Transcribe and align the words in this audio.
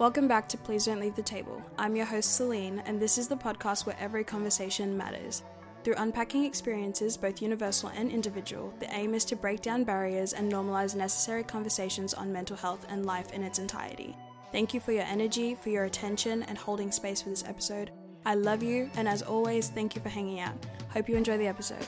Welcome 0.00 0.28
back 0.28 0.48
to 0.48 0.56
Please 0.56 0.86
Don't 0.86 0.98
Leave 0.98 1.14
the 1.14 1.20
Table. 1.20 1.62
I'm 1.76 1.94
your 1.94 2.06
host, 2.06 2.34
Celine, 2.34 2.82
and 2.86 2.98
this 2.98 3.18
is 3.18 3.28
the 3.28 3.36
podcast 3.36 3.84
where 3.84 3.98
every 4.00 4.24
conversation 4.24 4.96
matters. 4.96 5.42
Through 5.84 5.96
unpacking 5.98 6.46
experiences, 6.46 7.18
both 7.18 7.42
universal 7.42 7.90
and 7.90 8.10
individual, 8.10 8.72
the 8.80 8.90
aim 8.94 9.12
is 9.12 9.26
to 9.26 9.36
break 9.36 9.60
down 9.60 9.84
barriers 9.84 10.32
and 10.32 10.50
normalize 10.50 10.96
necessary 10.96 11.44
conversations 11.44 12.14
on 12.14 12.32
mental 12.32 12.56
health 12.56 12.86
and 12.88 13.04
life 13.04 13.34
in 13.34 13.42
its 13.42 13.58
entirety. 13.58 14.16
Thank 14.52 14.72
you 14.72 14.80
for 14.80 14.92
your 14.92 15.02
energy, 15.02 15.54
for 15.54 15.68
your 15.68 15.84
attention, 15.84 16.44
and 16.44 16.56
holding 16.56 16.90
space 16.90 17.20
for 17.20 17.28
this 17.28 17.44
episode. 17.44 17.90
I 18.24 18.36
love 18.36 18.62
you, 18.62 18.88
and 18.96 19.06
as 19.06 19.20
always, 19.20 19.68
thank 19.68 19.94
you 19.94 20.00
for 20.00 20.08
hanging 20.08 20.40
out. 20.40 20.56
Hope 20.88 21.10
you 21.10 21.16
enjoy 21.16 21.36
the 21.36 21.46
episode. 21.46 21.86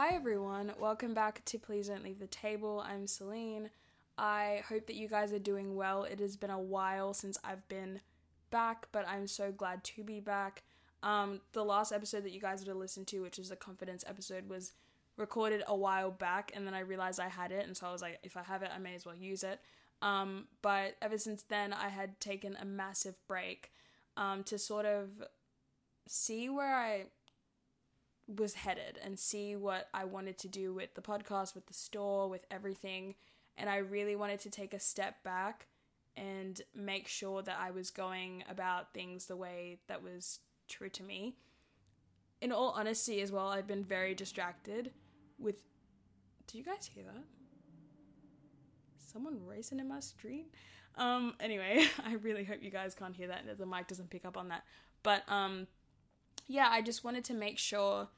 Hi 0.00 0.14
everyone, 0.14 0.70
welcome 0.78 1.12
back 1.12 1.44
to 1.46 1.58
Please 1.58 1.88
Don't 1.88 2.04
Leave 2.04 2.20
the 2.20 2.28
Table. 2.28 2.84
I'm 2.86 3.08
Celine. 3.08 3.68
I 4.16 4.62
hope 4.68 4.86
that 4.86 4.94
you 4.94 5.08
guys 5.08 5.32
are 5.32 5.40
doing 5.40 5.74
well. 5.74 6.04
It 6.04 6.20
has 6.20 6.36
been 6.36 6.50
a 6.50 6.60
while 6.60 7.12
since 7.12 7.36
I've 7.42 7.66
been 7.66 8.00
back, 8.50 8.86
but 8.92 9.08
I'm 9.08 9.26
so 9.26 9.50
glad 9.50 9.82
to 9.82 10.04
be 10.04 10.20
back. 10.20 10.62
Um, 11.02 11.40
the 11.52 11.64
last 11.64 11.90
episode 11.90 12.22
that 12.22 12.30
you 12.30 12.40
guys 12.40 12.60
would 12.60 12.68
have 12.68 12.76
listened 12.76 13.08
to, 13.08 13.22
which 13.22 13.40
is 13.40 13.48
the 13.48 13.56
confidence 13.56 14.04
episode, 14.06 14.48
was 14.48 14.72
recorded 15.16 15.64
a 15.66 15.74
while 15.74 16.12
back, 16.12 16.52
and 16.54 16.64
then 16.64 16.74
I 16.74 16.80
realized 16.80 17.18
I 17.18 17.28
had 17.28 17.50
it, 17.50 17.66
and 17.66 17.76
so 17.76 17.88
I 17.88 17.92
was 17.92 18.00
like, 18.00 18.20
if 18.22 18.36
I 18.36 18.44
have 18.44 18.62
it, 18.62 18.70
I 18.72 18.78
may 18.78 18.94
as 18.94 19.04
well 19.04 19.16
use 19.16 19.42
it. 19.42 19.58
Um, 20.00 20.46
but 20.62 20.94
ever 21.02 21.18
since 21.18 21.42
then, 21.42 21.72
I 21.72 21.88
had 21.88 22.20
taken 22.20 22.56
a 22.62 22.64
massive 22.64 23.18
break 23.26 23.72
um, 24.16 24.44
to 24.44 24.58
sort 24.58 24.86
of 24.86 25.24
see 26.06 26.48
where 26.48 26.76
I 26.76 27.06
was 28.36 28.54
headed 28.54 28.98
and 29.02 29.18
see 29.18 29.56
what 29.56 29.88
I 29.94 30.04
wanted 30.04 30.38
to 30.38 30.48
do 30.48 30.74
with 30.74 30.94
the 30.94 31.00
podcast, 31.00 31.54
with 31.54 31.66
the 31.66 31.74
store, 31.74 32.28
with 32.28 32.44
everything. 32.50 33.14
And 33.56 33.70
I 33.70 33.78
really 33.78 34.16
wanted 34.16 34.40
to 34.40 34.50
take 34.50 34.74
a 34.74 34.80
step 34.80 35.22
back 35.24 35.66
and 36.16 36.60
make 36.74 37.08
sure 37.08 37.42
that 37.42 37.58
I 37.60 37.70
was 37.70 37.90
going 37.90 38.44
about 38.48 38.92
things 38.92 39.26
the 39.26 39.36
way 39.36 39.78
that 39.88 40.02
was 40.02 40.40
true 40.68 40.90
to 40.90 41.02
me. 41.02 41.36
In 42.40 42.52
all 42.52 42.70
honesty, 42.70 43.20
as 43.20 43.32
well, 43.32 43.48
I've 43.48 43.66
been 43.66 43.84
very 43.84 44.14
distracted 44.14 44.92
with. 45.38 45.62
Do 46.46 46.58
you 46.58 46.64
guys 46.64 46.90
hear 46.92 47.04
that? 47.04 47.24
Someone 48.98 49.40
racing 49.44 49.80
in 49.80 49.88
my 49.88 50.00
street? 50.00 50.54
Um, 50.96 51.34
anyway, 51.40 51.86
I 52.04 52.14
really 52.14 52.44
hope 52.44 52.62
you 52.62 52.70
guys 52.70 52.94
can't 52.94 53.14
hear 53.14 53.28
that, 53.28 53.46
that 53.46 53.58
the 53.58 53.66
mic 53.66 53.88
doesn't 53.88 54.10
pick 54.10 54.24
up 54.24 54.36
on 54.36 54.48
that. 54.48 54.64
But 55.02 55.22
um, 55.28 55.66
yeah, 56.46 56.68
I 56.70 56.82
just 56.82 57.04
wanted 57.04 57.24
to 57.24 57.34
make 57.34 57.58
sure 57.58 58.08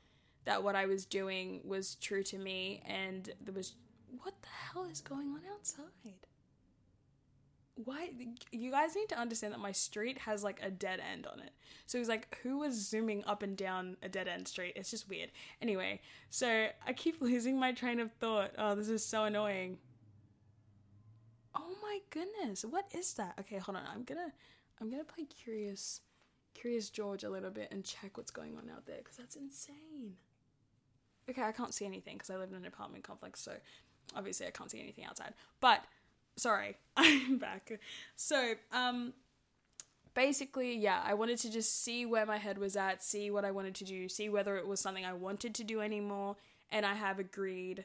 that 0.44 0.62
what 0.62 0.76
I 0.76 0.86
was 0.86 1.04
doing 1.04 1.60
was 1.64 1.96
true 1.96 2.22
to 2.24 2.38
me 2.38 2.82
and 2.86 3.30
there 3.40 3.54
was 3.54 3.74
what 4.22 4.34
the 4.42 4.48
hell 4.48 4.84
is 4.90 5.00
going 5.00 5.28
on 5.28 5.42
outside? 5.52 5.86
Why 7.74 8.10
you 8.50 8.70
guys 8.70 8.94
need 8.94 9.08
to 9.08 9.18
understand 9.18 9.54
that 9.54 9.60
my 9.60 9.72
street 9.72 10.18
has 10.18 10.44
like 10.44 10.60
a 10.62 10.70
dead 10.70 11.00
end 11.00 11.26
on 11.26 11.40
it. 11.40 11.52
So 11.86 11.96
it 11.96 12.00
was 12.00 12.08
like 12.08 12.36
who 12.42 12.58
was 12.58 12.74
zooming 12.74 13.24
up 13.24 13.42
and 13.42 13.56
down 13.56 13.96
a 14.02 14.08
dead 14.08 14.28
end 14.28 14.48
street? 14.48 14.74
It's 14.76 14.90
just 14.90 15.08
weird. 15.08 15.30
Anyway, 15.62 16.00
so 16.28 16.68
I 16.86 16.92
keep 16.92 17.20
losing 17.20 17.58
my 17.58 17.72
train 17.72 18.00
of 18.00 18.12
thought. 18.12 18.52
Oh, 18.58 18.74
this 18.74 18.88
is 18.88 19.04
so 19.04 19.24
annoying. 19.24 19.78
Oh 21.54 21.74
my 21.82 22.00
goodness. 22.10 22.64
What 22.64 22.86
is 22.92 23.14
that? 23.14 23.34
Okay, 23.40 23.58
hold 23.58 23.76
on. 23.76 23.84
I'm 23.92 24.04
to 24.04 24.32
I'm 24.80 24.90
to 24.90 25.04
play 25.04 25.24
curious 25.24 26.00
curious 26.52 26.90
George 26.90 27.22
a 27.22 27.30
little 27.30 27.50
bit 27.50 27.68
and 27.70 27.84
check 27.84 28.16
what's 28.16 28.32
going 28.32 28.56
on 28.56 28.68
out 28.68 28.84
there 28.84 29.00
cuz 29.02 29.16
that's 29.16 29.36
insane 29.36 30.16
okay, 31.30 31.42
I 31.42 31.52
can't 31.52 31.74
see 31.74 31.86
anything 31.86 32.14
because 32.14 32.30
I 32.30 32.36
live 32.36 32.50
in 32.50 32.56
an 32.56 32.66
apartment 32.66 33.04
complex, 33.04 33.40
so 33.40 33.52
obviously 34.14 34.46
I 34.46 34.50
can't 34.50 34.70
see 34.70 34.80
anything 34.80 35.04
outside. 35.04 35.34
But 35.60 35.84
sorry, 36.36 36.76
I'm 36.96 37.38
back. 37.38 37.72
So, 38.16 38.54
um, 38.72 39.12
basically, 40.14 40.76
yeah, 40.76 41.02
I 41.04 41.14
wanted 41.14 41.38
to 41.38 41.50
just 41.50 41.82
see 41.82 42.06
where 42.06 42.26
my 42.26 42.38
head 42.38 42.58
was 42.58 42.76
at, 42.76 43.02
see 43.02 43.30
what 43.30 43.44
I 43.44 43.50
wanted 43.50 43.74
to 43.76 43.84
do, 43.84 44.08
see 44.08 44.28
whether 44.28 44.56
it 44.56 44.66
was 44.66 44.80
something 44.80 45.04
I 45.04 45.12
wanted 45.12 45.54
to 45.56 45.64
do 45.64 45.80
anymore, 45.80 46.36
and 46.70 46.84
I 46.84 46.94
have 46.94 47.18
agreed 47.18 47.84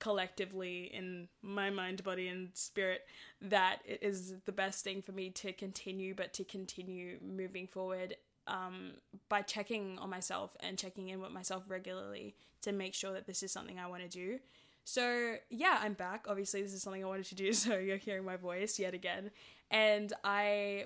collectively 0.00 0.90
in 0.92 1.28
my 1.40 1.70
mind, 1.70 2.04
body, 2.04 2.28
and 2.28 2.50
spirit 2.54 3.02
that 3.40 3.78
it 3.86 4.00
is 4.02 4.34
the 4.44 4.52
best 4.52 4.84
thing 4.84 5.00
for 5.00 5.12
me 5.12 5.30
to 5.30 5.52
continue, 5.52 6.14
but 6.14 6.32
to 6.34 6.44
continue 6.44 7.18
moving 7.22 7.66
forward 7.66 8.16
um, 8.46 8.92
by 9.28 9.42
checking 9.42 9.98
on 9.98 10.10
myself 10.10 10.56
and 10.60 10.78
checking 10.78 11.08
in 11.08 11.20
with 11.20 11.32
myself 11.32 11.64
regularly 11.68 12.34
to 12.62 12.72
make 12.72 12.94
sure 12.94 13.12
that 13.12 13.26
this 13.26 13.42
is 13.42 13.52
something 13.52 13.78
I 13.78 13.86
want 13.86 14.02
to 14.02 14.08
do. 14.08 14.38
So, 14.84 15.36
yeah, 15.48 15.78
I'm 15.82 15.94
back. 15.94 16.26
Obviously, 16.28 16.62
this 16.62 16.74
is 16.74 16.82
something 16.82 17.02
I 17.02 17.08
wanted 17.08 17.26
to 17.26 17.34
do, 17.34 17.52
so 17.54 17.78
you're 17.78 17.96
hearing 17.96 18.24
my 18.24 18.36
voice 18.36 18.78
yet 18.78 18.94
again. 18.94 19.30
And 19.70 20.12
I 20.22 20.84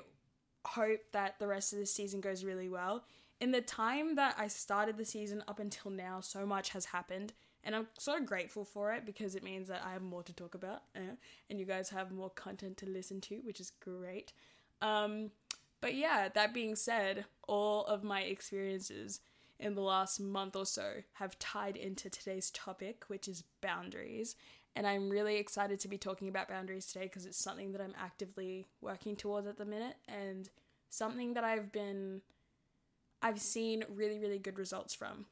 hope 0.65 1.01
that 1.13 1.39
the 1.39 1.47
rest 1.47 1.73
of 1.73 1.79
the 1.79 1.87
season 1.87 2.21
goes 2.21 2.45
really 2.45 2.69
well. 2.69 3.05
In 3.41 3.53
the 3.53 3.61
time 3.61 4.17
that 4.17 4.35
I 4.37 4.49
started 4.49 4.97
the 4.97 5.05
season 5.05 5.45
up 5.47 5.61
until 5.61 5.91
now, 5.91 6.21
so 6.21 6.45
much 6.45 6.71
has 6.71 6.87
happened, 6.87 7.33
and 7.63 7.75
I'm 7.75 7.87
so 7.99 8.21
grateful 8.21 8.65
for 8.65 8.93
it 8.93 9.07
because 9.07 9.35
it 9.35 9.45
means 9.45 9.69
that 9.69 9.83
I 9.85 9.93
have 9.93 10.03
more 10.03 10.23
to 10.25 10.33
talk 10.33 10.55
about, 10.55 10.83
uh, 10.97 11.15
and 11.49 11.61
you 11.61 11.65
guys 11.65 11.89
have 11.91 12.11
more 12.11 12.31
content 12.31 12.77
to 12.79 12.87
listen 12.87 13.21
to, 13.23 13.37
which 13.45 13.61
is 13.61 13.71
great. 13.81 14.33
Um, 14.81 15.31
but 15.81 15.95
yeah, 15.95 16.29
that 16.29 16.55
being 16.55 16.75
said, 16.77 17.25
all 17.47 17.85
of 17.85 18.03
my 18.03 18.23
experiences 18.23 19.21
in 19.61 19.75
the 19.75 19.81
last 19.81 20.21
month 20.21 20.55
or 20.55 20.67
so 20.67 21.03
have 21.15 21.39
tied 21.39 21.77
into 21.77 22.09
today's 22.09 22.51
topic, 22.51 23.05
which 23.09 23.27
is 23.27 23.45
boundaries. 23.61 24.37
And 24.77 24.87
I'm 24.87 25.09
really 25.09 25.37
excited 25.37 25.81
to 25.81 25.89
be 25.89 25.99
talking 25.99 26.29
about 26.29 26.49
boundaries 26.49 26.87
today 26.87 27.07
because 27.07 27.27
it's 27.27 27.43
something 27.43 27.73
that 27.73 27.81
I'm 27.81 27.95
actively 27.99 28.69
working 28.81 29.17
towards 29.17 29.47
at 29.47 29.59
the 29.59 29.65
minute 29.65 29.97
and 30.07 30.49
something 30.91 31.35
that 31.35 31.43
I've 31.43 31.73
been, 31.73 32.23
I've 33.21 33.41
seen 33.41 33.85
really, 33.93 34.21
really 34.21 34.39
good 34.39 34.59
results 34.59 34.95
from. 34.95 35.27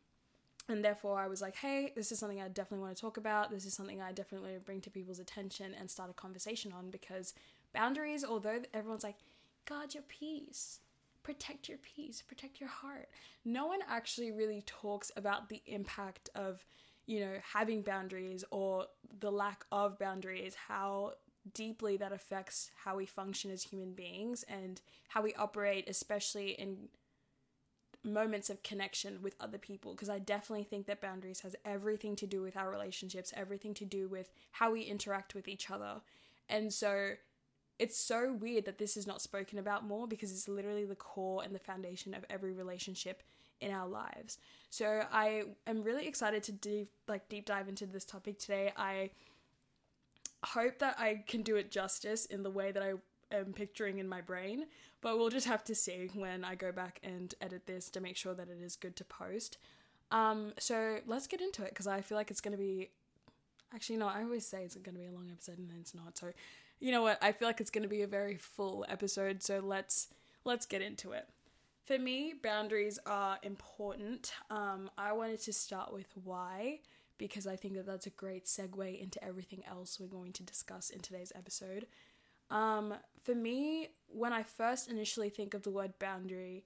And 0.69 0.85
therefore, 0.85 1.21
I 1.21 1.29
was 1.29 1.41
like, 1.41 1.55
hey, 1.55 1.93
this 1.95 2.11
is 2.11 2.19
something 2.19 2.41
I 2.41 2.49
definitely 2.49 2.85
want 2.85 2.97
to 2.97 3.01
talk 3.01 3.19
about. 3.19 3.53
This 3.53 3.67
is 3.67 3.75
something 3.75 4.01
I 4.01 4.11
definitely 4.11 4.51
want 4.51 4.61
to 4.61 4.67
bring 4.67 4.81
to 4.81 4.91
people's 4.91 5.21
attention 5.21 5.73
and 5.79 5.89
start 5.89 6.11
a 6.11 6.15
conversation 6.15 6.73
on 6.73 6.91
because 6.91 7.35
boundaries, 7.73 8.25
although 8.25 8.61
everyone's 8.75 9.05
like, 9.05 9.19
guard 9.67 9.95
your 9.95 10.05
peace. 10.05 10.81
Protect 11.23 11.69
your 11.69 11.79
peace, 11.79 12.23
protect 12.23 12.61
your 12.61 12.69
heart. 12.69 13.09
No 13.45 13.67
one 13.67 13.81
actually 13.89 14.31
really 14.31 14.63
talks 14.65 15.11
about 15.17 15.49
the 15.49 15.61
impact 15.67 16.31
of, 16.37 16.65
you 17.07 17.21
know, 17.21 17.35
having 17.53 17.83
boundaries 17.83 18.45
or 18.51 18.87
the 19.21 19.33
lack 19.33 19.65
of 19.73 19.99
boundaries, 19.99 20.55
how 20.69 21.15
deeply 21.53 21.97
that 21.97 22.13
affects 22.13 22.71
how 22.85 22.97
we 22.97 23.07
function 23.07 23.51
as 23.51 23.65
human 23.65 23.93
beings 23.93 24.45
and 24.49 24.81
how 25.09 25.23
we 25.23 25.35
operate, 25.35 25.89
especially 25.89 26.51
in 26.51 26.89
moments 28.05 28.49
of 28.49 28.63
connection 28.63 29.21
with 29.21 29.35
other 29.41 29.59
people 29.59 29.93
because 29.93 30.09
I 30.09 30.19
definitely 30.21 30.65
think 30.65 30.87
that 30.87 31.01
boundaries 31.01 31.41
has 31.41 31.57
everything 31.65 32.15
to 32.17 32.27
do 32.27 32.41
with 32.41 32.57
our 32.57 32.71
relationships, 32.71 33.33
everything 33.37 33.75
to 33.75 33.85
do 33.85 34.07
with 34.09 34.31
how 34.53 34.71
we 34.71 34.83
interact 34.83 35.35
with 35.35 35.49
each 35.49 35.71
other. 35.71 36.01
And 36.49 36.73
so 36.73 37.15
it's 37.79 37.99
so 37.99 38.33
weird 38.33 38.65
that 38.65 38.79
this 38.79 38.97
is 38.97 39.07
not 39.07 39.21
spoken 39.21 39.59
about 39.59 39.85
more 39.85 40.07
because 40.09 40.33
it's 40.33 40.49
literally 40.49 40.85
the 40.85 40.95
core 40.95 41.43
and 41.45 41.55
the 41.55 41.59
foundation 41.59 42.15
of 42.15 42.25
every 42.31 42.53
relationship 42.53 43.23
in 43.61 43.71
our 43.71 43.89
lives. 43.89 44.39
So 44.71 45.03
I 45.13 45.45
am 45.67 45.83
really 45.83 46.07
excited 46.07 46.43
to 46.45 46.53
deep 46.53 46.91
like 47.09 47.29
deep 47.29 47.47
dive 47.47 47.69
into 47.69 47.87
this 47.87 48.05
topic 48.05 48.39
today. 48.39 48.73
I 48.77 49.11
hope 50.45 50.79
that 50.79 50.97
I 50.99 51.25
can 51.27 51.43
do 51.43 51.57
it 51.57 51.71
justice 51.71 52.27
in 52.27 52.43
the 52.43 52.51
way 52.51 52.73
that 52.73 52.83
I 52.83 52.93
am 53.35 53.53
picturing 53.53 53.99
in 53.99 54.09
my 54.09 54.21
brain, 54.21 54.67
but 55.01 55.19
we'll 55.19 55.31
just 55.31 55.47
have 55.47 55.65
to 55.65 55.75
see 55.75 56.11
when 56.15 56.45
I 56.45 56.55
go 56.55 56.73
back 56.73 57.01
and 57.03 57.35
edit 57.41 57.67
this 57.67 57.91
to 57.91 58.01
make 58.01 58.17
sure 58.17 58.35
that 58.35 58.49
it 58.49 58.63
is 58.63 58.77
good 58.77 58.97
to 58.97 59.05
post. 59.05 59.59
Um, 60.11 60.53
so 60.59 60.99
let's 61.07 61.27
get 61.27 61.41
into 61.41 61.63
it 61.63 61.71
because 61.71 61.87
I 61.87 62.01
feel 62.01 62.17
like 62.17 62.31
it's 62.31 62.41
going 62.41 62.57
to 62.57 62.63
be 62.63 62.91
actually 63.75 63.97
no, 63.97 64.07
I 64.07 64.23
always 64.23 64.47
say 64.47 64.63
it's 64.63 64.77
going 64.77 64.95
to 64.95 65.01
be 65.01 65.07
a 65.07 65.13
long 65.13 65.29
episode 65.33 65.59
and 65.59 65.69
then 65.69 65.79
it's 65.81 65.95
not. 65.95 66.17
So 66.17 66.33
you 66.81 66.93
know 66.93 67.03
what? 67.03 67.19
I 67.23 67.33
feel 67.33 67.49
like 67.49 67.61
it's 67.61 67.71
going 67.71 67.83
to 67.83 67.89
be 67.89 68.03
a 68.03 68.07
very 68.07 68.37
full 68.37 68.85
episode, 68.89 69.43
so 69.43 69.61
let's 69.61 70.09
let's 70.45 70.67
get 70.67 70.83
into 70.83 71.13
it. 71.13 71.29
For 71.85 71.99
me, 71.99 72.35
boundaries 72.43 72.99
are 73.07 73.39
important. 73.43 74.33
Um, 74.51 74.91
I 74.99 75.13
wanted 75.13 75.41
to 75.43 75.53
start 75.53 75.93
with 75.93 76.09
why 76.25 76.81
because 77.19 77.47
I 77.47 77.57
think 77.57 77.75
that 77.75 77.87
that's 77.87 78.07
a 78.07 78.11
great 78.11 78.45
segue 78.45 79.01
into 79.01 79.23
everything 79.25 79.63
else 79.69 79.99
we're 79.99 80.07
going 80.07 80.33
to 80.33 80.43
discuss 80.43 80.91
in 80.91 81.01
today's 81.01 81.33
episode. 81.35 81.87
Um, 82.51 82.95
for 83.23 83.35
me, 83.35 83.89
when 84.09 84.33
I 84.33 84.43
first 84.43 84.91
initially 84.91 85.31
think 85.31 85.55
of 85.55 85.63
the 85.63 85.71
word 85.71 85.99
boundary, 85.99 86.65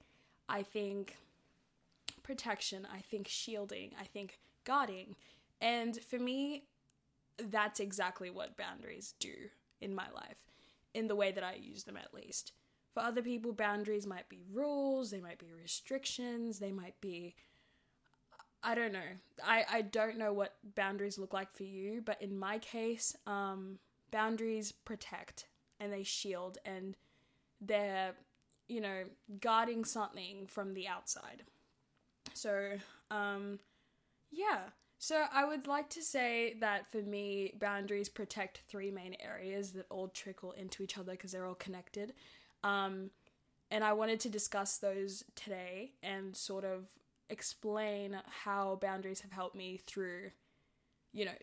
I 0.49 0.63
think 0.63 1.17
protection, 2.23 2.87
I 2.93 2.99
think 2.99 3.29
shielding, 3.29 3.93
I 4.01 4.05
think 4.05 4.39
guarding. 4.65 5.15
And 5.61 6.01
for 6.03 6.19
me, 6.19 6.65
that's 7.39 7.79
exactly 7.79 8.29
what 8.31 8.57
boundaries 8.57 9.15
do 9.21 9.51
in 9.81 9.95
my 9.95 10.07
life, 10.15 10.47
in 10.95 11.09
the 11.09 11.17
way 11.17 11.33
that 11.33 11.45
I 11.45 11.55
use 11.55 11.85
them 11.85 11.97
at 11.97 12.15
least. 12.15 12.53
For 12.93 13.03
other 13.03 13.23
people, 13.23 13.53
boundaries 13.53 14.07
might 14.07 14.29
be 14.29 14.43
rules, 14.53 15.11
they 15.11 15.21
might 15.21 15.39
be 15.39 15.53
restrictions, 15.53 16.59
they 16.59 16.73
might 16.73 17.01
be. 17.01 17.35
I 18.63 18.75
don't 18.75 18.93
know. 18.93 18.99
I, 19.43 19.65
I 19.71 19.83
don't 19.83 20.19
know 20.19 20.33
what 20.33 20.57
boundaries 20.75 21.19
look 21.19 21.33
like 21.33 21.53
for 21.53 21.63
you, 21.63 22.03
but 22.05 22.21
in 22.21 22.39
my 22.39 22.59
case, 22.59 23.17
um, 23.27 23.79
boundaries 24.11 24.73
protect 24.73 25.47
and 25.79 25.93
they 25.93 26.03
shield 26.03 26.59
and 26.65 26.97
they're, 27.61 28.13
you 28.69 28.81
know, 28.81 29.05
guarding 29.41 29.85
something 29.85 30.47
from 30.47 30.75
the 30.75 30.89
outside. 30.89 31.45
So, 32.35 32.73
um, 33.11 33.61
yeah. 34.31 34.61
So 35.03 35.25
I 35.33 35.47
would 35.47 35.67
like 35.67 35.89
to 35.91 36.03
say 36.03 36.57
that 36.61 36.93
for 36.93 36.99
me, 36.99 37.55
boundaries 37.59 38.11
protect 38.11 38.61
three 38.69 38.91
main 38.91 39.17
areas 39.19 39.73
that 39.73 39.87
all 39.89 40.09
trickle 40.09 40.53
into 40.53 40.83
each 40.83 40.99
other 40.99 41.13
because 41.13 41.33
they're 41.33 41.47
all 41.47 41.55
connected. 41.55 42.13
Um, 42.63 43.09
and 43.71 43.83
I 43.83 43.95
wanted 43.95 44.21
to 44.21 44.29
discuss 44.29 44.77
those 44.77 45.25
today 45.35 45.93
and 46.03 46.37
sort 46.37 46.65
of 46.65 46.85
explain 47.31 48.19
how 48.45 48.79
boundaries 48.83 49.23
have 49.23 49.33
helped 49.33 49.57
me 49.57 49.81
through, 49.87 50.33
you 51.15 51.25
know, 51.25 51.39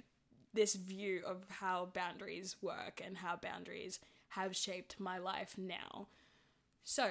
this 0.53 0.75
view 0.75 1.23
of 1.25 1.43
how 1.49 1.89
boundaries 1.95 2.57
work 2.61 3.01
and 3.03 3.17
how 3.17 3.37
boundaries 3.37 3.99
have 4.29 4.55
shaped 4.55 4.99
my 4.99 5.17
life 5.17 5.55
now. 5.57 6.09
So, 6.83 7.09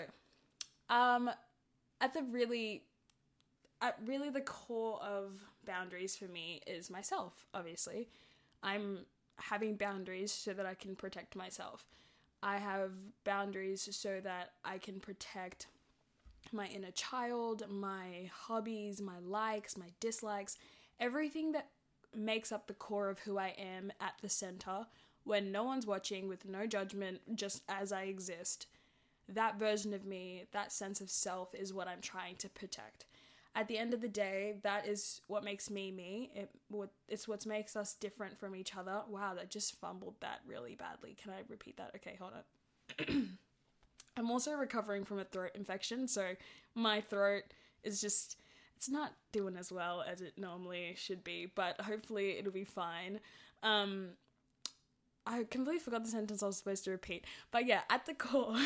um, 0.89 1.29
at 2.01 2.15
the 2.15 2.23
really, 2.23 2.85
at 3.83 3.99
really 4.07 4.31
the 4.31 4.43
core 4.43 5.01
of 5.03 5.33
boundaries 5.67 6.17
for 6.17 6.27
me 6.27 6.63
is 6.67 6.91
myself, 6.91 7.45
obviously. 7.53 8.09
I'm 8.63 9.01
having 9.39 9.77
boundaries 9.77 10.33
so 10.33 10.53
that 10.53 10.67
I 10.67 10.75
can 10.75 10.97
protect 10.97 11.37
myself. 11.37 11.87
I 12.43 12.59
have 12.59 12.93
boundaries 13.25 13.89
so 13.93 14.21
that 14.23 14.53
I 14.65 14.79
can 14.79 15.01
protect 15.01 15.67
my 16.53 16.67
inner 16.67 16.91
child, 16.93 17.65
my 17.69 18.31
hobbies, 18.33 19.01
my 19.01 19.19
likes, 19.19 19.77
my 19.77 19.91
dislikes, 20.01 20.57
everything 21.01 21.53
that 21.53 21.69
makes 22.15 22.53
up 22.53 22.67
the 22.67 22.75
core 22.75 23.11
of 23.11 23.21
who 23.21 23.39
I 23.39 23.55
am 23.59 23.93
at 24.01 24.15
the 24.23 24.29
center 24.29 24.87
when 25.25 25.51
no 25.51 25.65
one's 25.65 25.87
watching 25.87 26.29
with 26.29 26.49
no 26.49 26.67
judgment, 26.67 27.21
just 27.35 27.63
as 27.69 27.93
I 27.93 28.03
exist. 28.03 28.67
That 29.29 29.59
version 29.59 29.93
of 29.93 30.07
me, 30.07 30.45
that 30.53 30.71
sense 30.71 31.01
of 31.01 31.11
self, 31.11 31.53
is 31.53 31.75
what 31.75 31.89
I'm 31.89 32.01
trying 32.01 32.37
to 32.37 32.49
protect. 32.49 33.07
At 33.57 33.69
the 33.69 33.79
end 33.79 33.95
of 33.95 34.03
the 34.03 34.09
day, 34.09 34.57
that 34.65 34.87
is 34.87 35.23
what 35.29 35.43
makes 35.43 35.71
me 35.71 35.91
me. 35.91 36.31
It 36.35 36.51
what 36.69 36.91
it's 37.09 37.27
what 37.27 37.47
makes 37.47 37.75
us 37.75 37.95
different 37.95 38.39
from 38.39 38.55
each 38.55 38.77
other. 38.77 39.01
Wow, 39.09 39.33
that 39.35 39.49
just 39.51 39.81
fumbled 39.81 40.17
that 40.21 40.41
really 40.47 40.75
badly. 40.75 41.17
Can 41.21 41.33
I 41.33 41.41
repeat 41.49 41.79
that? 41.79 41.93
Okay, 41.97 42.19
hold 42.21 42.33
on. 42.35 43.39
I'm 44.19 44.31
also 44.31 44.53
recovering 44.53 45.05
from 45.05 45.19
a 45.19 45.25
throat 45.25 45.53
infection, 45.55 46.07
so 46.07 46.35
my 46.75 47.01
throat 47.01 47.45
is 47.83 47.99
just 47.99 48.37
it's 48.77 48.91
not 48.91 49.13
doing 49.33 49.57
as 49.57 49.73
well 49.73 50.05
as 50.07 50.21
it 50.21 50.35
normally 50.37 50.95
should 50.99 51.25
be, 51.25 51.51
but 51.55 51.81
hopefully 51.81 52.37
it'll 52.39 52.53
be 52.53 52.65
fine. 52.65 53.21
Um, 53.63 54.11
I 55.27 55.45
completely 55.45 55.81
forgot 55.81 56.05
the 56.05 56.11
sentence 56.11 56.43
I 56.43 56.47
was 56.47 56.59
supposed 56.59 56.85
to 56.85 56.91
repeat. 56.91 57.25
But 57.51 57.67
yeah, 57.67 57.81
at 57.89 58.05
the 58.05 58.13
core, 58.13 58.57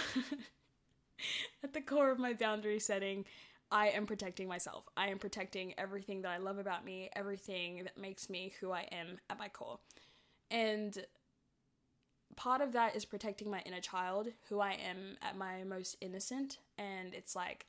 at 1.62 1.72
the 1.72 1.80
core 1.80 2.10
of 2.10 2.18
my 2.18 2.32
boundary 2.32 2.80
setting, 2.80 3.24
I 3.72 3.88
am 3.88 4.06
protecting 4.06 4.48
myself. 4.48 4.88
I 4.96 5.08
am 5.08 5.18
protecting 5.18 5.74
everything 5.78 6.22
that 6.22 6.30
I 6.30 6.38
love 6.38 6.58
about 6.58 6.84
me, 6.84 7.10
everything 7.14 7.84
that 7.84 7.96
makes 7.96 8.28
me 8.28 8.52
who 8.60 8.72
I 8.72 8.88
am 8.90 9.18
at 9.28 9.38
my 9.38 9.48
core. 9.48 9.78
And 10.50 11.06
part 12.36 12.60
of 12.60 12.72
that 12.72 12.96
is 12.96 13.04
protecting 13.04 13.50
my 13.50 13.62
inner 13.64 13.80
child, 13.80 14.28
who 14.48 14.60
I 14.60 14.72
am 14.72 15.16
at 15.22 15.36
my 15.36 15.62
most 15.64 15.96
innocent. 16.00 16.58
And 16.78 17.14
it's 17.14 17.36
like, 17.36 17.66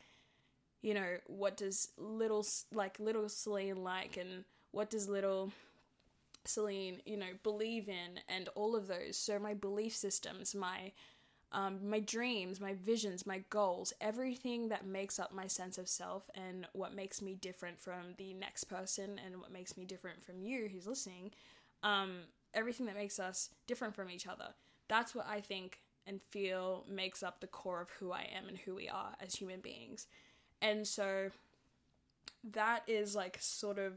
you 0.82 0.94
know, 0.94 1.18
what 1.28 1.58
does 1.58 1.90
little 1.98 2.46
like 2.74 3.00
little 3.00 3.30
Celine 3.30 3.84
like 3.84 4.18
and 4.18 4.46
what 4.72 4.90
does 4.90 5.08
little 5.08 5.52
Celine, 6.46 7.02
you 7.06 7.18
know, 7.18 7.34
believe 7.44 7.88
in 7.88 8.22
and 8.28 8.50
all 8.56 8.76
of 8.76 8.88
those. 8.88 9.18
So 9.18 9.38
my 9.38 9.54
belief 9.54 9.96
systems, 9.96 10.56
my 10.56 10.92
um, 11.54 11.90
my 11.90 12.00
dreams, 12.00 12.62
my 12.62 12.74
visions, 12.74 13.26
my 13.26 13.44
goals, 13.50 13.94
everything 14.00 14.70
that 14.70 14.86
makes 14.86 15.20
up 15.20 15.34
my 15.34 15.48
sense 15.48 15.78
of 15.78 15.90
self 15.90 16.30
and 16.34 16.66
what 16.74 16.96
makes 16.96 17.22
me 17.22 17.36
different 17.36 17.80
from 17.80 18.16
the 18.18 18.34
next 18.34 18.66
person 18.66 19.20
and 19.26 19.38
what 19.38 19.52
makes 19.52 19.76
me 19.76 19.84
different 19.84 20.24
from 20.24 20.42
you 20.42 20.70
who's 20.72 20.88
listening, 20.88 21.32
um, 21.84 22.20
everything 22.54 22.86
that 22.86 22.96
makes 22.96 23.20
us 23.20 23.50
different 23.68 23.96
from 23.96 24.10
each 24.10 24.28
other. 24.28 24.54
That's 24.88 25.14
what 25.14 25.28
I 25.28 25.42
think 25.42 25.80
and 26.08 26.22
feel 26.22 26.86
makes 26.90 27.22
up 27.22 27.42
the 27.42 27.48
core 27.48 27.82
of 27.82 27.90
who 28.00 28.12
I 28.12 28.28
am 28.36 28.48
and 28.48 28.58
who 28.58 28.76
we 28.76 28.88
are 28.88 29.16
as 29.20 29.36
human 29.36 29.60
beings. 29.60 30.08
And 30.62 30.88
so 30.88 31.32
that 32.44 32.84
is 32.88 33.16
like 33.16 33.38
sort 33.40 33.78
of 33.78 33.94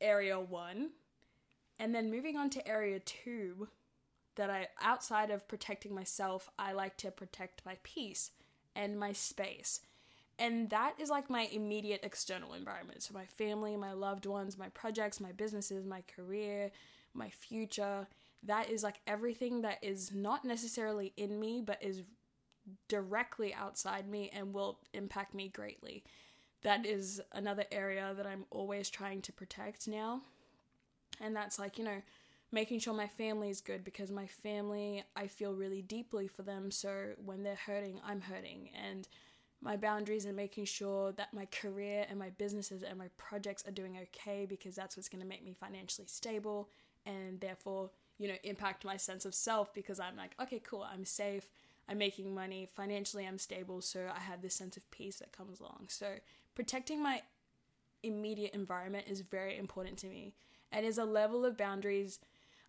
area 0.00 0.38
one. 0.38 0.90
And 1.78 1.94
then 1.94 2.10
moving 2.10 2.36
on 2.36 2.50
to 2.50 2.66
area 2.66 2.98
two, 2.98 3.68
that 4.38 4.50
I, 4.50 4.68
outside 4.80 5.30
of 5.30 5.46
protecting 5.48 5.94
myself, 5.94 6.48
I 6.58 6.72
like 6.72 6.96
to 6.98 7.10
protect 7.10 7.66
my 7.66 7.76
peace 7.82 8.30
and 8.74 8.98
my 8.98 9.12
space. 9.12 9.80
And 10.38 10.70
that 10.70 10.94
is 10.98 11.10
like 11.10 11.28
my 11.28 11.48
immediate 11.52 12.00
external 12.04 12.54
environment. 12.54 13.02
So, 13.02 13.12
my 13.12 13.26
family, 13.26 13.76
my 13.76 13.92
loved 13.92 14.24
ones, 14.24 14.56
my 14.56 14.68
projects, 14.68 15.20
my 15.20 15.32
businesses, 15.32 15.84
my 15.84 16.02
career, 16.16 16.70
my 17.12 17.28
future. 17.28 18.06
That 18.44 18.70
is 18.70 18.84
like 18.84 19.00
everything 19.08 19.62
that 19.62 19.78
is 19.82 20.12
not 20.14 20.44
necessarily 20.44 21.12
in 21.16 21.40
me, 21.40 21.60
but 21.60 21.82
is 21.82 22.02
directly 22.86 23.52
outside 23.52 24.08
me 24.08 24.30
and 24.32 24.54
will 24.54 24.78
impact 24.94 25.34
me 25.34 25.48
greatly. 25.48 26.04
That 26.62 26.86
is 26.86 27.20
another 27.32 27.64
area 27.72 28.14
that 28.16 28.26
I'm 28.26 28.44
always 28.50 28.88
trying 28.88 29.22
to 29.22 29.32
protect 29.32 29.88
now. 29.88 30.22
And 31.20 31.34
that's 31.34 31.58
like, 31.58 31.78
you 31.78 31.84
know, 31.84 32.02
making 32.50 32.80
sure 32.80 32.94
my 32.94 33.08
family 33.08 33.50
is 33.50 33.60
good 33.60 33.84
because 33.84 34.10
my 34.10 34.26
family, 34.26 35.04
I 35.14 35.26
feel 35.26 35.54
really 35.54 35.82
deeply 35.82 36.28
for 36.28 36.42
them. 36.42 36.70
So 36.70 37.10
when 37.24 37.42
they're 37.42 37.54
hurting, 37.66 38.00
I'm 38.06 38.22
hurting. 38.22 38.70
And 38.86 39.06
my 39.60 39.76
boundaries 39.76 40.24
and 40.24 40.36
making 40.36 40.64
sure 40.64 41.12
that 41.12 41.34
my 41.34 41.46
career 41.46 42.06
and 42.08 42.18
my 42.18 42.30
businesses 42.30 42.82
and 42.82 42.98
my 42.98 43.08
projects 43.16 43.66
are 43.66 43.72
doing 43.72 43.98
okay 44.02 44.46
because 44.46 44.76
that's 44.76 44.96
what's 44.96 45.08
going 45.08 45.22
to 45.22 45.28
make 45.28 45.44
me 45.44 45.52
financially 45.52 46.06
stable 46.06 46.68
and 47.04 47.40
therefore, 47.40 47.90
you 48.18 48.28
know, 48.28 48.36
impact 48.44 48.84
my 48.84 48.96
sense 48.96 49.24
of 49.24 49.34
self 49.34 49.74
because 49.74 49.98
I'm 49.98 50.16
like, 50.16 50.34
okay, 50.40 50.60
cool, 50.64 50.86
I'm 50.90 51.04
safe. 51.04 51.48
I'm 51.88 51.98
making 51.98 52.34
money, 52.34 52.68
financially 52.70 53.26
I'm 53.26 53.38
stable, 53.38 53.80
so 53.80 54.10
I 54.14 54.20
have 54.20 54.42
this 54.42 54.54
sense 54.54 54.76
of 54.76 54.90
peace 54.90 55.20
that 55.20 55.32
comes 55.32 55.58
along. 55.58 55.86
So 55.88 56.06
protecting 56.54 57.02
my 57.02 57.22
immediate 58.02 58.52
environment 58.54 59.06
is 59.08 59.22
very 59.22 59.56
important 59.56 59.96
to 59.98 60.06
me 60.06 60.34
and 60.70 60.84
is 60.84 60.98
a 60.98 61.04
level 61.04 61.46
of 61.46 61.56
boundaries 61.56 62.18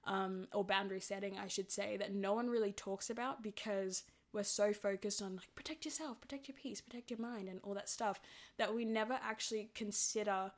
um, 0.06 0.48
or 0.54 0.64
boundary 0.64 1.02
setting, 1.02 1.38
I 1.38 1.48
should 1.48 1.72
say, 1.72 1.98
that 1.98 2.14
no 2.14 2.34
one 2.34 2.50
really 2.50 2.72
talks 2.72 3.10
about 3.10 3.44
because 3.44 4.04
we're 4.32 4.44
so 4.44 4.74
focused 4.74 5.22
on 5.22 5.36
like 5.36 5.54
protect 5.56 5.86
yourself, 5.86 6.22
protect 6.22 6.48
your 6.48 6.56
peace, 6.62 6.82
protect 6.82 7.10
your 7.10 7.20
mind, 7.20 7.50
and 7.50 7.60
all 7.64 7.74
that 7.74 7.90
stuff 7.90 8.20
that 8.58 8.74
we 8.74 8.86
never 8.86 9.20
actually 9.24 9.70
consider 9.74 10.52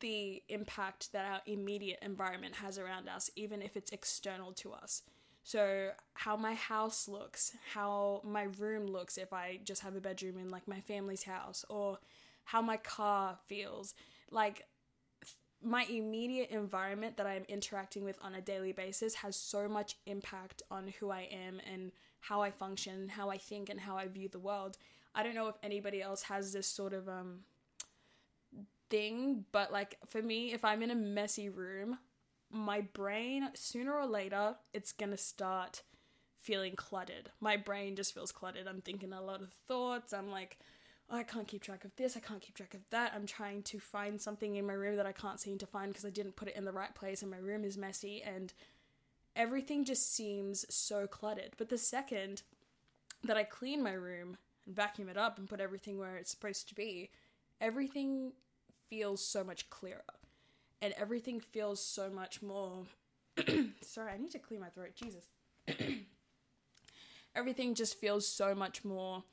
the 0.00 0.42
impact 0.48 1.12
that 1.12 1.24
our 1.24 1.40
immediate 1.46 1.98
environment 2.02 2.56
has 2.56 2.78
around 2.78 3.08
us, 3.08 3.30
even 3.36 3.62
if 3.62 3.76
it's 3.76 3.92
external 3.92 4.52
to 4.52 4.72
us. 4.72 5.02
So, 5.44 5.90
how 6.14 6.36
my 6.36 6.54
house 6.54 7.06
looks, 7.06 7.52
how 7.74 8.22
my 8.24 8.44
room 8.58 8.86
looks 8.86 9.18
if 9.18 9.32
I 9.32 9.60
just 9.62 9.82
have 9.82 9.94
a 9.94 10.00
bedroom 10.00 10.38
in 10.38 10.50
like 10.50 10.66
my 10.66 10.80
family's 10.80 11.24
house, 11.24 11.64
or 11.68 11.98
how 12.44 12.62
my 12.62 12.78
car 12.78 13.38
feels. 13.46 13.94
Like, 14.30 14.66
my 15.62 15.84
immediate 15.84 16.50
environment 16.50 17.16
that 17.16 17.26
I'm 17.26 17.44
interacting 17.48 18.04
with 18.04 18.18
on 18.22 18.34
a 18.34 18.40
daily 18.40 18.72
basis 18.72 19.14
has 19.16 19.36
so 19.36 19.68
much 19.68 19.96
impact 20.06 20.62
on 20.70 20.92
who 21.00 21.10
I 21.10 21.28
am 21.32 21.60
and 21.72 21.92
how 22.20 22.42
I 22.42 22.50
function, 22.50 23.08
how 23.08 23.30
I 23.30 23.38
think, 23.38 23.68
and 23.68 23.80
how 23.80 23.96
I 23.96 24.08
view 24.08 24.28
the 24.28 24.38
world. 24.38 24.78
I 25.14 25.22
don't 25.22 25.34
know 25.34 25.48
if 25.48 25.56
anybody 25.62 26.02
else 26.02 26.22
has 26.24 26.52
this 26.52 26.66
sort 26.66 26.92
of 26.92 27.08
um 27.08 27.40
thing, 28.90 29.44
but 29.52 29.72
like 29.72 29.96
for 30.06 30.22
me, 30.22 30.52
if 30.52 30.64
I'm 30.64 30.82
in 30.82 30.90
a 30.90 30.94
messy 30.94 31.48
room, 31.48 31.98
my 32.50 32.80
brain, 32.80 33.48
sooner 33.54 33.92
or 33.92 34.06
later, 34.06 34.56
it's 34.72 34.92
gonna 34.92 35.16
start 35.16 35.82
feeling 36.36 36.76
cluttered. 36.76 37.30
My 37.40 37.56
brain 37.56 37.96
just 37.96 38.12
feels 38.12 38.32
cluttered. 38.32 38.68
I'm 38.68 38.82
thinking 38.82 39.12
a 39.12 39.22
lot 39.22 39.40
of 39.40 39.52
thoughts. 39.66 40.12
I'm 40.12 40.30
like, 40.30 40.58
oh, 41.10 41.16
I 41.16 41.22
can't 41.22 41.46
keep 41.46 41.62
track 41.62 41.84
of 41.84 41.94
this. 41.96 42.16
I 42.16 42.20
can't 42.20 42.40
keep 42.40 42.54
track 42.54 42.74
of 42.74 42.88
that. 42.90 43.12
I'm 43.14 43.26
trying 43.26 43.62
to 43.64 43.78
find 43.78 44.20
something 44.20 44.56
in 44.56 44.66
my 44.66 44.72
room 44.72 44.96
that 44.96 45.06
I 45.06 45.12
can't 45.12 45.40
seem 45.40 45.58
to 45.58 45.66
find 45.66 45.88
because 45.92 46.04
I 46.04 46.10
didn't 46.10 46.36
put 46.36 46.48
it 46.48 46.56
in 46.56 46.64
the 46.64 46.72
right 46.72 46.94
place 46.94 47.22
and 47.22 47.30
my 47.30 47.36
room 47.36 47.64
is 47.64 47.76
messy 47.76 48.22
and 48.22 48.52
everything 49.36 49.84
just 49.84 50.14
seems 50.14 50.64
so 50.74 51.06
cluttered. 51.06 51.52
But 51.56 51.68
the 51.68 51.78
second 51.78 52.42
that 53.22 53.36
I 53.36 53.44
clean 53.44 53.82
my 53.82 53.92
room 53.92 54.36
and 54.66 54.74
vacuum 54.74 55.08
it 55.08 55.16
up 55.16 55.38
and 55.38 55.48
put 55.48 55.60
everything 55.60 55.98
where 55.98 56.16
it's 56.16 56.30
supposed 56.30 56.68
to 56.68 56.74
be, 56.74 57.10
everything 57.60 58.32
feels 58.88 59.24
so 59.24 59.44
much 59.44 59.70
clearer 59.70 60.02
and 60.80 60.94
everything 60.98 61.40
feels 61.40 61.84
so 61.84 62.10
much 62.10 62.42
more. 62.42 62.84
Sorry, 63.82 64.12
I 64.12 64.18
need 64.18 64.30
to 64.32 64.38
clear 64.38 64.60
my 64.60 64.68
throat. 64.68 64.94
Jesus. 64.94 65.24
everything 67.34 67.74
just 67.74 67.98
feels 68.00 68.26
so 68.26 68.54
much 68.54 68.84
more 68.84 69.24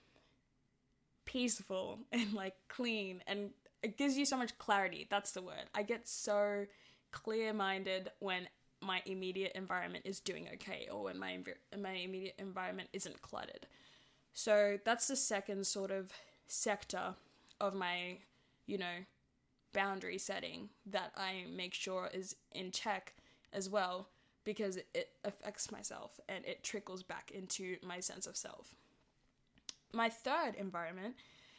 peaceful 1.31 1.99
and 2.11 2.33
like 2.33 2.55
clean 2.67 3.23
and 3.27 3.51
it 3.83 3.97
gives 3.97 4.15
you 4.15 4.25
so 4.25 4.37
much 4.37 4.57
clarity. 4.59 5.07
That's 5.09 5.31
the 5.31 5.41
word. 5.41 5.65
I 5.73 5.81
get 5.83 6.07
so 6.07 6.65
clear 7.11 7.51
minded 7.51 8.11
when 8.19 8.47
my 8.79 9.01
immediate 9.05 9.51
environment 9.55 10.05
is 10.05 10.19
doing 10.19 10.47
okay 10.53 10.87
or 10.91 11.03
when 11.03 11.17
my 11.17 11.31
env- 11.31 11.81
my 11.81 11.93
immediate 11.93 12.35
environment 12.37 12.89
isn't 12.93 13.21
cluttered. 13.21 13.67
So 14.33 14.77
that's 14.85 15.07
the 15.07 15.15
second 15.15 15.67
sort 15.67 15.91
of 15.91 16.11
sector 16.47 17.15
of 17.59 17.73
my, 17.73 18.17
you 18.65 18.77
know, 18.77 19.05
boundary 19.73 20.17
setting 20.17 20.69
that 20.85 21.11
I 21.15 21.45
make 21.51 21.73
sure 21.73 22.09
is 22.13 22.35
in 22.51 22.71
check 22.71 23.13
as 23.53 23.69
well 23.69 24.09
because 24.43 24.77
it 24.77 25.09
affects 25.23 25.71
myself 25.71 26.19
and 26.27 26.45
it 26.45 26.63
trickles 26.63 27.03
back 27.03 27.31
into 27.31 27.77
my 27.83 27.99
sense 27.99 28.25
of 28.25 28.35
self. 28.35 28.75
My 29.93 30.09
third 30.09 30.55
environment, 30.57 31.15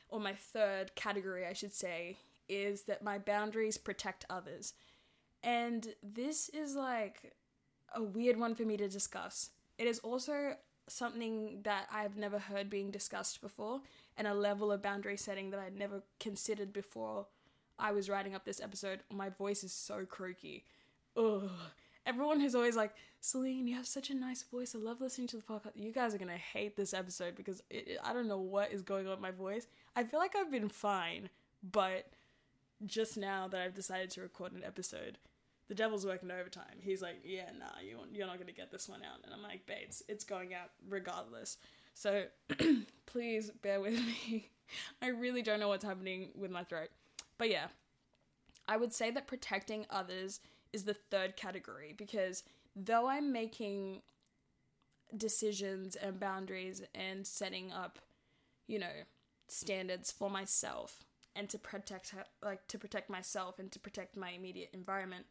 or 0.08 0.20
my 0.20 0.34
third 0.34 0.94
category, 0.94 1.46
I 1.46 1.52
should 1.52 1.74
say, 1.74 2.18
is 2.48 2.82
that 2.82 3.02
my 3.02 3.18
boundaries 3.18 3.78
protect 3.78 4.24
others. 4.28 4.74
And 5.42 5.94
this 6.02 6.48
is 6.50 6.74
like 6.76 7.32
a 7.94 8.02
weird 8.02 8.38
one 8.38 8.54
for 8.54 8.62
me 8.62 8.76
to 8.76 8.88
discuss. 8.88 9.50
It 9.78 9.86
is 9.86 9.98
also 10.00 10.56
something 10.88 11.60
that 11.62 11.86
I've 11.92 12.16
never 12.16 12.38
heard 12.38 12.68
being 12.68 12.90
discussed 12.90 13.40
before, 13.40 13.80
and 14.16 14.26
a 14.26 14.34
level 14.34 14.72
of 14.72 14.82
boundary 14.82 15.16
setting 15.16 15.50
that 15.50 15.60
I'd 15.60 15.78
never 15.78 16.02
considered 16.20 16.72
before 16.72 17.26
I 17.78 17.92
was 17.92 18.08
writing 18.08 18.34
up 18.34 18.44
this 18.44 18.60
episode. 18.60 19.00
My 19.10 19.28
voice 19.28 19.64
is 19.64 19.72
so 19.72 20.04
croaky. 20.04 20.64
Ugh. 21.16 21.50
Everyone 22.04 22.40
who's 22.40 22.54
always 22.54 22.76
like, 22.76 22.94
Celine, 23.20 23.68
you 23.68 23.76
have 23.76 23.86
such 23.86 24.10
a 24.10 24.14
nice 24.14 24.42
voice. 24.42 24.74
I 24.74 24.78
love 24.78 25.00
listening 25.00 25.28
to 25.28 25.36
the 25.36 25.42
podcast. 25.42 25.72
You 25.76 25.92
guys 25.92 26.14
are 26.14 26.18
gonna 26.18 26.36
hate 26.36 26.76
this 26.76 26.92
episode 26.92 27.36
because 27.36 27.62
it, 27.70 27.98
I 28.02 28.12
don't 28.12 28.26
know 28.26 28.38
what 28.38 28.72
is 28.72 28.82
going 28.82 29.06
on 29.06 29.12
with 29.12 29.20
my 29.20 29.30
voice. 29.30 29.66
I 29.94 30.02
feel 30.02 30.18
like 30.18 30.34
I've 30.34 30.50
been 30.50 30.68
fine, 30.68 31.30
but 31.62 32.10
just 32.84 33.16
now 33.16 33.46
that 33.48 33.60
I've 33.60 33.74
decided 33.74 34.10
to 34.10 34.22
record 34.22 34.52
an 34.52 34.64
episode, 34.64 35.18
the 35.68 35.74
devil's 35.76 36.04
working 36.04 36.32
overtime. 36.32 36.80
He's 36.80 37.00
like, 37.00 37.20
yeah, 37.24 37.50
nah, 37.56 37.80
you, 37.80 37.98
you're 38.12 38.26
not 38.26 38.38
gonna 38.38 38.52
get 38.52 38.72
this 38.72 38.88
one 38.88 39.02
out. 39.02 39.20
And 39.24 39.32
I'm 39.32 39.42
like, 39.42 39.64
babes, 39.66 40.02
it's 40.08 40.24
going 40.24 40.52
out 40.54 40.70
regardless. 40.88 41.58
So 41.94 42.24
please 43.06 43.50
bear 43.62 43.80
with 43.80 43.94
me. 43.94 44.50
I 45.02 45.08
really 45.08 45.42
don't 45.42 45.60
know 45.60 45.68
what's 45.68 45.84
happening 45.84 46.30
with 46.34 46.50
my 46.50 46.64
throat. 46.64 46.88
But 47.38 47.50
yeah, 47.50 47.66
I 48.66 48.76
would 48.76 48.92
say 48.92 49.10
that 49.12 49.26
protecting 49.26 49.86
others 49.90 50.40
is 50.72 50.84
the 50.84 50.94
third 50.94 51.36
category 51.36 51.94
because 51.96 52.42
though 52.74 53.08
I'm 53.08 53.32
making 53.32 54.02
decisions 55.16 55.96
and 55.96 56.18
boundaries 56.18 56.82
and 56.94 57.26
setting 57.26 57.72
up, 57.72 57.98
you 58.66 58.78
know, 58.78 59.04
standards 59.48 60.10
for 60.10 60.30
myself 60.30 61.04
and 61.36 61.48
to 61.50 61.58
protect 61.58 62.14
like 62.42 62.66
to 62.68 62.78
protect 62.78 63.10
myself 63.10 63.58
and 63.58 63.70
to 63.72 63.78
protect 63.78 64.16
my 64.16 64.30
immediate 64.30 64.70
environment 64.72 65.26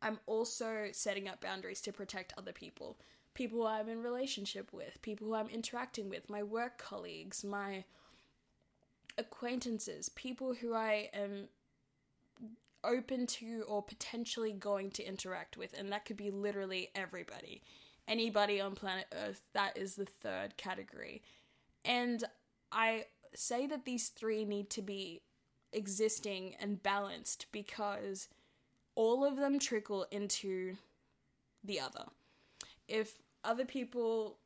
I'm 0.00 0.18
also 0.26 0.88
setting 0.92 1.28
up 1.28 1.40
boundaries 1.40 1.80
to 1.82 1.92
protect 1.92 2.32
other 2.38 2.52
people. 2.52 2.98
People 3.34 3.66
I'm 3.66 3.88
in 3.88 4.02
relationship 4.02 4.72
with, 4.72 5.00
people 5.02 5.28
who 5.28 5.34
I'm 5.34 5.48
interacting 5.48 6.08
with, 6.08 6.30
my 6.30 6.42
work 6.42 6.78
colleagues, 6.78 7.44
my 7.44 7.84
acquaintances, 9.16 10.08
people 10.08 10.54
who 10.54 10.74
I 10.74 11.10
am 11.12 11.48
open 12.84 13.26
to 13.26 13.64
or 13.68 13.82
potentially 13.82 14.52
going 14.52 14.90
to 14.92 15.06
interact 15.06 15.56
with, 15.56 15.74
and 15.78 15.90
that 15.92 16.04
could 16.04 16.16
be 16.16 16.30
literally 16.30 16.90
everybody. 16.94 17.62
Anybody 18.06 18.60
on 18.60 18.74
planet 18.74 19.06
Earth, 19.12 19.42
that 19.52 19.76
is 19.76 19.96
the 19.96 20.06
third 20.06 20.56
category. 20.56 21.22
And 21.84 22.24
I 22.72 23.06
say 23.34 23.66
that 23.66 23.84
these 23.84 24.08
three 24.08 24.44
need 24.44 24.70
to 24.70 24.82
be 24.82 25.22
existing 25.72 26.54
and 26.60 26.82
balanced 26.82 27.46
because 27.52 28.28
all 28.94 29.24
of 29.24 29.36
them 29.36 29.58
trickle 29.58 30.06
into 30.10 30.76
the 31.62 31.80
other. 31.80 32.04
If 32.88 33.22
other 33.44 33.64
people 33.64 34.38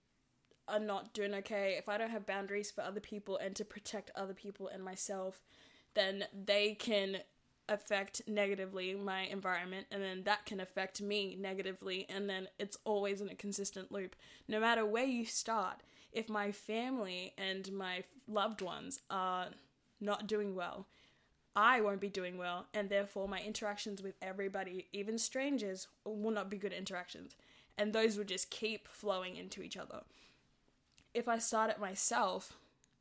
are 0.68 0.80
not 0.80 1.12
doing 1.12 1.34
okay, 1.34 1.76
if 1.78 1.88
I 1.88 1.98
don't 1.98 2.10
have 2.10 2.26
boundaries 2.26 2.70
for 2.70 2.82
other 2.82 3.00
people 3.00 3.36
and 3.36 3.54
to 3.56 3.64
protect 3.64 4.10
other 4.16 4.34
people 4.34 4.68
and 4.68 4.84
myself, 4.84 5.42
then 5.94 6.24
they 6.32 6.74
can 6.74 7.18
affect 7.72 8.22
negatively 8.26 8.94
my 8.94 9.22
environment 9.22 9.86
and 9.90 10.02
then 10.02 10.22
that 10.24 10.46
can 10.46 10.60
affect 10.60 11.00
me 11.00 11.36
negatively 11.38 12.06
and 12.08 12.28
then 12.28 12.48
it's 12.58 12.78
always 12.84 13.20
in 13.20 13.28
a 13.28 13.34
consistent 13.34 13.90
loop 13.90 14.14
no 14.48 14.60
matter 14.60 14.86
where 14.86 15.04
you 15.04 15.24
start 15.24 15.80
if 16.12 16.28
my 16.28 16.52
family 16.52 17.32
and 17.36 17.72
my 17.72 18.04
loved 18.28 18.62
ones 18.62 19.00
are 19.10 19.48
not 20.00 20.26
doing 20.26 20.54
well 20.54 20.86
I 21.54 21.82
won't 21.82 22.00
be 22.00 22.08
doing 22.08 22.38
well, 22.38 22.66
and 22.72 22.88
therefore 22.88 23.28
my 23.28 23.40
interactions 23.40 24.02
with 24.02 24.14
everybody, 24.22 24.88
even 24.92 25.18
strangers, 25.18 25.88
will 26.04 26.30
not 26.30 26.48
be 26.48 26.56
good 26.56 26.72
interactions. 26.72 27.36
And 27.76 27.92
those 27.92 28.16
will 28.16 28.24
just 28.24 28.50
keep 28.50 28.88
flowing 28.88 29.36
into 29.36 29.62
each 29.62 29.76
other. 29.76 30.02
If 31.12 31.28
I 31.28 31.38
start 31.38 31.70
it 31.70 31.78
myself, 31.78 32.54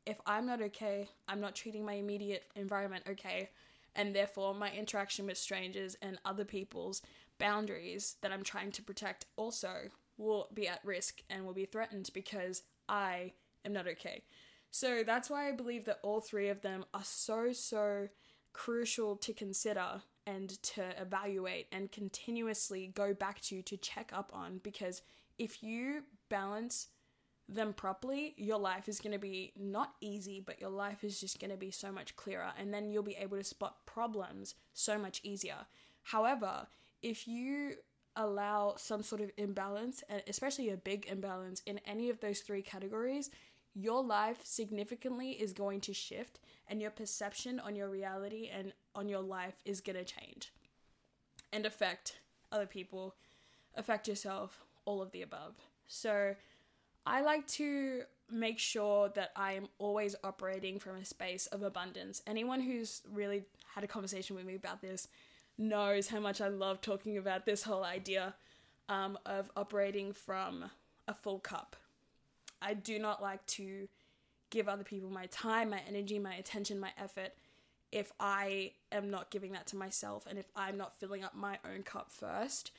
if 0.04 0.20
I'm 0.26 0.46
not 0.46 0.60
okay, 0.60 1.08
I'm 1.28 1.40
not 1.40 1.54
treating 1.54 1.84
my 1.84 1.94
immediate 1.94 2.44
environment 2.54 3.04
okay, 3.08 3.48
and 3.94 4.14
therefore 4.14 4.54
my 4.54 4.70
interaction 4.70 5.26
with 5.26 5.38
strangers 5.38 5.96
and 6.00 6.18
other 6.24 6.44
people's 6.44 7.02
boundaries 7.38 8.16
that 8.22 8.32
I'm 8.32 8.44
trying 8.44 8.72
to 8.72 8.82
protect 8.82 9.26
also 9.36 9.88
will 10.16 10.48
be 10.54 10.68
at 10.68 10.84
risk 10.84 11.22
and 11.28 11.44
will 11.44 11.54
be 11.54 11.64
threatened 11.64 12.10
because 12.14 12.62
I 12.88 13.32
am 13.64 13.72
not 13.72 13.88
okay. 13.88 14.22
So 14.70 15.02
that's 15.04 15.28
why 15.28 15.48
I 15.48 15.52
believe 15.52 15.84
that 15.84 16.00
all 16.02 16.20
three 16.20 16.48
of 16.48 16.62
them 16.62 16.84
are 16.94 17.04
so, 17.04 17.52
so 17.52 18.08
crucial 18.52 19.16
to 19.16 19.32
consider 19.32 20.02
and 20.26 20.50
to 20.62 21.00
evaluate 21.00 21.66
and 21.72 21.90
continuously 21.90 22.90
go 22.94 23.12
back 23.12 23.40
to 23.40 23.60
to 23.62 23.76
check 23.76 24.12
up 24.14 24.30
on 24.32 24.60
because 24.62 25.02
if 25.38 25.62
you 25.62 26.04
balance 26.28 26.88
them 27.54 27.72
properly, 27.72 28.34
your 28.36 28.58
life 28.58 28.88
is 28.88 29.00
going 29.00 29.12
to 29.12 29.18
be 29.18 29.52
not 29.56 29.94
easy, 30.00 30.40
but 30.44 30.60
your 30.60 30.70
life 30.70 31.04
is 31.04 31.20
just 31.20 31.40
going 31.40 31.50
to 31.50 31.56
be 31.56 31.70
so 31.70 31.92
much 31.92 32.16
clearer, 32.16 32.52
and 32.58 32.72
then 32.72 32.90
you'll 32.90 33.02
be 33.02 33.16
able 33.16 33.36
to 33.36 33.44
spot 33.44 33.86
problems 33.86 34.54
so 34.72 34.98
much 34.98 35.20
easier. 35.22 35.66
However, 36.02 36.66
if 37.02 37.26
you 37.26 37.74
allow 38.16 38.74
some 38.76 39.02
sort 39.02 39.20
of 39.20 39.30
imbalance, 39.36 40.02
and 40.08 40.22
especially 40.26 40.70
a 40.70 40.76
big 40.76 41.06
imbalance 41.06 41.62
in 41.66 41.80
any 41.86 42.10
of 42.10 42.20
those 42.20 42.40
three 42.40 42.62
categories, 42.62 43.30
your 43.74 44.02
life 44.02 44.40
significantly 44.44 45.30
is 45.30 45.52
going 45.52 45.80
to 45.80 45.94
shift 45.94 46.40
and 46.68 46.80
your 46.80 46.90
perception 46.90 47.58
on 47.58 47.74
your 47.74 47.88
reality 47.88 48.50
and 48.52 48.72
on 48.94 49.08
your 49.08 49.22
life 49.22 49.62
is 49.64 49.80
going 49.80 49.96
to 49.96 50.04
change 50.04 50.52
and 51.52 51.64
affect 51.64 52.18
other 52.50 52.66
people, 52.66 53.14
affect 53.74 54.08
yourself, 54.08 54.64
all 54.84 55.00
of 55.00 55.12
the 55.12 55.22
above. 55.22 55.54
So, 55.86 56.34
I 57.06 57.22
like 57.22 57.46
to 57.48 58.02
make 58.30 58.58
sure 58.58 59.10
that 59.10 59.32
I 59.36 59.52
am 59.54 59.68
always 59.78 60.16
operating 60.24 60.78
from 60.78 60.96
a 60.96 61.04
space 61.04 61.46
of 61.46 61.62
abundance. 61.62 62.22
Anyone 62.26 62.60
who's 62.60 63.02
really 63.10 63.44
had 63.74 63.84
a 63.84 63.88
conversation 63.88 64.36
with 64.36 64.46
me 64.46 64.54
about 64.54 64.80
this 64.80 65.08
knows 65.58 66.08
how 66.08 66.20
much 66.20 66.40
I 66.40 66.48
love 66.48 66.80
talking 66.80 67.18
about 67.18 67.44
this 67.44 67.62
whole 67.62 67.84
idea 67.84 68.34
um, 68.88 69.18
of 69.26 69.50
operating 69.56 70.12
from 70.12 70.70
a 71.06 71.14
full 71.14 71.38
cup 71.38 71.76
I 72.62 72.74
do 72.74 72.98
not 72.98 73.20
like 73.20 73.44
to 73.46 73.88
give 74.50 74.68
other 74.68 74.84
people 74.84 75.10
my 75.10 75.26
time, 75.26 75.70
my 75.70 75.80
energy, 75.88 76.18
my 76.18 76.34
attention, 76.34 76.78
my 76.78 76.92
effort 76.96 77.32
if 77.90 78.10
I 78.18 78.72
am 78.90 79.10
not 79.10 79.30
giving 79.30 79.52
that 79.52 79.66
to 79.68 79.76
myself 79.76 80.26
and 80.26 80.38
if 80.38 80.50
I'm 80.56 80.78
not 80.78 80.98
filling 80.98 81.24
up 81.24 81.34
my 81.34 81.58
own 81.70 81.82
cup 81.82 82.10
first. 82.10 82.70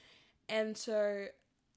And 0.50 0.76
so 0.76 1.26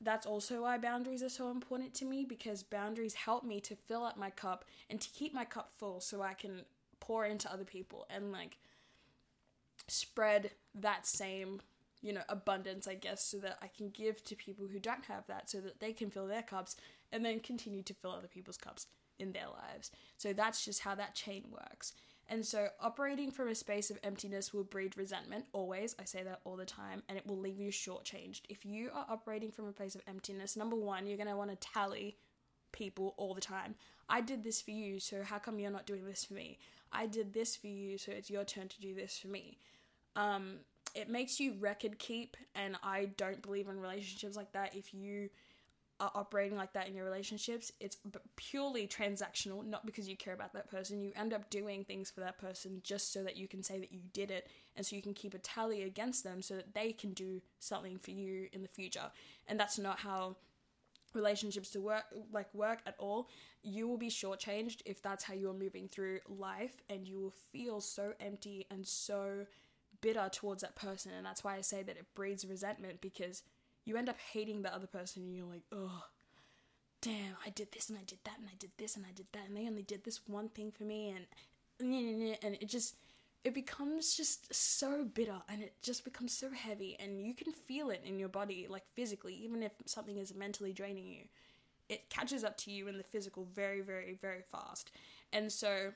that's 0.00 0.26
also 0.26 0.62
why 0.62 0.79
boundaries 0.79 1.23
are 1.23 1.29
so 1.29 1.50
important 1.50 1.95
to 1.95 2.05
me 2.05 2.25
because 2.25 2.62
boundaries 2.62 3.15
help 3.15 3.45
me 3.45 3.61
to 3.61 3.75
fill 3.75 4.05
up 4.05 4.19
my 4.19 4.31
cup 4.31 4.65
and 4.91 5.00
to 5.00 5.09
keep 5.11 5.33
my 5.33 5.45
cup 5.45 5.71
full 5.76 6.00
so 6.00 6.23
I 6.23 6.35
can 6.35 6.62
pour 7.00 7.25
into 7.25 7.50
other 7.50 7.65
people 7.65 8.07
and 8.11 8.33
like 8.33 8.59
spread 9.88 10.50
that 10.75 11.07
same 11.07 11.61
you 12.03 12.12
know 12.12 12.23
abundance 12.29 12.88
i 12.88 12.95
guess 12.95 13.23
so 13.23 13.38
that 13.38 13.57
i 13.62 13.69
can 13.69 13.88
give 13.91 14.23
to 14.25 14.35
people 14.35 14.67
who 14.67 14.81
don't 14.81 15.05
have 15.05 15.25
that 15.29 15.49
so 15.49 15.61
that 15.61 15.79
they 15.79 15.93
can 15.93 16.11
fill 16.11 16.26
their 16.26 16.43
cups 16.43 16.76
and 17.12 17.25
then 17.25 17.41
continue 17.41 17.83
to 17.83 17.95
fill 17.95 18.11
other 18.11 18.29
people's 18.29 18.57
cups 18.57 18.87
in 19.19 19.33
their 19.33 19.49
lives. 19.49 19.91
So 20.17 20.33
that's 20.33 20.65
just 20.65 20.81
how 20.81 20.95
that 20.97 21.15
chain 21.15 21.45
works. 21.50 21.93
And 22.28 22.45
so, 22.45 22.68
operating 22.80 23.30
from 23.30 23.49
a 23.49 23.54
space 23.54 23.90
of 23.90 23.99
emptiness 24.02 24.52
will 24.52 24.64
breed 24.64 24.97
resentment, 24.97 25.45
always. 25.52 25.95
I 25.99 26.04
say 26.04 26.25
that 26.25 26.40
all 26.45 26.56
the 26.56 26.64
time, 26.64 27.02
and 27.09 27.16
it 27.16 27.26
will 27.26 27.38
leave 27.38 27.61
you 27.61 27.71
shortchanged. 27.71 28.40
If 28.49 28.64
you 28.64 28.90
are 28.92 29.06
operating 29.09 29.52
from 29.52 29.68
a 29.68 29.73
place 29.73 29.95
of 29.95 30.02
emptiness, 30.09 30.56
number 30.56 30.75
one, 30.75 31.06
you're 31.06 31.16
going 31.16 31.28
to 31.28 31.37
want 31.37 31.50
to 31.50 31.68
tally 31.68 32.16
people 32.73 33.14
all 33.16 33.33
the 33.33 33.40
time. 33.40 33.76
I 34.09 34.21
did 34.21 34.42
this 34.42 34.61
for 34.61 34.73
you, 34.73 34.99
so 34.99 35.23
how 35.23 35.38
come 35.38 35.61
you're 35.61 35.71
not 35.71 35.87
doing 35.87 36.04
this 36.04 36.25
for 36.25 36.35
me? 36.35 36.59
I 36.92 37.06
did 37.06 37.33
this 37.33 37.54
for 37.54 37.68
you, 37.68 37.97
so 37.97 38.11
it's 38.11 38.30
your 38.30 38.45
turn 38.45 38.68
to 38.68 38.80
do 38.80 38.95
this 38.95 39.18
for 39.18 39.28
me. 39.28 39.59
Um, 40.16 40.59
it 40.95 41.09
makes 41.09 41.38
you 41.38 41.54
record 41.61 41.99
keep, 41.99 42.37
and 42.54 42.76
I 42.83 43.11
don't 43.16 43.42
believe 43.42 43.68
in 43.68 43.78
relationships 43.80 44.37
like 44.37 44.52
that. 44.52 44.75
If 44.75 44.92
you 44.92 45.28
are 45.99 46.11
operating 46.15 46.57
like 46.57 46.73
that 46.75 46.88
in 46.88 46.95
your 46.95 47.05
relationships, 47.05 47.73
it's 47.81 47.97
purely 48.37 48.87
transactional, 48.87 49.65
not 49.65 49.87
because 49.87 50.09
you 50.09 50.17
care 50.17 50.35
about 50.35 50.53
that 50.53 50.71
person. 50.71 51.00
You 51.00 51.12
end 51.17 51.33
up 51.33 51.49
doing 51.49 51.85
things 51.85 52.11
for 52.11 52.21
that 52.21 52.38
person 52.38 52.81
just 52.83 53.12
so 53.12 53.23
that 53.23 53.37
you 53.37 53.49
can 53.49 53.62
say 53.62 53.79
that 53.79 53.93
you 53.93 54.00
did 54.12 54.31
it 54.31 54.49
and 54.76 54.85
so 54.85 54.95
you 54.95 55.03
can 55.03 55.15
keep 55.15 55.33
a 55.35 55.38
tally 55.38 55.83
against 55.83 56.23
them 56.23 56.43
so 56.43 56.55
that 56.57 56.75
they 56.75 56.93
can 56.93 57.12
do 57.12 57.41
something 57.59 57.99
for 57.99 58.11
you 58.11 58.49
in 58.53 58.62
the 58.62 58.69
future. 58.69 59.11
And 59.47 59.59
that's 59.59 59.79
not 59.79 60.00
how 60.00 60.37
relationships 61.15 61.71
to 61.71 61.81
work 61.81 62.05
like 62.33 62.53
work 62.55 62.81
at 62.87 62.95
all. 62.99 63.29
You 63.62 63.88
will 63.88 63.97
be 63.97 64.11
shortchanged 64.11 64.83
if 64.85 65.03
that's 65.03 65.25
how 65.25 65.35
you're 65.35 65.55
moving 65.55 65.88
through 65.88 66.21
life 66.29 66.76
and 66.91 67.09
you 67.09 67.19
will 67.19 67.35
feel 67.53 67.81
so 67.81 68.12
empty 68.21 68.67
and 68.71 68.87
so 68.87 69.47
bitter 70.03 70.29
towards 70.31 70.62
that 70.62 70.76
person. 70.76 71.12
And 71.17 71.25
that's 71.25 71.43
why 71.43 71.57
i 71.57 71.62
say 71.62 71.83
that 71.83 71.97
it 71.97 72.15
breeds 72.15 72.45
resentment 72.45 73.00
because 73.00 73.43
you 73.87 73.97
end 73.97 74.09
up 74.09 74.19
hating 74.33 74.61
the 74.62 74.75
other 74.75 74.87
person 74.87 75.23
and 75.23 75.35
you're 75.35 75.47
like 75.47 75.62
oh 75.73 76.05
damn 77.00 77.37
i 77.47 77.50
did 77.50 77.73
this 77.73 77.88
and 77.88 77.99
i 77.99 78.02
did 78.07 78.19
that 78.25 78.38
and 78.38 78.49
i 78.49 78.55
did 78.59 78.71
this 78.76 78.97
and 78.97 79.07
i 79.07 79.12
did 79.14 79.26
that. 79.33 79.45
And 79.49 79.57
they 79.57 79.66
only 79.66 79.83
did 79.83 80.05
this 80.05 80.21
one 80.26 80.49
thing 80.50 80.71
for 80.71 80.85
me 80.85 81.11
and 81.11 81.26
and 81.81 82.55
it 82.61 82.69
just 82.69 82.97
it 83.45 83.55
becomes 83.55 84.16
just 84.16 84.52
so 84.52 85.05
bitter 85.05 85.40
and 85.49 85.62
it 85.62 85.75
just 85.81 86.05
becomes 86.05 86.33
so 86.33 86.50
heavy 86.50 86.97
and 86.99 87.25
you 87.25 87.33
can 87.33 87.52
feel 87.52 87.90
it 87.90 88.02
in 88.05 88.19
your 88.19 88.28
body 88.28 88.66
like 88.69 88.83
physically 88.95 89.35
even 89.35 89.62
if 89.62 89.73
something 89.85 90.19
is 90.19 90.35
mentally 90.35 90.73
draining 90.73 91.07
you. 91.07 91.23
It 91.88 92.11
catches 92.11 92.43
up 92.43 92.57
to 92.59 92.73
you 92.73 92.88
in 92.88 92.99
the 92.99 93.05
physical 93.05 93.47
very 93.55 93.83
very 93.83 94.19
very 94.21 94.43
fast. 94.50 94.90
And 95.33 95.52
so 95.52 95.93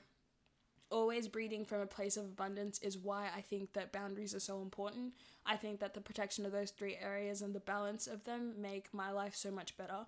always 0.91 1.27
breeding 1.27 1.65
from 1.65 1.81
a 1.81 1.87
place 1.87 2.17
of 2.17 2.25
abundance 2.25 2.79
is 2.79 2.97
why 2.97 3.29
I 3.35 3.41
think 3.41 3.73
that 3.73 3.91
boundaries 3.91 4.35
are 4.35 4.39
so 4.39 4.61
important. 4.61 5.13
I 5.45 5.55
think 5.55 5.79
that 5.79 5.93
the 5.93 6.01
protection 6.01 6.45
of 6.45 6.51
those 6.51 6.71
three 6.71 6.97
areas 7.01 7.41
and 7.41 7.55
the 7.55 7.59
balance 7.59 8.07
of 8.07 8.25
them 8.25 8.53
make 8.59 8.93
my 8.93 9.11
life 9.11 9.35
so 9.35 9.51
much 9.51 9.77
better. 9.77 10.05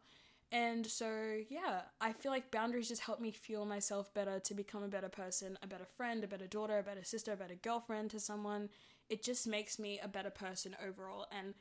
And 0.52 0.86
so, 0.86 1.38
yeah, 1.50 1.82
I 2.00 2.14
feel 2.14 2.32
like 2.32 2.52
boundaries 2.52 2.88
just 2.88 3.02
help 3.02 3.20
me 3.20 3.32
fuel 3.32 3.66
myself 3.66 4.14
better 4.14 4.40
to 4.42 4.54
become 4.54 4.84
a 4.84 4.88
better 4.88 5.10
person, 5.10 5.58
a 5.64 5.68
better 5.68 5.88
friend, 5.98 6.24
a 6.24 6.28
better 6.28 6.46
daughter, 6.46 6.78
a 6.78 6.84
better 6.84 7.04
sister, 7.04 7.34
a 7.34 7.36
better 7.36 7.56
girlfriend 7.56 8.12
to 8.12 8.20
someone. 8.20 8.70
It 9.10 9.24
just 9.24 9.48
makes 9.48 9.80
me 9.80 10.00
a 10.04 10.08
better 10.08 10.30
person 10.30 10.76
overall. 10.88 11.26
And 11.36 11.56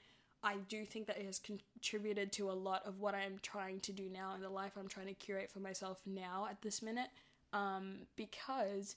I 0.45 0.57
do 0.69 0.85
think 0.85 1.07
that 1.07 1.17
it 1.17 1.25
has 1.25 1.39
contributed 1.39 2.33
to 2.33 2.51
a 2.51 2.53
lot 2.53 2.85
of 2.85 3.01
what 3.01 3.15
I'm 3.15 3.39
trying 3.41 3.81
to 3.81 3.93
do 3.93 4.11
now 4.11 4.35
in 4.35 4.43
the 4.43 4.51
life 4.51 4.73
I'm 4.79 4.89
trying 4.89 5.07
to 5.07 5.15
curate 5.15 5.51
for 5.51 5.61
myself 5.61 6.03
now 6.05 6.47
at 6.51 6.61
this 6.61 6.83
minute. 6.83 7.09
Um, 7.55 8.01
because 8.17 8.97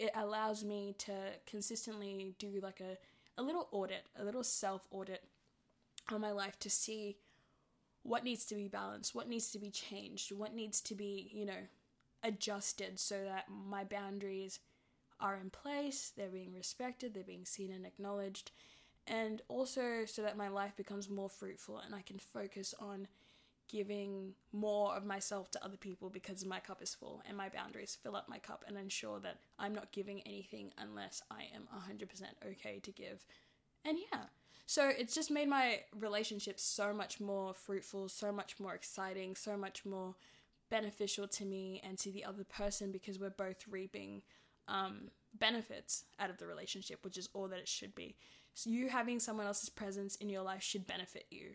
it 0.00 0.10
allows 0.14 0.64
me 0.64 0.94
to 0.96 1.12
consistently 1.46 2.34
do 2.38 2.58
like 2.62 2.80
a, 2.80 2.96
a 3.38 3.42
little 3.42 3.68
audit, 3.70 4.06
a 4.18 4.24
little 4.24 4.42
self 4.42 4.88
audit 4.90 5.22
on 6.10 6.22
my 6.22 6.32
life 6.32 6.58
to 6.60 6.70
see 6.70 7.18
what 8.02 8.24
needs 8.24 8.46
to 8.46 8.54
be 8.54 8.66
balanced, 8.66 9.14
what 9.14 9.28
needs 9.28 9.50
to 9.50 9.58
be 9.58 9.70
changed, 9.70 10.32
what 10.32 10.54
needs 10.54 10.80
to 10.80 10.94
be, 10.94 11.30
you 11.34 11.44
know, 11.44 11.68
adjusted 12.24 12.98
so 12.98 13.22
that 13.24 13.44
my 13.68 13.84
boundaries 13.84 14.58
are 15.20 15.36
in 15.36 15.50
place, 15.50 16.12
they're 16.16 16.30
being 16.30 16.54
respected, 16.54 17.12
they're 17.12 17.22
being 17.22 17.44
seen 17.44 17.70
and 17.70 17.84
acknowledged, 17.84 18.52
and 19.06 19.42
also 19.48 20.06
so 20.06 20.22
that 20.22 20.36
my 20.36 20.48
life 20.48 20.74
becomes 20.78 21.10
more 21.10 21.28
fruitful 21.28 21.78
and 21.78 21.94
I 21.94 22.00
can 22.00 22.18
focus 22.18 22.74
on 22.80 23.06
giving 23.70 24.32
more 24.52 24.94
of 24.96 25.04
myself 25.04 25.50
to 25.52 25.64
other 25.64 25.76
people 25.76 26.10
because 26.10 26.44
my 26.44 26.58
cup 26.58 26.82
is 26.82 26.94
full 26.94 27.22
and 27.26 27.36
my 27.36 27.48
boundaries 27.48 27.96
fill 28.02 28.16
up 28.16 28.28
my 28.28 28.38
cup 28.38 28.64
and 28.66 28.76
ensure 28.76 29.20
that 29.20 29.38
I'm 29.58 29.74
not 29.74 29.92
giving 29.92 30.20
anything 30.22 30.72
unless 30.78 31.22
I 31.30 31.44
am 31.54 31.68
100% 31.74 32.06
okay 32.50 32.80
to 32.80 32.90
give. 32.90 33.24
And 33.84 33.98
yeah, 34.12 34.22
so 34.66 34.88
it's 34.88 35.14
just 35.14 35.30
made 35.30 35.48
my 35.48 35.80
relationship 35.98 36.58
so 36.58 36.92
much 36.92 37.20
more 37.20 37.54
fruitful, 37.54 38.08
so 38.08 38.32
much 38.32 38.58
more 38.58 38.74
exciting, 38.74 39.36
so 39.36 39.56
much 39.56 39.84
more 39.84 40.14
beneficial 40.70 41.26
to 41.28 41.44
me 41.44 41.80
and 41.84 41.98
to 41.98 42.10
the 42.10 42.24
other 42.24 42.44
person 42.44 42.92
because 42.92 43.18
we're 43.18 43.30
both 43.30 43.64
reaping 43.68 44.22
um, 44.68 45.10
benefits 45.38 46.04
out 46.18 46.30
of 46.30 46.38
the 46.38 46.46
relationship, 46.46 47.04
which 47.04 47.18
is 47.18 47.28
all 47.34 47.48
that 47.48 47.58
it 47.58 47.68
should 47.68 47.94
be. 47.94 48.16
So, 48.54 48.70
you 48.70 48.88
having 48.88 49.20
someone 49.20 49.46
else's 49.46 49.68
presence 49.68 50.16
in 50.16 50.28
your 50.28 50.42
life 50.42 50.62
should 50.62 50.86
benefit 50.86 51.26
you. 51.30 51.54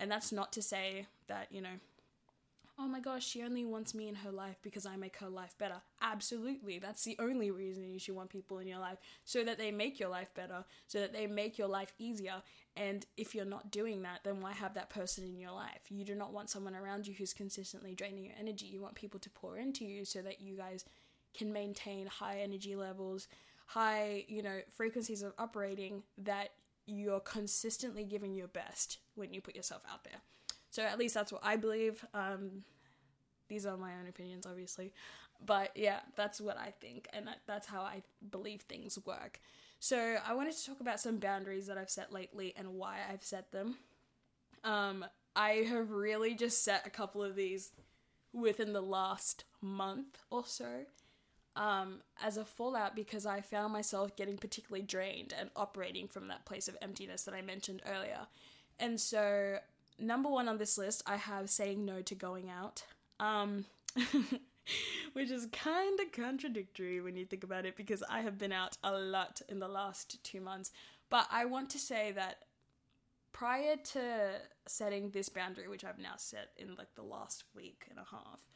And 0.00 0.10
that's 0.10 0.32
not 0.32 0.52
to 0.54 0.62
say 0.62 1.06
that, 1.28 1.48
you 1.50 1.60
know, 1.60 1.78
oh 2.78 2.88
my 2.88 3.00
gosh, 3.00 3.26
she 3.26 3.42
only 3.42 3.64
wants 3.66 3.94
me 3.94 4.08
in 4.08 4.14
her 4.14 4.30
life 4.30 4.56
because 4.62 4.86
I 4.86 4.96
make 4.96 5.18
her 5.18 5.28
life 5.28 5.54
better. 5.58 5.82
Absolutely. 6.00 6.78
That's 6.78 7.04
the 7.04 7.16
only 7.18 7.50
reason 7.50 7.92
you 7.92 7.98
should 7.98 8.14
want 8.14 8.30
people 8.30 8.58
in 8.58 8.66
your 8.66 8.78
life 8.78 8.96
so 9.26 9.44
that 9.44 9.58
they 9.58 9.70
make 9.70 10.00
your 10.00 10.08
life 10.08 10.32
better, 10.34 10.64
so 10.86 10.98
that 11.00 11.12
they 11.12 11.26
make 11.26 11.58
your 11.58 11.68
life 11.68 11.92
easier. 11.98 12.42
And 12.76 13.04
if 13.18 13.34
you're 13.34 13.44
not 13.44 13.70
doing 13.70 14.00
that, 14.02 14.20
then 14.24 14.40
why 14.40 14.52
have 14.52 14.72
that 14.74 14.88
person 14.88 15.24
in 15.24 15.38
your 15.38 15.52
life? 15.52 15.82
You 15.90 16.06
do 16.06 16.14
not 16.14 16.32
want 16.32 16.48
someone 16.48 16.74
around 16.74 17.06
you 17.06 17.12
who's 17.12 17.34
consistently 17.34 17.94
draining 17.94 18.24
your 18.24 18.34
energy. 18.40 18.64
You 18.64 18.80
want 18.80 18.94
people 18.94 19.20
to 19.20 19.30
pour 19.30 19.58
into 19.58 19.84
you 19.84 20.06
so 20.06 20.22
that 20.22 20.40
you 20.40 20.56
guys 20.56 20.86
can 21.36 21.52
maintain 21.52 22.06
high 22.06 22.40
energy 22.40 22.76
levels, 22.76 23.28
high, 23.66 24.24
you 24.26 24.42
know, 24.42 24.60
frequencies 24.74 25.20
of 25.22 25.34
operating 25.38 26.02
that 26.16 26.50
you're 26.86 27.20
consistently 27.20 28.04
giving 28.04 28.34
your 28.34 28.48
best 28.48 28.98
when 29.14 29.32
you 29.32 29.40
put 29.40 29.56
yourself 29.56 29.82
out 29.90 30.04
there. 30.04 30.20
So 30.70 30.82
at 30.82 30.98
least 30.98 31.14
that's 31.14 31.32
what 31.32 31.42
I 31.44 31.56
believe. 31.56 32.04
Um, 32.14 32.64
these 33.48 33.66
are 33.66 33.76
my 33.76 33.92
own 33.92 34.08
opinions, 34.08 34.46
obviously, 34.46 34.92
but 35.44 35.70
yeah, 35.74 36.00
that's 36.16 36.40
what 36.40 36.56
I 36.56 36.72
think, 36.80 37.08
and 37.12 37.28
that's 37.46 37.66
how 37.66 37.82
I 37.82 38.02
believe 38.30 38.62
things 38.62 38.98
work. 39.04 39.40
So 39.80 40.16
I 40.24 40.34
wanted 40.34 40.56
to 40.56 40.66
talk 40.66 40.80
about 40.80 41.00
some 41.00 41.18
boundaries 41.18 41.66
that 41.66 41.78
I've 41.78 41.90
set 41.90 42.12
lately 42.12 42.54
and 42.56 42.74
why 42.74 42.98
I've 43.10 43.24
set 43.24 43.50
them. 43.50 43.76
Um, 44.62 45.04
I 45.34 45.64
have 45.68 45.90
really 45.90 46.34
just 46.34 46.62
set 46.62 46.86
a 46.86 46.90
couple 46.90 47.22
of 47.22 47.34
these 47.34 47.72
within 48.32 48.72
the 48.72 48.82
last 48.82 49.44
month 49.60 50.18
or 50.30 50.44
so. 50.46 50.84
Um, 51.60 52.00
as 52.24 52.38
a 52.38 52.44
fallout 52.46 52.96
because 52.96 53.26
I 53.26 53.42
found 53.42 53.74
myself 53.74 54.16
getting 54.16 54.38
particularly 54.38 54.82
drained 54.82 55.34
and 55.38 55.50
operating 55.54 56.08
from 56.08 56.28
that 56.28 56.46
place 56.46 56.68
of 56.68 56.76
emptiness 56.80 57.24
that 57.24 57.34
I 57.34 57.42
mentioned 57.42 57.82
earlier. 57.86 58.20
And 58.78 58.98
so 58.98 59.58
number 59.98 60.30
one 60.30 60.48
on 60.48 60.56
this 60.56 60.78
list, 60.78 61.02
I 61.06 61.16
have 61.16 61.50
saying 61.50 61.84
no 61.84 62.00
to 62.00 62.14
going 62.14 62.48
out. 62.48 62.82
Um, 63.20 63.66
which 65.12 65.30
is 65.30 65.46
kind 65.52 65.98
of 66.00 66.12
contradictory 66.12 67.00
when 67.00 67.16
you 67.16 67.24
think 67.24 67.44
about 67.44 67.66
it 67.66 67.76
because 67.76 68.02
I 68.08 68.20
have 68.20 68.38
been 68.38 68.52
out 68.52 68.76
a 68.82 68.92
lot 68.92 69.40
in 69.48 69.58
the 69.58 69.68
last 69.68 70.22
two 70.24 70.40
months. 70.40 70.70
But 71.08 71.26
I 71.30 71.44
want 71.44 71.70
to 71.70 71.78
say 71.78 72.12
that 72.12 72.44
prior 73.32 73.76
to 73.76 74.32
setting 74.66 75.10
this 75.10 75.28
boundary, 75.28 75.68
which 75.68 75.84
I've 75.84 75.98
now 75.98 76.14
set 76.16 76.50
in 76.56 76.74
like 76.76 76.94
the 76.94 77.02
last 77.02 77.44
week 77.54 77.86
and 77.90 77.98
a 77.98 78.06
half, 78.10 78.46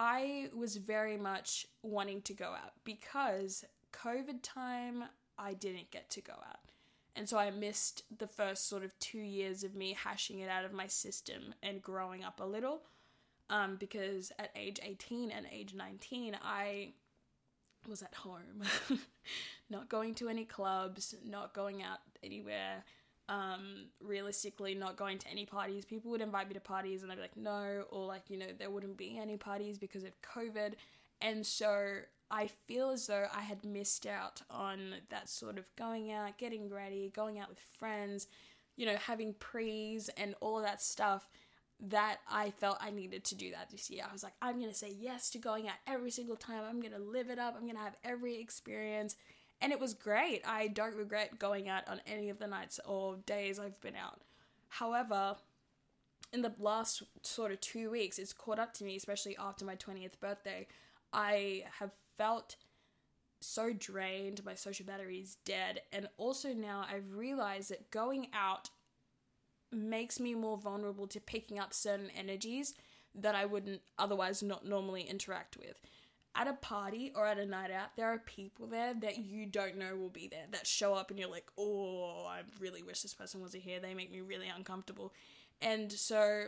I 0.00 0.48
was 0.54 0.76
very 0.76 1.16
much 1.16 1.66
wanting 1.82 2.22
to 2.22 2.32
go 2.32 2.50
out 2.50 2.72
because 2.84 3.64
COVID 3.92 4.42
time, 4.44 5.04
I 5.36 5.54
didn't 5.54 5.90
get 5.90 6.08
to 6.10 6.20
go 6.20 6.34
out. 6.34 6.70
And 7.16 7.28
so 7.28 7.36
I 7.36 7.50
missed 7.50 8.04
the 8.16 8.28
first 8.28 8.68
sort 8.68 8.84
of 8.84 8.96
two 9.00 9.18
years 9.18 9.64
of 9.64 9.74
me 9.74 9.96
hashing 10.00 10.38
it 10.38 10.48
out 10.48 10.64
of 10.64 10.72
my 10.72 10.86
system 10.86 11.52
and 11.64 11.82
growing 11.82 12.22
up 12.22 12.38
a 12.38 12.44
little. 12.44 12.82
Um, 13.50 13.74
because 13.74 14.30
at 14.38 14.50
age 14.54 14.78
18 14.80 15.32
and 15.32 15.46
age 15.50 15.74
19, 15.74 16.38
I 16.44 16.92
was 17.88 18.02
at 18.02 18.14
home, 18.14 18.62
not 19.70 19.88
going 19.88 20.14
to 20.16 20.28
any 20.28 20.44
clubs, 20.44 21.16
not 21.24 21.54
going 21.54 21.82
out 21.82 21.98
anywhere. 22.22 22.84
Um, 23.28 23.90
realistically, 24.00 24.74
not 24.74 24.96
going 24.96 25.18
to 25.18 25.28
any 25.28 25.44
parties. 25.44 25.84
People 25.84 26.10
would 26.12 26.22
invite 26.22 26.48
me 26.48 26.54
to 26.54 26.60
parties 26.60 27.02
and 27.02 27.12
I'd 27.12 27.16
be 27.16 27.20
like, 27.20 27.36
no, 27.36 27.84
or 27.90 28.06
like, 28.06 28.22
you 28.30 28.38
know, 28.38 28.46
there 28.58 28.70
wouldn't 28.70 28.96
be 28.96 29.18
any 29.20 29.36
parties 29.36 29.76
because 29.76 30.02
of 30.02 30.12
COVID. 30.22 30.72
And 31.20 31.44
so 31.44 31.98
I 32.30 32.46
feel 32.66 32.90
as 32.90 33.06
though 33.06 33.26
I 33.34 33.42
had 33.42 33.64
missed 33.64 34.06
out 34.06 34.42
on 34.50 34.94
that 35.10 35.28
sort 35.28 35.58
of 35.58 35.68
going 35.76 36.10
out, 36.10 36.38
getting 36.38 36.70
ready, 36.70 37.12
going 37.14 37.38
out 37.38 37.48
with 37.48 37.60
friends, 37.60 38.28
you 38.76 38.86
know, 38.86 38.96
having 38.96 39.34
prees 39.34 40.08
and 40.16 40.34
all 40.40 40.58
of 40.58 40.64
that 40.64 40.80
stuff 40.80 41.28
that 41.80 42.18
I 42.30 42.50
felt 42.50 42.78
I 42.80 42.90
needed 42.90 43.24
to 43.24 43.34
do 43.34 43.52
that 43.52 43.70
this 43.70 43.88
year. 43.88 44.04
I 44.08 44.12
was 44.12 44.22
like, 44.22 44.34
I'm 44.42 44.58
going 44.58 44.70
to 44.70 44.76
say 44.76 44.92
yes 44.98 45.30
to 45.30 45.38
going 45.38 45.68
out 45.68 45.76
every 45.86 46.10
single 46.10 46.36
time. 46.36 46.62
I'm 46.68 46.80
going 46.80 46.92
to 46.92 46.98
live 46.98 47.30
it 47.30 47.38
up. 47.38 47.54
I'm 47.56 47.64
going 47.64 47.76
to 47.76 47.82
have 47.82 47.96
every 48.02 48.40
experience. 48.40 49.16
And 49.60 49.72
it 49.72 49.80
was 49.80 49.94
great. 49.94 50.42
I 50.46 50.68
don't 50.68 50.94
regret 50.94 51.38
going 51.38 51.68
out 51.68 51.88
on 51.88 52.00
any 52.06 52.30
of 52.30 52.38
the 52.38 52.46
nights 52.46 52.78
or 52.84 53.16
days 53.26 53.58
I've 53.58 53.80
been 53.80 53.96
out. 53.96 54.20
However, 54.68 55.36
in 56.32 56.42
the 56.42 56.52
last 56.58 57.02
sort 57.22 57.52
of 57.52 57.60
two 57.60 57.90
weeks, 57.90 58.18
it's 58.18 58.32
caught 58.32 58.58
up 58.58 58.72
to 58.74 58.84
me, 58.84 58.96
especially 58.96 59.36
after 59.36 59.64
my 59.64 59.74
20th 59.76 60.20
birthday. 60.20 60.66
I 61.12 61.64
have 61.78 61.90
felt 62.16 62.56
so 63.40 63.72
drained, 63.72 64.44
my 64.44 64.54
social 64.54 64.84
battery 64.84 65.18
is 65.18 65.36
dead, 65.44 65.80
and 65.92 66.08
also 66.16 66.52
now 66.52 66.86
I've 66.90 67.14
realized 67.14 67.70
that 67.70 67.90
going 67.90 68.28
out 68.32 68.70
makes 69.70 70.18
me 70.18 70.34
more 70.34 70.56
vulnerable 70.56 71.06
to 71.06 71.20
picking 71.20 71.58
up 71.58 71.72
certain 71.72 72.10
energies 72.16 72.74
that 73.14 73.34
I 73.34 73.44
wouldn't 73.44 73.82
otherwise 73.98 74.42
not 74.42 74.66
normally 74.66 75.02
interact 75.02 75.56
with. 75.56 75.80
At 76.34 76.46
a 76.46 76.52
party 76.52 77.12
or 77.16 77.26
at 77.26 77.38
a 77.38 77.46
night 77.46 77.70
out, 77.70 77.96
there 77.96 78.12
are 78.12 78.18
people 78.18 78.66
there 78.68 78.94
that 79.00 79.18
you 79.18 79.46
don't 79.46 79.76
know 79.76 79.96
will 79.96 80.08
be 80.08 80.28
there 80.28 80.46
that 80.52 80.66
show 80.66 80.94
up 80.94 81.10
and 81.10 81.18
you're 81.18 81.30
like, 81.30 81.48
oh, 81.58 82.26
I 82.28 82.42
really 82.60 82.82
wish 82.82 83.02
this 83.02 83.14
person 83.14 83.40
wasn't 83.40 83.64
here. 83.64 83.80
They 83.80 83.94
make 83.94 84.12
me 84.12 84.20
really 84.20 84.46
uncomfortable. 84.54 85.12
And 85.60 85.90
so 85.90 86.44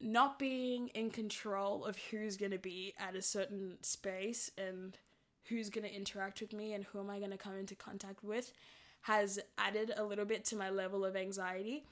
not 0.00 0.38
being 0.38 0.88
in 0.88 1.10
control 1.10 1.84
of 1.84 1.96
who's 2.10 2.36
going 2.36 2.52
to 2.52 2.58
be 2.58 2.94
at 2.98 3.16
a 3.16 3.22
certain 3.22 3.78
space 3.80 4.50
and 4.56 4.98
who's 5.48 5.70
going 5.70 5.86
to 5.86 5.94
interact 5.94 6.40
with 6.40 6.52
me 6.52 6.72
and 6.72 6.84
who 6.84 7.00
am 7.00 7.10
I 7.10 7.18
going 7.18 7.30
to 7.30 7.36
come 7.36 7.56
into 7.56 7.74
contact 7.74 8.22
with 8.22 8.52
has 9.02 9.38
added 9.58 9.92
a 9.96 10.04
little 10.04 10.24
bit 10.24 10.44
to 10.46 10.56
my 10.56 10.70
level 10.70 11.04
of 11.04 11.14
anxiety. 11.14 11.84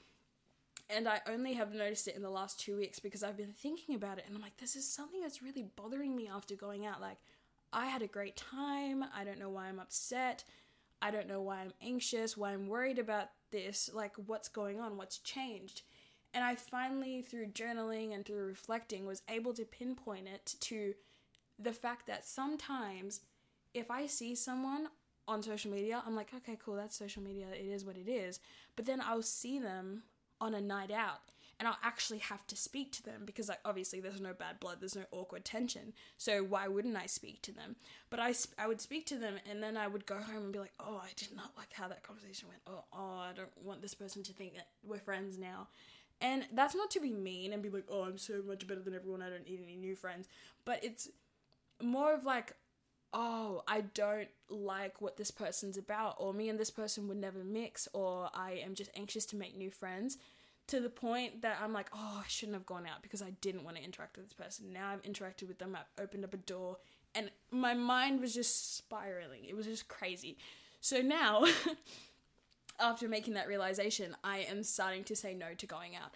And 0.93 1.07
I 1.07 1.21
only 1.27 1.53
have 1.53 1.73
noticed 1.73 2.07
it 2.07 2.15
in 2.15 2.21
the 2.21 2.29
last 2.29 2.59
two 2.59 2.77
weeks 2.77 2.99
because 2.99 3.23
I've 3.23 3.37
been 3.37 3.53
thinking 3.53 3.95
about 3.95 4.19
it 4.19 4.25
and 4.27 4.35
I'm 4.35 4.41
like, 4.41 4.57
this 4.57 4.75
is 4.75 4.87
something 4.87 5.21
that's 5.21 5.41
really 5.41 5.65
bothering 5.75 6.15
me 6.15 6.29
after 6.33 6.55
going 6.55 6.85
out. 6.85 7.01
Like, 7.01 7.17
I 7.71 7.87
had 7.87 8.03
a 8.03 8.07
great 8.07 8.35
time. 8.35 9.03
I 9.15 9.23
don't 9.23 9.39
know 9.39 9.49
why 9.49 9.67
I'm 9.67 9.79
upset. 9.79 10.43
I 11.01 11.11
don't 11.11 11.27
know 11.27 11.41
why 11.41 11.59
I'm 11.59 11.73
anxious, 11.81 12.37
why 12.37 12.53
I'm 12.53 12.67
worried 12.67 12.99
about 12.99 13.29
this, 13.51 13.89
like 13.93 14.13
what's 14.27 14.47
going 14.47 14.79
on, 14.79 14.95
what's 14.95 15.17
changed. 15.17 15.81
And 16.33 16.43
I 16.43 16.55
finally, 16.55 17.21
through 17.21 17.47
journaling 17.47 18.13
and 18.13 18.25
through 18.25 18.45
reflecting, 18.45 19.05
was 19.05 19.21
able 19.27 19.53
to 19.53 19.65
pinpoint 19.65 20.27
it 20.27 20.55
to 20.61 20.93
the 21.59 21.73
fact 21.73 22.07
that 22.07 22.25
sometimes 22.25 23.21
if 23.73 23.91
I 23.91 24.07
see 24.07 24.33
someone 24.33 24.87
on 25.27 25.43
social 25.43 25.71
media, 25.71 26.01
I'm 26.05 26.15
like, 26.15 26.33
okay, 26.35 26.57
cool, 26.63 26.75
that's 26.75 26.97
social 26.97 27.21
media, 27.21 27.47
it 27.51 27.65
is 27.65 27.83
what 27.83 27.97
it 27.97 28.09
is. 28.09 28.39
But 28.75 28.85
then 28.85 29.01
I'll 29.01 29.21
see 29.21 29.59
them 29.59 30.03
on 30.43 30.53
a 30.53 30.61
night 30.61 30.91
out 30.91 31.21
and 31.59 31.67
I'll 31.67 31.77
actually 31.81 32.17
have 32.19 32.45
to 32.47 32.57
speak 32.57 32.91
to 32.93 33.03
them 33.03 33.21
because 33.25 33.47
like 33.47 33.61
obviously 33.63 34.01
there's 34.01 34.19
no 34.19 34.33
bad 34.33 34.59
blood, 34.59 34.77
there's 34.81 34.97
no 34.97 35.05
awkward 35.11 35.45
tension. 35.45 35.93
So 36.17 36.43
why 36.43 36.67
wouldn't 36.67 36.97
I 36.97 37.05
speak 37.05 37.41
to 37.43 37.53
them? 37.53 37.77
But 38.09 38.19
I 38.19 38.33
I 38.57 38.67
would 38.67 38.81
speak 38.81 39.05
to 39.07 39.17
them 39.17 39.35
and 39.49 39.63
then 39.63 39.77
I 39.77 39.87
would 39.87 40.05
go 40.05 40.17
home 40.17 40.43
and 40.43 40.51
be 40.51 40.59
like, 40.59 40.73
"Oh, 40.79 41.01
I 41.01 41.11
did 41.15 41.33
not 41.35 41.51
like 41.57 41.71
how 41.71 41.87
that 41.87 42.03
conversation 42.03 42.49
went. 42.49 42.61
Oh, 42.67 42.83
oh, 42.91 43.17
I 43.19 43.31
don't 43.33 43.63
want 43.63 43.81
this 43.81 43.93
person 43.93 44.23
to 44.23 44.33
think 44.33 44.55
that 44.55 44.67
we're 44.83 44.99
friends 44.99 45.37
now." 45.37 45.69
And 46.19 46.45
that's 46.53 46.75
not 46.75 46.91
to 46.91 46.99
be 46.99 47.13
mean 47.13 47.53
and 47.53 47.63
be 47.63 47.69
like, 47.69 47.85
"Oh, 47.89 48.03
I'm 48.03 48.17
so 48.17 48.41
much 48.45 48.67
better 48.67 48.81
than 48.81 48.95
everyone. 48.95 49.21
I 49.21 49.29
don't 49.29 49.47
need 49.47 49.61
any 49.63 49.77
new 49.77 49.95
friends." 49.95 50.27
But 50.65 50.83
it's 50.83 51.09
more 51.81 52.13
of 52.13 52.25
like, 52.25 52.57
"Oh, 53.13 53.63
I 53.67 53.81
don't 53.81 54.29
like 54.49 55.01
what 55.01 55.17
this 55.17 55.31
person's 55.31 55.77
about 55.77 56.15
or 56.19 56.33
me 56.33 56.49
and 56.49 56.59
this 56.59 56.71
person 56.71 57.07
would 57.07 57.17
never 57.17 57.43
mix 57.43 57.87
or 57.93 58.29
I 58.33 58.53
am 58.53 58.75
just 58.75 58.91
anxious 58.95 59.25
to 59.27 59.37
make 59.37 59.55
new 59.55 59.71
friends." 59.71 60.17
To 60.67 60.79
the 60.79 60.89
point 60.89 61.41
that 61.41 61.59
I'm 61.61 61.73
like, 61.73 61.89
oh, 61.93 62.21
I 62.23 62.27
shouldn't 62.27 62.55
have 62.55 62.65
gone 62.65 62.85
out 62.85 63.01
because 63.01 63.21
I 63.21 63.31
didn't 63.41 63.63
want 63.63 63.77
to 63.77 63.83
interact 63.83 64.17
with 64.17 64.25
this 64.25 64.33
person. 64.33 64.71
Now 64.71 64.89
I've 64.89 65.03
interacted 65.03 65.47
with 65.47 65.59
them, 65.59 65.75
I've 65.75 66.03
opened 66.03 66.23
up 66.23 66.33
a 66.33 66.37
door, 66.37 66.77
and 67.15 67.29
my 67.51 67.73
mind 67.73 68.21
was 68.21 68.33
just 68.33 68.77
spiraling. 68.77 69.45
It 69.45 69.55
was 69.55 69.65
just 69.65 69.87
crazy. 69.87 70.37
So 70.81 71.01
now, 71.01 71.45
after 72.79 73.07
making 73.07 73.35
that 73.35 73.47
realization, 73.47 74.15
I 74.23 74.39
am 74.39 74.63
starting 74.63 75.03
to 75.05 75.15
say 75.15 75.33
no 75.33 75.53
to 75.57 75.65
going 75.65 75.95
out. 75.95 76.11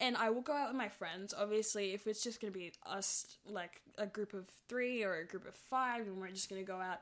And 0.00 0.16
I 0.16 0.30
will 0.30 0.40
go 0.40 0.52
out 0.52 0.68
with 0.68 0.76
my 0.76 0.88
friends. 0.88 1.32
Obviously, 1.36 1.92
if 1.92 2.06
it's 2.06 2.24
just 2.24 2.40
going 2.40 2.52
to 2.52 2.58
be 2.58 2.72
us, 2.84 3.36
like 3.46 3.80
a 3.98 4.06
group 4.06 4.34
of 4.34 4.46
three 4.68 5.04
or 5.04 5.18
a 5.18 5.24
group 5.24 5.46
of 5.46 5.54
five, 5.54 6.06
and 6.06 6.20
we're 6.20 6.28
just 6.28 6.50
going 6.50 6.60
to 6.60 6.66
go 6.66 6.78
out, 6.78 6.98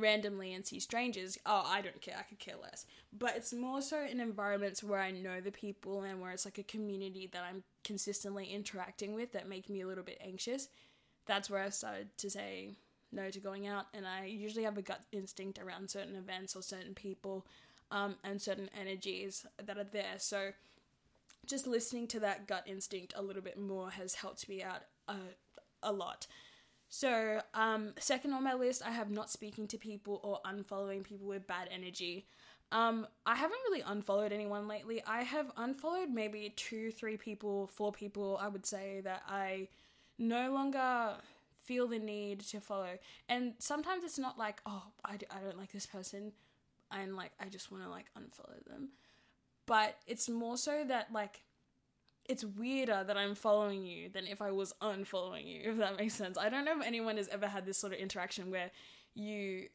randomly 0.00 0.52
and 0.52 0.66
see 0.66 0.80
strangers, 0.80 1.38
oh, 1.46 1.64
I 1.66 1.80
don't 1.80 2.00
care, 2.00 2.16
I 2.18 2.22
could 2.22 2.38
care 2.38 2.56
less. 2.60 2.86
But 3.16 3.36
it's 3.36 3.52
more 3.52 3.82
so 3.82 4.04
in 4.04 4.20
environments 4.20 4.82
where 4.82 5.00
I 5.00 5.10
know 5.10 5.40
the 5.40 5.52
people 5.52 6.02
and 6.02 6.20
where 6.20 6.32
it's 6.32 6.44
like 6.44 6.58
a 6.58 6.62
community 6.62 7.28
that 7.32 7.42
I'm 7.48 7.62
consistently 7.84 8.46
interacting 8.46 9.14
with 9.14 9.32
that 9.32 9.48
make 9.48 9.68
me 9.68 9.80
a 9.82 9.86
little 9.86 10.04
bit 10.04 10.20
anxious. 10.24 10.68
That's 11.26 11.50
where 11.50 11.62
I 11.62 11.68
started 11.68 12.08
to 12.18 12.30
say 12.30 12.70
no 13.12 13.30
to 13.30 13.40
going 13.40 13.66
out, 13.66 13.86
and 13.92 14.06
I 14.06 14.26
usually 14.26 14.64
have 14.64 14.78
a 14.78 14.82
gut 14.82 15.02
instinct 15.12 15.58
around 15.58 15.90
certain 15.90 16.16
events 16.16 16.54
or 16.54 16.62
certain 16.62 16.94
people 16.94 17.46
um, 17.90 18.16
and 18.24 18.40
certain 18.40 18.70
energies 18.78 19.46
that 19.64 19.78
are 19.78 19.84
there. 19.84 20.14
So 20.18 20.50
just 21.46 21.66
listening 21.66 22.06
to 22.08 22.20
that 22.20 22.46
gut 22.46 22.64
instinct 22.66 23.14
a 23.16 23.22
little 23.22 23.42
bit 23.42 23.58
more 23.58 23.90
has 23.90 24.14
helped 24.14 24.48
me 24.48 24.62
out 24.62 24.82
a, 25.08 25.16
a 25.82 25.92
lot. 25.92 26.26
So, 26.92 27.40
um, 27.54 27.94
second 27.98 28.32
on 28.32 28.42
my 28.42 28.54
list, 28.54 28.82
I 28.84 28.90
have 28.90 29.10
not 29.10 29.30
speaking 29.30 29.68
to 29.68 29.78
people 29.78 30.20
or 30.24 30.40
unfollowing 30.44 31.04
people 31.04 31.28
with 31.28 31.46
bad 31.46 31.68
energy. 31.72 32.26
Um, 32.72 33.06
I 33.24 33.36
haven't 33.36 33.58
really 33.68 33.82
unfollowed 33.86 34.32
anyone 34.32 34.66
lately. 34.66 35.00
I 35.06 35.22
have 35.22 35.52
unfollowed 35.56 36.10
maybe 36.10 36.52
two, 36.56 36.90
three 36.90 37.16
people, 37.16 37.68
four 37.68 37.92
people, 37.92 38.38
I 38.42 38.48
would 38.48 38.66
say, 38.66 39.00
that 39.04 39.22
I 39.28 39.68
no 40.18 40.52
longer 40.52 41.14
feel 41.62 41.86
the 41.86 42.00
need 42.00 42.40
to 42.40 42.60
follow. 42.60 42.98
And 43.28 43.54
sometimes 43.58 44.02
it's 44.02 44.18
not 44.18 44.36
like, 44.36 44.60
oh, 44.66 44.82
I, 45.04 45.12
I 45.30 45.40
don't 45.44 45.58
like 45.58 45.70
this 45.70 45.86
person, 45.86 46.32
and 46.90 47.16
like, 47.16 47.30
I 47.38 47.48
just 47.48 47.70
want 47.70 47.84
to 47.84 47.88
like 47.88 48.06
unfollow 48.18 48.64
them. 48.66 48.88
But 49.66 49.96
it's 50.08 50.28
more 50.28 50.56
so 50.56 50.82
that, 50.88 51.12
like, 51.12 51.42
it's 52.30 52.44
weirder 52.44 53.02
that 53.04 53.16
I'm 53.16 53.34
following 53.34 53.84
you 53.84 54.08
than 54.08 54.24
if 54.24 54.40
I 54.40 54.52
was 54.52 54.72
unfollowing 54.80 55.46
you, 55.46 55.72
if 55.72 55.78
that 55.78 55.98
makes 55.98 56.14
sense. 56.14 56.38
I 56.38 56.48
don't 56.48 56.64
know 56.64 56.78
if 56.78 56.86
anyone 56.86 57.16
has 57.16 57.26
ever 57.26 57.48
had 57.48 57.66
this 57.66 57.76
sort 57.76 57.92
of 57.92 57.98
interaction 57.98 58.52
where 58.52 58.70
you 59.14 59.66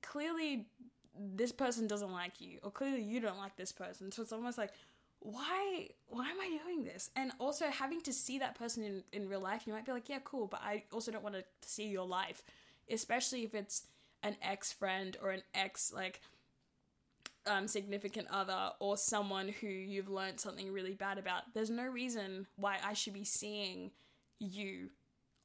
clearly 0.00 0.66
this 1.14 1.52
person 1.52 1.86
doesn't 1.86 2.10
like 2.10 2.40
you 2.40 2.58
or 2.62 2.70
clearly 2.70 3.02
you 3.02 3.20
don't 3.20 3.36
like 3.36 3.56
this 3.56 3.72
person. 3.72 4.10
So 4.10 4.22
it's 4.22 4.32
almost 4.32 4.56
like 4.56 4.72
why 5.20 5.88
why 6.08 6.30
am 6.30 6.40
I 6.40 6.58
doing 6.64 6.84
this? 6.84 7.10
And 7.14 7.30
also 7.38 7.66
having 7.66 8.00
to 8.00 8.12
see 8.12 8.38
that 8.38 8.54
person 8.54 8.82
in, 8.84 9.04
in 9.12 9.28
real 9.28 9.42
life, 9.42 9.64
you 9.66 9.74
might 9.74 9.84
be 9.84 9.92
like, 9.92 10.08
yeah, 10.08 10.20
cool, 10.24 10.46
but 10.46 10.62
I 10.64 10.84
also 10.92 11.12
don't 11.12 11.22
want 11.22 11.34
to 11.34 11.44
see 11.60 11.88
your 11.88 12.06
life. 12.06 12.42
Especially 12.90 13.44
if 13.44 13.54
it's 13.54 13.82
an 14.22 14.36
ex 14.40 14.72
friend 14.72 15.18
or 15.22 15.30
an 15.30 15.42
ex 15.54 15.92
like 15.94 16.22
um, 17.46 17.66
significant 17.68 18.28
other 18.30 18.70
or 18.80 18.96
someone 18.96 19.48
who 19.48 19.66
you've 19.66 20.08
learned 20.08 20.40
something 20.40 20.72
really 20.72 20.94
bad 20.94 21.18
about, 21.18 21.54
there's 21.54 21.70
no 21.70 21.86
reason 21.86 22.46
why 22.56 22.78
I 22.84 22.92
should 22.92 23.14
be 23.14 23.24
seeing 23.24 23.90
you 24.38 24.90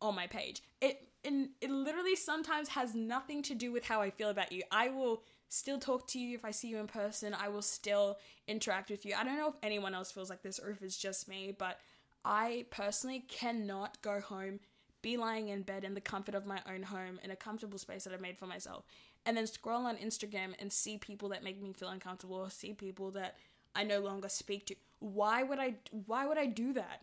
on 0.02 0.16
my 0.16 0.28
page. 0.28 0.62
It 0.82 1.08
and 1.26 1.50
it 1.62 1.70
literally 1.70 2.16
sometimes 2.16 2.70
has 2.70 2.96
nothing 2.96 3.42
to 3.44 3.56
do 3.56 3.72
with 3.72 3.86
how 3.86 4.02
I 4.02 4.12
feel 4.12 4.30
about 4.30 4.52
you. 4.52 4.64
I 4.72 4.90
will 4.90 5.24
still 5.50 5.80
talk 5.80 6.08
to 6.10 6.20
you 6.20 6.36
if 6.36 6.46
I 6.46 6.52
see 6.52 6.70
you 6.70 6.78
in 6.78 6.88
person. 6.88 7.34
I 7.34 7.50
will 7.50 7.62
still 7.62 8.18
interact 8.48 8.90
with 8.90 9.06
you. 9.06 9.14
I 9.18 9.24
don't 9.24 9.38
know 9.38 9.50
if 9.50 9.56
anyone 9.64 9.94
else 9.94 10.12
feels 10.12 10.30
like 10.30 10.42
this 10.42 10.60
or 10.60 10.70
if 10.70 10.82
it's 10.82 10.98
just 10.98 11.28
me, 11.28 11.54
but 11.58 11.80
I 12.24 12.66
personally 12.70 13.26
cannot 13.28 14.02
go 14.02 14.20
home, 14.20 14.60
be 15.02 15.18
lying 15.18 15.50
in 15.50 15.64
bed 15.64 15.84
in 15.84 15.96
the 15.96 16.02
comfort 16.02 16.36
of 16.36 16.46
my 16.46 16.60
own 16.72 16.84
home 16.84 17.20
in 17.24 17.32
a 17.32 17.36
comfortable 17.36 17.78
space 17.78 18.04
that 18.04 18.14
I've 18.14 18.22
made 18.22 18.38
for 18.38 18.48
myself 18.48 18.86
and 19.28 19.36
then 19.36 19.46
scroll 19.46 19.86
on 19.86 19.98
Instagram 19.98 20.54
and 20.58 20.72
see 20.72 20.98
people 20.98 21.30
that 21.30 21.44
make 21.44 21.62
me 21.62 21.74
feel 21.74 21.90
uncomfortable 21.90 22.38
or 22.38 22.50
see 22.50 22.74
people 22.74 23.12
that 23.12 23.36
I 23.76 23.84
no 23.84 24.00
longer 24.00 24.30
speak 24.30 24.66
to. 24.68 24.76
Why 25.00 25.44
would 25.44 25.60
I 25.60 25.76
why 25.92 26.26
would 26.26 26.38
I 26.38 26.46
do 26.46 26.74
that? 26.74 27.02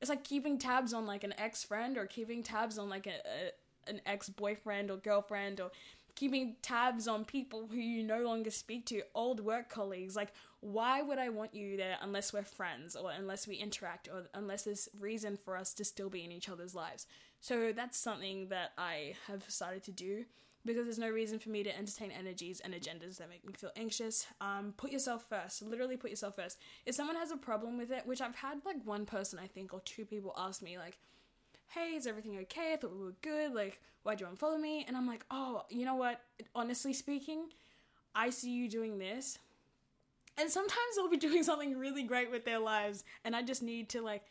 It's 0.00 0.10
like 0.10 0.22
keeping 0.22 0.58
tabs 0.58 0.92
on 0.92 1.06
like 1.06 1.24
an 1.24 1.34
ex-friend 1.38 1.96
or 1.96 2.06
keeping 2.06 2.42
tabs 2.42 2.78
on 2.78 2.88
like 2.90 3.06
a, 3.06 3.14
a 3.26 3.90
an 3.90 4.02
ex-boyfriend 4.04 4.90
or 4.90 4.98
girlfriend 4.98 5.58
or 5.58 5.70
keeping 6.14 6.56
tabs 6.60 7.08
on 7.08 7.24
people 7.24 7.68
who 7.68 7.78
you 7.78 8.02
no 8.02 8.20
longer 8.20 8.50
speak 8.50 8.84
to, 8.84 9.00
old 9.14 9.40
work 9.40 9.70
colleagues. 9.70 10.14
Like, 10.14 10.32
why 10.60 11.00
would 11.00 11.18
I 11.18 11.30
want 11.30 11.54
you 11.54 11.78
there 11.78 11.96
unless 12.02 12.32
we're 12.32 12.42
friends 12.42 12.94
or 12.94 13.10
unless 13.12 13.46
we 13.46 13.54
interact 13.54 14.08
or 14.12 14.24
unless 14.34 14.64
there's 14.64 14.88
reason 15.00 15.38
for 15.38 15.56
us 15.56 15.72
to 15.74 15.84
still 15.84 16.10
be 16.10 16.24
in 16.24 16.32
each 16.32 16.50
other's 16.50 16.74
lives? 16.74 17.06
So 17.40 17.72
that's 17.72 17.96
something 17.96 18.48
that 18.48 18.72
I 18.76 19.14
have 19.28 19.44
started 19.48 19.84
to 19.84 19.92
do 19.92 20.26
because 20.68 20.84
there's 20.84 20.98
no 20.98 21.08
reason 21.08 21.38
for 21.38 21.48
me 21.48 21.62
to 21.62 21.76
entertain 21.76 22.10
energies 22.10 22.60
and 22.60 22.74
agendas 22.74 23.16
that 23.16 23.30
make 23.30 23.44
me 23.44 23.54
feel 23.54 23.72
anxious. 23.74 24.26
Um, 24.40 24.74
put 24.76 24.92
yourself 24.92 25.24
first. 25.26 25.62
Literally 25.62 25.96
put 25.96 26.10
yourself 26.10 26.36
first. 26.36 26.58
If 26.84 26.94
someone 26.94 27.16
has 27.16 27.30
a 27.30 27.38
problem 27.38 27.78
with 27.78 27.90
it, 27.90 28.06
which 28.06 28.20
I've 28.20 28.36
had 28.36 28.58
like 28.66 28.76
one 28.84 29.06
person 29.06 29.38
I 29.42 29.46
think 29.46 29.72
or 29.72 29.80
two 29.80 30.04
people 30.04 30.34
ask 30.36 30.60
me 30.60 30.76
like, 30.76 30.98
"Hey, 31.68 31.96
is 31.96 32.06
everything 32.06 32.38
okay? 32.40 32.74
I 32.74 32.76
thought 32.76 32.94
we 32.94 33.02
were 33.02 33.16
good. 33.22 33.54
Like, 33.54 33.80
why'd 34.02 34.20
you 34.20 34.26
unfollow 34.26 34.60
me?" 34.60 34.84
And 34.86 34.94
I'm 34.94 35.06
like, 35.06 35.24
"Oh, 35.30 35.64
you 35.70 35.86
know 35.86 35.96
what? 35.96 36.20
Honestly 36.54 36.92
speaking, 36.92 37.46
I 38.14 38.28
see 38.28 38.50
you 38.50 38.68
doing 38.68 38.98
this." 38.98 39.38
And 40.36 40.50
sometimes 40.50 40.96
they'll 40.96 41.08
be 41.08 41.16
doing 41.28 41.42
something 41.44 41.78
really 41.78 42.02
great 42.02 42.30
with 42.30 42.44
their 42.44 42.58
lives, 42.58 43.04
and 43.24 43.34
I 43.34 43.42
just 43.42 43.62
need 43.62 43.88
to 43.90 44.02
like 44.02 44.24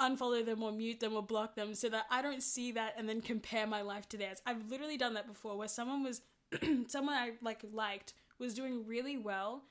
unfollow 0.00 0.44
them 0.44 0.62
or 0.62 0.72
mute 0.72 1.00
them 1.00 1.14
or 1.14 1.22
block 1.22 1.54
them 1.54 1.74
so 1.74 1.88
that 1.88 2.06
I 2.10 2.22
don't 2.22 2.42
see 2.42 2.72
that 2.72 2.94
and 2.96 3.08
then 3.08 3.20
compare 3.20 3.66
my 3.66 3.82
life 3.82 4.08
to 4.10 4.16
theirs. 4.16 4.42
I've 4.46 4.70
literally 4.70 4.96
done 4.96 5.14
that 5.14 5.26
before 5.26 5.56
where 5.56 5.68
someone 5.68 6.02
was 6.02 6.22
someone 6.88 7.14
I 7.14 7.32
like 7.42 7.60
liked 7.72 8.14
was 8.38 8.54
doing 8.54 8.86
really 8.86 9.16
well 9.16 9.62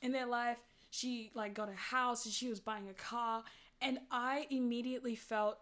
in 0.00 0.12
their 0.12 0.26
life. 0.26 0.58
She 0.90 1.30
like 1.34 1.54
got 1.54 1.68
a 1.68 1.74
house 1.74 2.24
and 2.24 2.32
she 2.32 2.48
was 2.48 2.60
buying 2.60 2.88
a 2.88 2.94
car 2.94 3.42
and 3.80 3.98
I 4.10 4.46
immediately 4.50 5.16
felt 5.16 5.58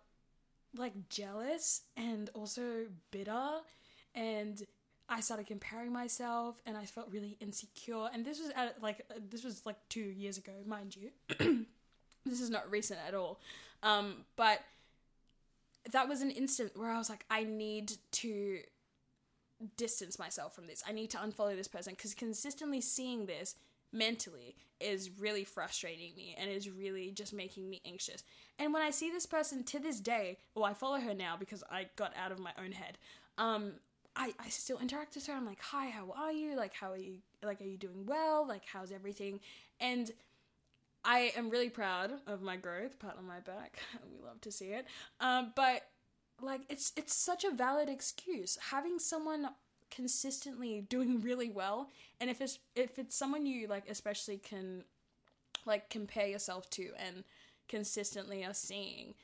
like 0.76 1.08
jealous 1.08 1.82
and 1.96 2.30
also 2.34 2.86
bitter 3.10 3.60
and 4.14 4.62
I 5.08 5.20
started 5.20 5.46
comparing 5.46 5.92
myself 5.92 6.60
and 6.66 6.76
I 6.76 6.84
felt 6.84 7.08
really 7.10 7.36
insecure 7.40 8.08
and 8.12 8.24
this 8.24 8.38
was 8.40 8.50
at 8.54 8.82
like 8.82 9.06
this 9.30 9.42
was 9.42 9.64
like 9.64 9.76
2 9.88 10.00
years 10.00 10.36
ago, 10.36 10.52
mind 10.66 10.96
you. 10.96 11.10
this 12.26 12.40
is 12.40 12.50
not 12.50 12.70
recent 12.70 13.00
at 13.06 13.14
all. 13.14 13.40
Um, 13.82 14.24
but 14.36 14.60
that 15.90 16.08
was 16.08 16.22
an 16.22 16.30
instant 16.30 16.72
where 16.76 16.90
I 16.90 16.98
was 16.98 17.10
like, 17.10 17.24
I 17.30 17.44
need 17.44 17.92
to 18.12 18.58
distance 19.76 20.18
myself 20.18 20.54
from 20.54 20.66
this. 20.66 20.82
I 20.86 20.92
need 20.92 21.10
to 21.10 21.18
unfollow 21.18 21.56
this 21.56 21.68
person 21.68 21.94
because 21.94 22.14
consistently 22.14 22.80
seeing 22.80 23.26
this 23.26 23.56
mentally 23.92 24.56
is 24.80 25.10
really 25.18 25.44
frustrating 25.44 26.14
me 26.16 26.34
and 26.38 26.50
is 26.50 26.68
really 26.70 27.10
just 27.10 27.32
making 27.32 27.68
me 27.68 27.80
anxious. 27.84 28.24
And 28.58 28.72
when 28.72 28.82
I 28.82 28.90
see 28.90 29.10
this 29.10 29.26
person 29.26 29.64
to 29.64 29.78
this 29.78 30.00
day, 30.00 30.38
well, 30.54 30.64
I 30.64 30.74
follow 30.74 30.98
her 30.98 31.14
now 31.14 31.36
because 31.38 31.62
I 31.70 31.86
got 31.96 32.12
out 32.16 32.32
of 32.32 32.38
my 32.38 32.52
own 32.58 32.72
head. 32.72 32.98
Um, 33.38 33.74
I, 34.16 34.32
I 34.38 34.48
still 34.48 34.78
interact 34.78 35.14
with 35.14 35.26
her. 35.26 35.34
I'm 35.34 35.46
like, 35.46 35.60
hi, 35.60 35.88
how 35.88 36.12
are 36.16 36.32
you? 36.32 36.56
Like, 36.56 36.74
how 36.74 36.90
are 36.90 36.96
you? 36.96 37.18
Like, 37.42 37.60
are 37.60 37.66
you 37.66 37.78
doing 37.78 38.06
well? 38.06 38.46
Like, 38.46 38.62
how's 38.70 38.92
everything? 38.92 39.40
And 39.80 40.10
I 41.04 41.32
am 41.36 41.50
really 41.50 41.68
proud 41.70 42.12
of 42.26 42.42
my 42.42 42.56
growth. 42.56 42.98
Pat 42.98 43.16
on 43.18 43.26
my 43.26 43.40
back. 43.40 43.78
we 44.10 44.24
love 44.24 44.40
to 44.42 44.52
see 44.52 44.66
it. 44.66 44.86
Um, 45.20 45.52
but 45.56 45.82
like, 46.40 46.62
it's 46.68 46.92
it's 46.96 47.14
such 47.14 47.44
a 47.44 47.50
valid 47.50 47.88
excuse. 47.88 48.58
Having 48.70 48.98
someone 48.98 49.48
consistently 49.90 50.86
doing 50.88 51.20
really 51.20 51.50
well, 51.50 51.90
and 52.20 52.30
if 52.30 52.40
it's 52.40 52.58
if 52.74 52.98
it's 52.98 53.16
someone 53.16 53.46
you 53.46 53.66
like, 53.66 53.88
especially 53.88 54.38
can 54.38 54.84
like 55.64 55.90
compare 55.90 56.26
yourself 56.26 56.68
to 56.70 56.90
and 56.98 57.24
consistently 57.68 58.44
are 58.44 58.54
seeing 58.54 59.14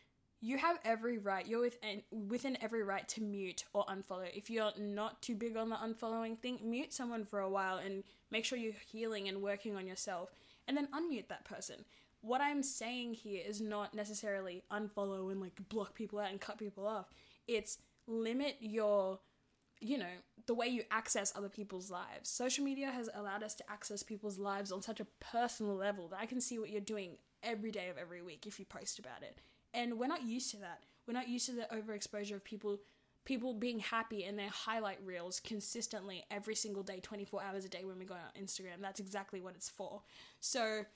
you 0.40 0.56
have 0.56 0.78
every 0.84 1.18
right 1.18 1.46
you're 1.46 1.60
within 1.60 2.02
within 2.10 2.56
every 2.60 2.82
right 2.82 3.08
to 3.08 3.20
mute 3.20 3.64
or 3.72 3.84
unfollow 3.86 4.28
if 4.34 4.48
you're 4.48 4.70
not 4.78 5.20
too 5.20 5.34
big 5.34 5.56
on 5.56 5.68
the 5.68 5.76
unfollowing 5.76 6.38
thing 6.38 6.58
mute 6.62 6.92
someone 6.92 7.24
for 7.24 7.40
a 7.40 7.50
while 7.50 7.76
and 7.76 8.04
make 8.30 8.44
sure 8.44 8.56
you're 8.56 8.72
healing 8.90 9.28
and 9.28 9.42
working 9.42 9.76
on 9.76 9.86
yourself 9.86 10.30
and 10.68 10.76
then 10.76 10.88
unmute 10.94 11.28
that 11.28 11.44
person. 11.44 11.84
What 12.20 12.40
i'm 12.40 12.62
saying 12.62 13.14
here 13.14 13.42
is 13.46 13.60
not 13.60 13.94
necessarily 13.94 14.62
unfollow 14.72 15.30
and 15.32 15.40
like 15.40 15.68
block 15.68 15.94
people 15.94 16.18
out 16.18 16.30
and 16.30 16.40
cut 16.40 16.58
people 16.58 16.86
off. 16.86 17.06
It's 17.48 17.78
limit 18.06 18.56
your 18.60 19.18
you 19.80 19.96
know 19.96 20.06
the 20.46 20.54
way 20.54 20.66
you 20.66 20.82
access 20.90 21.32
other 21.34 21.48
people's 21.48 21.90
lives. 21.90 22.28
Social 22.28 22.64
media 22.64 22.90
has 22.90 23.08
allowed 23.14 23.42
us 23.42 23.54
to 23.56 23.70
access 23.70 24.02
people's 24.02 24.38
lives 24.38 24.70
on 24.70 24.82
such 24.82 25.00
a 25.00 25.06
personal 25.20 25.74
level 25.74 26.08
that 26.08 26.20
i 26.20 26.26
can 26.26 26.40
see 26.40 26.58
what 26.58 26.70
you're 26.70 26.80
doing 26.80 27.16
every 27.42 27.70
day 27.70 27.88
of 27.88 27.98
every 27.98 28.22
week 28.22 28.46
if 28.46 28.58
you 28.58 28.64
post 28.64 28.98
about 28.98 29.22
it. 29.22 29.40
And 29.74 29.98
we're 29.98 30.06
not 30.06 30.24
used 30.24 30.50
to 30.52 30.56
that. 30.58 30.84
We're 31.06 31.14
not 31.14 31.28
used 31.28 31.46
to 31.46 31.52
the 31.52 31.68
overexposure 31.72 32.34
of 32.34 32.44
people 32.44 32.78
people 33.28 33.52
being 33.52 33.78
happy 33.78 34.24
in 34.24 34.36
their 34.36 34.48
highlight 34.48 34.98
reels 35.04 35.38
consistently 35.38 36.24
every 36.30 36.54
single 36.54 36.82
day 36.82 36.98
24 36.98 37.42
hours 37.42 37.62
a 37.62 37.68
day 37.68 37.84
when 37.84 37.98
we 37.98 38.06
go 38.06 38.14
on 38.14 38.42
Instagram. 38.42 38.80
That's 38.80 39.00
exactly 39.00 39.38
what 39.38 39.54
it's 39.54 39.68
for. 39.68 40.00
So 40.40 40.86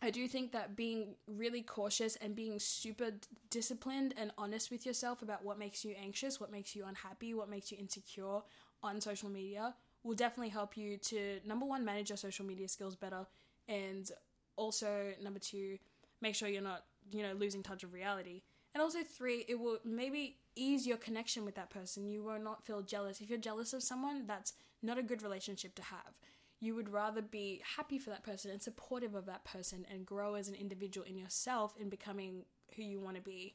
I 0.00 0.08
do 0.08 0.26
think 0.26 0.52
that 0.52 0.74
being 0.74 1.16
really 1.26 1.60
cautious 1.60 2.16
and 2.16 2.34
being 2.34 2.58
super 2.58 3.10
disciplined 3.50 4.14
and 4.16 4.30
honest 4.38 4.70
with 4.70 4.86
yourself 4.86 5.20
about 5.20 5.44
what 5.44 5.58
makes 5.58 5.84
you 5.84 5.94
anxious, 6.02 6.40
what 6.40 6.50
makes 6.50 6.74
you 6.74 6.86
unhappy, 6.86 7.34
what 7.34 7.50
makes 7.50 7.70
you 7.70 7.76
insecure 7.78 8.40
on 8.82 9.02
social 9.02 9.28
media 9.28 9.74
will 10.02 10.14
definitely 10.14 10.48
help 10.48 10.78
you 10.78 10.96
to 10.96 11.40
number 11.46 11.66
one 11.66 11.84
manage 11.84 12.08
your 12.08 12.16
social 12.16 12.46
media 12.46 12.68
skills 12.68 12.96
better 12.96 13.26
and 13.68 14.10
also 14.56 15.12
number 15.22 15.38
two 15.38 15.76
make 16.22 16.34
sure 16.34 16.48
you're 16.48 16.62
not 16.62 16.84
you 17.12 17.22
know, 17.22 17.32
losing 17.34 17.62
touch 17.62 17.82
of 17.82 17.92
reality. 17.92 18.42
And 18.74 18.82
also, 18.82 18.98
three, 19.04 19.44
it 19.48 19.58
will 19.58 19.78
maybe 19.84 20.38
ease 20.56 20.86
your 20.86 20.96
connection 20.96 21.44
with 21.44 21.54
that 21.54 21.70
person. 21.70 22.08
You 22.08 22.22
will 22.22 22.40
not 22.40 22.64
feel 22.64 22.82
jealous. 22.82 23.20
If 23.20 23.30
you're 23.30 23.38
jealous 23.38 23.72
of 23.72 23.82
someone, 23.82 24.26
that's 24.26 24.52
not 24.82 24.98
a 24.98 25.02
good 25.02 25.22
relationship 25.22 25.74
to 25.76 25.82
have. 25.82 26.18
You 26.60 26.74
would 26.74 26.88
rather 26.88 27.22
be 27.22 27.62
happy 27.76 27.98
for 27.98 28.10
that 28.10 28.24
person 28.24 28.50
and 28.50 28.60
supportive 28.60 29.14
of 29.14 29.26
that 29.26 29.44
person 29.44 29.86
and 29.90 30.06
grow 30.06 30.34
as 30.34 30.48
an 30.48 30.54
individual 30.54 31.06
in 31.06 31.16
yourself 31.16 31.76
in 31.78 31.88
becoming 31.88 32.44
who 32.74 32.82
you 32.82 33.00
want 33.00 33.16
to 33.16 33.22
be 33.22 33.54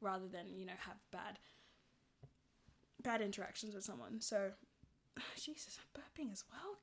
rather 0.00 0.28
than, 0.28 0.54
you 0.56 0.66
know, 0.66 0.72
have 0.78 0.96
bad 1.10 1.38
bad 3.02 3.22
interactions 3.22 3.74
with 3.74 3.84
someone. 3.84 4.20
So 4.20 4.50
Jesus, 5.36 5.78
I'm 5.78 6.02
burping 6.02 6.32
as 6.32 6.44
well. 6.50 6.78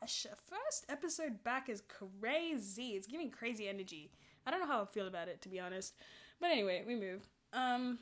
Gosh, 0.00 0.26
first 0.44 0.86
episode 0.88 1.42
back 1.42 1.68
is 1.68 1.82
crazy. 1.88 2.90
It's 2.90 3.06
giving 3.06 3.30
crazy 3.30 3.68
energy. 3.68 4.10
I 4.46 4.50
don't 4.50 4.60
know 4.60 4.66
how 4.66 4.82
I 4.82 4.86
feel 4.86 5.06
about 5.08 5.28
it 5.28 5.42
to 5.42 5.48
be 5.48 5.60
honest. 5.60 5.94
But 6.40 6.50
anyway, 6.50 6.84
we 6.86 6.96
move. 6.96 7.26
Um 7.52 7.98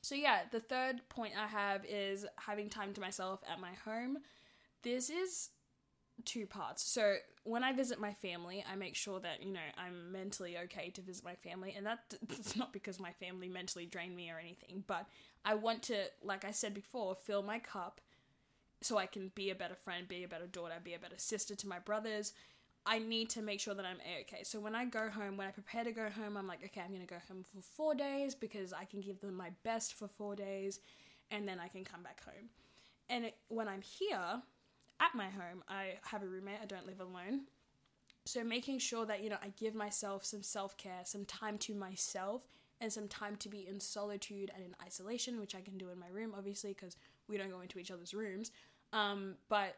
so 0.00 0.14
yeah, 0.14 0.42
the 0.50 0.60
third 0.60 1.00
point 1.08 1.34
I 1.38 1.46
have 1.46 1.84
is 1.84 2.26
having 2.36 2.68
time 2.68 2.92
to 2.94 3.00
myself 3.00 3.42
at 3.50 3.60
my 3.60 3.72
home. 3.84 4.18
This 4.82 5.10
is 5.10 5.50
two 6.24 6.46
parts. 6.46 6.82
So 6.82 7.16
when 7.44 7.64
I 7.64 7.72
visit 7.72 8.00
my 8.00 8.12
family, 8.14 8.64
I 8.70 8.76
make 8.76 8.94
sure 8.94 9.20
that, 9.20 9.42
you 9.42 9.52
know, 9.52 9.60
I'm 9.76 10.12
mentally 10.12 10.56
okay 10.64 10.90
to 10.90 11.00
visit 11.00 11.24
my 11.24 11.34
family. 11.34 11.74
And 11.76 11.86
that's 12.28 12.56
not 12.56 12.72
because 12.72 13.00
my 13.00 13.12
family 13.12 13.48
mentally 13.48 13.86
drain 13.86 14.14
me 14.14 14.30
or 14.30 14.38
anything, 14.38 14.84
but 14.86 15.06
I 15.44 15.54
want 15.54 15.82
to, 15.84 16.04
like 16.22 16.44
I 16.44 16.50
said 16.50 16.74
before, 16.74 17.14
fill 17.14 17.42
my 17.42 17.58
cup 17.58 18.00
so 18.80 18.96
I 18.96 19.06
can 19.06 19.32
be 19.34 19.50
a 19.50 19.54
better 19.54 19.74
friend, 19.74 20.06
be 20.06 20.24
a 20.24 20.28
better 20.28 20.46
daughter, 20.46 20.74
be 20.82 20.94
a 20.94 20.98
better 20.98 21.18
sister 21.18 21.54
to 21.56 21.68
my 21.68 21.78
brothers, 21.78 22.32
I 22.90 22.98
need 22.98 23.28
to 23.30 23.42
make 23.42 23.60
sure 23.60 23.74
that 23.74 23.84
I'm 23.84 23.98
okay. 24.22 24.42
So 24.44 24.58
when 24.58 24.74
I 24.74 24.86
go 24.86 25.10
home, 25.10 25.36
when 25.36 25.46
I 25.46 25.50
prepare 25.50 25.84
to 25.84 25.92
go 25.92 26.08
home, 26.08 26.38
I'm 26.38 26.46
like, 26.46 26.64
okay, 26.64 26.80
I'm 26.80 26.90
gonna 26.90 27.04
go 27.04 27.18
home 27.28 27.44
for 27.44 27.60
four 27.60 27.94
days 27.94 28.34
because 28.34 28.72
I 28.72 28.84
can 28.86 29.02
give 29.02 29.20
them 29.20 29.34
my 29.34 29.50
best 29.62 29.92
for 29.92 30.08
four 30.08 30.34
days, 30.34 30.80
and 31.30 31.46
then 31.46 31.60
I 31.60 31.68
can 31.68 31.84
come 31.84 32.02
back 32.02 32.24
home. 32.24 32.48
And 33.10 33.26
it, 33.26 33.36
when 33.48 33.68
I'm 33.68 33.82
here 33.82 34.40
at 35.00 35.14
my 35.14 35.26
home, 35.26 35.62
I 35.68 35.98
have 36.04 36.22
a 36.22 36.26
roommate. 36.26 36.60
I 36.62 36.64
don't 36.64 36.86
live 36.86 37.00
alone. 37.00 37.42
So 38.24 38.42
making 38.42 38.78
sure 38.78 39.04
that 39.04 39.22
you 39.22 39.28
know 39.28 39.36
I 39.42 39.52
give 39.58 39.74
myself 39.74 40.24
some 40.24 40.42
self 40.42 40.78
care, 40.78 41.02
some 41.04 41.26
time 41.26 41.58
to 41.58 41.74
myself, 41.74 42.48
and 42.80 42.90
some 42.90 43.06
time 43.06 43.36
to 43.36 43.50
be 43.50 43.66
in 43.68 43.80
solitude 43.80 44.50
and 44.54 44.64
in 44.64 44.74
isolation, 44.82 45.40
which 45.40 45.54
I 45.54 45.60
can 45.60 45.76
do 45.76 45.90
in 45.90 45.98
my 45.98 46.08
room, 46.10 46.32
obviously, 46.34 46.72
because 46.72 46.96
we 47.28 47.36
don't 47.36 47.50
go 47.50 47.60
into 47.60 47.78
each 47.78 47.90
other's 47.90 48.14
rooms. 48.14 48.50
Um, 48.94 49.34
but 49.50 49.76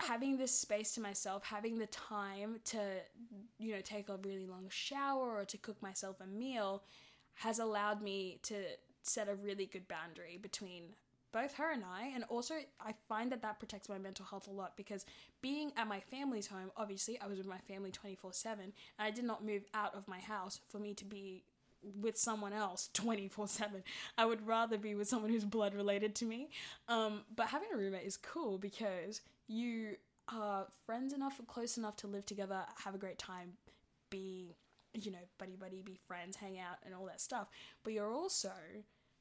having 0.00 0.36
this 0.36 0.56
space 0.56 0.92
to 0.92 1.00
myself, 1.00 1.44
having 1.44 1.78
the 1.78 1.86
time 1.86 2.60
to, 2.66 2.78
you 3.58 3.74
know, 3.74 3.80
take 3.80 4.08
a 4.08 4.16
really 4.16 4.46
long 4.46 4.66
shower 4.68 5.38
or 5.38 5.44
to 5.44 5.58
cook 5.58 5.80
myself 5.82 6.16
a 6.20 6.26
meal 6.26 6.82
has 7.34 7.58
allowed 7.58 8.02
me 8.02 8.38
to 8.42 8.54
set 9.02 9.28
a 9.28 9.34
really 9.34 9.66
good 9.66 9.88
boundary 9.88 10.38
between 10.40 10.94
both 11.32 11.54
her 11.54 11.70
and 11.72 11.84
I. 11.84 12.10
And 12.14 12.24
also, 12.24 12.54
I 12.80 12.94
find 13.08 13.30
that 13.32 13.42
that 13.42 13.58
protects 13.58 13.88
my 13.88 13.98
mental 13.98 14.24
health 14.24 14.48
a 14.48 14.52
lot 14.52 14.76
because 14.76 15.04
being 15.42 15.72
at 15.76 15.86
my 15.86 16.00
family's 16.00 16.46
home, 16.46 16.70
obviously, 16.76 17.20
I 17.20 17.26
was 17.26 17.38
with 17.38 17.46
my 17.46 17.58
family 17.58 17.90
24 17.90 18.32
7, 18.32 18.64
and 18.64 18.72
I 18.98 19.10
did 19.10 19.24
not 19.24 19.44
move 19.44 19.64
out 19.74 19.94
of 19.94 20.08
my 20.08 20.18
house 20.18 20.60
for 20.68 20.78
me 20.78 20.94
to 20.94 21.04
be 21.04 21.44
with 22.00 22.16
someone 22.16 22.52
else 22.52 22.88
24 22.94 23.48
7. 23.48 23.82
I 24.16 24.24
would 24.24 24.46
rather 24.46 24.78
be 24.78 24.94
with 24.94 25.08
someone 25.08 25.30
who's 25.30 25.44
blood 25.44 25.74
related 25.74 26.14
to 26.16 26.24
me. 26.24 26.50
Um, 26.88 27.22
but 27.34 27.48
having 27.48 27.68
a 27.72 27.76
roommate 27.76 28.06
is 28.06 28.16
cool 28.16 28.58
because 28.58 29.20
you 29.48 29.96
are 30.32 30.66
friends 30.86 31.12
enough, 31.12 31.40
close 31.46 31.76
enough 31.76 31.96
to 31.96 32.06
live 32.06 32.26
together, 32.26 32.64
have 32.84 32.94
a 32.94 32.98
great 32.98 33.18
time, 33.18 33.54
be, 34.10 34.54
you 34.94 35.10
know, 35.10 35.18
buddy 35.38 35.56
buddy, 35.56 35.82
be 35.82 35.98
friends, 36.06 36.36
hang 36.36 36.58
out, 36.58 36.76
and 36.84 36.94
all 36.94 37.06
that 37.06 37.20
stuff. 37.20 37.48
But 37.82 37.94
you're 37.94 38.12
also 38.12 38.52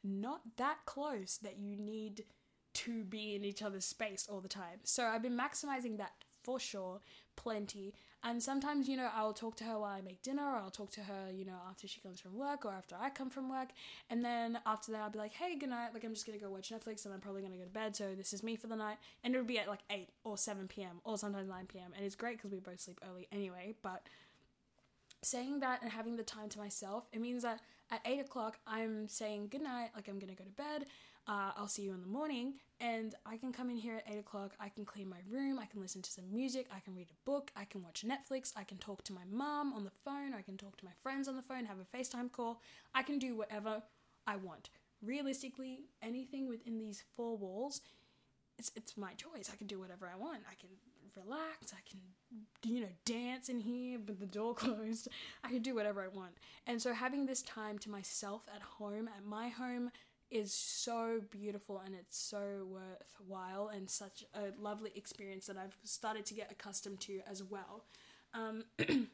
not 0.04 0.42
that 0.58 0.78
close 0.86 1.40
that 1.42 1.58
you 1.58 1.78
need 1.78 2.26
to 2.74 3.04
be 3.04 3.34
in 3.36 3.44
each 3.44 3.63
other's 3.63 3.86
space 3.86 4.28
all 4.30 4.42
the 4.42 4.48
time. 4.48 4.80
So 4.84 5.06
I've 5.06 5.24
been 5.24 5.38
maximizing 5.38 5.98
that 5.98 6.12
for 6.44 6.60
sure, 6.60 7.02
plenty. 7.36 7.96
And 8.28 8.44
sometimes, 8.44 8.90
you 8.90 8.98
know, 8.98 9.10
I'll 9.16 9.32
talk 9.32 9.56
to 9.58 9.63
her 9.63 9.80
while 9.80 9.94
I 9.94 10.02
make 10.02 10.22
dinner, 10.22 10.44
or 10.44 10.58
I'll 10.58 10.70
talk 10.70 10.92
to 10.92 11.02
her, 11.02 11.32
you 11.34 11.46
know, 11.46 11.56
after 11.70 11.88
she 11.88 12.02
comes 12.02 12.20
from 12.20 12.38
work 12.38 12.66
or 12.66 12.74
after 12.74 12.94
I 13.00 13.10
come 13.10 13.30
from 13.30 13.50
work. 13.50 13.70
And 14.10 14.24
then 14.24 14.60
after 14.66 14.92
that, 14.92 15.02
I'll 15.02 15.10
be 15.10 15.18
like, 15.18 15.32
hey, 15.32 15.56
good 15.56 15.70
night. 15.70 15.94
Like, 15.94 16.04
I'm 16.04 16.13
just 16.13 16.26
gonna 16.26 16.38
go 16.38 16.50
watch 16.50 16.70
Netflix 16.70 17.06
and 17.06 17.13
I'm 17.13 17.22
probably 17.22 17.42
gonna 17.42 17.56
go 17.56 17.63
to 17.63 17.70
bed. 17.70 17.96
So 17.96 18.16
this 18.18 18.34
is 18.34 18.44
me 18.44 18.58
for 18.58 18.68
the 18.68 18.76
night. 18.76 18.98
And 19.24 19.34
it'll 19.34 19.48
be 19.48 19.58
at 19.60 19.70
like 19.70 19.80
8 19.90 20.10
or 20.26 20.38
7 20.38 20.68
p.m. 20.68 21.00
or 21.06 21.18
sometimes 21.18 21.48
9 21.48 21.68
p.m. 21.68 21.94
And 21.96 22.06
it's 22.06 22.16
great 22.16 22.36
because 22.36 22.52
we 22.52 22.60
both 22.60 22.82
sleep 22.82 23.00
early 23.10 23.30
anyway. 23.32 23.76
But 23.82 24.04
saying 25.24 25.62
that 25.62 25.82
and 25.82 25.90
having 25.90 26.18
the 26.18 26.24
time 26.24 26.50
to 26.50 26.60
myself, 26.60 27.08
it 27.13 27.22
means 27.22 27.44
that 27.44 27.62
at 27.90 28.02
8 28.06 28.20
o'clock, 28.20 28.60
I'm 28.68 29.08
saying 29.08 29.48
good 29.52 29.62
night, 29.62 29.92
like 29.96 30.10
I'm 30.10 30.20
gonna 30.20 30.36
go 30.36 30.44
to 30.44 30.50
bed. 30.50 30.88
Uh, 31.28 31.52
I'll 31.58 31.68
see 31.68 31.82
you 31.82 31.94
in 31.94 32.00
the 32.00 32.08
morning, 32.08 32.54
and 32.80 33.13
I 33.26 33.36
can 33.36 33.52
come 33.52 33.70
in 33.70 33.76
here 33.76 33.96
at 33.98 34.13
8 34.13 34.20
o'clock. 34.20 34.54
I 34.62 34.70
can 34.70 34.86
clean 34.86 35.10
my 35.10 35.18
room, 35.30 35.60
I 35.60 35.66
can 35.66 35.82
listen 35.82 36.02
to 36.02 36.10
some 36.10 36.24
music, 36.32 36.68
I 36.74 36.80
can 36.80 36.96
read 36.96 37.10
a 37.12 37.30
book, 37.30 37.52
I 37.54 37.66
can 37.66 37.84
watch 37.84 38.06
Netflix, 38.08 38.54
I 38.56 38.63
can 38.63 38.78
talk 38.78 39.04
to 39.06 39.13
my 39.13 39.24
mom 39.30 39.74
on 39.74 39.84
the 39.84 39.92
phone, 40.06 40.34
I 40.34 40.42
can 40.42 40.56
talk 40.56 40.78
to 40.78 40.86
my 40.86 40.92
friends 41.04 41.28
on 41.28 41.36
the 41.36 41.42
phone, 41.42 41.66
have 41.66 41.80
a 41.80 41.98
FaceTime 41.98 42.32
call. 42.32 42.62
I 42.96 43.04
can 43.04 43.20
do 43.20 43.36
whatever 43.36 43.84
I 44.26 44.38
want. 44.38 44.70
Realistically, 45.02 45.82
anything 46.02 46.48
within 46.48 46.80
these 46.80 47.04
four 47.18 47.36
walls, 47.36 47.82
it's, 48.58 48.72
it's 48.78 48.96
my 48.96 49.13
choice. 49.13 49.50
I 49.52 49.58
can 49.58 49.68
do 49.68 49.80
whatever 49.80 50.10
I 50.12 50.18
want. 50.18 50.40
I 50.50 50.56
can 50.56 50.70
relax, 51.16 51.74
I 51.74 51.90
can, 51.90 52.00
you 52.63 52.82
know, 52.82 52.88
dance 53.06 53.50
in 53.50 53.60
here 53.60 54.00
with 54.00 54.20
the 54.20 54.26
door 54.26 54.54
closed. 54.56 55.08
I 55.44 55.50
can 55.50 55.62
do 55.62 55.76
whatever 55.76 56.02
I 56.02 56.08
want. 56.08 56.38
And 56.66 56.82
so 56.82 56.94
having 56.94 57.26
this 57.26 57.42
time 57.42 57.78
to 57.80 57.90
myself 57.90 58.48
at 58.54 58.62
home, 58.62 59.10
at 59.16 59.26
my 59.26 59.50
home, 59.50 59.92
is 60.30 60.54
so 60.54 61.22
beautiful 61.30 61.82
and 61.86 61.96
it's 61.96 62.18
so 62.18 62.68
worthwhile 62.68 63.70
and 63.70 63.90
such 63.90 64.26
a 64.34 64.62
lovely 64.62 64.92
experience 64.96 65.48
that 65.48 65.58
I've 65.58 65.78
started 65.84 66.26
to 66.28 66.34
get 66.34 66.52
accustomed 66.52 67.00
to 67.02 67.22
as 67.30 67.44
well. 67.44 67.86
Um, 68.34 68.66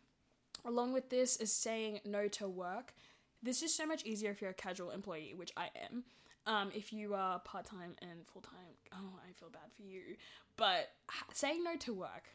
along 0.66 0.94
with 0.94 1.10
this 1.10 1.38
is 1.38 1.52
saying 1.52 2.00
no 2.06 2.28
to 2.30 2.48
work. 2.48 2.94
This 3.42 3.62
is 3.62 3.74
so 3.74 3.86
much 3.86 4.04
easier 4.06 4.32
if 4.32 4.42
you're 4.42 4.52
a 4.52 4.56
casual 4.56 4.92
employee, 4.92 5.34
which 5.36 5.52
I 5.58 5.70
am. 5.90 6.04
Um, 6.46 6.72
if 6.74 6.92
you 6.92 7.14
are 7.14 7.40
part 7.40 7.66
time 7.66 7.96
and 8.02 8.26
full 8.26 8.42
time, 8.42 8.76
oh, 8.94 9.20
I 9.28 9.32
feel 9.34 9.50
bad 9.50 9.72
for 9.76 9.84
you. 9.84 10.16
But 10.58 10.92
saying 11.34 11.64
no 11.64 11.76
to 11.78 11.94
work 11.94 12.30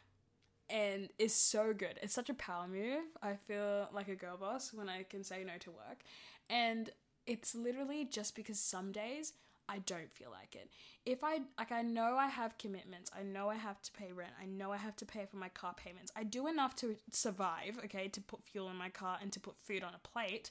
and 0.70 1.08
is 1.18 1.34
so 1.34 1.72
good. 1.72 1.98
It's 2.02 2.14
such 2.14 2.30
a 2.30 2.34
power 2.34 2.66
move. 2.68 3.04
I 3.22 3.34
feel 3.34 3.88
like 3.92 4.08
a 4.08 4.14
girl 4.14 4.36
boss 4.36 4.72
when 4.72 4.88
I 4.88 5.02
can 5.02 5.24
say 5.24 5.44
no 5.44 5.54
to 5.60 5.70
work. 5.70 6.02
And 6.50 6.90
it's 7.28 7.54
literally 7.54 8.04
just 8.04 8.34
because 8.34 8.58
some 8.58 8.90
days 8.90 9.34
I 9.68 9.78
don't 9.80 10.12
feel 10.12 10.30
like 10.30 10.56
it. 10.56 10.70
If 11.04 11.22
I 11.22 11.40
like 11.58 11.70
I 11.70 11.82
know 11.82 12.16
I 12.16 12.26
have 12.26 12.56
commitments, 12.58 13.10
I 13.16 13.22
know 13.22 13.50
I 13.50 13.56
have 13.56 13.80
to 13.82 13.92
pay 13.92 14.10
rent, 14.12 14.32
I 14.42 14.46
know 14.46 14.72
I 14.72 14.78
have 14.78 14.96
to 14.96 15.06
pay 15.06 15.26
for 15.30 15.36
my 15.36 15.50
car 15.50 15.74
payments. 15.74 16.10
I 16.16 16.24
do 16.24 16.48
enough 16.48 16.74
to 16.76 16.96
survive, 17.12 17.78
okay, 17.84 18.08
to 18.08 18.20
put 18.20 18.42
fuel 18.44 18.70
in 18.70 18.76
my 18.76 18.88
car 18.88 19.18
and 19.20 19.30
to 19.32 19.40
put 19.40 19.58
food 19.58 19.82
on 19.84 19.92
a 19.94 20.08
plate. 20.08 20.50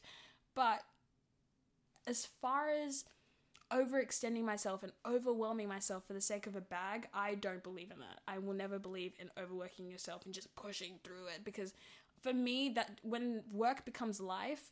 But 0.56 0.84
as 2.06 2.28
far 2.42 2.70
as 2.70 3.06
overextending 3.74 4.44
myself 4.44 4.84
and 4.84 4.94
overwhelming 5.06 5.68
myself 5.68 6.06
for 6.06 6.13
the 6.13 6.22
sake 6.22 6.48
of 6.48 6.56
a 6.56 6.62
bag, 6.62 7.08
I 7.13 7.36
don't 7.36 7.63
believe 7.63 7.92
in 7.92 8.00
that. 8.00 8.22
I 8.28 8.38
will 8.38 8.54
never 8.54 8.80
believe 8.80 9.13
in 9.20 9.30
overworking 9.42 9.90
yourself 9.90 10.26
and 10.26 10.34
just 10.34 10.56
pushing 10.56 11.00
through 11.04 11.28
it 11.36 11.44
because 11.44 11.74
for 12.22 12.34
me 12.34 12.70
that 12.70 13.00
when 13.04 13.44
work 13.52 13.84
becomes 13.84 14.22
life, 14.22 14.72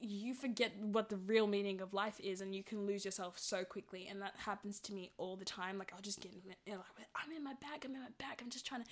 you 0.00 0.34
forget 0.34 0.72
what 0.80 1.08
the 1.08 1.16
real 1.16 1.46
meaning 1.46 1.80
of 1.80 1.92
life 1.92 2.20
is 2.20 2.40
and 2.40 2.54
you 2.54 2.62
can 2.62 2.86
lose 2.86 3.04
yourself 3.04 3.38
so 3.38 3.64
quickly. 3.64 4.06
And 4.08 4.22
that 4.22 4.34
happens 4.36 4.80
to 4.80 4.92
me 4.92 5.10
all 5.18 5.36
the 5.36 5.44
time. 5.44 5.78
Like 5.78 5.92
i'll 5.94 6.02
just 6.02 6.20
get 6.20 6.32
in 6.32 6.40
you 6.66 6.72
know, 6.72 6.80
i'm 7.16 7.32
in 7.32 7.42
my 7.42 7.54
bag 7.54 7.84
i'm 7.84 7.94
in 7.94 8.00
my 8.00 8.08
bag 8.18 8.40
i'm 8.40 8.50
just 8.50 8.66
trying 8.66 8.82
to 8.84 8.88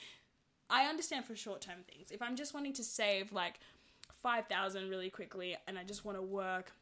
i 0.69 0.87
understand 0.87 1.25
for 1.25 1.37
short-term 1.37 1.79
things. 1.91 2.11
If 2.11 2.23
i'm 2.23 2.37
just 2.37 2.55
wanting 2.55 2.73
to 2.75 2.85
save 2.85 3.33
like 3.33 3.61
5000 4.23 4.89
really 4.89 5.11
quickly 5.11 5.57
and 5.67 5.79
i 5.79 5.85
just 5.85 6.05
want 6.05 6.17
to 6.17 6.23
work 6.23 6.73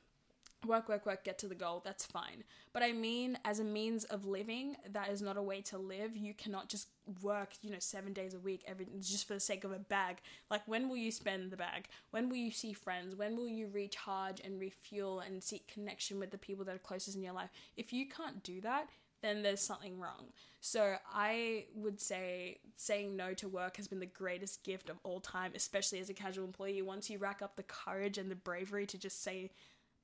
work, 0.66 0.88
work, 0.88 1.06
work, 1.06 1.24
get 1.24 1.38
to 1.38 1.46
the 1.46 1.54
goal, 1.54 1.82
that's 1.84 2.04
fine. 2.04 2.44
But 2.72 2.82
I 2.82 2.92
mean, 2.92 3.38
as 3.44 3.60
a 3.60 3.64
means 3.64 4.04
of 4.04 4.26
living, 4.26 4.76
that 4.90 5.10
is 5.10 5.22
not 5.22 5.36
a 5.36 5.42
way 5.42 5.60
to 5.62 5.78
live. 5.78 6.16
You 6.16 6.34
cannot 6.34 6.68
just 6.68 6.88
work, 7.22 7.50
you 7.62 7.70
know, 7.70 7.78
seven 7.78 8.12
days 8.12 8.34
a 8.34 8.38
week, 8.38 8.64
every 8.66 8.86
just 9.00 9.28
for 9.28 9.34
the 9.34 9.40
sake 9.40 9.64
of 9.64 9.72
a 9.72 9.78
bag. 9.78 10.18
Like, 10.50 10.62
when 10.66 10.88
will 10.88 10.96
you 10.96 11.12
spend 11.12 11.50
the 11.50 11.56
bag? 11.56 11.88
When 12.10 12.28
will 12.28 12.36
you 12.36 12.50
see 12.50 12.72
friends? 12.72 13.14
When 13.14 13.36
will 13.36 13.48
you 13.48 13.68
recharge 13.72 14.40
and 14.40 14.60
refuel 14.60 15.20
and 15.20 15.42
seek 15.42 15.68
connection 15.68 16.18
with 16.18 16.30
the 16.30 16.38
people 16.38 16.64
that 16.64 16.74
are 16.74 16.78
closest 16.78 17.16
in 17.16 17.22
your 17.22 17.34
life? 17.34 17.50
If 17.76 17.92
you 17.92 18.08
can't 18.08 18.42
do 18.42 18.60
that, 18.62 18.88
then 19.24 19.42
there's 19.42 19.60
something 19.60 19.98
wrong. 19.98 20.26
So 20.60 20.96
I 21.12 21.64
would 21.74 21.98
say 22.00 22.58
saying 22.76 23.16
no 23.16 23.32
to 23.34 23.48
work 23.48 23.78
has 23.78 23.88
been 23.88 24.00
the 24.00 24.06
greatest 24.06 24.62
gift 24.64 24.90
of 24.90 24.98
all 25.02 25.18
time, 25.18 25.52
especially 25.54 25.98
as 26.00 26.10
a 26.10 26.14
casual 26.14 26.44
employee. 26.44 26.82
Once 26.82 27.08
you 27.08 27.16
rack 27.18 27.40
up 27.40 27.56
the 27.56 27.62
courage 27.62 28.18
and 28.18 28.30
the 28.30 28.34
bravery 28.34 28.86
to 28.86 28.98
just 28.98 29.22
say 29.22 29.50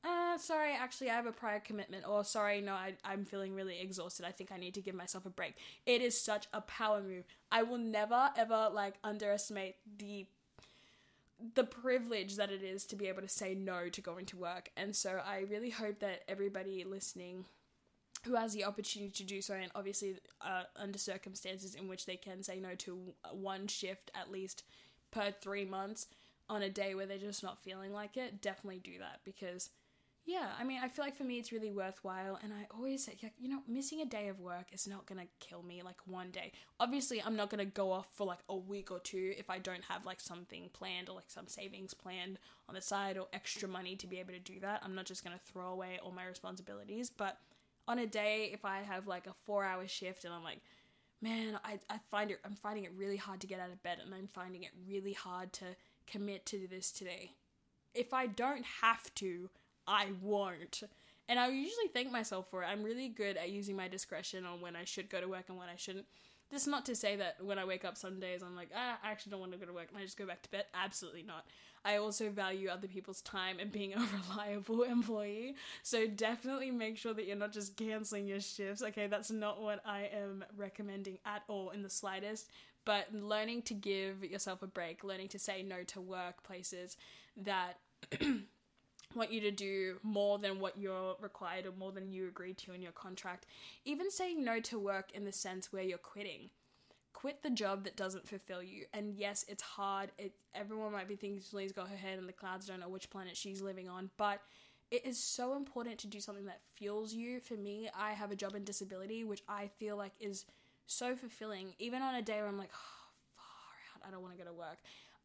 uh, 0.04 0.38
sorry, 0.38 0.72
actually, 0.72 1.10
I 1.10 1.14
have 1.14 1.26
a 1.26 1.32
prior 1.32 1.60
commitment, 1.60 2.04
or 2.08 2.24
sorry, 2.24 2.60
no, 2.60 2.72
I, 2.72 2.94
I'm 3.04 3.24
feeling 3.24 3.54
really 3.54 3.80
exhausted. 3.80 4.24
I 4.24 4.32
think 4.32 4.50
I 4.50 4.56
need 4.56 4.74
to 4.74 4.80
give 4.80 4.94
myself 4.94 5.26
a 5.26 5.30
break. 5.30 5.56
It 5.84 6.00
is 6.00 6.20
such 6.20 6.46
a 6.52 6.60
power 6.62 7.02
move. 7.02 7.24
I 7.52 7.62
will 7.62 7.78
never, 7.78 8.30
ever, 8.36 8.70
like, 8.72 8.94
underestimate 9.04 9.76
the 9.98 10.26
the 11.54 11.64
privilege 11.64 12.36
that 12.36 12.50
it 12.50 12.62
is 12.62 12.84
to 12.84 12.94
be 12.94 13.08
able 13.08 13.22
to 13.22 13.28
say 13.28 13.54
no 13.54 13.88
to 13.88 14.02
going 14.02 14.26
to 14.26 14.36
work. 14.36 14.70
And 14.76 14.94
so 14.94 15.22
I 15.26 15.46
really 15.50 15.70
hope 15.70 16.00
that 16.00 16.22
everybody 16.28 16.84
listening 16.84 17.46
who 18.24 18.34
has 18.34 18.52
the 18.52 18.64
opportunity 18.64 19.10
to 19.10 19.24
do 19.24 19.40
so, 19.40 19.54
and 19.54 19.70
obviously 19.74 20.16
uh, 20.42 20.64
under 20.76 20.98
circumstances 20.98 21.74
in 21.74 21.88
which 21.88 22.04
they 22.04 22.16
can 22.16 22.42
say 22.42 22.60
no 22.60 22.74
to 22.74 22.98
one 23.32 23.66
shift 23.66 24.10
at 24.14 24.30
least 24.30 24.64
per 25.10 25.30
three 25.30 25.64
months 25.64 26.08
on 26.48 26.62
a 26.62 26.68
day 26.68 26.94
where 26.94 27.06
they're 27.06 27.16
just 27.16 27.42
not 27.42 27.62
feeling 27.62 27.92
like 27.92 28.16
it, 28.16 28.42
definitely 28.42 28.80
do 28.80 28.98
that 28.98 29.20
because 29.24 29.70
yeah, 30.31 30.51
I 30.59 30.62
mean, 30.62 30.81
I 30.81 30.88
feel 30.88 31.05
like 31.05 31.16
for 31.16 31.25
me 31.25 31.38
it's 31.38 31.51
really 31.51 31.73
worthwhile, 31.73 32.38
and 32.40 32.53
I 32.53 32.66
always 32.73 33.05
say, 33.05 33.16
you 33.38 33.49
know, 33.49 33.62
missing 33.66 34.01
a 34.01 34.05
day 34.05 34.29
of 34.29 34.38
work 34.38 34.66
is 34.73 34.87
not 34.87 35.05
gonna 35.07 35.27
kill 35.40 35.64
me 35.64 35.83
like 35.83 35.97
one 36.07 36.31
day. 36.31 36.53
Obviously, 36.79 37.21
I'm 37.21 37.35
not 37.35 37.51
gonna 37.51 37.64
go 37.64 37.90
off 37.90 38.07
for 38.14 38.27
like 38.27 38.38
a 38.49 38.57
week 38.57 38.93
or 38.93 39.01
two 39.01 39.35
if 39.37 39.51
I 39.51 39.59
don't 39.59 39.83
have 39.88 40.07
like 40.07 40.21
something 40.21 40.71
planned 40.73 41.09
or 41.09 41.16
like 41.16 41.31
some 41.31 41.49
savings 41.49 41.95
planned 41.95 42.38
on 42.69 42.77
the 42.77 42.81
side 42.81 43.19
or 43.19 43.27
extra 43.33 43.69
money 43.69 43.97
to 43.97 44.07
be 44.07 44.21
able 44.21 44.33
to 44.33 44.38
do 44.38 44.61
that. 44.61 44.81
I'm 44.85 44.95
not 44.95 45.07
just 45.07 45.25
gonna 45.25 45.40
throw 45.45 45.73
away 45.73 45.99
all 46.01 46.12
my 46.12 46.27
responsibilities, 46.27 47.11
but 47.11 47.38
on 47.88 47.99
a 47.99 48.07
day, 48.07 48.51
if 48.53 48.64
I 48.64 48.83
have 48.83 49.09
like 49.09 49.27
a 49.27 49.35
four 49.45 49.64
hour 49.64 49.88
shift 49.88 50.25
and 50.25 50.33
I'm 50.33 50.45
like, 50.45 50.61
man, 51.21 51.59
I, 51.64 51.81
I 51.90 51.99
find 52.09 52.31
it, 52.31 52.38
I'm 52.45 52.55
finding 52.55 52.85
it 52.85 52.93
really 52.97 53.16
hard 53.16 53.40
to 53.40 53.49
get 53.49 53.59
out 53.59 53.73
of 53.73 53.83
bed 53.83 53.99
and 54.05 54.14
I'm 54.14 54.29
finding 54.33 54.62
it 54.62 54.71
really 54.87 55.12
hard 55.12 55.53
to 55.55 55.64
commit 56.07 56.47
to 56.47 56.69
this 56.71 56.93
today. 56.93 57.33
If 57.95 58.14
I 58.14 58.29
don't 58.29 58.64
have 58.83 59.12
to, 59.16 59.51
I 59.90 60.07
won't. 60.22 60.85
And 61.29 61.38
I 61.38 61.48
usually 61.48 61.88
thank 61.92 62.11
myself 62.11 62.48
for 62.48 62.62
it. 62.62 62.66
I'm 62.66 62.85
really 62.85 63.09
good 63.09 63.37
at 63.37 63.50
using 63.50 63.76
my 63.76 63.88
discretion 63.88 64.46
on 64.46 64.61
when 64.61 64.76
I 64.76 64.85
should 64.85 65.11
go 65.11 65.20
to 65.20 65.29
work 65.29 65.44
and 65.48 65.59
when 65.59 65.68
I 65.68 65.76
shouldn't. 65.76 66.07
This 66.50 66.62
is 66.62 66.68
not 66.68 66.85
to 66.87 66.96
say 66.96 67.16
that 67.16 67.37
when 67.44 67.59
I 67.59 67.64
wake 67.64 67.85
up 67.85 67.96
some 67.96 68.18
days 68.18 68.42
I'm 68.42 68.57
like, 68.57 68.70
ah, 68.74 68.98
I 69.03 69.11
actually 69.11 69.31
don't 69.31 69.40
want 69.40 69.53
to 69.53 69.59
go 69.59 69.66
to 69.66 69.72
work 69.72 69.88
and 69.90 69.98
I 69.98 70.05
just 70.05 70.16
go 70.16 70.26
back 70.26 70.42
to 70.42 70.50
bed. 70.50 70.64
Absolutely 70.74 71.22
not. 71.22 71.46
I 71.85 71.96
also 71.96 72.31
value 72.31 72.68
other 72.68 72.88
people's 72.88 73.20
time 73.20 73.59
and 73.59 73.72
being 73.72 73.94
a 73.94 73.98
reliable 74.31 74.83
employee. 74.83 75.57
So 75.83 76.07
definitely 76.07 76.70
make 76.70 76.96
sure 76.96 77.14
that 77.14 77.26
you're 77.26 77.37
not 77.37 77.53
just 77.53 77.76
canceling 77.76 78.26
your 78.26 78.40
shifts. 78.40 78.83
Okay, 78.83 79.07
that's 79.07 79.31
not 79.31 79.61
what 79.61 79.81
I 79.85 80.09
am 80.12 80.44
recommending 80.57 81.18
at 81.24 81.42
all 81.48 81.70
in 81.70 81.83
the 81.83 81.90
slightest. 81.90 82.48
But 82.85 83.12
learning 83.12 83.62
to 83.62 83.74
give 83.74 84.24
yourself 84.24 84.62
a 84.62 84.66
break, 84.66 85.05
learning 85.05 85.29
to 85.29 85.38
say 85.38 85.62
no 85.62 85.85
to 85.85 86.00
workplaces 86.00 86.96
that 87.37 87.79
want 89.14 89.33
you 89.33 89.40
to 89.40 89.51
do 89.51 89.96
more 90.03 90.38
than 90.38 90.61
what 90.61 90.79
you're 90.79 91.16
required 91.20 91.66
or 91.66 91.73
more 91.79 91.92
than 91.92 92.12
you 92.12 92.29
agreed 92.29 92.59
to 92.59 92.73
in 92.73 92.83
your 92.83 92.92
contract. 92.92 93.46
Even 93.85 94.11
saying 94.11 94.44
no 94.44 94.61
to 94.61 94.79
work 94.79 95.11
in 95.12 95.25
the 95.25 95.33
sense 95.33 95.73
where 95.73 95.83
you're 95.83 95.99
quitting. 95.99 96.51
Quit 97.12 97.42
the 97.42 97.51
job 97.51 97.85
that 97.85 97.96
doesn't 97.96 98.29
fulfill 98.29 98.62
you. 98.62 98.85
And 98.94 99.14
yes, 99.16 99.44
it's 99.49 99.62
hard. 99.62 100.12
It 100.18 100.33
everyone 100.55 100.92
might 100.92 101.09
be 101.09 101.16
thinking 101.16 101.40
Celine's 101.40 101.73
got 101.73 101.88
her 101.88 101.96
head 101.96 102.18
in 102.18 102.27
the 102.27 102.33
clouds, 102.33 102.66
don't 102.66 102.81
know 102.81 102.88
which 102.88 103.11
planet 103.11 103.37
she's 103.37 103.61
living 103.61 103.88
on, 103.88 104.11
but 104.16 104.40
it 104.90 105.07
is 105.07 105.23
so 105.23 105.57
important 105.57 105.99
to 105.99 106.07
do 106.07 106.20
something 106.20 106.46
that 106.46 106.61
fuels 106.73 107.12
you. 107.12 107.40
For 107.40 107.55
me, 107.55 107.88
I 107.96 108.12
have 108.12 108.31
a 108.33 108.37
job 108.37 108.55
in 108.55 108.64
disability, 108.64 109.23
which 109.25 109.42
I 109.49 109.68
feel 109.79 109.96
like 109.96 110.12
is 110.18 110.46
so 110.87 111.14
fulfilling. 111.14 111.75
Even 111.79 112.03
on 112.03 112.14
a 112.14 112.23
day 112.23 112.37
where 112.37 112.49
I'm 112.49 112.59
like, 112.59 112.73
oh, 112.75 113.11
far 113.37 113.77
out, 113.94 114.09
I 114.09 114.11
don't 114.11 114.23
want 114.23 114.37
to 114.37 114.42
go 114.42 114.51
to 114.51 114.57
work. 114.57 114.79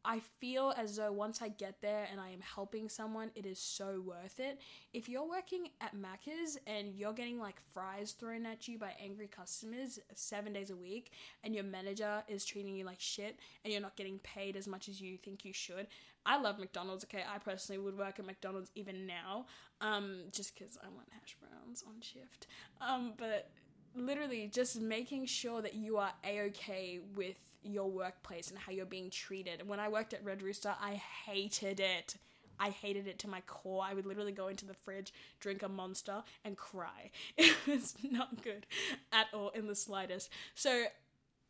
I 0.05 0.21
feel 0.39 0.73
as 0.77 0.97
though 0.97 1.11
once 1.11 1.41
I 1.41 1.49
get 1.49 1.81
there 1.81 2.07
and 2.11 2.21
I 2.21 2.29
am 2.29 2.41
helping 2.41 2.87
someone, 2.89 3.31
it 3.33 3.45
is 3.45 3.59
so 3.59 4.01
worth 4.05 4.39
it. 4.39 4.61
If 4.93 5.09
you're 5.09 5.27
working 5.27 5.69
at 5.81 5.95
Macca's 5.95 6.57
and 6.67 6.93
you're 6.93 7.13
getting 7.13 7.39
like 7.39 7.59
fries 7.73 8.11
thrown 8.11 8.45
at 8.45 8.67
you 8.67 8.77
by 8.77 8.93
angry 9.03 9.27
customers 9.27 9.99
seven 10.13 10.53
days 10.53 10.69
a 10.69 10.75
week, 10.75 11.11
and 11.43 11.55
your 11.55 11.63
manager 11.63 12.23
is 12.27 12.45
treating 12.45 12.75
you 12.75 12.85
like 12.85 12.99
shit, 12.99 13.39
and 13.63 13.73
you're 13.73 13.81
not 13.81 13.95
getting 13.95 14.19
paid 14.19 14.55
as 14.55 14.67
much 14.67 14.87
as 14.87 15.01
you 15.01 15.17
think 15.17 15.43
you 15.43 15.53
should, 15.53 15.87
I 16.25 16.39
love 16.39 16.59
McDonald's. 16.59 17.03
Okay, 17.05 17.23
I 17.27 17.37
personally 17.37 17.81
would 17.81 17.97
work 17.97 18.19
at 18.19 18.25
McDonald's 18.25 18.71
even 18.75 19.05
now, 19.05 19.45
um, 19.81 20.21
just 20.31 20.53
because 20.53 20.77
I 20.83 20.87
want 20.89 21.07
hash 21.11 21.35
browns 21.39 21.83
on 21.87 22.01
shift. 22.01 22.47
Um, 22.81 23.13
but 23.17 23.49
literally 23.95 24.49
just 24.53 24.79
making 24.79 25.25
sure 25.25 25.61
that 25.61 25.73
you 25.73 25.97
are 25.97 26.11
a 26.23 26.41
okay 26.41 26.99
with 27.15 27.37
your 27.65 27.89
workplace 27.89 28.49
and 28.49 28.59
how 28.59 28.71
you're 28.71 28.85
being 28.85 29.09
treated. 29.09 29.67
When 29.67 29.79
I 29.79 29.87
worked 29.87 30.13
at 30.13 30.23
Red 30.23 30.41
Rooster, 30.41 30.75
I 30.81 31.01
hated 31.25 31.79
it. 31.79 32.15
I 32.59 32.69
hated 32.69 33.07
it 33.07 33.19
to 33.19 33.27
my 33.27 33.41
core. 33.41 33.83
I 33.83 33.93
would 33.93 34.05
literally 34.05 34.31
go 34.31 34.47
into 34.47 34.65
the 34.65 34.73
fridge, 34.73 35.13
drink 35.39 35.63
a 35.63 35.69
monster, 35.69 36.23
and 36.43 36.55
cry. 36.57 37.11
It 37.37 37.55
was 37.67 37.95
not 38.03 38.43
good 38.43 38.65
at 39.11 39.27
all 39.33 39.49
in 39.49 39.67
the 39.67 39.75
slightest. 39.75 40.29
So, 40.53 40.85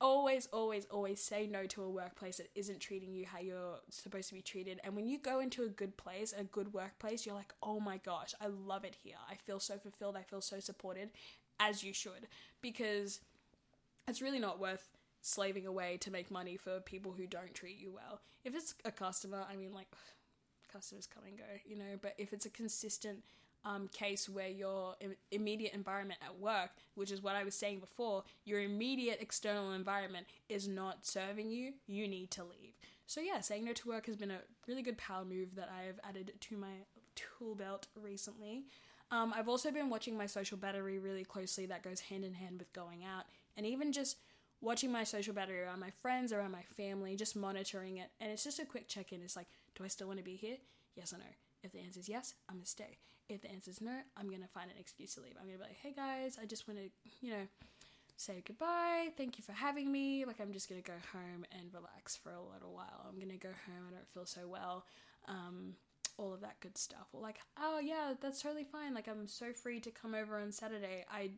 always, 0.02 0.48
always, 0.52 0.86
always 0.86 1.22
say 1.22 1.48
no 1.48 1.66
to 1.68 1.84
a 1.84 1.90
workplace 1.90 2.38
that 2.38 2.50
isn't 2.56 2.80
treating 2.80 3.14
you 3.14 3.26
how 3.26 3.40
you're 3.40 3.80
supposed 3.90 4.30
to 4.30 4.34
be 4.34 4.42
treated. 4.42 4.80
And 4.84 4.96
when 4.96 5.08
you 5.08 5.20
go 5.20 5.40
into 5.40 5.64
a 5.64 5.70
good 5.70 5.98
place, 5.98 6.34
a 6.38 6.44
good 6.44 6.74
workplace, 6.74 7.26
you're 7.26 7.36
like, 7.36 7.54
oh 7.62 7.80
my 7.80 7.98
gosh, 7.98 8.34
I 8.42 8.48
love 8.48 8.84
it 8.84 8.96
here. 9.04 9.16
I 9.30 9.36
feel 9.36 9.60
so 9.60 9.78
fulfilled. 9.78 10.16
I 10.18 10.24
feel 10.24 10.42
so 10.42 10.60
supported, 10.60 11.12
as 11.60 11.84
you 11.84 11.94
should, 11.94 12.28
because 12.62 13.20
it's 14.08 14.22
really 14.22 14.40
not 14.40 14.60
worth 14.60 14.90
slaving 15.26 15.66
away 15.66 15.98
to 15.98 16.12
make 16.12 16.30
money 16.30 16.56
for 16.56 16.80
people 16.80 17.12
who 17.12 17.26
don't 17.26 17.54
treat 17.54 17.80
you 17.80 17.92
well. 17.92 18.22
If 18.44 18.56
it's 18.56 18.76
a 18.86 18.92
customer, 18.92 19.44
I 19.52 19.56
mean, 19.56 19.74
like, 19.74 19.88
customers 20.72 21.08
come 21.08 21.24
and 21.28 21.38
go, 21.38 21.44
you 21.66 21.76
know, 21.76 21.98
but 22.02 22.14
if 22.18 22.32
it's 22.32 22.46
a 22.46 22.50
consistent 22.50 23.24
um, 23.64 23.88
case 23.88 24.30
where 24.30 24.50
your 24.50 24.96
Im- 25.02 25.16
immediate 25.32 25.74
environment 25.74 26.20
at 26.24 26.40
work, 26.40 26.72
which 26.94 27.12
is 27.12 27.24
what 27.24 27.36
I 27.36 27.44
was 27.44 27.56
saying 27.56 27.80
before, 27.80 28.24
your 28.44 28.62
immediate 28.62 29.18
external 29.20 29.72
environment 29.72 30.28
is 30.48 30.68
not 30.68 31.08
serving 31.08 31.50
you, 31.50 31.74
you 31.88 32.08
need 32.08 32.30
to 32.32 32.44
leave. 32.44 32.74
So, 33.08 33.20
yeah, 33.20 33.42
saying 33.42 33.66
no 33.66 33.74
to 33.74 33.90
work 33.90 34.06
has 34.06 34.16
been 34.16 34.32
a 34.32 34.42
really 34.68 34.84
good 34.84 34.98
power 34.98 35.26
move 35.26 35.56
that 35.56 35.72
I 35.76 35.86
have 35.88 36.00
added 36.08 36.34
to 36.40 36.58
my 36.58 36.86
tool 37.16 37.56
belt 37.56 37.88
recently. 38.00 38.66
Um, 39.12 39.34
I've 39.36 39.50
also 39.50 39.72
been 39.72 39.90
watching 39.90 40.18
my 40.18 40.26
social 40.26 40.58
battery 40.58 41.00
really 41.00 41.24
closely, 41.24 41.66
that 41.68 41.84
goes 41.84 42.00
hand 42.00 42.24
in 42.24 42.34
hand 42.34 42.60
with 42.60 42.74
going 42.74 43.04
out, 43.04 43.26
and 43.56 43.66
even 43.66 43.92
just 43.92 44.18
watching 44.66 44.92
my 44.92 45.04
social 45.04 45.34
battery 45.34 45.62
around 45.62 45.80
my 45.80 45.92
friends, 46.02 46.34
around 46.34 46.52
my 46.52 46.64
family, 46.76 47.16
just 47.16 47.36
monitoring 47.36 47.98
it. 47.98 48.10
And 48.20 48.32
it's 48.32 48.44
just 48.44 48.60
a 48.60 48.66
quick 48.66 48.88
check 48.88 49.14
in. 49.14 49.22
It's 49.22 49.36
like, 49.36 49.48
do 49.76 49.84
I 49.84 49.88
still 49.88 50.08
want 50.08 50.20
to 50.20 50.26
be 50.26 50.36
here? 50.36 50.58
Yes 50.96 51.14
or 51.14 51.18
no? 51.18 51.26
If 51.64 51.72
the 51.72 51.80
answer 51.80 52.00
is 52.00 52.10
yes, 52.10 52.34
I'm 52.50 52.56
gonna 52.56 52.66
stay. 52.66 52.98
If 53.30 53.42
the 53.42 53.52
answer 53.52 53.72
is 53.72 53.82
no, 53.82 53.98
I'm 54.18 54.30
gonna 54.30 54.48
find 54.54 54.70
an 54.70 54.78
excuse 54.80 55.16
to 55.16 55.22
leave. 55.22 55.34
I'm 55.40 55.46
gonna 55.46 55.58
be 55.58 55.64
like, 55.64 55.78
hey 55.82 55.94
guys, 55.96 56.38
I 56.42 56.46
just 56.46 56.68
want 56.68 56.80
to, 56.80 56.90
you 57.22 57.32
know, 57.32 57.48
say 58.18 58.44
goodbye. 58.46 59.10
Thank 59.18 59.38
you 59.38 59.44
for 59.44 59.52
having 59.52 59.92
me. 59.92 60.26
Like, 60.26 60.40
I'm 60.40 60.54
just 60.54 60.68
gonna 60.68 60.82
go 60.82 60.94
home 61.12 61.46
and 61.52 61.74
relax 61.74 62.16
for 62.16 62.32
a 62.32 62.54
little 62.54 62.74
while. 62.74 63.06
I'm 63.08 63.20
gonna 63.20 63.38
go 63.38 63.50
home. 63.50 63.86
I 63.90 63.94
don't 63.94 64.10
feel 64.14 64.26
so 64.26 64.48
well. 64.48 64.86
Um, 65.28 65.76
all 66.18 66.34
of 66.34 66.42
that 66.42 66.60
good 66.60 66.78
stuff. 66.78 67.08
Or 67.14 67.22
like, 67.22 67.40
oh 67.60 67.80
yeah, 67.80 68.14
that's 68.20 68.42
totally 68.42 68.64
fine. 68.64 68.94
Like 68.94 69.08
I'm 69.08 69.28
so 69.28 69.54
free 69.54 69.80
to 69.82 69.92
come 69.92 70.16
over 70.16 70.38
on 70.38 70.52
Saturday. 70.52 71.06
I 71.12 71.32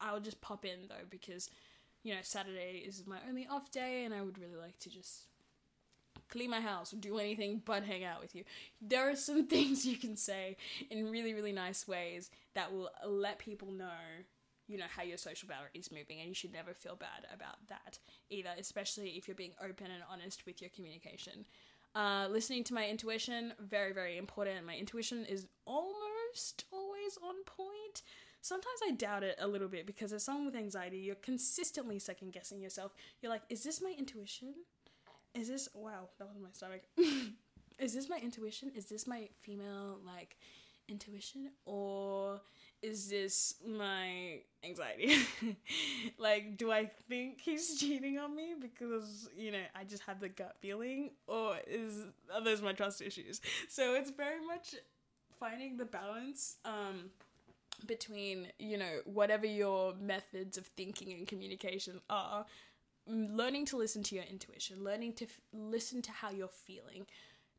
I'll 0.00 0.20
just 0.20 0.40
pop 0.40 0.64
in 0.64 0.88
though 0.88 1.06
because 1.10 1.50
you 2.08 2.14
know 2.14 2.20
Saturday 2.22 2.82
is 2.86 3.04
my 3.06 3.18
only 3.28 3.46
off 3.46 3.70
day, 3.70 4.04
and 4.06 4.14
I 4.14 4.22
would 4.22 4.38
really 4.38 4.56
like 4.56 4.78
to 4.78 4.88
just 4.88 5.26
clean 6.30 6.48
my 6.48 6.60
house 6.60 6.90
or 6.90 6.96
do 6.96 7.18
anything 7.18 7.60
but 7.66 7.84
hang 7.84 8.02
out 8.02 8.22
with 8.22 8.34
you. 8.34 8.44
There 8.80 9.10
are 9.10 9.14
some 9.14 9.46
things 9.54 9.84
you 9.84 9.98
can 9.98 10.16
say 10.16 10.56
in 10.90 11.10
really 11.10 11.34
really 11.34 11.52
nice 11.52 11.86
ways 11.86 12.30
that 12.54 12.72
will 12.72 12.88
let 13.06 13.38
people 13.38 13.70
know 13.70 14.00
you 14.68 14.78
know 14.78 14.86
how 14.88 15.02
your 15.02 15.18
social 15.18 15.48
battery 15.48 15.68
is 15.74 15.92
moving 15.92 16.18
and 16.20 16.28
you 16.30 16.34
should 16.34 16.52
never 16.52 16.72
feel 16.72 16.96
bad 16.96 17.26
about 17.32 17.56
that 17.68 17.98
either 18.30 18.50
especially 18.58 19.10
if 19.10 19.28
you're 19.28 19.34
being 19.34 19.54
open 19.62 19.86
and 19.86 20.02
honest 20.10 20.46
with 20.46 20.62
your 20.62 20.70
communication. 20.70 21.44
Uh, 21.94 22.26
listening 22.30 22.64
to 22.64 22.72
my 22.72 22.88
intuition 22.88 23.52
very 23.60 23.92
very 23.92 24.16
important. 24.16 24.64
My 24.64 24.76
intuition 24.76 25.26
is 25.26 25.46
almost 25.66 26.64
always 26.72 27.18
on 27.22 27.34
point 27.44 28.00
sometimes 28.48 28.80
i 28.86 28.90
doubt 28.92 29.22
it 29.22 29.36
a 29.40 29.46
little 29.46 29.68
bit 29.68 29.86
because 29.86 30.12
as 30.12 30.24
someone 30.24 30.46
with 30.46 30.56
anxiety 30.56 30.98
you're 30.98 31.14
consistently 31.16 31.98
second 31.98 32.32
guessing 32.32 32.60
yourself 32.60 32.92
you're 33.20 33.30
like 33.30 33.42
is 33.48 33.62
this 33.62 33.80
my 33.82 33.94
intuition 33.98 34.54
is 35.34 35.48
this 35.48 35.68
wow 35.74 36.08
that 36.18 36.28
was 36.28 36.38
my 36.42 36.48
stomach 36.52 36.82
is 37.78 37.94
this 37.94 38.08
my 38.08 38.18
intuition 38.18 38.70
is 38.74 38.86
this 38.86 39.06
my 39.06 39.28
female 39.42 39.98
like 40.04 40.36
intuition 40.88 41.50
or 41.66 42.40
is 42.82 43.08
this 43.08 43.54
my 43.66 44.40
anxiety? 44.64 45.16
like, 46.18 46.56
do 46.56 46.70
I 46.70 46.90
think 47.08 47.40
he's 47.40 47.76
cheating 47.80 48.18
on 48.18 48.34
me 48.34 48.54
because, 48.58 49.28
you 49.36 49.52
know, 49.52 49.62
I 49.74 49.84
just 49.84 50.02
have 50.04 50.20
the 50.20 50.28
gut 50.28 50.56
feeling? 50.60 51.10
Or 51.26 51.56
is 51.66 52.06
are 52.32 52.42
those 52.42 52.62
my 52.62 52.72
trust 52.72 53.02
issues? 53.02 53.40
So 53.68 53.94
it's 53.94 54.10
very 54.10 54.44
much 54.44 54.76
finding 55.38 55.76
the 55.76 55.84
balance 55.84 56.56
um, 56.64 57.10
between, 57.86 58.48
you 58.58 58.76
know, 58.76 59.00
whatever 59.04 59.46
your 59.46 59.94
methods 59.94 60.58
of 60.58 60.66
thinking 60.66 61.12
and 61.12 61.26
communication 61.26 62.00
are, 62.10 62.46
learning 63.06 63.66
to 63.66 63.76
listen 63.76 64.02
to 64.04 64.14
your 64.14 64.24
intuition, 64.24 64.84
learning 64.84 65.14
to 65.14 65.24
f- 65.24 65.40
listen 65.52 66.02
to 66.02 66.12
how 66.12 66.30
you're 66.30 66.48
feeling. 66.48 67.06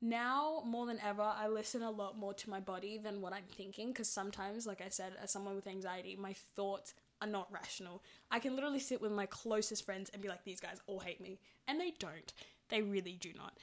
Now 0.01 0.63
more 0.65 0.85
than 0.85 0.97
ever 1.05 1.21
i 1.21 1.49
listen 1.49 1.81
a 1.81 1.91
lot 1.91 2.17
more 2.17 2.33
to 2.35 2.49
my 2.49 2.61
body 2.61 2.97
than 2.97 3.19
what 3.19 3.33
i'm 3.33 3.43
thinking 3.51 3.89
because 3.89 4.07
sometimes 4.07 4.65
like 4.65 4.79
i 4.79 4.87
said 4.87 5.11
as 5.21 5.29
someone 5.29 5.55
with 5.55 5.67
anxiety 5.67 6.15
my 6.15 6.31
thoughts 6.55 6.93
are 7.21 7.27
not 7.27 7.51
rational. 7.51 8.01
I 8.31 8.39
can 8.39 8.55
literally 8.55 8.79
sit 8.79 9.01
with 9.01 9.11
my 9.11 9.25
closest 9.25 9.85
friends 9.85 10.09
and 10.11 10.21
be 10.21 10.29
like 10.29 10.43
these 10.43 10.59
guys 10.59 10.79
all 10.87 10.99
hate 10.99 11.21
me 11.21 11.39
and 11.67 11.79
they 11.79 11.93
don't. 11.99 12.33
They 12.69 12.81
really 12.81 13.17
do 13.19 13.31
not. 13.35 13.57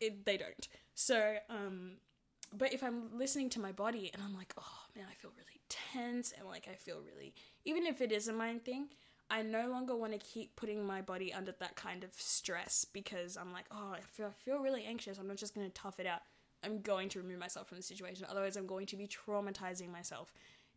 It, 0.00 0.24
they 0.24 0.36
don't. 0.36 0.68
So 0.94 1.36
um 1.50 1.92
but 2.56 2.72
if 2.72 2.82
i'm 2.82 3.16
listening 3.16 3.50
to 3.50 3.60
my 3.60 3.72
body 3.72 4.10
and 4.12 4.22
i'm 4.22 4.36
like 4.36 4.52
oh 4.58 4.80
man 4.96 5.06
i 5.10 5.14
feel 5.14 5.30
really 5.36 5.60
tense 5.68 6.32
and 6.38 6.46
like 6.46 6.68
i 6.70 6.74
feel 6.74 7.00
really 7.14 7.34
even 7.64 7.86
if 7.86 8.00
it 8.00 8.12
is 8.12 8.28
a 8.28 8.32
mind 8.32 8.64
thing 8.64 8.88
I 9.30 9.42
no 9.42 9.68
longer 9.68 9.94
want 9.94 10.12
to 10.12 10.18
keep 10.18 10.56
putting 10.56 10.86
my 10.86 11.02
body 11.02 11.34
under 11.34 11.52
that 11.52 11.76
kind 11.76 12.02
of 12.02 12.10
stress 12.14 12.86
because 12.90 13.36
I'm 13.36 13.52
like, 13.52 13.66
oh, 13.70 13.92
I 13.94 14.00
feel, 14.00 14.28
I 14.28 14.30
feel 14.30 14.58
really 14.58 14.84
anxious. 14.84 15.18
I'm 15.18 15.28
not 15.28 15.36
just 15.36 15.54
going 15.54 15.66
to 15.66 15.72
tough 15.72 16.00
it 16.00 16.06
out. 16.06 16.20
I'm 16.64 16.80
going 16.80 17.08
to 17.10 17.20
remove 17.20 17.38
myself 17.38 17.68
from 17.68 17.76
the 17.76 17.82
situation. 17.82 18.26
Otherwise, 18.28 18.56
I'm 18.56 18.66
going 18.66 18.86
to 18.86 18.96
be 18.96 19.06
traumatizing 19.06 19.92
myself 19.92 20.32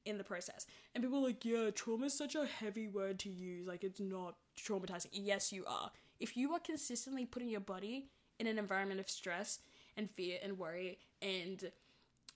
in 0.06 0.18
the 0.18 0.24
process. 0.24 0.66
And 0.94 1.04
people 1.04 1.20
are 1.20 1.28
like, 1.28 1.46
yeah, 1.46 1.70
trauma 1.72 2.08
is 2.08 2.14
such 2.14 2.36
a 2.36 2.46
heavy 2.46 2.88
word 2.88 3.20
to 3.20 3.30
use. 3.30 3.68
Like, 3.68 3.84
it's 3.84 4.00
not 4.00 4.36
traumatizing. 4.60 5.10
Yes, 5.14 5.54
you 5.54 5.66
are. 5.66 5.92
If 6.20 6.36
you 6.36 6.52
are 6.54 6.60
consistently 6.60 7.26
putting 7.26 7.50
your 7.50 7.62
body 7.62 8.08
in 8.40 8.48
an 8.48 8.60
environment 8.60 9.00
of 9.00 9.10
stress 9.10 9.60
and 9.96 10.10
fear 10.10 10.40
and 10.44 10.58
worry 10.58 11.00
and, 11.22 11.72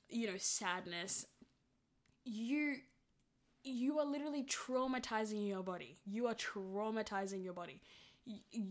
you 0.10 0.28
know, 0.28 0.38
sadness, 0.38 1.26
you 2.24 2.78
you 3.66 3.98
are 3.98 4.06
literally 4.06 4.44
traumatizing 4.44 5.48
your 5.48 5.64
body. 5.64 5.98
You 6.06 6.28
are 6.28 6.36
traumatizing 6.36 7.44
your 7.44 7.54
body. 7.54 7.82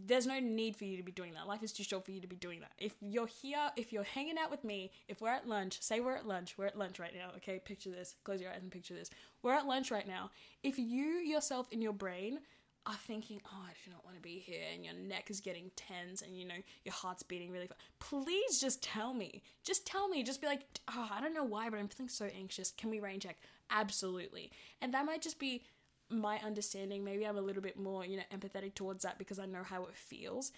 There's 0.07 0.27
no 0.27 0.41
need 0.41 0.77
for 0.77 0.85
you 0.85 0.97
to 0.97 1.03
be 1.03 1.13
doing 1.13 1.35
that. 1.35 1.47
Life 1.47 1.63
is 1.63 1.73
too 1.73 1.85
short 1.85 2.05
for 2.05 2.11
you 2.13 2.21
to 2.21 2.27
be 2.27 2.37
doing 2.37 2.61
that. 2.61 2.73
If 2.79 2.95
you're 3.01 3.27
here, 3.27 3.71
if 3.77 3.93
you're 3.93 4.05
hanging 4.05 4.37
out 4.39 4.51
with 4.51 4.65
me, 4.65 4.91
if 5.09 5.21
we're 5.21 5.31
at 5.31 5.49
lunch, 5.49 5.81
say 5.81 6.01
we're 6.01 6.17
at 6.17 6.27
lunch, 6.27 6.57
we're 6.57 6.67
at 6.67 6.79
lunch 6.79 6.99
right 6.99 7.15
now, 7.15 7.31
okay? 7.37 7.61
Picture 7.65 7.91
this. 7.91 8.15
Close 8.25 8.41
your 8.41 8.51
eyes 8.51 8.63
and 8.63 8.71
picture 8.71 8.95
this. 8.95 9.11
We're 9.43 9.55
at 9.55 9.67
lunch 9.67 9.91
right 9.91 10.07
now. 10.07 10.31
If 10.63 10.79
you 10.79 11.05
yourself 11.05 11.69
in 11.71 11.83
your 11.83 11.93
brain 11.93 12.41
are 12.87 12.95
thinking, 13.07 13.41
oh, 13.47 13.63
I 13.65 13.73
do 13.85 13.91
not 13.91 14.05
want 14.05 14.17
to 14.17 14.23
be 14.23 14.39
here, 14.39 14.63
and 14.73 14.85
your 14.85 14.95
neck 14.95 15.31
is 15.31 15.41
getting 15.41 15.71
tense, 15.75 16.23
and 16.23 16.37
you 16.37 16.47
know, 16.47 16.55
your 16.85 16.93
heart's 16.93 17.23
beating 17.23 17.51
really 17.51 17.67
fast, 17.67 17.81
please 17.99 18.61
just 18.61 18.83
tell 18.83 19.15
me. 19.15 19.43
Just 19.63 19.87
tell 19.87 20.09
me. 20.09 20.23
Just 20.23 20.41
be 20.41 20.47
like, 20.47 20.63
oh, 20.89 21.09
I 21.11 21.21
don't 21.21 21.35
know 21.35 21.45
why, 21.45 21.71
but 21.71 21.79
I'm 21.79 21.89
feeling 21.89 22.09
so 22.09 22.29
anxious. 22.37 22.73
Can 22.73 22.91
we 22.91 23.01
rain 23.01 23.21
check? 23.21 23.39
Absolutely. 23.71 24.51
And 24.83 24.93
that 24.93 25.07
might 25.07 25.23
just 25.23 25.39
be 25.39 25.63
my 26.11 26.39
understanding. 26.45 27.05
Maybe 27.05 27.27
I'm 27.27 27.39
a 27.39 27.43
little 27.43 27.63
bit 27.63 27.79
more, 27.79 28.05
you 28.05 28.19
know, 28.19 28.23
empathetic 28.35 28.75
towards 28.75 29.05
that 29.05 29.19
because 29.19 29.39
I 29.39 29.47
know 29.47 29.63
how 29.63 29.85
it 29.85 29.97
feels. 29.97 30.53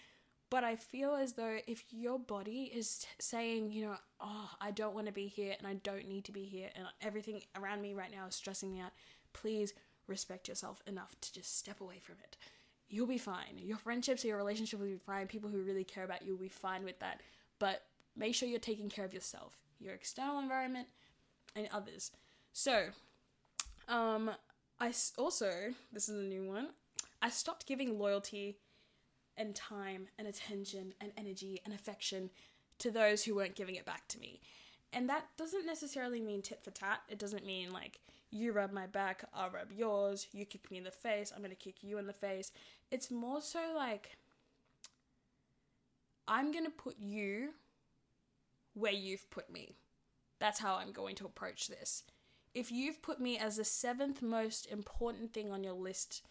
But 0.49 0.63
I 0.63 0.77
feel 0.77 1.15
as 1.15 1.33
though 1.33 1.59
if 1.67 1.85
your 1.91 2.19
body 2.19 2.71
is 2.73 3.05
saying, 3.19 3.73
you 3.73 3.87
know, 3.87 3.97
oh, 4.21 4.51
I 4.61 4.71
don't 4.71 4.95
want 4.95 5.07
to 5.07 5.13
be 5.13 5.27
here 5.27 5.55
and 5.59 5.67
I 5.67 5.75
don't 5.75 6.07
need 6.07 6.25
to 6.25 6.33
be 6.33 6.45
here 6.45 6.71
and 6.77 6.87
everything 7.01 7.43
around 7.57 7.83
me 7.83 7.95
right 7.95 8.13
now 8.13 8.27
is 8.27 8.37
stressing 8.37 8.73
me 8.73 8.81
out, 8.81 8.93
please 9.33 9.75
respect 10.07 10.49
yourself 10.49 10.83
enough 10.87 11.15
to 11.21 11.33
just 11.33 11.59
step 11.59 11.81
away 11.81 11.99
from 12.01 12.17
it. 12.23 12.37
You'll 12.89 13.07
be 13.07 13.19
fine. 13.19 13.59
Your 13.59 13.79
friendships 13.79 14.25
or 14.25 14.29
your 14.29 14.37
relationship 14.37 14.79
will 14.79 14.87
be 14.87 14.97
fine. 14.97 15.27
People 15.27 15.51
who 15.51 15.63
really 15.63 15.85
care 15.85 16.05
about 16.05 16.25
you 16.25 16.33
will 16.33 16.43
be 16.43 16.49
fine 16.49 16.85
with 16.85 17.01
that. 17.01 17.21
But 17.59 17.83
make 18.17 18.35
sure 18.35 18.49
you're 18.49 18.61
taking 18.61 18.89
care 18.89 19.05
of 19.05 19.15
yourself, 19.15 19.61
your 19.81 19.95
external 19.95 20.39
environment, 20.39 20.89
and 21.57 21.69
others. 21.73 22.13
So, 22.53 22.87
um, 23.89 24.31
I 24.79 24.93
also, 25.19 25.75
this 25.93 26.09
is 26.09 26.17
a 26.17 26.29
new 26.29 26.45
one, 26.45 26.69
I 27.21 27.31
stopped 27.31 27.67
giving 27.67 27.99
loyalty 27.99 28.59
and 29.37 29.55
time 29.55 30.09
and 30.19 30.29
attention 30.29 30.95
and 31.01 31.13
energy 31.17 31.61
and 31.65 31.75
affection 31.75 32.31
to 32.79 32.91
those 32.91 33.25
who 33.25 33.35
weren't 33.35 33.55
giving 33.55 33.75
it 33.75 33.87
back 33.87 34.07
to 34.09 34.19
me. 34.19 34.41
And 34.93 35.09
that 35.09 35.27
doesn't 35.37 35.67
necessarily 35.67 36.21
mean 36.21 36.43
tit 36.43 36.63
for 36.63 36.71
tat. 36.71 37.01
It 37.09 37.19
doesn't 37.19 37.45
mean 37.45 37.73
like 37.73 38.01
you 38.31 38.53
rub 38.53 38.73
my 38.73 38.87
back, 38.87 39.25
I'll 39.35 39.51
rub 39.51 39.73
yours, 39.73 40.27
you 40.33 40.45
kick 40.45 40.71
me 40.71 40.79
in 40.79 40.85
the 40.85 40.91
face, 40.91 41.33
I'm 41.35 41.43
gonna 41.43 41.55
kick 41.55 41.83
you 41.83 41.99
in 41.99 42.07
the 42.07 42.13
face. 42.13 42.53
It's 42.91 43.11
more 43.11 43.41
so 43.41 43.61
like 43.75 44.17
I'm 46.29 46.53
gonna 46.53 46.71
put 46.71 46.97
you 46.99 47.51
where 48.75 48.93
you've 48.93 49.31
put 49.31 49.51
me. 49.51 49.77
That's 50.39 50.61
how 50.61 50.77
I'm 50.77 50.93
going 50.93 51.15
to 51.17 51.27
approach 51.27 51.69
this. 51.69 52.03
If 52.55 52.71
you've 52.71 53.03
put 53.03 53.21
me 53.21 53.39
as 53.39 53.57
the 53.57 53.65
seventh 53.65 54.23
most 54.23 54.67
important 54.67 55.33
thing 55.33 55.51
on 55.51 55.65
your 55.65 55.75
list 55.75 56.23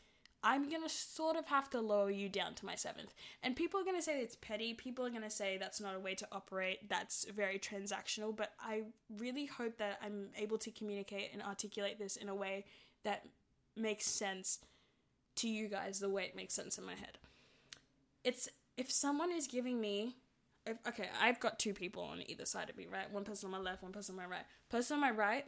I'm 0.45 0.69
gonna 0.69 0.89
sort 0.89 1.37
of 1.37 1.47
have 1.47 1.71
to 1.71 1.81
lower 1.81 2.11
you 2.11 2.29
down 2.29 2.53
to 2.53 2.67
my 2.67 2.75
seventh. 2.75 3.15
And 3.41 3.55
people 3.55 3.79
are 3.79 3.83
gonna 3.83 3.99
say 3.99 4.21
it's 4.21 4.35
petty, 4.35 4.75
people 4.75 5.03
are 5.03 5.09
gonna 5.09 5.27
say 5.27 5.57
that's 5.57 5.81
not 5.81 5.95
a 5.95 5.99
way 5.99 6.13
to 6.13 6.27
operate, 6.31 6.87
that's 6.87 7.25
very 7.35 7.57
transactional, 7.57 8.33
but 8.35 8.44
I 8.59 8.83
really 9.17 9.45
hope 9.45 9.77
that 9.77 9.99
I'm 10.03 10.29
able 10.37 10.57
to 10.59 10.71
communicate 10.71 11.31
and 11.33 11.41
articulate 11.41 11.99
this 11.99 12.15
in 12.15 12.29
a 12.29 12.35
way 12.35 12.65
that 13.03 13.25
makes 13.75 14.05
sense 14.05 14.59
to 15.35 15.49
you 15.49 15.67
guys 15.67 15.99
the 15.99 16.09
way 16.09 16.23
it 16.23 16.35
makes 16.35 16.53
sense 16.53 16.77
in 16.77 16.85
my 16.85 16.95
head. 16.95 17.17
It's 18.23 18.47
if 18.77 18.91
someone 18.91 19.31
is 19.31 19.47
giving 19.47 19.79
me 19.79 20.15
if, 20.65 20.77
okay, 20.87 21.09
I've 21.21 21.39
got 21.39 21.59
two 21.59 21.73
people 21.73 22.03
on 22.03 22.23
either 22.27 22.45
side 22.45 22.69
of 22.71 22.77
me, 22.77 22.87
right? 22.91 23.11
One 23.11 23.23
person 23.23 23.47
on 23.47 23.51
my 23.51 23.59
left, 23.59 23.83
one 23.83 23.91
person 23.91 24.13
on 24.13 24.17
my 24.17 24.25
right. 24.25 24.45
Person 24.69 24.95
on 24.95 25.01
my 25.01 25.11
right 25.11 25.45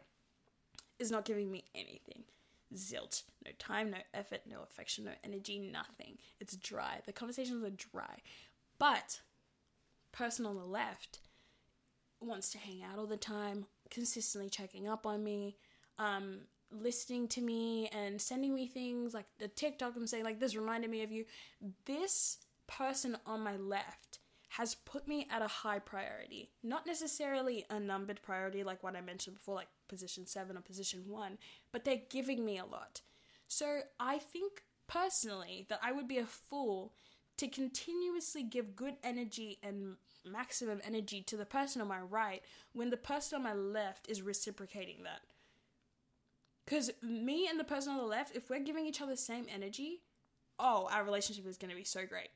is 0.99 1.10
not 1.10 1.26
giving 1.26 1.51
me 1.51 1.64
anything 1.74 2.24
Zilt. 2.76 3.24
No 3.45 3.51
time, 3.58 3.91
no 3.91 3.97
effort, 4.14 4.41
no 4.49 4.58
affection, 4.64 5.05
no 5.05 5.12
energy, 5.24 5.60
nothing. 5.60 6.18
It's 6.39 6.55
dry. 6.55 6.99
The 7.05 7.14
conversations 7.14 7.64
are 7.64 7.70
dry. 7.70 8.20
But 8.80 9.22
person 10.12 10.45
on 10.45 10.55
the 10.55 10.66
left 10.66 11.20
wants 12.20 12.49
to 12.51 12.57
hang 12.57 12.84
out 12.84 12.97
all 12.97 13.05
the 13.05 13.18
time, 13.18 13.65
consistently 13.89 14.49
checking 14.49 14.88
up 14.88 15.05
on 15.05 15.24
me, 15.24 15.57
um, 15.97 16.39
listening 16.72 17.28
to 17.30 17.41
me 17.41 17.88
and 17.93 18.22
sending 18.22 18.53
me 18.53 18.68
things 18.68 19.13
like 19.13 19.26
the 19.39 19.47
TikTok 19.47 19.95
I'm 19.95 20.07
saying 20.07 20.24
like 20.24 20.39
this 20.39 20.55
reminded 20.55 20.89
me 20.89 21.03
of 21.03 21.11
you. 21.11 21.26
This 21.86 22.38
person 22.68 23.18
on 23.26 23.41
my 23.41 23.55
left 23.55 24.20
has 24.49 24.76
put 24.76 25.07
me 25.07 25.28
at 25.30 25.41
a 25.41 25.47
high 25.47 25.80
priority. 25.80 26.49
Not 26.63 26.86
necessarily 26.86 27.65
a 27.70 27.80
numbered 27.80 28.22
priority 28.22 28.63
like 28.63 28.84
what 28.84 28.95
I 28.95 29.01
mentioned 29.01 29.36
before, 29.36 29.55
like 29.55 29.68
position 29.88 30.26
seven 30.26 30.57
or 30.57 30.61
position 30.61 31.03
one, 31.07 31.38
but 31.72 31.86
they're 31.86 32.01
giving 32.09 32.45
me 32.45 32.57
a 32.57 32.65
lot. 32.65 33.01
So 33.47 33.82
I 33.99 34.20
think 34.20 34.63
personally 34.88 35.65
that 35.70 35.80
I 35.84 35.91
would 35.91 36.07
be 36.07 36.18
a 36.18 36.26
fool 36.26 36.93
to 37.38 37.47
continuously 37.47 38.43
give 38.43 38.76
good 38.76 38.95
energy 39.03 39.59
and 39.61 39.95
maximum 40.32 40.82
energy 40.86 41.21
to 41.23 41.38
the 41.38 41.45
person 41.45 41.82
on 41.82 41.88
my 41.88 41.99
right 41.99 42.43
when 42.73 42.89
the 42.89 42.97
person 42.97 43.38
on 43.38 43.43
my 43.43 43.53
left 43.53 44.09
is 44.09 44.21
reciprocating 44.21 45.03
that. 45.03 45.21
Because 46.65 46.91
me 47.01 47.47
and 47.47 47.59
the 47.59 47.63
person 47.63 47.93
on 47.93 47.97
the 47.97 48.03
left, 48.03 48.36
if 48.36 48.49
we're 48.49 48.59
giving 48.59 48.86
each 48.86 49.01
other 49.01 49.13
the 49.13 49.17
same 49.17 49.45
energy, 49.53 50.01
oh, 50.59 50.89
our 50.91 51.03
relationship 51.03 51.47
is 51.47 51.57
going 51.57 51.69
to 51.69 51.78
be 51.78 51.84
so 51.84 52.05
great 52.05 52.30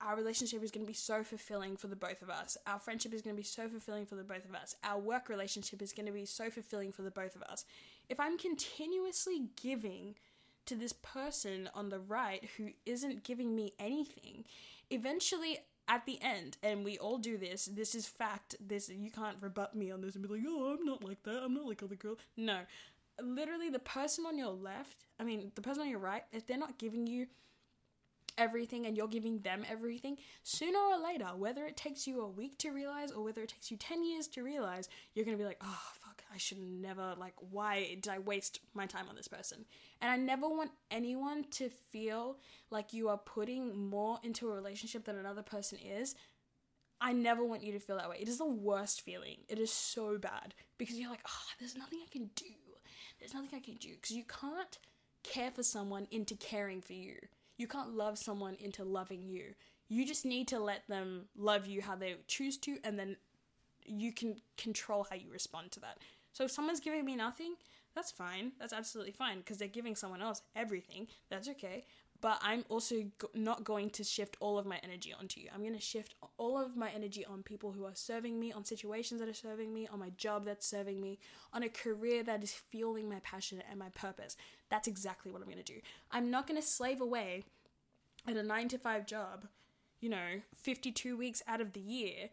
our 0.00 0.16
relationship 0.16 0.62
is 0.62 0.70
going 0.70 0.84
to 0.84 0.90
be 0.90 0.94
so 0.94 1.24
fulfilling 1.24 1.76
for 1.76 1.88
the 1.88 1.96
both 1.96 2.22
of 2.22 2.30
us. 2.30 2.56
Our 2.66 2.78
friendship 2.78 3.12
is 3.12 3.22
going 3.22 3.34
to 3.34 3.40
be 3.40 3.46
so 3.46 3.68
fulfilling 3.68 4.06
for 4.06 4.14
the 4.14 4.22
both 4.22 4.44
of 4.44 4.54
us. 4.54 4.76
Our 4.84 4.98
work 4.98 5.28
relationship 5.28 5.82
is 5.82 5.92
going 5.92 6.06
to 6.06 6.12
be 6.12 6.24
so 6.24 6.50
fulfilling 6.50 6.92
for 6.92 7.02
the 7.02 7.10
both 7.10 7.34
of 7.34 7.42
us. 7.42 7.64
If 8.08 8.20
I'm 8.20 8.38
continuously 8.38 9.48
giving 9.60 10.14
to 10.66 10.76
this 10.76 10.92
person 10.92 11.68
on 11.74 11.88
the 11.88 11.98
right 11.98 12.48
who 12.56 12.70
isn't 12.86 13.24
giving 13.24 13.56
me 13.56 13.72
anything, 13.78 14.44
eventually 14.90 15.58
at 15.88 16.04
the 16.04 16.18
end, 16.20 16.58
and 16.62 16.84
we 16.84 16.98
all 16.98 17.18
do 17.18 17.38
this, 17.38 17.64
this 17.66 17.94
is 17.94 18.06
fact, 18.06 18.54
this 18.60 18.90
you 18.90 19.10
can't 19.10 19.38
rebut 19.40 19.74
me 19.74 19.90
on 19.90 20.02
this 20.02 20.14
and 20.14 20.22
be 20.22 20.32
like, 20.34 20.42
oh, 20.46 20.76
I'm 20.78 20.84
not 20.84 21.02
like 21.02 21.22
that, 21.24 21.42
I'm 21.42 21.54
not 21.54 21.66
like 21.66 21.82
other 21.82 21.96
girls. 21.96 22.18
No. 22.36 22.60
Literally 23.20 23.70
the 23.70 23.78
person 23.80 24.26
on 24.26 24.38
your 24.38 24.52
left, 24.52 25.06
I 25.18 25.24
mean 25.24 25.50
the 25.54 25.62
person 25.62 25.82
on 25.82 25.88
your 25.88 25.98
right, 25.98 26.22
if 26.32 26.46
they're 26.46 26.58
not 26.58 26.78
giving 26.78 27.06
you 27.06 27.26
everything 28.36 28.86
and 28.86 28.96
you're 28.96 29.08
giving 29.08 29.40
them 29.40 29.64
everything, 29.68 30.18
sooner 30.44 30.78
or 30.78 31.02
later, 31.02 31.26
whether 31.36 31.64
it 31.66 31.76
takes 31.76 32.06
you 32.06 32.20
a 32.20 32.28
week 32.28 32.58
to 32.58 32.70
realize 32.70 33.10
or 33.10 33.24
whether 33.24 33.42
it 33.42 33.48
takes 33.48 33.70
you 33.70 33.76
10 33.76 34.04
years 34.04 34.28
to 34.28 34.42
realize, 34.42 34.88
you're 35.14 35.24
gonna 35.24 35.36
be 35.36 35.44
like, 35.44 35.60
oh, 35.64 35.82
I 36.32 36.38
should 36.38 36.58
never, 36.58 37.14
like, 37.18 37.34
why 37.38 37.96
did 38.00 38.08
I 38.08 38.18
waste 38.18 38.60
my 38.74 38.86
time 38.86 39.06
on 39.08 39.16
this 39.16 39.28
person? 39.28 39.64
And 40.00 40.10
I 40.10 40.16
never 40.16 40.48
want 40.48 40.70
anyone 40.90 41.44
to 41.52 41.68
feel 41.68 42.38
like 42.70 42.92
you 42.92 43.08
are 43.08 43.18
putting 43.18 43.88
more 43.88 44.18
into 44.22 44.48
a 44.48 44.54
relationship 44.54 45.04
than 45.04 45.16
another 45.16 45.42
person 45.42 45.78
is. 45.78 46.14
I 47.00 47.12
never 47.12 47.44
want 47.44 47.62
you 47.62 47.72
to 47.72 47.80
feel 47.80 47.96
that 47.96 48.10
way. 48.10 48.18
It 48.20 48.28
is 48.28 48.38
the 48.38 48.46
worst 48.46 49.02
feeling. 49.02 49.38
It 49.48 49.58
is 49.58 49.72
so 49.72 50.18
bad 50.18 50.54
because 50.78 50.98
you're 50.98 51.10
like, 51.10 51.24
oh, 51.26 51.52
there's 51.58 51.76
nothing 51.76 52.00
I 52.04 52.10
can 52.10 52.30
do. 52.34 52.44
There's 53.18 53.34
nothing 53.34 53.50
I 53.54 53.60
can 53.60 53.74
do 53.74 53.94
because 53.94 54.16
you 54.16 54.24
can't 54.24 54.78
care 55.22 55.50
for 55.50 55.62
someone 55.62 56.06
into 56.10 56.34
caring 56.36 56.80
for 56.80 56.92
you. 56.94 57.14
You 57.56 57.66
can't 57.66 57.94
love 57.94 58.18
someone 58.18 58.56
into 58.60 58.84
loving 58.84 59.28
you. 59.28 59.54
You 59.88 60.06
just 60.06 60.24
need 60.24 60.48
to 60.48 60.58
let 60.58 60.86
them 60.88 61.26
love 61.36 61.66
you 61.66 61.82
how 61.82 61.96
they 61.96 62.16
choose 62.26 62.58
to, 62.58 62.78
and 62.84 62.98
then 62.98 63.16
you 63.86 64.12
can 64.12 64.36
control 64.56 65.06
how 65.08 65.16
you 65.16 65.30
respond 65.30 65.72
to 65.72 65.80
that. 65.80 65.98
So 66.38 66.44
if 66.44 66.52
someone's 66.52 66.78
giving 66.78 67.04
me 67.04 67.16
nothing, 67.16 67.56
that's 67.96 68.12
fine. 68.12 68.52
That's 68.60 68.72
absolutely 68.72 69.10
fine 69.10 69.38
because 69.38 69.58
they're 69.58 69.66
giving 69.66 69.96
someone 69.96 70.22
else 70.22 70.40
everything. 70.54 71.08
That's 71.30 71.48
okay. 71.48 71.84
But 72.20 72.38
I'm 72.42 72.64
also 72.68 73.10
go- 73.18 73.30
not 73.34 73.64
going 73.64 73.90
to 73.90 74.04
shift 74.04 74.36
all 74.38 74.56
of 74.56 74.64
my 74.64 74.78
energy 74.84 75.12
onto 75.12 75.40
you. 75.40 75.48
I'm 75.52 75.62
going 75.62 75.74
to 75.74 75.80
shift 75.80 76.14
all 76.36 76.56
of 76.56 76.76
my 76.76 76.90
energy 76.90 77.24
on 77.24 77.42
people 77.42 77.72
who 77.72 77.84
are 77.86 77.94
serving 77.94 78.38
me, 78.38 78.52
on 78.52 78.64
situations 78.64 79.20
that 79.20 79.28
are 79.28 79.34
serving 79.34 79.74
me, 79.74 79.88
on 79.88 79.98
my 79.98 80.10
job 80.10 80.44
that's 80.44 80.64
serving 80.64 81.00
me, 81.00 81.18
on 81.52 81.64
a 81.64 81.68
career 81.68 82.22
that 82.22 82.40
is 82.44 82.52
fueling 82.52 83.08
my 83.08 83.18
passion 83.24 83.60
and 83.68 83.76
my 83.76 83.88
purpose. 83.88 84.36
That's 84.70 84.86
exactly 84.86 85.32
what 85.32 85.42
I'm 85.42 85.48
going 85.48 85.58
to 85.58 85.72
do. 85.72 85.80
I'm 86.12 86.30
not 86.30 86.46
going 86.46 86.60
to 86.60 86.66
slave 86.66 87.00
away 87.00 87.46
at 88.28 88.36
a 88.36 88.44
nine 88.44 88.68
to 88.68 88.78
five 88.78 89.06
job, 89.06 89.48
you 90.00 90.08
know, 90.08 90.42
52 90.54 91.16
weeks 91.16 91.42
out 91.48 91.60
of 91.60 91.72
the 91.72 91.80
year 91.80 92.30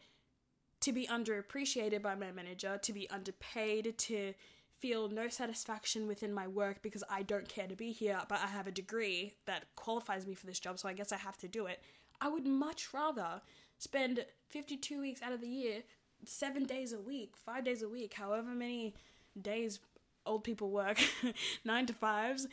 to 0.82 0.92
be 0.92 1.08
underappreciated 1.08 2.02
by 2.02 2.16
my 2.16 2.32
manager, 2.32 2.78
to 2.82 2.94
be 2.94 3.10
underpaid, 3.10 3.98
to 3.98 4.34
feel 4.80 5.10
no 5.10 5.30
satisfaction 5.30 6.08
within 6.08 6.34
my 6.34 6.48
work 6.48 6.82
because 6.82 7.04
I 7.10 7.24
don't 7.24 7.48
care 7.48 7.68
to 7.68 7.76
be 7.76 7.92
here, 7.92 8.20
but 8.28 8.40
I 8.40 8.48
have 8.48 8.68
a 8.68 8.72
degree 8.72 9.34
that 9.46 9.66
qualifies 9.76 10.28
me 10.28 10.36
for 10.36 10.46
this 10.46 10.60
job, 10.60 10.78
so 10.78 10.90
I 10.90 10.94
guess 10.94 11.12
I 11.12 11.18
have 11.18 11.38
to 11.40 11.48
do 11.48 11.66
it. 11.66 11.82
I 12.22 12.28
would 12.28 12.46
much 12.46 12.94
rather 12.94 13.42
spend 13.78 14.26
52 14.50 15.00
weeks 15.00 15.22
out 15.22 15.32
of 15.32 15.42
the 15.42 15.48
year, 15.48 15.84
seven 16.26 16.66
days 16.66 16.94
a 16.94 17.00
week, 17.00 17.36
five 17.36 17.64
days 17.64 17.82
a 17.82 17.90
week, 17.90 18.14
however 18.14 18.50
many 18.50 18.94
days 19.42 19.80
old 20.26 20.44
people 20.44 20.72
work, 20.72 21.00
nine 21.66 21.86
to 21.86 21.94
fives, 21.94 22.48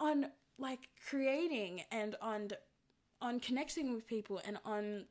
on 0.00 0.26
like 0.58 0.88
creating 1.08 1.82
and 1.90 2.16
on 2.20 2.48
on 3.20 3.40
connecting 3.40 3.94
with 3.94 4.06
people 4.06 4.40
and 4.46 4.58
on 4.64 5.06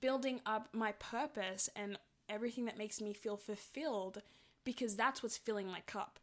building 0.00 0.40
up 0.46 0.68
my 0.72 0.92
purpose 0.92 1.68
and 1.74 1.98
everything 2.28 2.66
that 2.66 2.78
makes 2.78 3.00
me 3.00 3.12
feel 3.12 3.36
fulfilled 3.36 4.22
because 4.64 4.96
that's 4.96 5.22
what's 5.22 5.36
filling 5.36 5.66
my 5.66 5.80
cup. 5.80 6.18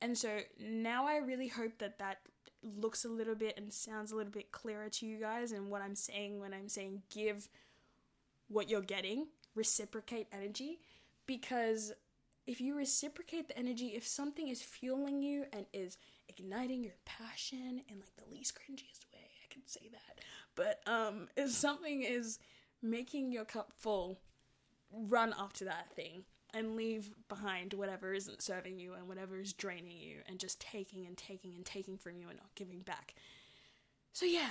And 0.00 0.16
so 0.16 0.40
now 0.60 1.06
I 1.06 1.16
really 1.16 1.48
hope 1.48 1.78
that 1.78 1.98
that 1.98 2.18
looks 2.62 3.04
a 3.04 3.08
little 3.08 3.34
bit 3.34 3.54
and 3.56 3.72
sounds 3.72 4.12
a 4.12 4.16
little 4.16 4.32
bit 4.32 4.52
clearer 4.52 4.88
to 4.88 5.06
you 5.06 5.18
guys 5.18 5.52
and 5.52 5.70
what 5.70 5.82
I'm 5.82 5.94
saying 5.94 6.40
when 6.40 6.52
I'm 6.52 6.68
saying 6.68 7.02
give 7.10 7.48
what 8.48 8.68
you're 8.68 8.80
getting, 8.80 9.28
reciprocate 9.54 10.26
energy 10.32 10.80
because 11.26 11.92
if 12.46 12.60
you 12.60 12.76
reciprocate 12.76 13.48
the 13.48 13.58
energy, 13.58 13.88
if 13.88 14.06
something 14.06 14.48
is 14.48 14.62
fueling 14.62 15.20
you 15.20 15.46
and 15.52 15.66
is 15.72 15.96
igniting 16.28 16.84
your 16.84 16.94
passion 17.04 17.82
in 17.88 17.98
like 17.98 18.14
the 18.16 18.30
least 18.30 18.54
cringiest 18.54 19.04
way, 19.12 19.30
I 19.42 19.52
can 19.52 19.62
say 19.66 19.90
that. 19.92 20.20
But 20.54 20.80
um 20.86 21.28
if 21.36 21.50
something 21.50 22.02
is 22.02 22.38
making 22.82 23.32
your 23.32 23.44
cup 23.44 23.72
full, 23.76 24.20
run 24.92 25.34
after 25.38 25.64
that 25.64 25.92
thing 25.94 26.24
and 26.54 26.76
leave 26.76 27.14
behind 27.28 27.74
whatever 27.74 28.14
isn't 28.14 28.40
serving 28.40 28.78
you 28.78 28.94
and 28.94 29.08
whatever 29.08 29.38
is 29.38 29.52
draining 29.52 29.98
you 29.98 30.18
and 30.28 30.38
just 30.38 30.60
taking 30.60 31.06
and 31.06 31.16
taking 31.16 31.54
and 31.54 31.66
taking 31.66 31.98
from 31.98 32.16
you 32.16 32.28
and 32.28 32.38
not 32.38 32.54
giving 32.54 32.80
back. 32.80 33.14
So 34.12 34.24
yeah. 34.24 34.50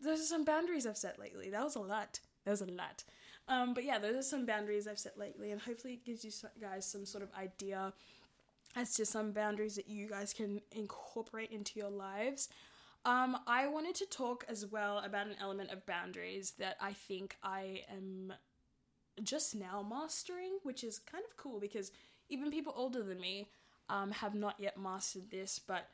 Those 0.00 0.20
are 0.20 0.24
some 0.24 0.44
boundaries 0.44 0.86
I've 0.86 0.96
set 0.96 1.18
lately. 1.18 1.50
That 1.50 1.62
was 1.62 1.76
a 1.76 1.80
lot. 1.80 2.20
That 2.44 2.50
was 2.50 2.60
a 2.60 2.66
lot. 2.66 3.04
Um, 3.46 3.74
but 3.74 3.84
yeah, 3.84 3.98
those 3.98 4.16
are 4.16 4.22
some 4.22 4.46
boundaries 4.46 4.88
I've 4.88 4.98
set 4.98 5.18
lately, 5.18 5.50
and 5.52 5.60
hopefully 5.60 5.94
it 5.94 6.04
gives 6.04 6.24
you 6.24 6.30
guys 6.60 6.86
some 6.86 7.06
sort 7.06 7.22
of 7.22 7.30
idea 7.38 7.92
as 8.74 8.94
to 8.94 9.06
some 9.06 9.32
boundaries 9.32 9.76
that 9.76 9.88
you 9.88 10.08
guys 10.08 10.32
can 10.32 10.60
incorporate 10.72 11.50
into 11.50 11.78
your 11.78 11.90
lives. 11.90 12.48
Um, 13.04 13.36
I 13.46 13.66
wanted 13.66 13.94
to 13.96 14.06
talk 14.06 14.44
as 14.48 14.64
well 14.64 14.98
about 14.98 15.26
an 15.26 15.36
element 15.40 15.70
of 15.70 15.84
boundaries 15.84 16.52
that 16.58 16.76
I 16.80 16.94
think 16.94 17.36
I 17.42 17.82
am 17.92 18.32
just 19.22 19.54
now 19.54 19.86
mastering, 19.88 20.58
which 20.62 20.82
is 20.82 20.98
kind 20.98 21.24
of 21.28 21.36
cool 21.36 21.60
because 21.60 21.92
even 22.28 22.50
people 22.50 22.72
older 22.76 23.02
than 23.02 23.20
me 23.20 23.48
um, 23.90 24.10
have 24.10 24.34
not 24.34 24.58
yet 24.58 24.78
mastered 24.78 25.30
this, 25.30 25.58
but 25.58 25.88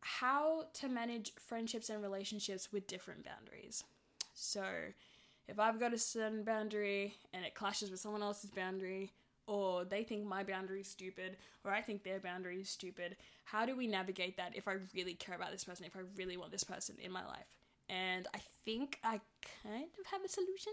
how 0.00 0.64
to 0.74 0.88
manage 0.88 1.32
friendships 1.36 1.88
and 1.88 2.02
relationships 2.02 2.72
with 2.72 2.88
different 2.88 3.24
boundaries. 3.24 3.84
So, 4.34 4.64
if 5.46 5.60
I've 5.60 5.78
got 5.78 5.94
a 5.94 5.98
certain 5.98 6.42
boundary 6.42 7.14
and 7.32 7.44
it 7.44 7.54
clashes 7.54 7.90
with 7.90 8.00
someone 8.00 8.22
else's 8.22 8.50
boundary, 8.50 9.12
or 9.46 9.84
they 9.84 10.02
think 10.02 10.24
my 10.24 10.42
boundary 10.44 10.80
is 10.80 10.88
stupid, 10.88 11.36
or 11.64 11.72
I 11.72 11.80
think 11.82 12.02
their 12.02 12.20
boundary 12.20 12.60
is 12.60 12.70
stupid, 12.70 13.16
how 13.44 13.66
do 13.66 13.76
we 13.76 13.86
navigate 13.86 14.36
that 14.36 14.56
if 14.56 14.68
I 14.68 14.76
really 14.94 15.14
care 15.14 15.34
about 15.34 15.52
this 15.52 15.64
person, 15.64 15.86
if 15.86 15.96
I 15.96 16.00
really 16.16 16.36
want 16.36 16.52
this 16.52 16.64
person 16.64 16.96
in 17.02 17.10
my 17.10 17.24
life? 17.26 17.58
And 17.88 18.26
I 18.34 18.38
think 18.64 18.98
I 19.02 19.20
kind 19.62 19.88
of 20.00 20.06
have 20.10 20.24
a 20.24 20.28
solution, 20.28 20.72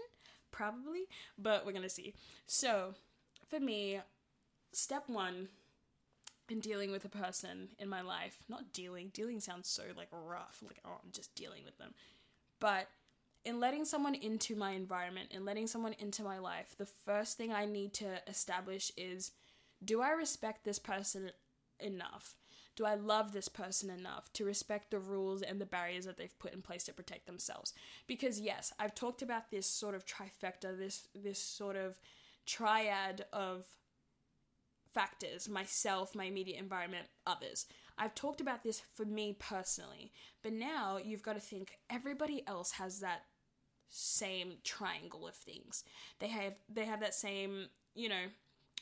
probably, 0.50 1.08
but 1.38 1.66
we're 1.66 1.72
gonna 1.72 1.88
see. 1.88 2.14
So, 2.46 2.94
for 3.48 3.60
me, 3.60 4.00
step 4.72 5.04
one 5.08 5.48
in 6.48 6.60
dealing 6.60 6.90
with 6.90 7.04
a 7.04 7.08
person 7.08 7.68
in 7.78 7.88
my 7.88 8.00
life, 8.00 8.42
not 8.48 8.72
dealing, 8.72 9.10
dealing 9.12 9.40
sounds 9.40 9.68
so 9.68 9.82
like 9.96 10.08
rough, 10.12 10.62
like, 10.62 10.80
oh, 10.84 11.00
I'm 11.02 11.10
just 11.12 11.34
dealing 11.34 11.64
with 11.64 11.78
them, 11.78 11.94
but 12.58 12.88
in 13.44 13.60
letting 13.60 13.84
someone 13.84 14.14
into 14.14 14.54
my 14.54 14.72
environment, 14.72 15.28
in 15.30 15.44
letting 15.44 15.66
someone 15.66 15.94
into 15.98 16.22
my 16.22 16.38
life, 16.38 16.74
the 16.76 16.86
first 16.86 17.36
thing 17.36 17.52
I 17.52 17.64
need 17.64 17.94
to 17.94 18.20
establish 18.28 18.92
is 18.96 19.32
do 19.82 20.02
I 20.02 20.10
respect 20.10 20.64
this 20.64 20.78
person 20.78 21.30
enough? 21.78 22.34
Do 22.76 22.84
I 22.84 22.94
love 22.94 23.32
this 23.32 23.48
person 23.48 23.90
enough 23.90 24.32
to 24.34 24.44
respect 24.44 24.90
the 24.90 24.98
rules 24.98 25.42
and 25.42 25.60
the 25.60 25.66
barriers 25.66 26.04
that 26.04 26.16
they've 26.16 26.38
put 26.38 26.52
in 26.52 26.62
place 26.62 26.84
to 26.84 26.92
protect 26.92 27.26
themselves? 27.26 27.72
Because 28.06 28.40
yes, 28.40 28.72
I've 28.78 28.94
talked 28.94 29.22
about 29.22 29.50
this 29.50 29.66
sort 29.66 29.94
of 29.94 30.04
trifecta, 30.06 30.76
this 30.78 31.08
this 31.14 31.38
sort 31.38 31.76
of 31.76 31.98
triad 32.46 33.24
of 33.32 33.64
factors 34.92 35.48
myself, 35.48 36.14
my 36.14 36.24
immediate 36.24 36.58
environment, 36.58 37.06
others. 37.26 37.66
I've 37.98 38.14
talked 38.14 38.40
about 38.40 38.62
this 38.62 38.82
for 38.94 39.04
me 39.04 39.36
personally, 39.38 40.12
but 40.42 40.52
now 40.52 40.98
you've 41.02 41.22
got 41.22 41.34
to 41.34 41.40
think 41.40 41.78
everybody 41.90 42.42
else 42.46 42.72
has 42.72 43.00
that 43.00 43.24
same 43.90 44.54
triangle 44.64 45.26
of 45.26 45.34
things. 45.34 45.84
They 46.18 46.28
have 46.28 46.54
they 46.72 46.86
have 46.86 47.00
that 47.00 47.14
same, 47.14 47.66
you 47.94 48.08
know, 48.08 48.24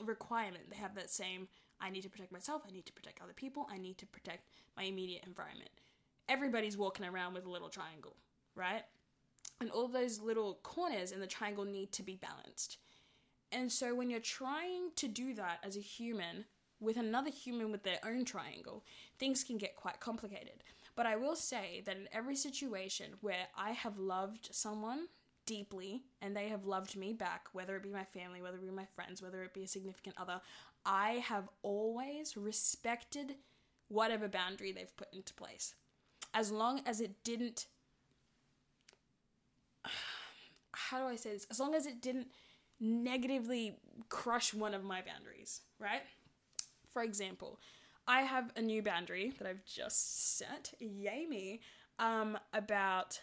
requirement. 0.05 0.71
They 0.71 0.77
have 0.77 0.95
that 0.95 1.11
same 1.11 1.49
I 1.81 1.91
need 1.91 2.03
to 2.03 2.11
protect 2.11 2.33
myself, 2.33 2.63
I 2.67 2.73
need 2.73 2.87
to 2.87 2.93
protect 2.93 3.23
other 3.23 3.33
people, 3.33 3.67
I 3.71 3.79
need 3.79 3.99
to 3.99 4.07
protect 4.07 4.49
my 4.77 4.85
immediate 4.85 5.25
environment. 5.27 5.71
Everybody's 6.29 6.77
walking 6.77 7.07
around 7.07 7.35
with 7.35 7.47
a 7.47 7.51
little 7.51 7.69
triangle, 7.69 8.17
right? 8.55 8.83
And 9.61 9.71
all 9.71 9.89
those 9.89 10.21
little 10.21 10.59
corners 10.63 11.13
in 11.13 11.21
the 11.21 11.27
triangle 11.27 11.65
need 11.65 11.93
to 11.93 12.03
be 12.03 12.17
balanced. 12.17 12.79
And 13.51 13.73
so 13.73 13.95
when 13.95 14.11
you're 14.11 14.21
trying 14.21 14.91
to 14.97 15.09
do 15.09 15.35
that 15.35 15.61
as 15.65 15.77
a 15.77 15.81
human 15.81 16.45
with 16.81 16.97
another 16.97 17.31
human 17.31 17.73
with 17.73 17.83
their 17.83 17.99
own 18.05 18.25
triangle, 18.25 18.85
things 19.19 19.43
can 19.43 19.59
get 19.59 19.75
quite 19.75 20.01
complicated. 20.01 20.63
But 20.99 21.07
I 21.07 21.15
will 21.15 21.37
say 21.37 21.81
that 21.87 21.97
in 21.97 22.09
every 22.13 22.35
situation 22.35 23.13
where 23.21 23.47
I 23.57 23.71
have 23.71 24.01
loved 24.01 24.49
someone 24.51 25.07
deeply 25.47 26.03
and 26.21 26.37
they 26.37 26.49
have 26.49 26.65
loved 26.65 26.97
me 26.97 27.13
back, 27.13 27.47
whether 27.53 27.77
it 27.77 27.85
be 27.85 27.89
my 27.89 28.03
family, 28.03 28.43
whether 28.43 28.57
it 28.57 28.67
be 28.67 28.73
my 28.73 28.89
friends, 28.97 29.23
whether 29.23 29.45
it 29.45 29.55
be 29.55 29.63
a 29.63 29.69
significant 29.69 30.17
other, 30.19 30.41
I 30.85 31.23
have 31.25 31.49
always 31.63 32.37
respected 32.37 33.37
whatever 33.87 34.27
boundary 34.27 34.73
they've 34.73 34.97
put 34.97 35.15
into 35.15 35.33
place. 35.35 35.77
As 36.35 36.51
long 36.51 36.81
as 36.85 37.01
it 37.01 37.23
didn't 37.23 37.69
how 40.73 40.99
do 40.99 41.05
I 41.05 41.15
say 41.15 41.31
this? 41.31 41.47
As 41.49 41.61
long 41.61 41.77
as 41.77 41.87
it 41.87 42.03
didn't 42.03 42.27
negatively 42.81 43.77
crush 44.09 44.53
one 44.53 44.75
of 44.75 44.83
my 44.83 45.03
boundaries, 45.03 45.61
right? 45.79 46.03
For 46.93 47.05
example, 47.05 47.61
I 48.09 48.23
have 48.23 48.51
a 48.57 48.63
new 48.63 48.83
boundary 48.83 49.35
that 49.39 49.47
I've 49.47 49.65
just 49.67 50.39
set, 50.39 50.73
yay 50.81 51.27
me, 51.27 51.61
um, 51.99 52.39
about 52.55 53.21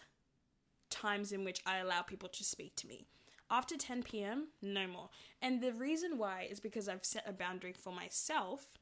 times 0.90 1.32
in 1.32 1.44
which 1.44 1.60
I 1.66 1.78
allow 1.78 2.02
people 2.02 2.28
to 2.28 2.44
speak 2.44 2.76
to 2.76 2.86
me. 2.86 3.04
After 3.50 3.76
10 3.76 4.04
p.m., 4.04 4.48
no 4.62 4.86
more. 4.86 5.10
And 5.42 5.60
the 5.60 5.72
reason 5.72 6.18
why 6.18 6.46
is 6.48 6.60
because 6.60 6.88
I've 6.88 7.04
set 7.04 7.24
a 7.26 7.32
boundary 7.32 7.72
for 7.72 7.92
myself, 7.92 8.78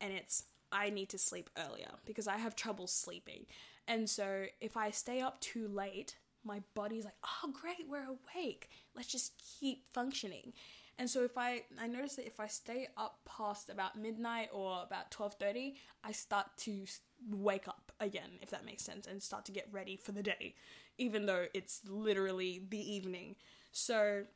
and 0.00 0.12
it's 0.12 0.44
I 0.72 0.88
need 0.88 1.08
to 1.10 1.18
sleep 1.18 1.50
earlier 1.58 1.90
because 2.06 2.28
I 2.28 2.36
have 2.36 2.54
trouble 2.54 2.86
sleeping. 2.86 3.46
And 3.88 4.08
so 4.08 4.44
if 4.60 4.76
I 4.76 4.90
stay 4.90 5.20
up 5.20 5.40
too 5.40 5.66
late, 5.66 6.16
my 6.44 6.62
body's 6.74 7.04
like, 7.04 7.16
oh, 7.24 7.52
great, 7.52 7.88
we're 7.88 8.06
awake. 8.06 8.68
Let's 8.94 9.08
just 9.08 9.32
keep 9.58 9.84
functioning. 9.92 10.52
And 11.00 11.08
so 11.08 11.24
if 11.24 11.38
I 11.38 11.62
I 11.80 11.86
notice 11.86 12.16
that 12.16 12.26
if 12.26 12.38
I 12.38 12.46
stay 12.46 12.86
up 12.94 13.20
past 13.24 13.70
about 13.70 13.96
midnight 13.96 14.50
or 14.52 14.82
about 14.82 15.10
12:30, 15.10 15.74
I 16.04 16.12
start 16.12 16.48
to 16.58 16.84
wake 17.30 17.66
up 17.66 17.90
again, 17.98 18.38
if 18.42 18.50
that 18.50 18.66
makes 18.66 18.82
sense, 18.84 19.06
and 19.06 19.22
start 19.22 19.46
to 19.46 19.52
get 19.52 19.66
ready 19.72 19.96
for 19.96 20.12
the 20.12 20.22
day, 20.22 20.54
even 20.98 21.24
though 21.24 21.46
it's 21.54 21.80
literally 21.88 22.60
the 22.68 22.78
evening. 22.78 23.36
So 23.72 24.26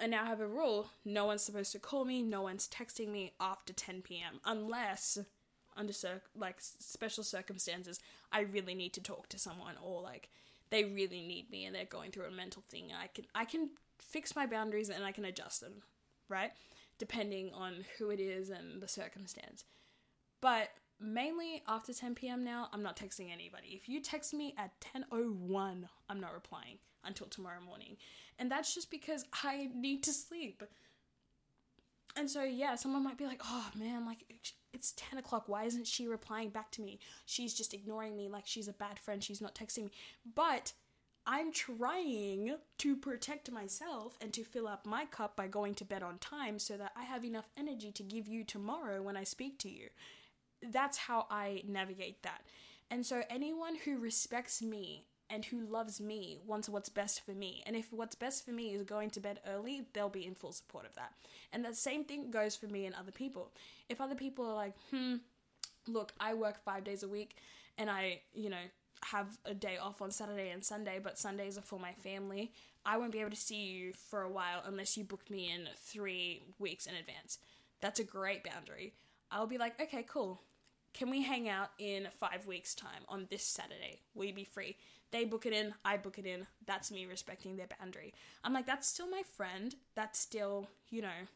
I 0.00 0.06
now 0.06 0.24
have 0.24 0.40
a 0.40 0.46
rule 0.46 0.88
no 1.04 1.26
one's 1.26 1.42
supposed 1.42 1.72
to 1.72 1.78
call 1.78 2.06
me, 2.06 2.22
no 2.22 2.40
one's 2.40 2.66
texting 2.66 3.08
me 3.08 3.34
after 3.38 3.74
10 3.74 4.00
p.m. 4.00 4.40
unless 4.46 5.18
under 5.76 5.92
cir- 5.92 6.22
like 6.34 6.56
special 6.60 7.22
circumstances 7.22 8.00
I 8.32 8.40
really 8.40 8.74
need 8.74 8.94
to 8.94 9.02
talk 9.02 9.28
to 9.28 9.38
someone 9.38 9.74
or 9.82 10.00
like 10.00 10.30
they 10.70 10.84
really 10.84 11.20
need 11.20 11.50
me 11.50 11.66
and 11.66 11.74
they're 11.74 11.84
going 11.84 12.10
through 12.10 12.26
a 12.26 12.30
mental 12.30 12.62
thing 12.70 12.90
I 12.98 13.08
can 13.08 13.26
I 13.34 13.44
can 13.44 13.70
fix 14.08 14.36
my 14.36 14.46
boundaries 14.46 14.90
and 14.90 15.04
I 15.04 15.12
can 15.12 15.24
adjust 15.24 15.60
them, 15.60 15.82
right? 16.28 16.52
Depending 16.98 17.52
on 17.52 17.84
who 17.98 18.10
it 18.10 18.20
is 18.20 18.50
and 18.50 18.80
the 18.80 18.88
circumstance. 18.88 19.64
But 20.40 20.68
mainly 21.00 21.62
after 21.66 21.92
10 21.92 22.14
p.m. 22.14 22.44
now, 22.44 22.68
I'm 22.72 22.82
not 22.82 22.96
texting 22.96 23.32
anybody. 23.32 23.78
If 23.80 23.88
you 23.88 24.00
text 24.00 24.34
me 24.34 24.54
at 24.58 24.72
10:01, 24.80 25.88
I'm 26.08 26.20
not 26.20 26.34
replying 26.34 26.78
until 27.04 27.26
tomorrow 27.26 27.60
morning. 27.60 27.96
And 28.38 28.50
that's 28.50 28.74
just 28.74 28.90
because 28.90 29.24
I 29.42 29.70
need 29.74 30.02
to 30.04 30.12
sleep. 30.12 30.62
And 32.16 32.30
so, 32.30 32.44
yeah, 32.44 32.76
someone 32.76 33.02
might 33.02 33.18
be 33.18 33.26
like, 33.26 33.42
oh 33.44 33.70
man, 33.74 34.06
like 34.06 34.24
it's 34.72 34.92
10 34.96 35.18
o'clock. 35.18 35.44
Why 35.48 35.64
isn't 35.64 35.86
she 35.86 36.06
replying 36.06 36.50
back 36.50 36.70
to 36.72 36.82
me? 36.82 37.00
She's 37.26 37.54
just 37.54 37.74
ignoring 37.74 38.16
me 38.16 38.28
like 38.28 38.46
she's 38.46 38.68
a 38.68 38.72
bad 38.72 38.98
friend. 38.98 39.22
She's 39.22 39.40
not 39.40 39.54
texting 39.54 39.84
me. 39.84 39.90
But 40.34 40.72
I'm 41.26 41.52
trying 41.52 42.56
to 42.78 42.96
protect 42.96 43.50
myself 43.50 44.18
and 44.20 44.32
to 44.34 44.44
fill 44.44 44.68
up 44.68 44.84
my 44.84 45.06
cup 45.06 45.36
by 45.36 45.46
going 45.46 45.74
to 45.76 45.84
bed 45.84 46.02
on 46.02 46.18
time 46.18 46.58
so 46.58 46.76
that 46.76 46.92
I 46.96 47.04
have 47.04 47.24
enough 47.24 47.48
energy 47.56 47.90
to 47.92 48.02
give 48.02 48.28
you 48.28 48.44
tomorrow 48.44 49.00
when 49.00 49.16
I 49.16 49.24
speak 49.24 49.58
to 49.60 49.70
you. 49.70 49.88
That's 50.62 50.98
how 50.98 51.26
I 51.30 51.62
navigate 51.66 52.22
that. 52.22 52.42
And 52.90 53.06
so, 53.06 53.22
anyone 53.30 53.76
who 53.84 53.98
respects 53.98 54.60
me 54.60 55.06
and 55.30 55.46
who 55.46 55.66
loves 55.66 56.00
me 56.00 56.38
wants 56.46 56.68
what's 56.68 56.90
best 56.90 57.24
for 57.24 57.32
me. 57.32 57.62
And 57.66 57.74
if 57.74 57.92
what's 57.92 58.14
best 58.14 58.44
for 58.44 58.52
me 58.52 58.74
is 58.74 58.82
going 58.82 59.10
to 59.10 59.20
bed 59.20 59.40
early, 59.46 59.86
they'll 59.92 60.10
be 60.10 60.26
in 60.26 60.34
full 60.34 60.52
support 60.52 60.84
of 60.84 60.94
that. 60.94 61.14
And 61.52 61.64
the 61.64 61.74
same 61.74 62.04
thing 62.04 62.30
goes 62.30 62.54
for 62.54 62.66
me 62.66 62.84
and 62.84 62.94
other 62.94 63.10
people. 63.10 63.50
If 63.88 64.00
other 64.00 64.14
people 64.14 64.46
are 64.46 64.54
like, 64.54 64.74
hmm, 64.90 65.16
look, 65.88 66.12
I 66.20 66.34
work 66.34 66.62
five 66.62 66.84
days 66.84 67.02
a 67.02 67.08
week 67.08 67.36
and 67.78 67.90
I, 67.90 68.20
you 68.34 68.50
know, 68.50 68.66
have 69.10 69.38
a 69.44 69.54
day 69.54 69.76
off 69.76 70.00
on 70.02 70.10
Saturday 70.10 70.50
and 70.50 70.64
Sunday, 70.64 70.98
but 71.02 71.18
Sundays 71.18 71.58
are 71.58 71.62
for 71.62 71.78
my 71.78 71.92
family, 71.92 72.52
I 72.86 72.96
won't 72.96 73.12
be 73.12 73.20
able 73.20 73.30
to 73.30 73.36
see 73.36 73.64
you 73.64 73.92
for 73.92 74.22
a 74.22 74.30
while 74.30 74.62
unless 74.64 74.96
you 74.96 75.04
book 75.04 75.30
me 75.30 75.50
in 75.50 75.68
three 75.76 76.42
weeks 76.58 76.86
in 76.86 76.94
advance. 76.94 77.38
That's 77.80 78.00
a 78.00 78.04
great 78.04 78.44
boundary. 78.44 78.94
I'll 79.30 79.46
be 79.46 79.58
like, 79.58 79.80
okay, 79.80 80.04
cool. 80.08 80.40
Can 80.92 81.10
we 81.10 81.22
hang 81.22 81.48
out 81.48 81.70
in 81.78 82.08
five 82.18 82.46
weeks' 82.46 82.74
time 82.74 83.02
on 83.08 83.26
this 83.30 83.42
Saturday? 83.42 84.00
Will 84.14 84.26
you 84.26 84.34
be 84.34 84.44
free? 84.44 84.76
They 85.10 85.24
book 85.24 85.44
it 85.46 85.52
in, 85.52 85.74
I 85.84 85.96
book 85.96 86.18
it 86.18 86.26
in. 86.26 86.46
That's 86.66 86.90
me 86.90 87.06
respecting 87.06 87.56
their 87.56 87.68
boundary. 87.78 88.14
I'm 88.42 88.52
like, 88.52 88.66
that's 88.66 88.88
still 88.88 89.08
my 89.08 89.22
friend. 89.36 89.74
That's 89.94 90.18
still, 90.18 90.68
you 90.90 91.02
know, 91.02 91.28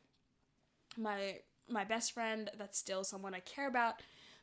my 0.96 1.40
my 1.68 1.84
best 1.84 2.12
friend. 2.12 2.50
That's 2.56 2.78
still 2.78 3.04
someone 3.04 3.34
I 3.34 3.40
care 3.40 3.68
about 3.68 3.94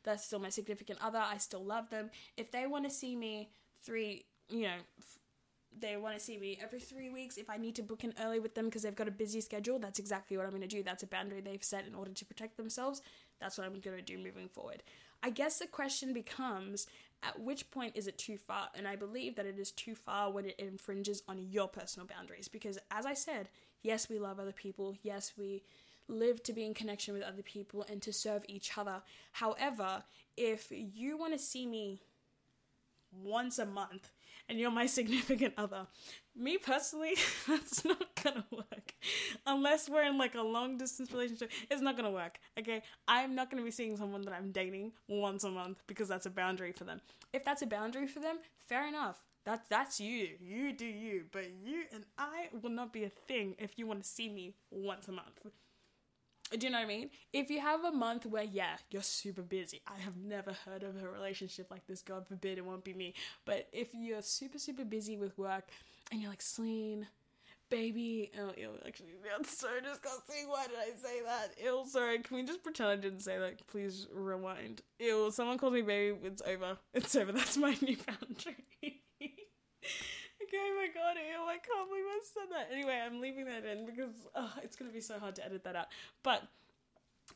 that's 0.06 0.24
still 0.24 0.38
my 0.38 0.48
significant 0.48 0.98
other. 1.02 1.18
I 1.18 1.36
still 1.36 1.62
love 1.62 1.90
them. 1.90 2.10
If 2.38 2.50
they 2.50 2.66
want 2.66 2.84
to 2.84 2.90
see 2.90 3.14
me 3.14 3.50
three, 3.82 4.24
you 4.48 4.62
know, 4.62 4.78
f- 4.98 5.18
they 5.78 5.98
want 5.98 6.16
to 6.16 6.24
see 6.24 6.38
me 6.38 6.58
every 6.62 6.80
three 6.80 7.10
weeks. 7.10 7.36
If 7.36 7.50
I 7.50 7.58
need 7.58 7.74
to 7.74 7.82
book 7.82 8.04
in 8.04 8.14
early 8.22 8.40
with 8.40 8.54
them 8.54 8.64
because 8.66 8.82
they've 8.82 8.96
got 8.96 9.08
a 9.08 9.12
busy 9.12 9.42
schedule, 9.42 9.78
that's 9.78 9.98
exactly 9.98 10.38
what 10.38 10.46
I'm 10.46 10.52
going 10.52 10.62
to 10.62 10.68
do. 10.68 10.82
That's 10.82 11.02
a 11.02 11.06
boundary 11.06 11.42
they've 11.42 11.62
set 11.62 11.86
in 11.86 11.94
order 11.94 12.12
to 12.12 12.24
protect 12.24 12.56
themselves. 12.56 13.02
That's 13.40 13.58
what 13.58 13.66
I'm 13.66 13.78
going 13.80 13.98
to 13.98 14.02
do 14.02 14.16
moving 14.16 14.48
forward. 14.48 14.82
I 15.22 15.30
guess 15.30 15.58
the 15.58 15.66
question 15.66 16.14
becomes 16.14 16.86
at 17.22 17.40
which 17.40 17.70
point 17.70 17.96
is 17.96 18.06
it 18.06 18.18
too 18.18 18.38
far? 18.38 18.68
And 18.74 18.86
I 18.86 18.96
believe 18.96 19.36
that 19.36 19.46
it 19.46 19.58
is 19.58 19.70
too 19.72 19.94
far 19.94 20.30
when 20.30 20.46
it 20.46 20.54
infringes 20.58 21.22
on 21.28 21.38
your 21.50 21.68
personal 21.68 22.06
boundaries. 22.06 22.48
Because 22.48 22.78
as 22.90 23.04
I 23.06 23.14
said, 23.14 23.48
yes, 23.82 24.08
we 24.08 24.18
love 24.18 24.38
other 24.38 24.52
people. 24.52 24.94
Yes, 25.02 25.32
we 25.36 25.62
live 26.08 26.42
to 26.44 26.52
be 26.52 26.64
in 26.64 26.74
connection 26.74 27.14
with 27.14 27.22
other 27.22 27.42
people 27.42 27.84
and 27.88 28.00
to 28.02 28.12
serve 28.12 28.44
each 28.48 28.76
other. 28.76 29.02
However, 29.32 30.04
if 30.36 30.68
you 30.70 31.16
want 31.16 31.32
to 31.32 31.38
see 31.38 31.66
me 31.66 32.02
once 33.22 33.58
a 33.58 33.66
month 33.66 34.10
and 34.48 34.58
you're 34.58 34.70
my 34.70 34.86
significant 34.98 35.54
other, 35.56 35.86
me 36.34 36.58
personally, 36.58 37.14
that's 37.48 37.84
not 37.84 38.22
gonna 38.22 38.44
work. 38.50 38.94
Unless 39.46 39.88
we're 39.88 40.04
in 40.04 40.18
like 40.18 40.34
a 40.34 40.42
long 40.42 40.76
distance 40.76 41.10
relationship, 41.12 41.50
it's 41.70 41.82
not 41.82 41.96
gonna 41.96 42.10
work. 42.10 42.38
Okay, 42.58 42.82
I'm 43.08 43.34
not 43.34 43.50
gonna 43.50 43.62
be 43.62 43.70
seeing 43.70 43.96
someone 43.96 44.22
that 44.22 44.34
I'm 44.34 44.52
dating 44.52 44.92
once 45.08 45.44
a 45.44 45.50
month 45.50 45.82
because 45.86 46.08
that's 46.08 46.26
a 46.26 46.30
boundary 46.30 46.72
for 46.72 46.84
them. 46.84 47.00
If 47.32 47.44
that's 47.44 47.62
a 47.62 47.66
boundary 47.66 48.06
for 48.06 48.20
them, 48.20 48.38
fair 48.58 48.86
enough. 48.86 49.22
That's 49.44 49.68
that's 49.68 50.00
you. 50.00 50.30
You 50.40 50.72
do 50.72 50.84
you. 50.84 51.26
But 51.30 51.44
you 51.64 51.84
and 51.92 52.04
I 52.18 52.48
will 52.60 52.70
not 52.70 52.92
be 52.92 53.04
a 53.04 53.08
thing 53.08 53.54
if 53.58 53.78
you 53.78 53.86
want 53.86 54.02
to 54.02 54.08
see 54.08 54.28
me 54.28 54.56
once 54.70 55.06
a 55.06 55.12
month. 55.12 55.46
Do 56.52 56.64
you 56.64 56.72
know 56.72 56.78
what 56.78 56.84
I 56.84 56.88
mean? 56.88 57.10
If 57.32 57.50
you 57.50 57.60
have 57.60 57.82
a 57.84 57.90
month 57.90 58.24
where, 58.24 58.44
yeah, 58.44 58.76
you're 58.90 59.02
super 59.02 59.42
busy, 59.42 59.82
I 59.86 60.00
have 60.00 60.16
never 60.16 60.52
heard 60.64 60.84
of 60.84 61.02
a 61.02 61.08
relationship 61.08 61.70
like 61.70 61.86
this, 61.88 62.02
God 62.02 62.26
forbid 62.28 62.56
it 62.56 62.64
won't 62.64 62.84
be 62.84 62.94
me. 62.94 63.14
But 63.44 63.68
if 63.72 63.88
you're 63.92 64.22
super, 64.22 64.58
super 64.58 64.84
busy 64.84 65.16
with 65.16 65.36
work 65.36 65.64
and 66.12 66.20
you're 66.20 66.30
like, 66.30 66.42
Celine, 66.42 67.08
baby, 67.68 68.30
oh, 68.40 68.52
ew, 68.56 68.70
actually, 68.86 69.14
that's 69.28 69.58
so 69.58 69.68
disgusting. 69.82 70.48
Why 70.48 70.66
did 70.68 70.76
I 70.76 70.96
say 70.96 71.20
that? 71.24 71.48
Ew, 71.62 71.84
sorry, 71.88 72.20
can 72.20 72.36
we 72.36 72.44
just 72.44 72.62
pretend 72.62 72.90
I 72.90 72.96
didn't 72.96 73.20
say 73.20 73.38
that? 73.38 73.66
Please 73.66 74.06
rewind. 74.14 74.82
Ew, 75.00 75.32
someone 75.32 75.58
calls 75.58 75.72
me 75.72 75.82
baby, 75.82 76.16
it's 76.22 76.42
over. 76.42 76.78
It's 76.94 77.16
over. 77.16 77.32
That's 77.32 77.56
my 77.56 77.76
new 77.82 77.96
boundary. 77.96 78.95
Oh 80.58 80.76
my 80.76 80.88
god, 80.88 81.16
ew, 81.16 81.44
I 81.46 81.58
can't 81.58 81.88
believe 81.88 82.04
I 82.06 82.20
said 82.22 82.50
that. 82.50 82.68
Anyway, 82.72 83.00
I'm 83.04 83.20
leaving 83.20 83.44
that 83.46 83.64
in 83.64 83.86
because 83.86 84.14
oh, 84.34 84.52
it's 84.62 84.76
gonna 84.76 84.90
be 84.90 85.00
so 85.00 85.18
hard 85.18 85.36
to 85.36 85.44
edit 85.44 85.64
that 85.64 85.76
out. 85.76 85.86
But 86.22 86.42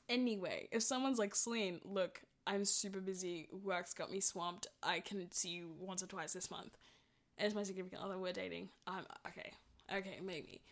anyway, 0.09 0.68
if 0.73 0.83
someone's 0.83 1.18
like, 1.18 1.35
Celine, 1.35 1.81
look, 1.85 2.23
I'm 2.47 2.64
super 2.64 3.01
busy, 3.01 3.49
work's 3.64 3.95
got 3.95 4.11
me 4.11 4.21
swamped, 4.21 4.66
I 4.83 5.01
can 5.01 5.31
see 5.33 5.51
you 5.51 5.71
once 5.79 6.03
or 6.03 6.07
twice 6.07 6.33
this 6.33 6.51
month. 6.51 6.77
And 7.39 7.47
it's 7.47 7.55
my 7.55 7.62
significant 7.62 8.03
other, 8.03 8.18
we're 8.18 8.33
dating. 8.33 8.68
I'm 8.87 9.05
okay, 9.29 9.53
okay, 9.95 10.18
maybe. 10.25 10.62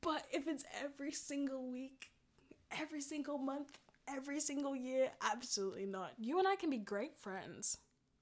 But 0.00 0.24
if 0.32 0.46
it's 0.46 0.64
every 0.82 1.12
single 1.12 1.70
week, 1.70 2.10
every 2.78 3.00
single 3.00 3.38
month, 3.38 3.78
every 4.08 4.40
single 4.40 4.76
year, 4.76 5.10
absolutely 5.20 5.86
not. 5.86 6.12
You 6.18 6.38
and 6.38 6.46
I 6.46 6.56
can 6.56 6.70
be 6.70 6.78
great 6.78 7.16
friends 7.18 7.78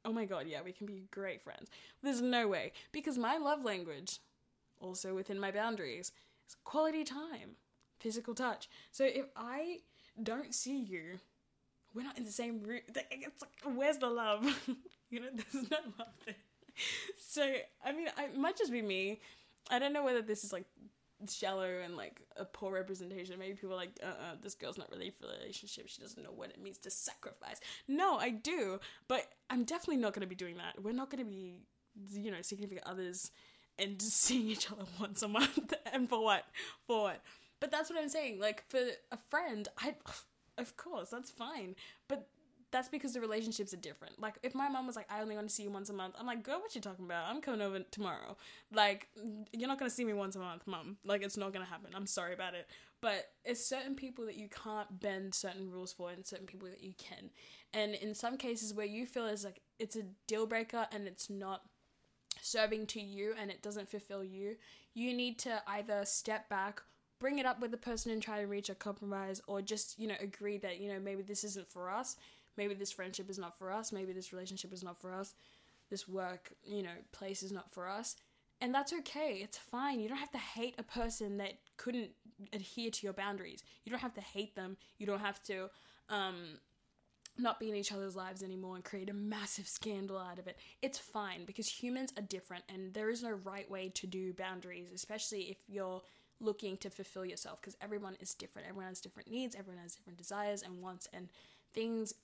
oh 0.09 0.13
my 0.13 0.25
god, 0.25 0.47
yeah, 0.49 0.61
we 0.65 0.73
can 0.73 0.87
be 0.87 1.05
great 1.11 1.43
friends. 1.43 1.69
There's 2.03 2.23
no 2.23 2.49
way. 2.49 2.73
Because 2.93 3.19
my 3.19 3.37
love 3.37 3.63
language, 3.63 4.21
also 4.81 5.15
within 5.15 5.39
my 5.39 5.51
boundaries, 5.51 6.13
is 6.49 6.57
quality 6.65 7.05
time, 7.05 7.57
physical 8.01 8.35
touch. 8.35 8.71
So 8.91 9.05
if 9.05 9.27
I 9.37 9.81
don't 10.23 10.55
see 10.55 10.79
you, 10.79 11.21
we're 11.95 12.05
not 12.05 12.17
in 12.17 12.25
the 12.25 12.33
same 12.33 12.63
room. 12.63 12.81
It's 12.89 13.43
like, 13.43 13.77
where's 13.77 13.99
the 13.99 14.09
love? 14.09 14.45
you 15.11 15.21
know, 15.21 15.29
there's 15.33 15.71
no 15.71 15.77
love 15.99 16.09
there. 16.25 16.35
So, 17.19 17.43
I 17.85 17.93
mean, 17.93 18.07
it 18.07 18.39
might 18.39 18.57
just 18.57 18.73
be 18.73 18.81
me. 18.81 19.21
I 19.71 19.79
don't 19.79 19.93
know 19.93 20.05
whether 20.05 20.23
this 20.23 20.43
is 20.43 20.53
like 20.53 20.65
shallow 21.27 21.81
and 21.83 21.97
like 21.97 22.21
a 22.37 22.45
poor 22.45 22.73
representation. 22.73 23.39
Maybe 23.39 23.55
people 23.55 23.73
are 23.73 23.77
like, 23.77 23.99
uh, 24.03 24.07
uh 24.07 24.37
this 24.41 24.55
girl's 24.55 24.79
not 24.79 24.91
really 24.91 25.11
for 25.11 25.27
a 25.27 25.39
relationship. 25.39 25.89
She 25.89 26.01
doesn't 26.01 26.23
know 26.23 26.33
what 26.35 26.51
it 26.51 26.63
means 26.63 26.79
to 26.79 26.91
sacrifice. 26.91 27.61
No, 27.87 28.19
I 28.19 28.31
do, 28.31 28.81
but 29.09 29.27
I'm 29.51 29.65
definitely 29.65 29.97
not 29.97 30.13
going 30.13 30.23
to 30.23 30.29
be 30.29 30.35
doing 30.35 30.57
that. 30.59 30.83
We're 30.83 30.93
not 30.93 31.11
going 31.11 31.25
to 31.25 31.31
be, 31.31 31.61
you 32.13 32.31
know, 32.31 32.43
significant 32.43 32.87
others 32.87 33.31
and 33.79 34.01
seeing 34.03 34.49
each 34.49 34.71
other 34.71 34.85
once 35.01 35.23
a 35.23 35.29
month. 35.29 35.75
and 35.93 36.09
for 36.09 36.23
what? 36.23 36.45
For 36.87 37.03
what? 37.03 37.23
But 37.61 37.71
that's 37.71 37.91
what 37.91 37.99
I'm 37.99 38.09
saying. 38.09 38.39
Like 38.41 38.65
for 38.69 38.81
a 39.11 39.17
friend, 39.29 39.67
I, 39.79 39.95
of 40.59 40.77
course, 40.77 41.11
that's 41.11 41.31
fine. 41.31 41.75
But 42.09 42.29
that's 42.71 42.89
because 42.89 43.15
the 43.15 43.21
relationships 43.21 43.73
are 43.73 43.79
different. 43.79 44.21
Like 44.21 44.39
if 44.43 44.55
my 44.55 44.69
mom 44.69 44.87
was 44.87 44.97
like, 44.97 45.07
I 45.11 45.21
only 45.21 45.35
want 45.35 45.49
to 45.49 45.55
see 45.55 45.63
you 45.63 45.71
once 45.71 45.89
a 45.89 45.93
month, 45.93 46.15
I'm 46.19 46.27
like, 46.27 46.43
girl, 46.43 46.61
what 46.61 46.75
you 46.75 46.81
talking 46.81 47.05
about? 47.05 47.27
I'm 47.29 47.41
coming 47.41 47.61
over 47.61 47.81
tomorrow. 47.91 48.37
Like 48.73 49.09
you're 49.53 49.69
not 49.69 49.79
gonna 49.79 49.91
see 49.91 50.05
me 50.05 50.13
once 50.13 50.37
a 50.37 50.39
month, 50.39 50.67
mom. 50.67 50.99
Like 51.05 51.23
it's 51.23 51.37
not 51.37 51.53
gonna 51.53 51.65
happen. 51.65 51.91
I'm 51.95 52.07
sorry 52.07 52.35
about 52.35 52.55
it. 52.55 52.67
But 53.01 53.31
it's 53.45 53.65
certain 53.65 53.95
people 53.95 54.27
that 54.27 54.37
you 54.37 54.49
can't 54.49 55.01
bend 55.01 55.33
certain 55.35 55.71
rules 55.71 55.93
for, 55.93 56.11
and 56.11 56.27
certain 56.27 56.47
people 56.47 56.69
that 56.69 56.83
you 56.83 56.95
can. 56.99 57.31
And 57.73 57.95
in 57.95 58.13
some 58.13 58.37
cases 58.37 58.75
where 58.75 58.87
you 58.87 59.07
feel 59.07 59.27
as 59.27 59.45
like 59.45 59.61
it's 59.79 59.97
a 59.97 60.03
deal 60.27 60.47
breaker 60.47 60.87
and 60.93 61.07
it's 61.07 61.31
not 61.31 61.63
serving 62.41 62.87
to 62.87 63.01
you 63.01 63.35
and 63.41 63.51
it 63.51 63.63
doesn't 63.63 63.89
fulfill 63.89 64.25
you, 64.25 64.57
you 64.95 65.15
need 65.15 65.39
to 65.41 65.63
either 65.69 66.05
step 66.05 66.49
back 66.49 66.83
bring 67.21 67.39
it 67.39 67.47
up 67.47 67.61
with 67.61 67.71
the 67.71 67.77
person 67.77 68.13
and 68.13 68.23
try 68.23 68.41
to 68.41 68.47
reach 68.47 68.69
a 68.69 68.75
compromise 68.75 69.41
or 69.47 69.61
just 69.61 69.99
you 69.99 70.07
know 70.07 70.15
agree 70.21 70.59
that 70.59 70.79
you 70.79 70.93
know 70.93 71.01
maybe 71.01 71.23
this 71.23 71.45
isn't 71.45 71.71
for 71.71 71.91
us 71.91 72.17
maybe 72.59 72.75
this 72.75 72.93
friendship 72.93 73.31
is 73.31 73.39
not 73.39 73.57
for 73.57 73.73
us, 73.73 73.93
maybe 73.93 74.13
this 74.13 74.33
relationship 74.33 74.73
is 74.73 74.85
not 74.85 75.01
for 75.01 75.15
us, 75.15 75.35
this 75.89 76.07
work, 76.07 76.53
you 76.67 76.83
know, 76.83 76.99
place 77.13 77.43
is 77.43 77.53
not 77.53 77.71
for 77.71 77.89
us. 77.89 78.17
And 78.61 78.75
that's 78.75 78.93
okay. 78.93 79.39
It's 79.41 79.57
fine. 79.57 80.01
You 80.01 80.09
don't 80.09 80.19
have 80.19 80.33
to 80.33 80.39
hate 80.39 80.75
a 80.79 80.83
person 80.83 81.39
that 81.39 81.53
couldn't 81.77 82.11
adhere 82.53 82.91
to 82.91 83.07
your 83.07 83.13
boundaries. 83.13 83.63
You 83.85 83.91
don't 83.91 84.01
have 84.01 84.15
to 84.15 84.21
hate 84.21 84.57
them. 84.57 84.77
You 84.99 85.07
don't 85.07 85.21
have 85.21 85.41
to 85.45 85.71
um, 86.09 86.59
not 87.39 87.61
be 87.61 87.71
in 87.71 87.77
each 87.77 87.93
other's 87.93 88.17
lives 88.17 88.43
anymore 88.43 88.75
and 88.75 88.85
create 88.85 89.09
a 89.09 89.15
massive 89.15 89.69
scandal 89.69 90.19
out 90.19 90.41
of 90.41 90.49
it. 90.49 90.59
It's 90.83 90.99
fine 90.99 91.45
because 91.45 91.69
humans 91.69 92.13
are 92.17 92.23
different 92.23 92.65
and 92.69 92.93
there 92.95 93.11
is 93.11 93.23
no 93.23 93.31
right 93.31 93.71
way 93.71 93.91
to 93.95 94.07
do 94.09 94.33
boundaries, 94.33 94.89
especially 94.93 95.43
if 95.43 95.59
you're 95.69 96.03
looking 96.41 96.77
to 96.79 96.91
fulfill 96.91 97.25
yourself 97.25 97.61
because 97.61 97.77
everyone 97.81 98.17
is 98.21 98.35
different. 98.35 98.69
Everyone 98.69 98.89
has 98.89 99.01
different 99.01 99.31
needs, 99.31 99.55
everyone 99.55 99.83
has 99.83 99.95
different 99.95 100.19
desires 100.19 100.63
and 100.63 100.83
wants 100.83 101.09
and 101.13 101.29
things 101.73 102.15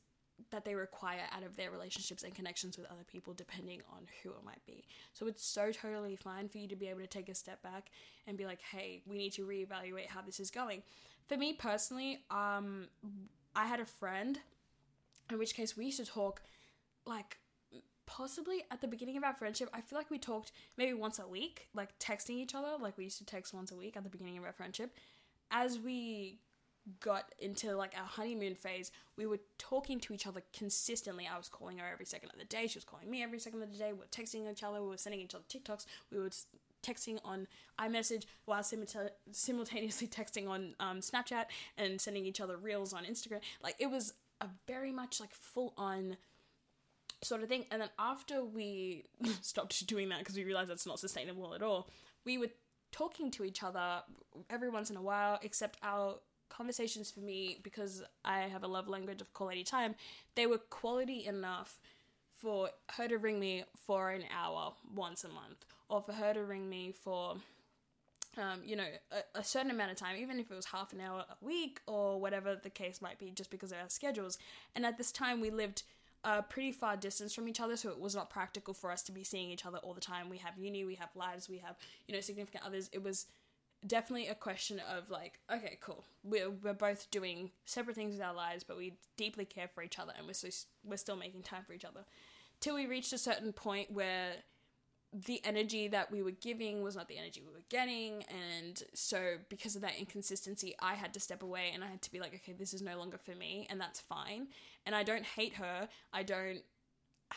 that 0.51 0.65
they 0.65 0.75
require 0.75 1.23
out 1.33 1.43
of 1.43 1.57
their 1.57 1.71
relationships 1.71 2.23
and 2.23 2.35
connections 2.35 2.77
with 2.77 2.87
other 2.91 3.05
people 3.05 3.33
depending 3.35 3.81
on 3.91 4.07
who 4.23 4.31
it 4.31 4.45
might 4.45 4.65
be. 4.67 4.85
So 5.13 5.27
it's 5.27 5.45
so 5.45 5.71
totally 5.73 6.17
fine 6.17 6.49
for 6.49 6.59
you 6.59 6.69
to 6.69 6.77
be 6.77 6.89
able 6.89 7.01
to 7.01 7.07
take 7.07 7.29
a 7.29 7.35
step 7.35 7.63
back 7.63 7.91
and 8.27 8.37
be 8.37 8.47
like, 8.47 8.61
"Hey, 8.61 9.03
we 9.07 9.17
need 9.17 9.33
to 9.35 9.47
reevaluate 9.47 10.07
how 10.09 10.23
this 10.23 10.41
is 10.41 10.51
going." 10.51 10.83
For 11.29 11.37
me 11.37 11.53
personally, 11.53 12.25
um 12.31 12.89
I 13.57 13.67
had 13.67 13.81
a 13.81 13.87
friend 13.87 14.41
in 15.31 15.39
which 15.39 15.55
case 15.55 15.77
we 15.77 15.87
used 15.87 15.99
to 15.99 16.07
talk 16.07 16.43
like 17.07 17.39
possibly 18.07 18.65
at 18.71 18.81
the 18.81 18.87
beginning 18.87 19.17
of 19.17 19.25
our 19.25 19.35
friendship, 19.35 19.69
I 19.73 19.81
feel 19.81 19.99
like 19.99 20.11
we 20.11 20.19
talked 20.19 20.53
maybe 20.77 20.93
once 20.93 21.19
a 21.19 21.27
week, 21.27 21.69
like 21.75 21.99
texting 21.99 22.37
each 22.37 22.55
other, 22.55 22.77
like 22.79 22.99
we 22.99 23.05
used 23.05 23.19
to 23.19 23.25
text 23.25 23.55
once 23.55 23.73
a 23.73 23.77
week 23.77 23.97
at 23.97 24.05
the 24.05 24.11
beginning 24.11 24.37
of 24.39 24.45
our 24.45 24.53
friendship. 24.53 24.95
As 25.51 25.79
we 25.79 26.39
got 27.01 27.33
into 27.39 27.75
like 27.77 27.95
our 27.99 28.07
honeymoon 28.07 28.55
phase, 28.55 28.91
we 29.17 29.27
were 29.27 29.41
talking 29.59 30.01
to 30.01 30.13
each 30.13 30.27
other 30.27 30.43
consistently. 30.53 31.29
I 31.33 31.37
was 31.39 31.49
calling 31.49 31.79
her 31.79 31.87
every 31.91 32.07
second 32.07 32.31
of 32.33 32.39
the 32.39 32.45
day. 32.45 32.67
She 32.67 32.79
was 32.79 32.85
calling 32.85 33.11
me 33.11 33.23
every 33.23 33.39
second 33.39 33.63
of 33.63 33.73
the 33.73 33.79
day. 33.79 33.93
We 33.93 33.99
were 33.99 34.05
texting 34.07 34.51
each 34.51 34.63
other. 34.63 34.83
We 34.83 34.89
were 34.89 34.97
sending 34.97 35.21
each 35.21 35.35
other 35.35 35.45
TikToks. 35.49 35.87
We 36.11 36.19
were 36.19 36.31
texting 36.83 37.19
on 37.25 37.47
iMessage 37.81 38.25
while 38.45 38.63
simultaneously 38.63 40.07
texting 40.09 40.49
on 40.49 40.75
um, 40.81 41.01
Snapchat 41.01 41.47
and 41.79 42.01
sending 42.01 42.27
each 42.27 42.41
other 42.41 42.57
reels 42.57 42.93
on 42.93 43.05
Instagram. 43.05 43.41
Like 43.63 43.77
it 43.79 43.91
was 43.91 44.15
a 44.41 44.49
very 44.67 44.93
much 44.93 45.21
like 45.21 45.35
full 45.35 45.73
on 45.79 46.17
sort 47.23 47.43
of 47.43 47.49
thing. 47.49 47.65
And 47.71 47.81
then 47.81 47.91
after 47.99 48.45
we 48.45 49.05
stopped 49.41 49.87
doing 49.87 50.11
that 50.11 50.19
because 50.19 50.37
we 50.37 50.45
realized 50.45 50.71
that's 50.71 50.87
not 50.87 50.99
sustainable 50.99 51.55
at 51.55 51.63
all, 51.63 51.89
we 52.25 52.39
were 52.39 52.51
talking 52.93 53.31
to 53.33 53.45
each 53.45 53.63
other 53.63 54.03
every 54.51 54.69
once 54.69 54.91
in 54.91 54.97
a 54.97 55.03
while, 55.03 55.39
except 55.43 55.79
our 55.83 56.17
conversations 56.57 57.11
for 57.11 57.21
me, 57.21 57.59
because 57.63 58.03
I 58.25 58.41
have 58.41 58.63
a 58.63 58.69
love 58.69 58.89
language 58.89 59.21
of 59.21 59.33
quality 59.33 59.65
time, 59.65 59.95
they 60.35 60.47
were 60.47 60.59
quality 60.59 61.27
enough 61.27 61.79
for 62.35 62.71
her 62.97 63.09
to 63.09 63.19
ring 63.19 63.41
me 63.41 63.65
for 63.87 64.11
an 64.11 64.25
hour 64.35 64.75
once 64.95 65.25
a 65.25 65.29
month, 65.29 65.65
or 65.89 66.03
for 66.03 66.13
her 66.13 66.35
to 66.35 66.45
ring 66.45 66.69
me 66.69 66.93
for, 66.93 67.37
um, 68.37 68.61
you 68.65 68.77
know, 68.77 68.87
a, 69.13 69.39
a, 69.39 69.45
certain 69.45 69.71
amount 69.71 69.91
of 69.91 69.97
time, 69.97 70.17
even 70.17 70.39
if 70.39 70.51
it 70.51 70.55
was 70.55 70.67
half 70.67 70.93
an 70.93 71.01
hour 71.01 71.25
a 71.29 71.45
week 71.45 71.81
or 71.87 72.21
whatever 72.21 72.57
the 72.63 72.71
case 72.71 73.01
might 73.01 73.19
be, 73.19 73.31
just 73.31 73.51
because 73.51 73.73
of 73.73 73.79
our 73.79 73.89
schedules. 73.89 74.39
And 74.75 74.85
at 74.85 74.99
this 74.99 75.11
time, 75.11 75.41
we 75.41 75.51
lived 75.51 75.85
a 76.25 76.43
pretty 76.43 76.73
far 76.73 76.97
distance 76.97 77.35
from 77.35 77.49
each 77.49 77.61
other, 77.61 77.77
so 77.77 77.91
it 77.91 78.01
was 78.01 78.15
not 78.15 78.31
practical 78.31 78.75
for 78.75 78.91
us 78.91 79.03
to 79.03 79.13
be 79.13 79.25
seeing 79.25 79.51
each 79.51 79.67
other 79.67 79.79
all 79.79 79.95
the 79.95 80.01
time. 80.01 80.29
We 80.29 80.39
have 80.39 80.59
uni, 80.59 80.85
we 80.85 80.97
have 80.97 81.11
lives, 81.15 81.49
we 81.49 81.59
have, 81.59 81.77
you 82.07 82.15
know, 82.15 82.21
significant 82.21 82.65
others. 82.65 82.91
It 82.93 83.03
was 83.03 83.27
definitely 83.87 84.29
a 84.29 84.35
question 84.35 84.81
of 84.97 85.11
like, 85.11 85.41
okay, 85.53 85.79
cool. 85.81 86.05
We're 86.23 86.51
we're 86.51 86.73
both 86.75 87.11
doing 87.11 87.51
separate 87.65 87.97
things 87.97 88.15
with 88.15 88.23
our 88.23 88.35
lives, 88.35 88.65
but 88.65 88.77
we 88.77 88.95
deeply 89.17 89.45
care 89.45 89.69
for 89.69 89.83
each 89.83 89.99
other, 89.99 90.13
and 90.17 90.27
we're 90.27 90.35
so 90.35 90.49
we're 90.85 90.97
still 90.97 91.17
making 91.17 91.43
time 91.43 91.63
for 91.67 91.73
each 91.73 91.85
other. 91.85 92.05
Till 92.61 92.75
we 92.75 92.87
reached 92.87 93.13
a 93.13 93.19
certain 93.19 93.53
point 93.53 93.91
where 93.91 94.37
the 95.13 95.41
energy 95.45 95.87
that 95.87 96.11
we 96.11 96.23
were 96.23 96.33
giving 96.33 96.83
was 96.83 96.97
not 96.97 97.07
the 97.07 97.17
energy 97.17 97.41
we 97.41 97.53
were 97.53 97.65
getting, 97.69 98.25
and 98.25 98.83
so 98.95 99.37
because 99.49 99.77
of 99.77 99.83
that 99.83 99.97
inconsistency, 99.99 100.75
I 100.81 100.95
had 100.95 101.15
to 101.15 101.21
step 101.21 101.43
away 101.43 101.71
and 101.73 101.85
I 101.85 101.89
had 101.89 102.03
to 102.03 102.11
be 102.11 102.19
like, 102.19 102.35
okay, 102.35 102.53
this 102.53 102.75
is 102.75 102.83
no 102.83 102.99
longer 102.99 103.19
for 103.19 103.35
me, 103.35 103.67
and 103.71 103.81
that's 103.81 104.01
fine. 104.01 104.49
And 104.87 104.95
I 104.95 105.03
don't 105.03 105.25
hate 105.25 105.55
her. 105.55 105.89
I 106.13 106.25
don't 106.25 106.63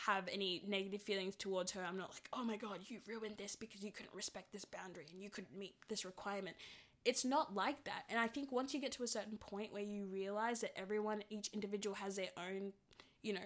have 0.05 0.27
any 0.31 0.63
negative 0.67 1.01
feelings 1.01 1.35
towards 1.35 1.71
her. 1.71 1.83
I'm 1.87 1.97
not 1.97 2.09
like, 2.09 2.29
oh 2.33 2.43
my 2.43 2.57
god, 2.57 2.79
you 2.87 2.99
ruined 3.07 3.37
this 3.37 3.55
because 3.55 3.83
you 3.83 3.91
couldn't 3.91 4.13
respect 4.13 4.51
this 4.51 4.65
boundary 4.65 5.05
and 5.11 5.21
you 5.21 5.29
couldn't 5.29 5.57
meet 5.57 5.73
this 5.87 6.05
requirement. 6.05 6.55
It's 7.05 7.23
not 7.23 7.55
like 7.55 7.83
that. 7.85 8.03
And 8.09 8.19
I 8.19 8.27
think 8.27 8.51
once 8.51 8.73
you 8.73 8.81
get 8.81 8.91
to 8.93 9.03
a 9.03 9.07
certain 9.07 9.37
point 9.37 9.71
where 9.71 9.83
you 9.83 10.05
realize 10.05 10.61
that 10.61 10.77
everyone, 10.77 11.23
each 11.29 11.49
individual 11.53 11.95
has 11.95 12.17
their 12.17 12.29
own, 12.37 12.73
you 13.21 13.33
know, 13.33 13.39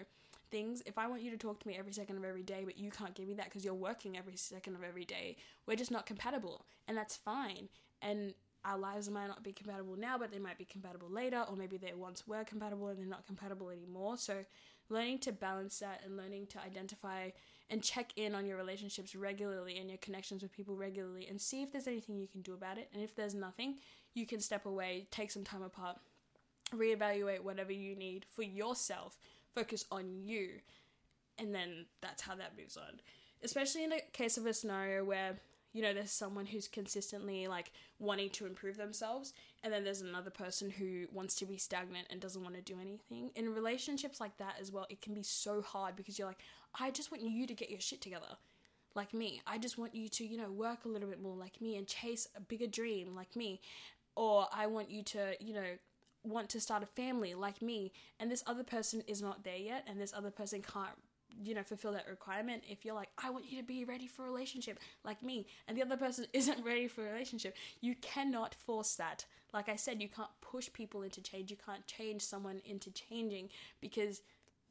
things. 0.50 0.82
If 0.86 0.98
I 0.98 1.08
want 1.08 1.22
you 1.22 1.32
to 1.32 1.38
talk 1.38 1.60
to 1.62 1.68
me 1.68 1.78
every 1.78 1.94
second 1.94 2.18
of 2.18 2.26
every 2.26 2.44
day, 2.44 2.64
but 2.66 2.78
you 2.78 2.92
can't 2.92 3.14
give 3.14 3.28
me 3.28 3.36
that 3.36 3.46
because 3.46 3.64
you're 3.64 3.74
working 3.74 4.18
every 4.18 4.36
second 4.36 4.76
of 4.76 4.84
every 4.84 5.06
day, 5.06 5.38
we're 5.66 5.78
just 5.78 5.92
not 5.92 6.06
compatible. 6.06 6.66
And 6.88 6.98
that's 6.98 7.16
fine. 7.16 7.70
And 8.02 8.34
our 8.64 8.78
lives 8.78 9.10
might 9.10 9.28
not 9.28 9.44
be 9.44 9.52
compatible 9.52 9.96
now, 9.96 10.18
but 10.18 10.32
they 10.32 10.40
might 10.40 10.58
be 10.58 10.66
compatible 10.66 11.10
later, 11.10 11.44
or 11.50 11.56
maybe 11.56 11.78
they 11.78 11.94
once 11.94 12.28
were 12.28 12.44
compatible 12.44 12.88
and 12.88 13.00
they're 13.00 13.06
not 13.06 13.26
compatible 13.26 13.70
anymore. 13.70 14.18
So 14.18 14.46
learning 14.90 15.20
to 15.20 15.32
balance 15.32 15.80
that 15.80 16.02
and 16.06 16.18
learning 16.18 16.48
to 16.48 16.60
identify 16.62 17.30
and 17.70 17.82
check 17.82 18.12
in 18.18 18.36
on 18.36 18.46
your 18.46 18.58
relationships 18.58 19.16
regularly 19.16 19.78
and 19.78 19.90
your 19.90 19.98
connections 19.98 20.44
with 20.44 20.52
people 20.52 20.76
regularly 20.76 21.28
and 21.28 21.40
see 21.40 21.64
if 21.64 21.72
there's 21.72 21.88
anything 21.88 22.20
you 22.20 22.28
can 22.28 22.42
do 22.42 22.54
about 22.54 22.78
it. 22.78 22.90
And 22.94 23.02
if 23.02 23.16
there's 23.16 23.34
nothing, 23.34 23.78
you 24.14 24.28
can 24.28 24.42
step 24.42 24.66
away, 24.66 25.08
take 25.10 25.32
some 25.32 25.44
time 25.44 25.64
apart, 25.64 25.98
reevaluate 26.76 27.42
whatever 27.42 27.72
you 27.72 27.96
need 27.96 28.26
for 28.30 28.44
yourself, 28.44 29.18
focus 29.56 29.86
on 29.92 30.22
you, 30.24 30.50
and 31.38 31.56
then 31.56 31.86
that's 32.02 32.22
how 32.22 32.36
that 32.36 32.58
moves 32.58 32.78
on. 32.78 33.00
Especially 33.44 33.84
in 33.84 33.90
the 33.90 34.02
case 34.14 34.38
of 34.38 34.46
a 34.46 34.54
scenario 34.54 35.04
where 35.04 35.40
you 35.74 35.82
know 35.82 35.94
there's 35.94 36.12
someone 36.12 36.46
who's 36.46 36.68
consistently 36.68 37.48
like 37.48 37.72
wanting 38.00 38.30
to 38.30 38.46
improve 38.46 38.78
themselves 38.78 39.34
and 39.64 39.72
then 39.72 39.84
there's 39.84 40.02
another 40.02 40.30
person 40.30 40.70
who 40.70 41.06
wants 41.12 41.36
to 41.36 41.46
be 41.46 41.58
stagnant 41.58 42.08
and 42.10 42.20
doesn't 42.20 42.44
want 42.44 42.56
to 42.56 42.62
do 42.62 42.80
anything. 42.80 43.32
In 43.36 43.54
relationships 43.54 44.20
like 44.20 44.38
that 44.38 44.56
as 44.60 44.72
well 44.72 44.86
it 44.90 45.02
can 45.02 45.14
be 45.14 45.24
so 45.24 45.62
hard 45.62 45.96
because 45.96 46.18
you're 46.18 46.28
like 46.28 46.44
i 46.80 46.90
just 46.90 47.12
want 47.12 47.24
you 47.24 47.46
to 47.48 47.54
get 47.54 47.70
your 47.70 47.82
shit 47.82 48.02
together 48.02 48.38
like 48.96 49.14
me. 49.14 49.42
I 49.48 49.58
just 49.58 49.78
want 49.78 49.96
you 49.96 50.10
to 50.10 50.26
you 50.26 50.38
know 50.38 50.52
work 50.52 50.86
a 50.86 50.90
little 50.90 51.10
bit 51.10 51.22
more 51.22 51.36
like 51.36 51.62
me 51.62 51.78
and 51.78 51.88
chase 51.88 52.28
a 52.36 52.42
bigger 52.42 52.68
dream 52.68 53.16
like 53.16 53.36
me. 53.36 53.62
Or 54.16 54.48
i 54.54 54.68
want 54.68 54.90
you 54.90 55.04
to 55.04 55.36
you 55.40 55.54
know 55.54 55.78
want 56.24 56.50
to 56.50 56.60
start 56.60 56.84
a 56.84 56.88
family 56.88 57.34
like 57.34 57.62
me. 57.62 57.92
And 58.20 58.30
this 58.30 58.44
other 58.46 58.64
person 58.64 59.04
is 59.08 59.22
not 59.22 59.44
there 59.44 59.58
yet 59.58 59.86
and 59.88 60.00
this 60.00 60.14
other 60.14 60.32
person 60.32 60.62
can't 60.62 60.98
you 61.44 61.54
know 61.54 61.64
fulfill 61.64 61.92
that 61.92 62.08
requirement 62.10 62.64
if 62.70 62.84
you're 62.84 62.96
like 62.96 63.10
i 63.24 63.30
want 63.30 63.50
you 63.50 63.58
to 63.60 63.66
be 63.66 63.86
ready 63.86 64.08
for 64.08 64.24
a 64.24 64.30
relationship 64.30 64.80
like 65.04 65.22
me 65.24 65.46
and 65.68 65.78
the 65.78 65.82
other 65.82 65.98
person 65.98 66.26
isn't 66.34 66.64
ready 66.66 66.88
for 66.88 67.08
a 67.08 67.12
relationship 67.12 67.56
you 67.82 67.96
cannot 68.02 68.56
force 68.56 68.96
that 68.96 69.26
like 69.54 69.70
i 69.70 69.76
said 69.76 70.02
you 70.02 70.10
can't 70.10 70.30
push 70.42 70.72
people 70.74 71.02
into 71.02 71.22
change 71.22 71.52
you 71.52 71.58
can't 71.66 71.86
change 71.88 72.22
someone 72.22 72.62
into 72.66 72.92
changing 72.92 73.50
because 73.80 74.22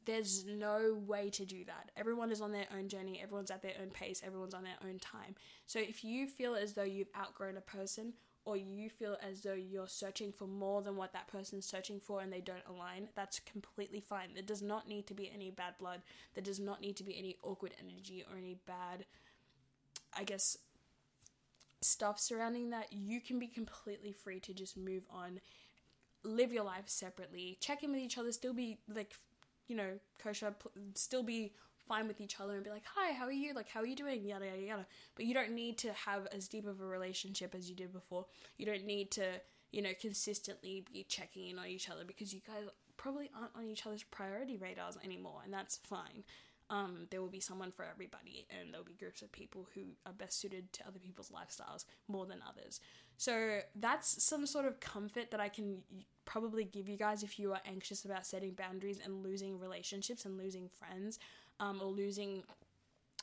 there's 0.05 0.45
no 0.45 0.99
way 1.05 1.29
to 1.29 1.45
do 1.45 1.63
that. 1.65 1.91
Everyone 1.95 2.31
is 2.31 2.41
on 2.41 2.51
their 2.51 2.65
own 2.75 2.87
journey, 2.87 3.19
everyone's 3.21 3.51
at 3.51 3.61
their 3.61 3.75
own 3.81 3.89
pace, 3.89 4.21
everyone's 4.25 4.53
on 4.53 4.63
their 4.63 4.77
own 4.83 4.97
time. 4.99 5.35
So 5.67 5.79
if 5.79 6.03
you 6.03 6.27
feel 6.27 6.55
as 6.55 6.73
though 6.73 6.83
you've 6.83 7.11
outgrown 7.15 7.57
a 7.57 7.61
person 7.61 8.13
or 8.43 8.57
you 8.57 8.89
feel 8.89 9.17
as 9.21 9.41
though 9.41 9.53
you're 9.53 9.87
searching 9.87 10.31
for 10.31 10.47
more 10.47 10.81
than 10.81 10.95
what 10.95 11.13
that 11.13 11.27
person's 11.27 11.65
searching 11.65 11.99
for 11.99 12.21
and 12.21 12.33
they 12.33 12.41
don't 12.41 12.63
align, 12.67 13.09
that's 13.15 13.39
completely 13.39 13.99
fine. 13.99 14.29
There 14.33 14.43
does 14.43 14.61
not 14.61 14.87
need 14.87 15.05
to 15.07 15.13
be 15.13 15.31
any 15.33 15.51
bad 15.51 15.75
blood. 15.79 16.01
There 16.33 16.43
does 16.43 16.59
not 16.59 16.81
need 16.81 16.95
to 16.97 17.03
be 17.03 17.17
any 17.17 17.37
awkward 17.43 17.73
energy 17.79 18.25
or 18.29 18.37
any 18.37 18.57
bad, 18.65 19.05
I 20.17 20.23
guess, 20.23 20.57
stuff 21.81 22.19
surrounding 22.19 22.71
that. 22.71 22.87
You 22.91 23.21
can 23.21 23.37
be 23.37 23.47
completely 23.47 24.11
free 24.11 24.39
to 24.41 24.53
just 24.53 24.75
move 24.75 25.03
on, 25.09 25.39
live 26.23 26.51
your 26.51 26.63
life 26.63 26.87
separately, 26.87 27.57
check 27.61 27.83
in 27.83 27.91
with 27.91 28.01
each 28.01 28.17
other, 28.17 28.31
still 28.31 28.53
be 28.53 28.79
like, 28.87 29.13
you 29.67 29.75
know, 29.75 29.99
kosher, 30.21 30.55
still 30.95 31.23
be 31.23 31.53
fine 31.91 32.07
with 32.07 32.21
each 32.21 32.39
other 32.39 32.55
and 32.55 32.63
be 32.63 32.69
like, 32.69 32.85
hi, 32.95 33.11
how 33.11 33.25
are 33.25 33.33
you? 33.33 33.53
Like, 33.53 33.67
how 33.67 33.81
are 33.81 33.85
you 33.85 33.97
doing? 33.97 34.23
Yada, 34.23 34.45
yada, 34.45 34.61
yada. 34.61 34.85
But 35.15 35.25
you 35.25 35.33
don't 35.33 35.51
need 35.51 35.77
to 35.79 35.91
have 35.91 36.25
as 36.31 36.47
deep 36.47 36.65
of 36.65 36.79
a 36.79 36.85
relationship 36.85 37.53
as 37.53 37.69
you 37.69 37.75
did 37.75 37.91
before. 37.91 38.27
You 38.57 38.65
don't 38.65 38.85
need 38.85 39.11
to, 39.11 39.25
you 39.73 39.81
know, 39.81 39.91
consistently 39.99 40.85
be 40.93 41.03
checking 41.03 41.49
in 41.49 41.59
on 41.59 41.67
each 41.67 41.89
other 41.89 42.05
because 42.05 42.33
you 42.33 42.39
guys 42.47 42.63
probably 42.95 43.29
aren't 43.37 43.53
on 43.57 43.65
each 43.65 43.85
other's 43.85 44.03
priority 44.03 44.55
radars 44.55 44.97
anymore, 45.03 45.41
and 45.43 45.53
that's 45.53 45.79
fine. 45.83 46.23
Um, 46.69 47.07
there 47.09 47.19
will 47.19 47.27
be 47.27 47.41
someone 47.41 47.71
for 47.71 47.83
everybody, 47.83 48.47
and 48.49 48.71
there'll 48.71 48.85
be 48.85 48.93
groups 48.93 49.21
of 49.21 49.29
people 49.33 49.67
who 49.75 49.81
are 50.05 50.13
best 50.13 50.39
suited 50.39 50.71
to 50.71 50.87
other 50.87 50.99
people's 50.99 51.29
lifestyles 51.29 51.83
more 52.07 52.25
than 52.25 52.39
others. 52.47 52.79
So 53.17 53.59
that's 53.75 54.23
some 54.23 54.45
sort 54.45 54.65
of 54.65 54.79
comfort 54.79 55.31
that 55.31 55.41
I 55.41 55.49
can 55.49 55.79
probably 56.23 56.63
give 56.63 56.87
you 56.87 56.95
guys 56.95 57.23
if 57.23 57.37
you 57.37 57.51
are 57.51 57.59
anxious 57.65 58.05
about 58.05 58.25
setting 58.25 58.51
boundaries 58.51 59.01
and 59.03 59.21
losing 59.21 59.59
relationships 59.59 60.23
and 60.23 60.37
losing 60.37 60.69
friends 60.69 61.19
um, 61.61 61.81
or 61.81 61.87
losing, 61.91 62.43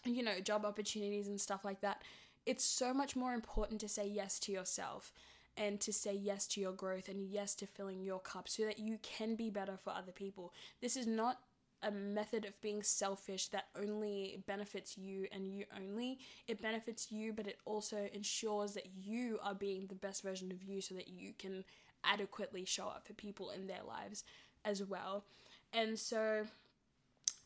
you 0.05 0.23
know, 0.23 0.41
job 0.41 0.65
opportunities 0.65 1.29
and 1.29 1.41
stuff 1.41 1.65
like 1.65 1.81
that. 1.81 2.03
It's 2.47 2.65
so 2.65 2.95
much 2.95 3.17
more 3.17 3.35
important 3.35 3.81
to 3.81 3.89
say 3.89 4.07
yes 4.07 4.39
to 4.41 4.53
yourself 4.53 5.13
and 5.57 5.81
to 5.81 5.93
say 5.93 6.15
yes 6.15 6.47
to 6.49 6.61
your 6.61 6.73
growth 6.73 7.09
and 7.09 7.21
yes 7.23 7.55
to 7.57 7.67
filling 7.67 8.03
your 8.03 8.21
cup 8.21 8.49
so 8.49 8.65
that 8.65 8.79
you 8.79 8.99
can 9.03 9.35
be 9.35 9.51
better 9.51 9.77
for 9.77 9.91
other 9.93 10.13
people. 10.13 10.53
This 10.81 10.97
is 10.97 11.07
not 11.07 11.39
a 11.83 11.91
method 11.91 12.45
of 12.45 12.61
being 12.61 12.83
selfish 12.83 13.49
that 13.49 13.67
only 13.81 14.43
benefits 14.47 14.97
you 14.99 15.27
and 15.33 15.47
you 15.47 15.65
only. 15.77 16.19
It 16.49 16.61
benefits 16.63 17.13
you, 17.13 17.33
but 17.33 17.47
it 17.47 17.59
also 17.67 18.09
ensures 18.13 18.75
that 18.75 18.89
you 19.01 19.39
are 19.43 19.55
being 19.55 19.87
the 19.87 19.95
best 19.95 20.23
version 20.23 20.51
of 20.51 20.63
you 20.63 20.81
so 20.81 20.95
that 20.95 21.09
you 21.09 21.33
can 21.39 21.65
adequately 22.05 22.65
show 22.65 22.87
up 22.89 23.07
for 23.07 23.13
people 23.15 23.51
in 23.51 23.67
their 23.67 23.83
lives 23.87 24.25
as 24.65 24.83
well. 24.83 25.25
And 25.73 25.99
so, 25.99 26.45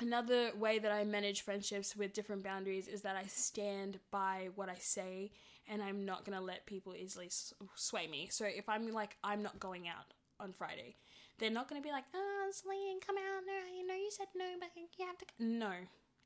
another 0.00 0.50
way 0.58 0.78
that 0.78 0.92
I 0.92 1.04
manage 1.04 1.42
friendships 1.42 1.96
with 1.96 2.12
different 2.12 2.42
boundaries 2.42 2.88
is 2.88 3.02
that 3.02 3.16
I 3.16 3.24
stand 3.24 3.98
by 4.10 4.48
what 4.54 4.68
I 4.68 4.76
say 4.76 5.30
and 5.68 5.82
I'm 5.82 6.04
not 6.04 6.24
going 6.24 6.36
to 6.36 6.44
let 6.44 6.66
people 6.66 6.94
easily 6.94 7.30
sway 7.74 8.06
me. 8.06 8.28
So 8.30 8.44
if 8.44 8.68
I'm 8.68 8.92
like, 8.92 9.16
I'm 9.22 9.42
not 9.42 9.60
going 9.60 9.88
out 9.88 10.14
on 10.40 10.52
Friday, 10.52 10.96
they're 11.38 11.50
not 11.50 11.68
going 11.68 11.80
to 11.80 11.86
be 11.86 11.92
like, 11.92 12.04
oh, 12.14 12.50
Celine, 12.52 13.00
come 13.04 13.16
out. 13.16 13.42
No, 13.46 13.76
you 13.76 13.86
know 13.86 13.94
you 13.94 14.10
said 14.10 14.26
no, 14.34 14.44
but 14.60 14.70
you 14.76 15.06
have 15.06 15.18
to. 15.18 15.26
No, 15.38 15.72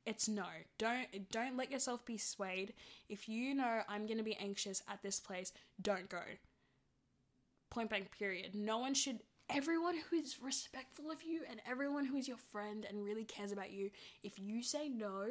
it's 0.05 0.27
no. 0.27 0.45
Don't 0.77 1.31
don't 1.31 1.57
let 1.57 1.71
yourself 1.71 2.05
be 2.05 2.17
swayed. 2.17 2.73
If 3.09 3.27
you 3.27 3.53
know 3.53 3.81
I'm 3.87 4.05
going 4.05 4.17
to 4.17 4.23
be 4.23 4.37
anxious 4.37 4.83
at 4.91 5.01
this 5.01 5.19
place, 5.19 5.51
don't 5.81 6.09
go. 6.09 6.21
Point 7.69 7.89
blank. 7.89 8.11
Period. 8.17 8.55
No 8.55 8.77
one 8.77 8.93
should. 8.93 9.19
Everyone 9.49 9.95
who 9.95 10.17
is 10.17 10.41
respectful 10.41 11.09
of 11.09 11.23
you 11.23 11.41
and 11.49 11.61
everyone 11.69 12.05
who 12.05 12.17
is 12.17 12.27
your 12.27 12.37
friend 12.37 12.85
and 12.87 13.05
really 13.05 13.23
cares 13.23 13.51
about 13.51 13.71
you, 13.71 13.91
if 14.21 14.37
you 14.37 14.61
say 14.61 14.89
no, 14.89 15.25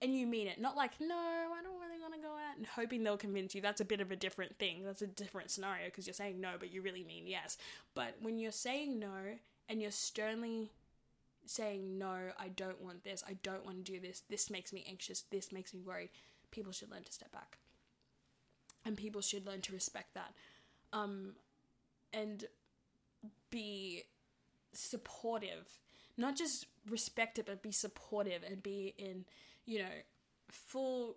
and 0.00 0.16
you 0.16 0.26
mean 0.26 0.48
it. 0.48 0.60
Not 0.60 0.76
like, 0.76 0.92
no, 1.00 1.14
I 1.14 1.62
don't 1.62 1.80
really 1.80 2.00
want 2.00 2.14
to 2.14 2.20
go 2.20 2.32
out 2.32 2.56
and 2.56 2.66
hoping 2.66 3.04
they'll 3.04 3.16
convince 3.16 3.54
you. 3.54 3.60
That's 3.60 3.80
a 3.80 3.84
bit 3.84 4.00
of 4.00 4.10
a 4.10 4.16
different 4.16 4.58
thing. 4.58 4.82
That's 4.84 5.02
a 5.02 5.06
different 5.06 5.50
scenario 5.50 5.84
because 5.86 6.08
you're 6.08 6.14
saying 6.14 6.40
no, 6.40 6.54
but 6.58 6.72
you 6.72 6.82
really 6.82 7.04
mean 7.04 7.28
yes. 7.28 7.56
But 7.94 8.16
when 8.20 8.38
you're 8.38 8.50
saying 8.50 8.98
no 8.98 9.36
and 9.68 9.80
you're 9.80 9.92
sternly 9.92 10.72
saying, 11.46 11.98
no, 11.98 12.16
I 12.38 12.48
don't 12.48 12.82
want 12.82 13.04
this, 13.04 13.22
I 13.28 13.34
don't 13.42 13.64
want 13.64 13.84
to 13.84 13.92
do 13.92 14.00
this, 14.00 14.22
this 14.28 14.50
makes 14.50 14.72
me 14.72 14.84
anxious, 14.88 15.22
this 15.30 15.52
makes 15.52 15.72
me 15.72 15.80
worried, 15.80 16.10
people 16.50 16.72
should 16.72 16.90
learn 16.90 17.04
to 17.04 17.12
step 17.12 17.32
back. 17.32 17.58
And 18.84 18.96
people 18.96 19.20
should 19.20 19.46
learn 19.46 19.60
to 19.62 19.72
respect 19.72 20.14
that. 20.14 20.34
Um, 20.92 21.34
and 22.12 22.44
be 23.52 24.02
supportive. 24.72 25.78
Not 26.16 26.36
just 26.36 26.66
respect 26.90 27.38
it, 27.38 27.46
but 27.46 27.62
be 27.62 27.70
supportive 27.70 28.42
and 28.42 28.60
be 28.60 28.94
in 28.98 29.24
you 29.64 29.78
know, 29.78 29.94
full 30.50 31.16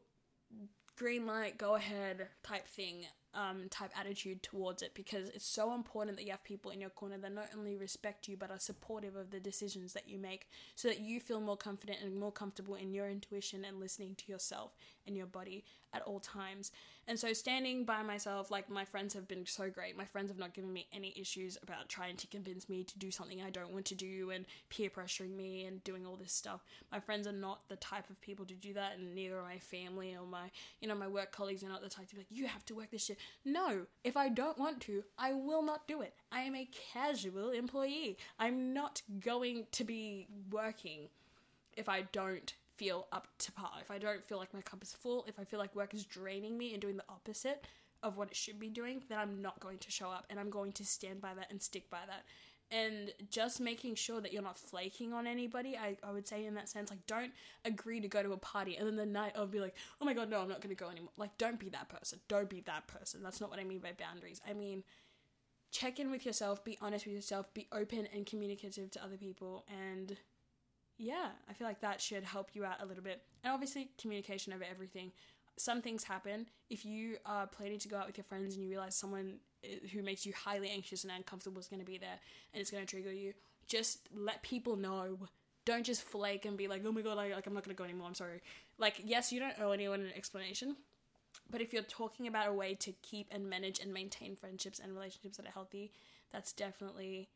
green 0.95 1.25
light, 1.25 1.57
go 1.57 1.75
ahead 1.75 2.27
type 2.43 2.67
thing 2.67 3.05
um, 3.33 3.67
type 3.69 3.91
attitude 3.99 4.41
towards 4.41 4.81
it 4.81 4.93
because 4.93 5.27
it's 5.29 5.45
so 5.45 5.73
important 5.73 6.15
that 6.15 6.23
you 6.23 6.31
have 6.31 6.43
people 6.43 6.71
in 6.71 6.79
your 6.79 6.89
corner 6.89 7.17
that 7.17 7.33
not 7.33 7.49
only 7.57 7.75
respect 7.75 8.29
you 8.29 8.37
but 8.37 8.49
are 8.49 8.59
supportive 8.59 9.17
of 9.17 9.29
the 9.29 9.41
decisions 9.41 9.91
that 9.91 10.07
you 10.07 10.17
make 10.17 10.47
so 10.75 10.87
that 10.87 11.01
you 11.01 11.19
feel 11.19 11.41
more 11.41 11.57
confident 11.57 11.99
and 12.01 12.15
more 12.15 12.31
comfortable 12.31 12.75
in 12.75 12.93
your 12.93 13.09
intuition 13.09 13.65
and 13.65 13.77
listening 13.77 14.15
to 14.15 14.31
yourself 14.31 14.73
and 15.05 15.17
your 15.17 15.25
body 15.25 15.65
at 15.95 16.01
all 16.03 16.19
times. 16.19 16.71
And 17.07 17.19
so 17.19 17.33
standing 17.33 17.85
by 17.85 18.01
myself, 18.01 18.49
like 18.49 18.69
my 18.69 18.83
friends 18.83 19.13
have 19.13 19.27
been 19.27 19.45
so 19.45 19.69
great. 19.69 19.95
My 19.95 20.05
friends 20.05 20.29
have 20.29 20.39
not 20.39 20.53
given 20.53 20.73
me 20.73 20.87
any 20.91 21.13
issues 21.15 21.57
about 21.61 21.87
trying 21.87 22.17
to 22.17 22.27
convince 22.27 22.67
me 22.67 22.83
to 22.83 22.97
do 22.97 23.11
something 23.11 23.41
I 23.41 23.51
don't 23.51 23.71
want 23.71 23.85
to 23.85 23.95
do 23.95 24.31
and 24.31 24.45
peer 24.69 24.89
pressuring 24.89 25.35
me 25.35 25.65
and 25.65 25.83
doing 25.83 26.05
all 26.05 26.15
this 26.15 26.33
stuff. 26.33 26.65
My 26.91 26.99
friends 26.99 27.27
are 27.27 27.31
not 27.31 27.67
the 27.69 27.75
type 27.75 28.09
of 28.09 28.19
people 28.21 28.45
to 28.45 28.55
do 28.55 28.73
that 28.73 28.97
and 28.97 29.13
neither 29.13 29.37
are 29.37 29.43
my 29.43 29.59
family 29.59 30.15
or 30.15 30.25
my, 30.25 30.49
you 30.81 30.87
know, 30.87 30.95
my 30.95 31.07
work 31.07 31.31
colleagues 31.31 31.63
are 31.63 31.69
not 31.69 31.83
the 31.83 31.89
type 31.89 32.07
to 32.09 32.15
be 32.15 32.21
like, 32.21 32.27
you 32.31 32.47
have 32.47 32.65
to 32.65 32.75
work 32.75 32.89
this 32.89 33.05
shit. 33.05 33.19
No, 33.43 33.85
if 34.03 34.17
I 34.17 34.29
don't 34.29 34.57
want 34.57 34.81
to, 34.81 35.03
I 35.17 35.33
will 35.33 35.61
not 35.61 35.87
do 35.87 36.01
it. 36.01 36.15
I 36.31 36.41
am 36.41 36.55
a 36.55 36.67
casual 36.93 37.51
employee. 37.51 38.17
I'm 38.39 38.73
not 38.73 39.03
going 39.19 39.67
to 39.73 39.83
be 39.83 40.27
working 40.51 41.09
if 41.77 41.87
I 41.87 42.01
don't 42.11 42.53
feel 42.75 43.07
up 43.11 43.27
to 43.39 43.51
par. 43.51 43.71
If 43.81 43.91
I 43.91 43.97
don't 43.97 44.23
feel 44.23 44.37
like 44.37 44.53
my 44.53 44.61
cup 44.61 44.83
is 44.83 44.93
full, 44.93 45.25
if 45.27 45.39
I 45.39 45.43
feel 45.43 45.59
like 45.59 45.75
work 45.75 45.93
is 45.93 46.05
draining 46.05 46.57
me 46.57 46.73
and 46.73 46.81
doing 46.81 46.97
the 46.97 47.03
opposite 47.09 47.65
of 48.03 48.17
what 48.17 48.29
it 48.29 48.35
should 48.35 48.59
be 48.59 48.69
doing, 48.69 49.03
then 49.09 49.17
I'm 49.17 49.41
not 49.41 49.59
going 49.59 49.77
to 49.79 49.91
show 49.91 50.09
up 50.09 50.25
and 50.29 50.39
I'm 50.39 50.49
going 50.49 50.71
to 50.73 50.85
stand 50.85 51.21
by 51.21 51.33
that 51.33 51.47
and 51.49 51.61
stick 51.61 51.89
by 51.89 52.01
that. 52.07 52.23
And 52.71 53.13
just 53.29 53.61
making 53.61 53.95
sure 53.95 54.19
that 54.21 54.33
you're 54.33 54.41
not 54.41 54.57
flaking 54.57 55.13
on 55.13 55.27
anybody, 55.27 55.77
I, 55.77 55.97
I 56.03 56.11
would 56.11 56.27
say 56.27 56.45
in 56.45 56.55
that 56.55 56.67
sense, 56.67 56.89
like 56.89 57.05
don't 57.05 57.31
agree 57.63 58.01
to 58.01 58.07
go 58.07 58.23
to 58.23 58.33
a 58.33 58.37
party 58.37 58.75
and 58.75 58.87
then 58.87 58.95
the 58.95 59.05
night 59.05 59.33
I'll 59.35 59.45
be 59.45 59.59
like, 59.59 59.75
oh 60.01 60.05
my 60.05 60.13
god, 60.13 60.29
no, 60.29 60.41
I'm 60.41 60.49
not 60.49 60.61
gonna 60.61 60.75
go 60.75 60.89
anymore. 60.89 61.11
Like, 61.15 61.37
don't 61.37 61.59
be 61.59 61.69
that 61.69 61.89
person. 61.89 62.19
Don't 62.27 62.49
be 62.49 62.61
that 62.61 62.87
person. 62.87 63.21
That's 63.23 63.39
not 63.39 63.49
what 63.49 63.59
I 63.59 63.63
mean 63.63 63.79
by 63.79 63.91
boundaries. 63.97 64.41
I 64.49 64.53
mean, 64.53 64.83
check 65.71 65.99
in 65.99 66.09
with 66.09 66.25
yourself, 66.25 66.63
be 66.63 66.77
honest 66.81 67.05
with 67.05 67.15
yourself, 67.15 67.53
be 67.53 67.67
open 67.71 68.07
and 68.13 68.25
communicative 68.25 68.89
to 68.91 69.03
other 69.03 69.17
people, 69.17 69.65
and 69.69 70.17
yeah, 70.97 71.29
I 71.49 71.53
feel 71.53 71.67
like 71.67 71.81
that 71.81 72.01
should 72.01 72.23
help 72.23 72.49
you 72.53 72.65
out 72.65 72.81
a 72.81 72.85
little 72.85 73.03
bit. 73.03 73.21
And 73.43 73.53
obviously, 73.53 73.89
communication 73.99 74.53
over 74.53 74.63
everything. 74.69 75.11
Some 75.57 75.81
things 75.81 76.03
happen. 76.03 76.47
If 76.69 76.85
you 76.85 77.17
are 77.25 77.47
planning 77.47 77.79
to 77.79 77.87
go 77.87 77.97
out 77.97 78.07
with 78.07 78.17
your 78.17 78.23
friends 78.23 78.55
and 78.55 78.63
you 78.63 78.69
realize 78.69 78.95
someone 78.95 79.35
eh, 79.63 79.87
who 79.93 80.03
makes 80.03 80.25
you 80.25 80.33
highly 80.33 80.69
anxious 80.69 81.03
and 81.03 81.13
uncomfortable 81.15 81.59
is 81.59 81.67
going 81.67 81.79
to 81.79 81.85
be 81.85 81.97
there 81.97 82.19
and 82.53 82.61
it's 82.61 82.71
going 82.71 82.85
to 82.85 82.89
trigger 82.89 83.13
you, 83.13 83.33
just 83.67 84.09
let 84.13 84.41
people 84.41 84.75
know. 84.75 85.17
Don't 85.65 85.85
just 85.85 86.03
flake 86.03 86.45
and 86.45 86.57
be 86.57 86.67
like, 86.67 86.81
oh 86.85 86.91
my 86.91 87.01
god, 87.01 87.17
I, 87.17 87.33
like, 87.33 87.47
I'm 87.47 87.53
not 87.53 87.63
going 87.63 87.75
to 87.75 87.77
go 87.77 87.85
anymore, 87.85 88.07
I'm 88.07 88.15
sorry. 88.15 88.41
Like, 88.77 89.01
yes, 89.03 89.31
you 89.31 89.39
don't 89.39 89.59
owe 89.59 89.71
anyone 89.71 90.01
an 90.01 90.11
explanation, 90.15 90.75
but 91.49 91.61
if 91.61 91.73
you're 91.73 91.83
talking 91.83 92.27
about 92.27 92.49
a 92.49 92.53
way 92.53 92.75
to 92.75 92.93
keep 93.01 93.27
and 93.31 93.49
manage 93.49 93.79
and 93.79 93.91
maintain 93.91 94.35
friendships 94.35 94.79
and 94.79 94.93
relationships 94.93 95.37
that 95.37 95.47
are 95.47 95.51
healthy, 95.51 95.91
that's 96.31 96.53
definitely 96.53 97.29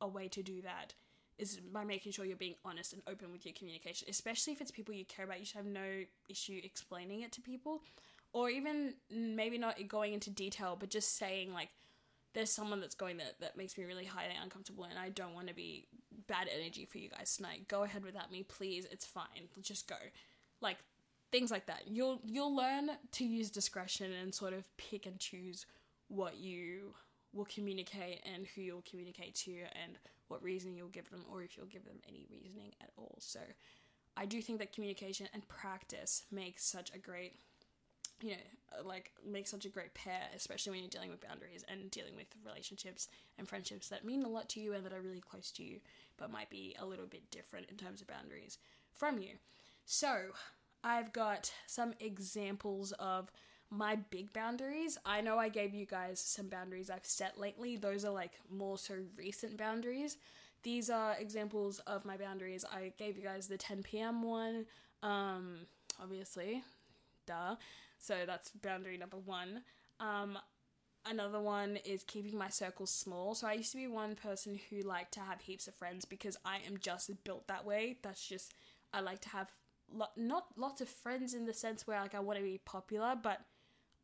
a 0.00 0.08
way 0.08 0.28
to 0.28 0.42
do 0.42 0.60
that 0.62 0.94
is 1.40 1.58
by 1.72 1.84
making 1.84 2.12
sure 2.12 2.24
you're 2.24 2.36
being 2.36 2.54
honest 2.64 2.92
and 2.92 3.02
open 3.06 3.32
with 3.32 3.44
your 3.46 3.54
communication, 3.54 4.06
especially 4.10 4.52
if 4.52 4.60
it's 4.60 4.70
people 4.70 4.94
you 4.94 5.04
care 5.04 5.24
about. 5.24 5.40
You 5.40 5.46
should 5.46 5.56
have 5.56 5.66
no 5.66 6.04
issue 6.28 6.60
explaining 6.62 7.22
it 7.22 7.32
to 7.32 7.40
people, 7.40 7.82
or 8.32 8.50
even 8.50 8.94
maybe 9.10 9.58
not 9.58 9.76
going 9.88 10.12
into 10.12 10.30
detail, 10.30 10.76
but 10.78 10.90
just 10.90 11.16
saying 11.16 11.52
like, 11.52 11.70
"There's 12.34 12.52
someone 12.52 12.80
that's 12.80 12.94
going 12.94 13.16
that 13.16 13.40
that 13.40 13.56
makes 13.56 13.76
me 13.78 13.84
really 13.84 14.04
highly 14.04 14.34
uncomfortable, 14.40 14.84
and 14.84 14.98
I 14.98 15.08
don't 15.08 15.34
want 15.34 15.48
to 15.48 15.54
be 15.54 15.86
bad 16.26 16.48
energy 16.54 16.84
for 16.84 16.98
you 16.98 17.08
guys 17.08 17.36
tonight. 17.36 17.66
Go 17.68 17.82
ahead 17.82 18.04
without 18.04 18.30
me, 18.30 18.42
please. 18.42 18.86
It's 18.90 19.06
fine. 19.06 19.48
Just 19.62 19.88
go." 19.88 19.96
Like 20.60 20.76
things 21.32 21.50
like 21.50 21.66
that. 21.66 21.88
You'll 21.88 22.20
you'll 22.24 22.54
learn 22.54 22.90
to 23.12 23.24
use 23.24 23.50
discretion 23.50 24.12
and 24.12 24.34
sort 24.34 24.52
of 24.52 24.68
pick 24.76 25.06
and 25.06 25.18
choose 25.18 25.66
what 26.08 26.36
you 26.36 26.94
will 27.32 27.46
communicate 27.46 28.20
and 28.34 28.46
who 28.46 28.62
you'll 28.62 28.84
communicate 28.88 29.34
to 29.34 29.52
and 29.52 29.98
what 30.28 30.42
reason 30.42 30.76
you'll 30.76 30.88
give 30.88 31.10
them 31.10 31.24
or 31.30 31.42
if 31.42 31.56
you'll 31.56 31.66
give 31.66 31.84
them 31.84 32.00
any 32.08 32.26
reasoning 32.30 32.72
at 32.80 32.90
all. 32.96 33.16
So 33.20 33.40
I 34.16 34.26
do 34.26 34.40
think 34.40 34.58
that 34.58 34.72
communication 34.72 35.28
and 35.32 35.46
practice 35.48 36.24
makes 36.30 36.64
such 36.64 36.92
a 36.94 36.98
great 36.98 37.34
you 38.22 38.32
know, 38.32 38.78
uh, 38.78 38.86
like 38.86 39.12
makes 39.26 39.50
such 39.50 39.64
a 39.64 39.70
great 39.70 39.94
pair, 39.94 40.22
especially 40.36 40.72
when 40.72 40.80
you're 40.80 40.90
dealing 40.90 41.10
with 41.10 41.26
boundaries 41.26 41.64
and 41.68 41.90
dealing 41.90 42.14
with 42.16 42.26
relationships 42.44 43.08
and 43.38 43.48
friendships 43.48 43.88
that 43.88 44.04
mean 44.04 44.22
a 44.22 44.28
lot 44.28 44.48
to 44.50 44.60
you 44.60 44.74
and 44.74 44.84
that 44.84 44.92
are 44.92 45.00
really 45.00 45.20
close 45.20 45.50
to 45.52 45.62
you, 45.62 45.80
but 46.18 46.30
might 46.30 46.50
be 46.50 46.76
a 46.78 46.84
little 46.84 47.06
bit 47.06 47.30
different 47.30 47.66
in 47.70 47.76
terms 47.76 48.00
of 48.00 48.06
boundaries 48.06 48.58
from 48.92 49.18
you. 49.18 49.30
So, 49.86 50.26
I've 50.82 51.12
got 51.12 51.52
some 51.66 51.94
examples 52.00 52.92
of 52.92 53.30
my 53.70 53.96
big 53.96 54.32
boundaries. 54.32 54.98
I 55.06 55.20
know 55.20 55.38
I 55.38 55.48
gave 55.48 55.74
you 55.74 55.86
guys 55.86 56.20
some 56.20 56.48
boundaries 56.48 56.90
I've 56.90 57.06
set 57.06 57.38
lately. 57.38 57.76
Those 57.76 58.04
are 58.04 58.12
like 58.12 58.32
more 58.50 58.78
so 58.78 58.94
recent 59.16 59.56
boundaries. 59.56 60.16
These 60.62 60.90
are 60.90 61.14
examples 61.18 61.78
of 61.80 62.04
my 62.04 62.16
boundaries. 62.16 62.64
I 62.70 62.92
gave 62.98 63.16
you 63.16 63.22
guys 63.22 63.46
the 63.46 63.56
10 63.56 63.82
p.m. 63.82 64.22
one, 64.22 64.66
um, 65.02 65.60
obviously, 66.02 66.62
duh. 67.26 67.56
So 67.98 68.24
that's 68.26 68.50
boundary 68.50 68.98
number 68.98 69.16
one. 69.16 69.62
Um, 70.00 70.36
another 71.06 71.40
one 71.40 71.76
is 71.84 72.02
keeping 72.02 72.36
my 72.36 72.48
circle 72.48 72.86
small. 72.86 73.34
So 73.34 73.46
I 73.46 73.54
used 73.54 73.72
to 73.72 73.78
be 73.78 73.86
one 73.86 74.16
person 74.16 74.58
who 74.68 74.80
liked 74.80 75.12
to 75.14 75.20
have 75.20 75.40
heaps 75.40 75.68
of 75.68 75.74
friends 75.74 76.04
because 76.04 76.36
I 76.44 76.58
am 76.66 76.76
just 76.78 77.10
built 77.24 77.46
that 77.48 77.64
way. 77.64 77.98
That's 78.02 78.26
just 78.26 78.54
I 78.92 79.00
like 79.00 79.20
to 79.22 79.28
have 79.30 79.50
lo- 79.92 80.06
not 80.16 80.46
lots 80.56 80.80
of 80.80 80.88
friends 80.88 81.34
in 81.34 81.46
the 81.46 81.54
sense 81.54 81.86
where 81.86 82.00
like 82.00 82.14
I 82.14 82.20
want 82.20 82.38
to 82.38 82.44
be 82.44 82.60
popular, 82.64 83.14
but 83.20 83.40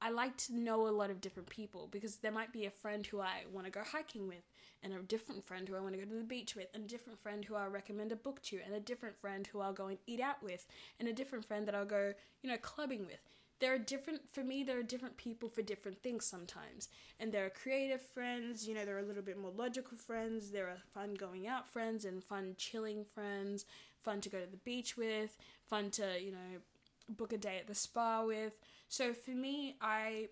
I 0.01 0.11
like 0.11 0.37
to 0.39 0.55
know 0.55 0.87
a 0.87 0.91
lot 0.91 1.11
of 1.11 1.21
different 1.21 1.49
people 1.49 1.89
because 1.91 2.17
there 2.17 2.33
might 2.33 2.53
be 2.53 2.67
a 2.67 2.71
friend 2.71 3.07
who 3.07 3.21
I 3.21 3.45
want 3.51 3.67
to 3.67 3.73
go 3.73 3.83
hiking 3.83 4.29
with, 4.29 4.45
and 4.83 4.93
a 4.93 4.99
different 5.03 5.47
friend 5.47 5.67
who 5.67 5.75
I 5.75 5.81
want 5.81 5.95
to 5.95 6.01
go 6.01 6.05
to 6.05 6.15
the 6.15 6.23
beach 6.23 6.55
with, 6.55 6.69
and 6.75 6.85
a 6.85 6.89
different 6.89 7.19
friend 7.19 7.45
who 7.45 7.55
I'll 7.55 7.71
recommend 7.71 8.13
a 8.13 8.17
book 8.17 8.43
to, 8.43 8.61
and 8.65 8.75
a 8.75 8.81
different 8.81 9.19
friend 9.19 9.47
who 9.47 9.61
I'll 9.61 9.73
go 9.73 9.87
and 9.87 9.99
eat 10.07 10.21
out 10.21 10.43
with, 10.43 10.67
and 11.01 11.09
a 11.09 11.15
different 11.15 11.47
friend 11.47 11.67
that 11.67 11.75
I'll 11.75 11.87
go, 11.87 12.13
you 12.43 12.51
know, 12.51 12.59
clubbing 12.59 13.07
with. 13.07 13.21
There 13.59 13.73
are 13.73 13.79
different, 13.79 14.31
for 14.31 14.45
me, 14.45 14.63
there 14.63 14.79
are 14.79 14.83
different 14.83 15.17
people 15.17 15.49
for 15.49 15.63
different 15.63 16.03
things 16.03 16.27
sometimes. 16.27 16.91
And 17.19 17.33
there 17.33 17.47
are 17.47 17.51
creative 17.51 18.03
friends, 18.03 18.69
you 18.69 18.75
know, 18.75 18.85
there 18.85 18.97
are 18.97 19.01
a 19.01 19.07
little 19.07 19.23
bit 19.23 19.39
more 19.39 19.51
logical 19.51 19.97
friends, 19.97 20.51
there 20.51 20.69
are 20.69 20.77
fun 20.93 21.15
going 21.15 21.47
out 21.47 21.67
friends, 21.67 22.05
and 22.05 22.23
fun 22.23 22.55
chilling 22.59 23.07
friends, 23.07 23.65
fun 24.03 24.21
to 24.21 24.29
go 24.29 24.41
to 24.41 24.51
the 24.51 24.59
beach 24.59 24.99
with, 24.99 25.39
fun 25.67 25.91
to, 25.93 26.21
you 26.21 26.33
know, 26.33 26.61
book 27.09 27.33
a 27.33 27.39
day 27.39 27.57
at 27.59 27.67
the 27.67 27.75
spa 27.75 28.23
with. 28.23 28.53
So 28.89 29.13
for 29.13 29.33
me, 29.33 29.77
I 29.81 30.29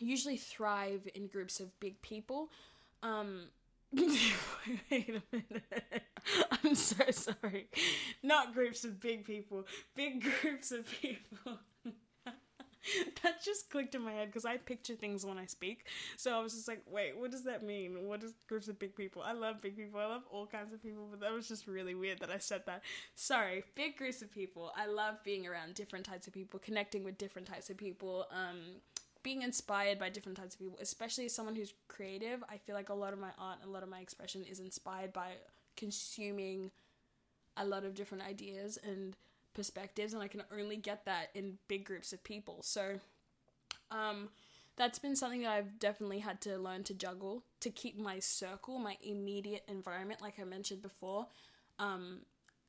usually 0.00 0.36
thrive 0.36 1.08
in 1.14 1.26
groups 1.26 1.60
of 1.60 1.78
big 1.80 2.00
people. 2.02 2.50
Um, 3.02 3.44
wait 3.92 5.08
a 5.08 5.22
minute. 5.32 6.02
I'm 6.64 6.74
so 6.74 7.10
sorry. 7.10 7.68
Not 8.22 8.54
groups 8.54 8.84
of 8.84 9.00
big 9.00 9.24
people, 9.24 9.66
big 9.94 10.22
groups 10.22 10.72
of 10.72 10.86
people. 11.00 11.58
that 13.22 13.42
just 13.44 13.70
clicked 13.70 13.94
in 13.94 14.02
my 14.02 14.12
head 14.12 14.28
because 14.28 14.44
I 14.44 14.56
picture 14.56 14.94
things 14.94 15.24
when 15.24 15.38
I 15.38 15.46
speak. 15.46 15.86
So 16.16 16.38
I 16.38 16.42
was 16.42 16.54
just 16.54 16.68
like, 16.68 16.82
wait, 16.90 17.16
what 17.16 17.30
does 17.30 17.44
that 17.44 17.62
mean? 17.62 18.06
What 18.06 18.22
is 18.22 18.34
groups 18.48 18.68
of 18.68 18.78
big 18.78 18.94
people? 18.94 19.22
I 19.22 19.32
love 19.32 19.60
big 19.60 19.76
people. 19.76 20.00
I 20.00 20.06
love 20.06 20.22
all 20.30 20.46
kinds 20.46 20.72
of 20.72 20.82
people, 20.82 21.06
but 21.10 21.20
that 21.20 21.32
was 21.32 21.48
just 21.48 21.66
really 21.66 21.94
weird 21.94 22.20
that 22.20 22.30
I 22.30 22.38
said 22.38 22.62
that. 22.66 22.82
Sorry, 23.14 23.64
big 23.74 23.96
groups 23.96 24.22
of 24.22 24.32
people. 24.32 24.72
I 24.76 24.86
love 24.86 25.22
being 25.24 25.46
around 25.46 25.74
different 25.74 26.04
types 26.04 26.26
of 26.26 26.32
people, 26.32 26.60
connecting 26.60 27.04
with 27.04 27.18
different 27.18 27.48
types 27.48 27.70
of 27.70 27.76
people. 27.76 28.26
Um, 28.30 28.80
being 29.22 29.42
inspired 29.42 29.98
by 29.98 30.08
different 30.08 30.38
types 30.38 30.54
of 30.54 30.60
people, 30.60 30.78
especially 30.80 31.26
as 31.26 31.34
someone 31.34 31.56
who's 31.56 31.74
creative, 31.88 32.42
I 32.48 32.56
feel 32.56 32.74
like 32.74 32.88
a 32.88 32.94
lot 32.94 33.12
of 33.12 33.18
my 33.18 33.30
art, 33.38 33.58
a 33.64 33.68
lot 33.68 33.82
of 33.82 33.88
my 33.88 33.98
expression 34.00 34.44
is 34.48 34.60
inspired 34.60 35.12
by 35.12 35.32
consuming 35.76 36.70
a 37.56 37.64
lot 37.64 37.84
of 37.84 37.94
different 37.94 38.24
ideas 38.24 38.78
and 38.82 39.16
perspectives 39.58 40.14
and 40.14 40.22
I 40.22 40.28
can 40.28 40.44
only 40.56 40.76
get 40.76 41.04
that 41.06 41.30
in 41.34 41.58
big 41.66 41.84
groups 41.84 42.12
of 42.12 42.22
people. 42.22 42.60
So 42.62 43.00
um 43.90 44.28
that's 44.76 45.00
been 45.00 45.16
something 45.16 45.42
that 45.42 45.50
I've 45.50 45.80
definitely 45.80 46.20
had 46.20 46.40
to 46.42 46.56
learn 46.56 46.84
to 46.84 46.94
juggle 46.94 47.42
to 47.58 47.70
keep 47.70 47.98
my 47.98 48.20
circle, 48.20 48.78
my 48.78 48.96
immediate 49.02 49.64
environment 49.66 50.22
like 50.22 50.38
I 50.40 50.44
mentioned 50.44 50.80
before, 50.80 51.26
um 51.80 52.20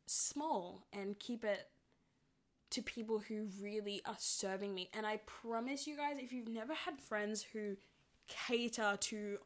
small 0.08 0.88
and 0.92 1.20
keep 1.20 1.44
it 1.44 1.68
to 2.72 2.82
people 2.82 3.20
who 3.20 3.48
really 3.62 4.02
are 4.08 4.18
serving 4.18 4.74
me. 4.74 4.90
And 4.92 5.06
I 5.06 5.18
promise 5.28 5.86
you 5.86 5.96
guys 5.96 6.16
if 6.18 6.34
you've 6.34 6.48
never 6.48 6.74
had 6.74 7.00
friends 7.00 7.46
who 7.54 7.78
cater 8.28 8.98
to 9.00 9.38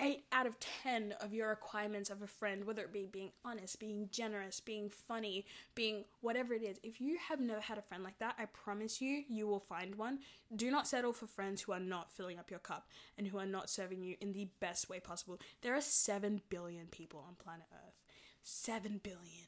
eight 0.00 0.24
out 0.32 0.46
of 0.46 0.56
ten 0.60 1.14
of 1.20 1.32
your 1.32 1.48
requirements 1.48 2.10
of 2.10 2.22
a 2.22 2.26
friend, 2.26 2.64
whether 2.64 2.82
it 2.82 2.92
be 2.92 3.06
being 3.10 3.30
honest, 3.44 3.78
being 3.78 4.08
generous, 4.10 4.60
being 4.60 4.88
funny, 4.88 5.44
being 5.74 6.04
whatever 6.20 6.54
it 6.54 6.62
is. 6.62 6.78
If 6.82 7.00
you 7.00 7.18
have 7.28 7.40
never 7.40 7.60
had 7.60 7.78
a 7.78 7.82
friend 7.82 8.02
like 8.02 8.18
that, 8.18 8.34
I 8.38 8.46
promise 8.46 9.00
you, 9.00 9.22
you 9.28 9.46
will 9.46 9.60
find 9.60 9.94
one. 9.94 10.20
Do 10.54 10.70
not 10.70 10.88
settle 10.88 11.12
for 11.12 11.26
friends 11.26 11.62
who 11.62 11.72
are 11.72 11.80
not 11.80 12.10
filling 12.10 12.38
up 12.38 12.50
your 12.50 12.60
cup 12.60 12.88
and 13.16 13.26
who 13.26 13.38
are 13.38 13.46
not 13.46 13.70
serving 13.70 14.02
you 14.02 14.16
in 14.20 14.32
the 14.32 14.48
best 14.60 14.88
way 14.88 15.00
possible. 15.00 15.38
There 15.62 15.74
are 15.74 15.80
7 15.80 16.40
billion 16.48 16.86
people 16.86 17.24
on 17.26 17.34
planet 17.34 17.66
Earth. 17.72 17.94
7 18.42 19.00
billion. 19.02 19.46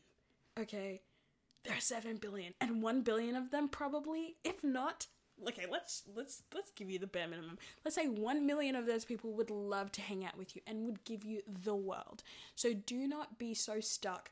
Okay? 0.59 1.03
There 1.65 1.77
are 1.77 1.81
7 1.81 2.17
billion. 2.17 2.55
And 2.61 2.83
1 2.83 3.03
billion 3.03 3.37
of 3.37 3.51
them 3.51 3.69
probably, 3.69 4.37
if 4.45 4.63
not, 4.63 5.07
okay, 5.49 5.67
let's 5.71 6.03
let's 6.15 6.43
let's 6.55 6.71
give 6.71 6.91
you 6.91 6.99
the 6.99 7.07
bare 7.07 7.29
minimum. 7.29 7.59
Let's 7.85 7.95
say 7.95 8.07
1 8.07 8.47
million 8.47 8.77
of 8.77 8.87
those 8.87 9.05
people 9.05 9.33
would 9.33 9.51
love 9.51 9.93
to 9.93 10.01
hang 10.01 10.25
out 10.25 10.37
with 10.39 10.55
you 10.57 10.63
and 10.67 10.87
would 10.87 11.05
give 11.05 11.25
you 11.25 11.43
the 11.47 11.75
world. 11.75 12.23
So 12.55 12.73
do 12.75 13.07
not 13.07 13.39
be 13.39 13.55
so 13.55 13.81
stuck 13.81 14.31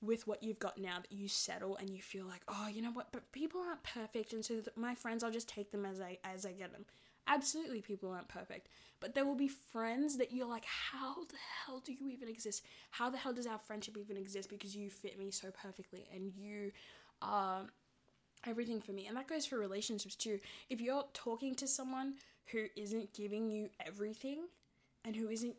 with 0.00 0.26
what 0.26 0.42
you've 0.42 0.58
got 0.58 0.76
now 0.76 0.98
that 1.00 1.12
you 1.12 1.28
settle 1.28 1.76
and 1.76 1.90
you 1.90 2.02
feel 2.02 2.26
like, 2.26 2.42
"Oh, 2.48 2.68
you 2.68 2.82
know 2.82 2.90
what, 2.90 3.12
but 3.12 3.32
people 3.32 3.60
aren't 3.60 3.82
perfect 3.82 4.32
and 4.32 4.44
so 4.44 4.62
my 4.76 4.94
friends 4.94 5.24
I'll 5.24 5.30
just 5.30 5.48
take 5.48 5.70
them 5.70 5.84
as 5.86 6.00
I 6.00 6.18
as 6.24 6.44
I 6.44 6.52
get 6.52 6.72
them." 6.72 6.86
Absolutely 7.26 7.80
people 7.80 8.10
aren't 8.10 8.28
perfect, 8.28 8.68
but 9.00 9.14
there 9.14 9.24
will 9.24 9.34
be 9.34 9.48
friends 9.48 10.18
that 10.18 10.32
you're 10.32 10.46
like, 10.46 10.66
"How 10.66 11.24
the 11.24 11.38
hell 11.64 11.80
do 11.80 11.92
you 11.92 12.08
even 12.08 12.28
exist? 12.28 12.62
How 12.90 13.08
the 13.08 13.16
hell 13.16 13.32
does 13.32 13.46
our 13.46 13.58
friendship 13.58 13.96
even 13.96 14.18
exist 14.18 14.50
because 14.50 14.76
you 14.76 14.90
fit 14.90 15.18
me 15.18 15.30
so 15.30 15.50
perfectly 15.50 16.06
and 16.12 16.34
you 16.36 16.72
are 17.22 17.66
everything 18.46 18.80
for 18.80 18.92
me. 18.92 19.06
And 19.06 19.16
that 19.16 19.28
goes 19.28 19.46
for 19.46 19.58
relationships 19.58 20.14
too. 20.14 20.40
If 20.68 20.80
you're 20.80 21.04
talking 21.12 21.54
to 21.56 21.66
someone 21.66 22.14
who 22.46 22.66
isn't 22.76 23.14
giving 23.14 23.50
you 23.50 23.70
everything 23.84 24.46
and 25.04 25.16
who 25.16 25.28
isn't 25.28 25.56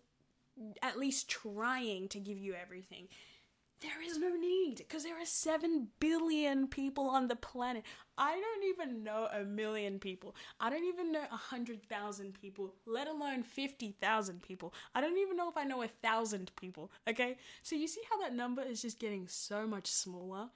at 0.82 0.98
least 0.98 1.30
trying 1.30 2.08
to 2.10 2.20
give 2.20 2.38
you 2.38 2.54
everything, 2.54 3.08
there 3.82 4.02
is 4.02 4.18
no 4.18 4.30
need 4.30 4.78
because 4.78 5.04
there 5.04 5.20
are 5.20 5.26
7 5.26 5.90
billion 6.00 6.68
people 6.68 7.10
on 7.10 7.28
the 7.28 7.36
planet. 7.36 7.84
I 8.18 8.32
don't 8.32 8.64
even 8.70 9.04
know 9.04 9.28
a 9.32 9.44
million 9.44 10.00
people. 10.00 10.36
I 10.60 10.70
don't 10.70 10.86
even 10.86 11.12
know 11.12 11.24
a 11.24 11.30
100,000 11.30 12.40
people, 12.42 12.74
let 12.86 13.08
alone 13.08 13.44
50,000 13.44 14.42
people. 14.42 14.74
I 14.94 15.02
don't 15.02 15.18
even 15.18 15.36
know 15.36 15.50
if 15.50 15.58
I 15.58 15.66
know 15.66 15.84
a 15.84 15.88
thousand 15.88 16.52
people, 16.56 16.90
okay? 17.08 17.38
So 17.64 17.76
you 17.76 17.88
see 17.88 18.02
how 18.10 18.18
that 18.22 18.34
number 18.34 18.62
is 18.62 18.82
just 18.82 19.00
getting 19.00 19.28
so 19.28 19.68
much 19.68 19.88
smaller? 19.88 20.50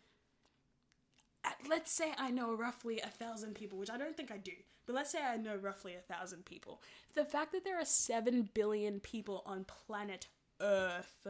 Uh, 1.44 1.50
let's 1.70 1.92
say 1.92 2.14
I 2.18 2.32
know 2.32 2.54
roughly 2.54 3.00
a 3.00 3.08
thousand 3.08 3.56
people, 3.56 3.78
which 3.78 3.90
I 3.90 3.98
don't 3.98 4.16
think 4.16 4.32
I 4.32 4.38
do, 4.38 4.52
but 4.86 4.96
let's 4.96 5.12
say 5.12 5.20
I 5.22 5.38
know 5.38 5.56
roughly 5.56 5.96
a 5.96 6.14
thousand 6.14 6.46
people. 6.46 6.82
The 7.16 7.26
fact 7.26 7.52
that 7.54 7.64
there 7.64 7.80
are 7.80 7.86
seven 7.86 8.50
billion 8.54 9.00
people 9.00 9.44
on 9.46 9.66
planet 9.66 10.28
Earth 10.60 11.28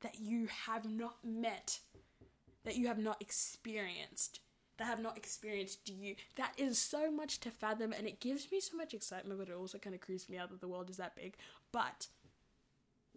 that 0.00 0.18
you 0.20 0.46
have 0.46 0.88
not 0.88 1.16
met, 1.24 1.80
that 2.64 2.76
you 2.76 2.86
have 2.86 2.98
not 2.98 3.20
experienced, 3.20 4.40
that 4.78 4.86
have 4.86 5.02
not 5.02 5.16
experienced 5.16 5.88
you, 5.88 6.16
that 6.36 6.52
is 6.56 6.78
so 6.78 7.10
much 7.10 7.40
to 7.40 7.50
fathom, 7.50 7.92
and 7.92 8.06
it 8.06 8.20
gives 8.20 8.50
me 8.50 8.60
so 8.60 8.76
much 8.76 8.94
excitement, 8.94 9.38
but 9.38 9.48
it 9.48 9.54
also 9.56 9.78
kind 9.78 9.94
of 9.94 10.00
creeps 10.00 10.28
me 10.28 10.38
out 10.38 10.50
that 10.50 10.60
the 10.60 10.68
world 10.68 10.90
is 10.90 10.96
that 10.96 11.16
big. 11.16 11.36
But 11.72 12.08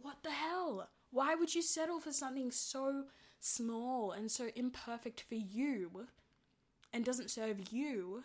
what 0.02 0.24
the 0.24 0.32
hell? 0.32 0.90
Why 1.12 1.36
would 1.36 1.56
you 1.56 1.62
settle 1.62 2.00
for 2.00 2.12
something 2.12 2.52
so 2.52 3.06
small 3.40 4.12
and 4.12 4.30
so 4.30 4.50
imperfect 4.56 5.22
for 5.22 5.36
you 5.36 6.08
and 6.94 7.06
doesn't 7.06 7.30
serve 7.30 7.72
you, 7.72 8.24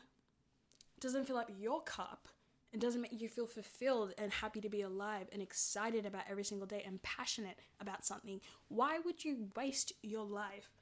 doesn't 1.01 1.27
fill 1.27 1.37
up 1.37 1.51
your 1.59 1.83
cup, 1.83 2.29
and 2.75 2.83
doesn't 2.83 3.03
make 3.03 3.21
you 3.21 3.29
feel 3.29 3.47
fulfilled 3.47 4.13
and 4.19 4.33
happy 4.33 4.61
to 4.61 4.69
be 4.69 4.83
alive 4.83 5.29
and 5.33 5.41
excited 5.41 6.05
about 6.05 6.25
every 6.29 6.43
single 6.43 6.67
day 6.67 6.83
and 6.85 7.01
passionate 7.05 7.57
about 7.81 8.05
something, 8.05 8.41
why 8.67 8.99
would 8.99 9.25
you 9.25 9.49
waste 9.55 9.93
your 10.03 10.25
life 10.25 10.73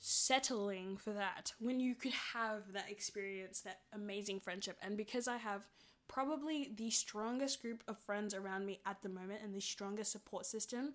settling 0.00 0.96
for 0.96 1.12
that 1.12 1.52
when 1.60 1.78
you 1.78 1.94
could 1.94 2.14
have 2.34 2.72
that 2.72 2.90
experience, 2.90 3.60
that 3.60 3.82
amazing 3.92 4.40
friendship? 4.40 4.76
And 4.82 4.96
because 4.96 5.28
I 5.28 5.36
have 5.36 5.68
probably 6.08 6.72
the 6.74 6.90
strongest 6.90 7.62
group 7.62 7.84
of 7.86 7.96
friends 7.96 8.34
around 8.34 8.66
me 8.66 8.80
at 8.84 9.00
the 9.00 9.08
moment 9.08 9.42
and 9.44 9.54
the 9.54 9.60
strongest 9.60 10.10
support 10.10 10.44
system, 10.44 10.94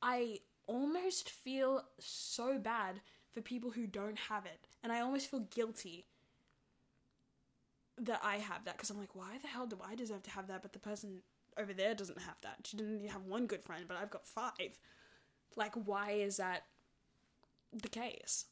I 0.00 0.38
almost 0.70 1.30
feel 1.30 1.82
so 1.98 2.58
bad 2.58 3.00
for 3.28 3.40
people 3.40 3.70
who 3.70 3.86
don't 3.86 4.18
have 4.18 4.46
it. 4.46 4.68
And 4.82 4.92
I 4.92 5.00
almost 5.00 5.30
feel 5.30 5.40
guilty 5.40 6.06
that 7.98 8.20
I 8.22 8.36
have 8.36 8.64
that 8.64 8.76
because 8.76 8.90
I'm 8.90 8.98
like, 8.98 9.14
why 9.14 9.38
the 9.42 9.48
hell 9.48 9.66
do 9.66 9.78
I 9.84 9.94
deserve 9.96 10.22
to 10.22 10.30
have 10.30 10.46
that, 10.46 10.62
but 10.62 10.72
the 10.72 10.78
person 10.78 11.22
over 11.58 11.72
there 11.72 11.94
doesn't 11.94 12.20
have 12.20 12.40
that? 12.42 12.58
She 12.64 12.76
didn't 12.76 13.08
have 13.08 13.24
one 13.24 13.46
good 13.46 13.62
friend, 13.62 13.84
but 13.88 13.96
I've 13.96 14.10
got 14.10 14.26
five. 14.26 14.78
Like, 15.56 15.74
why 15.74 16.12
is 16.12 16.36
that 16.36 16.62
the 17.72 17.88
case? 17.88 18.46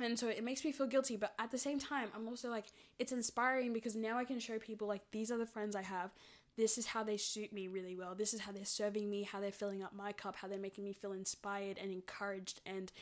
And 0.00 0.18
so 0.18 0.28
it 0.28 0.42
makes 0.42 0.64
me 0.64 0.72
feel 0.72 0.86
guilty, 0.86 1.16
but 1.16 1.34
at 1.38 1.50
the 1.50 1.58
same 1.58 1.78
time, 1.78 2.08
I'm 2.16 2.26
also 2.26 2.50
like, 2.50 2.64
it's 2.98 3.12
inspiring 3.12 3.72
because 3.72 3.94
now 3.94 4.18
I 4.18 4.24
can 4.24 4.40
show 4.40 4.58
people, 4.58 4.88
like, 4.88 5.02
these 5.12 5.30
are 5.30 5.38
the 5.38 5.46
friends 5.46 5.76
I 5.76 5.82
have. 5.82 6.10
This 6.56 6.76
is 6.76 6.86
how 6.86 7.02
they 7.02 7.16
suit 7.16 7.52
me 7.52 7.68
really 7.68 7.96
well. 7.96 8.14
This 8.14 8.34
is 8.34 8.40
how 8.40 8.52
they're 8.52 8.64
serving 8.64 9.08
me, 9.08 9.22
how 9.22 9.40
they're 9.40 9.50
filling 9.52 9.82
up 9.82 9.94
my 9.94 10.12
cup, 10.12 10.36
how 10.36 10.48
they're 10.48 10.58
making 10.58 10.84
me 10.84 10.92
feel 10.92 11.12
inspired 11.12 11.78
and 11.80 11.90
encouraged 11.90 12.60
and 12.66 12.92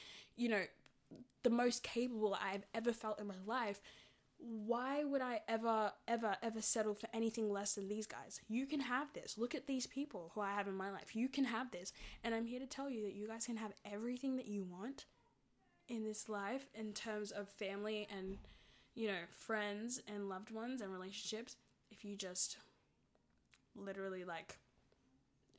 you 0.41 0.49
know, 0.49 0.63
the 1.43 1.51
most 1.51 1.83
capable 1.83 2.37
I've 2.41 2.65
ever 2.75 2.93
felt 2.93 3.21
in 3.21 3.27
my 3.27 3.35
life, 3.47 3.81
why 4.39 5.05
would 5.05 5.21
I 5.21 5.41
ever, 5.49 5.93
ever, 6.09 6.35
ever 6.43 6.63
settle 6.63 6.95
for 6.95 7.09
anything 7.13 7.51
less 7.51 7.75
than 7.75 7.89
these 7.89 8.07
guys? 8.07 8.41
You 8.49 8.67
can 8.67 8.81
have 8.81 9.13
this. 9.13 9.37
Look 9.37 9.55
at 9.55 9.67
these 9.67 9.87
people 9.87 10.33
who 10.35 10.41
I 10.41 10.53
have 10.53 10.67
in 10.67 10.75
my 10.75 10.91
life. 10.91 11.15
You 11.15 11.29
can 11.29 11.45
have 11.45 11.71
this. 11.71 11.93
And 12.25 12.35
I'm 12.35 12.47
here 12.47 12.59
to 12.59 12.67
tell 12.67 12.89
you 12.89 13.03
that 13.03 13.15
you 13.15 13.27
guys 13.27 13.47
can 13.47 13.59
have 13.59 13.73
everything 13.85 14.37
that 14.37 14.47
you 14.47 14.65
want 14.65 15.05
in 15.89 16.05
this 16.05 16.29
life 16.29 16.67
in 16.75 16.95
terms 16.95 17.33
of 17.33 17.49
family 17.51 18.09
and, 18.17 18.39
you 18.95 19.09
know, 19.09 19.25
friends 19.31 20.01
and 20.09 20.29
loved 20.29 20.51
ones 20.51 20.81
and 20.81 20.91
relationships 20.91 21.57
if 21.91 22.03
you 22.03 22.17
just 22.17 22.57
literally 23.75 24.25
like 24.25 24.59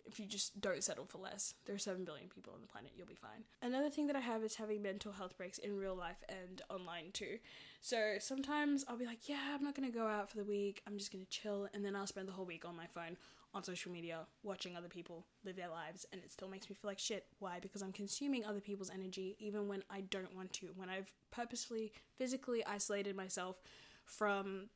if 0.05 0.19
you 0.19 0.25
just 0.25 0.59
don't 0.59 0.83
settle 0.83 1.05
for 1.05 1.17
less. 1.17 1.53
There 1.65 1.75
are 1.75 1.79
7 1.79 2.03
billion 2.03 2.27
people 2.27 2.53
on 2.53 2.61
the 2.61 2.67
planet, 2.67 2.91
you'll 2.95 3.07
be 3.07 3.15
fine. 3.15 3.43
Another 3.61 3.89
thing 3.89 4.07
that 4.07 4.15
I 4.15 4.19
have 4.19 4.43
is 4.43 4.55
having 4.55 4.81
mental 4.81 5.11
health 5.11 5.37
breaks 5.37 5.57
in 5.57 5.77
real 5.77 5.95
life 5.95 6.23
and 6.29 6.61
online 6.69 7.11
too. 7.13 7.37
So 7.81 8.15
sometimes 8.19 8.85
I'll 8.87 8.97
be 8.97 9.05
like, 9.05 9.29
yeah, 9.29 9.55
I'm 9.55 9.63
not 9.63 9.75
to 9.89 9.97
go 9.97 10.07
out 10.07 10.29
for 10.29 10.37
the 10.37 10.43
week. 10.43 10.81
I'm 10.85 10.97
just 10.97 11.11
to 11.23 11.29
chill. 11.29 11.67
And 11.73 11.83
then 11.83 11.95
I'll 11.95 12.07
spend 12.07 12.27
the 12.27 12.33
whole 12.33 12.45
week 12.45 12.65
on 12.65 12.75
my 12.75 12.87
phone, 12.87 13.17
on 13.53 13.63
social 13.63 13.91
media, 13.91 14.27
watching 14.43 14.75
other 14.75 14.89
people 14.89 15.25
live 15.45 15.55
their 15.55 15.69
lives. 15.69 16.05
And 16.11 16.21
it 16.21 16.31
still 16.31 16.49
makes 16.49 16.69
me 16.69 16.75
feel 16.75 16.89
like 16.89 16.99
shit. 16.99 17.25
Why? 17.39 17.59
Because 17.59 17.81
I'm 17.81 17.93
consuming 17.93 18.45
other 18.45 18.61
people's 18.61 18.91
energy 18.91 19.35
even 19.39 19.67
when 19.67 19.83
I 19.89 20.01
don't 20.01 20.35
want 20.35 20.53
to. 20.53 20.67
When 20.75 20.89
I've 20.89 21.11
purposefully, 21.31 21.93
physically 22.17 22.65
isolated 22.65 23.15
myself 23.15 23.61
from 24.05 24.69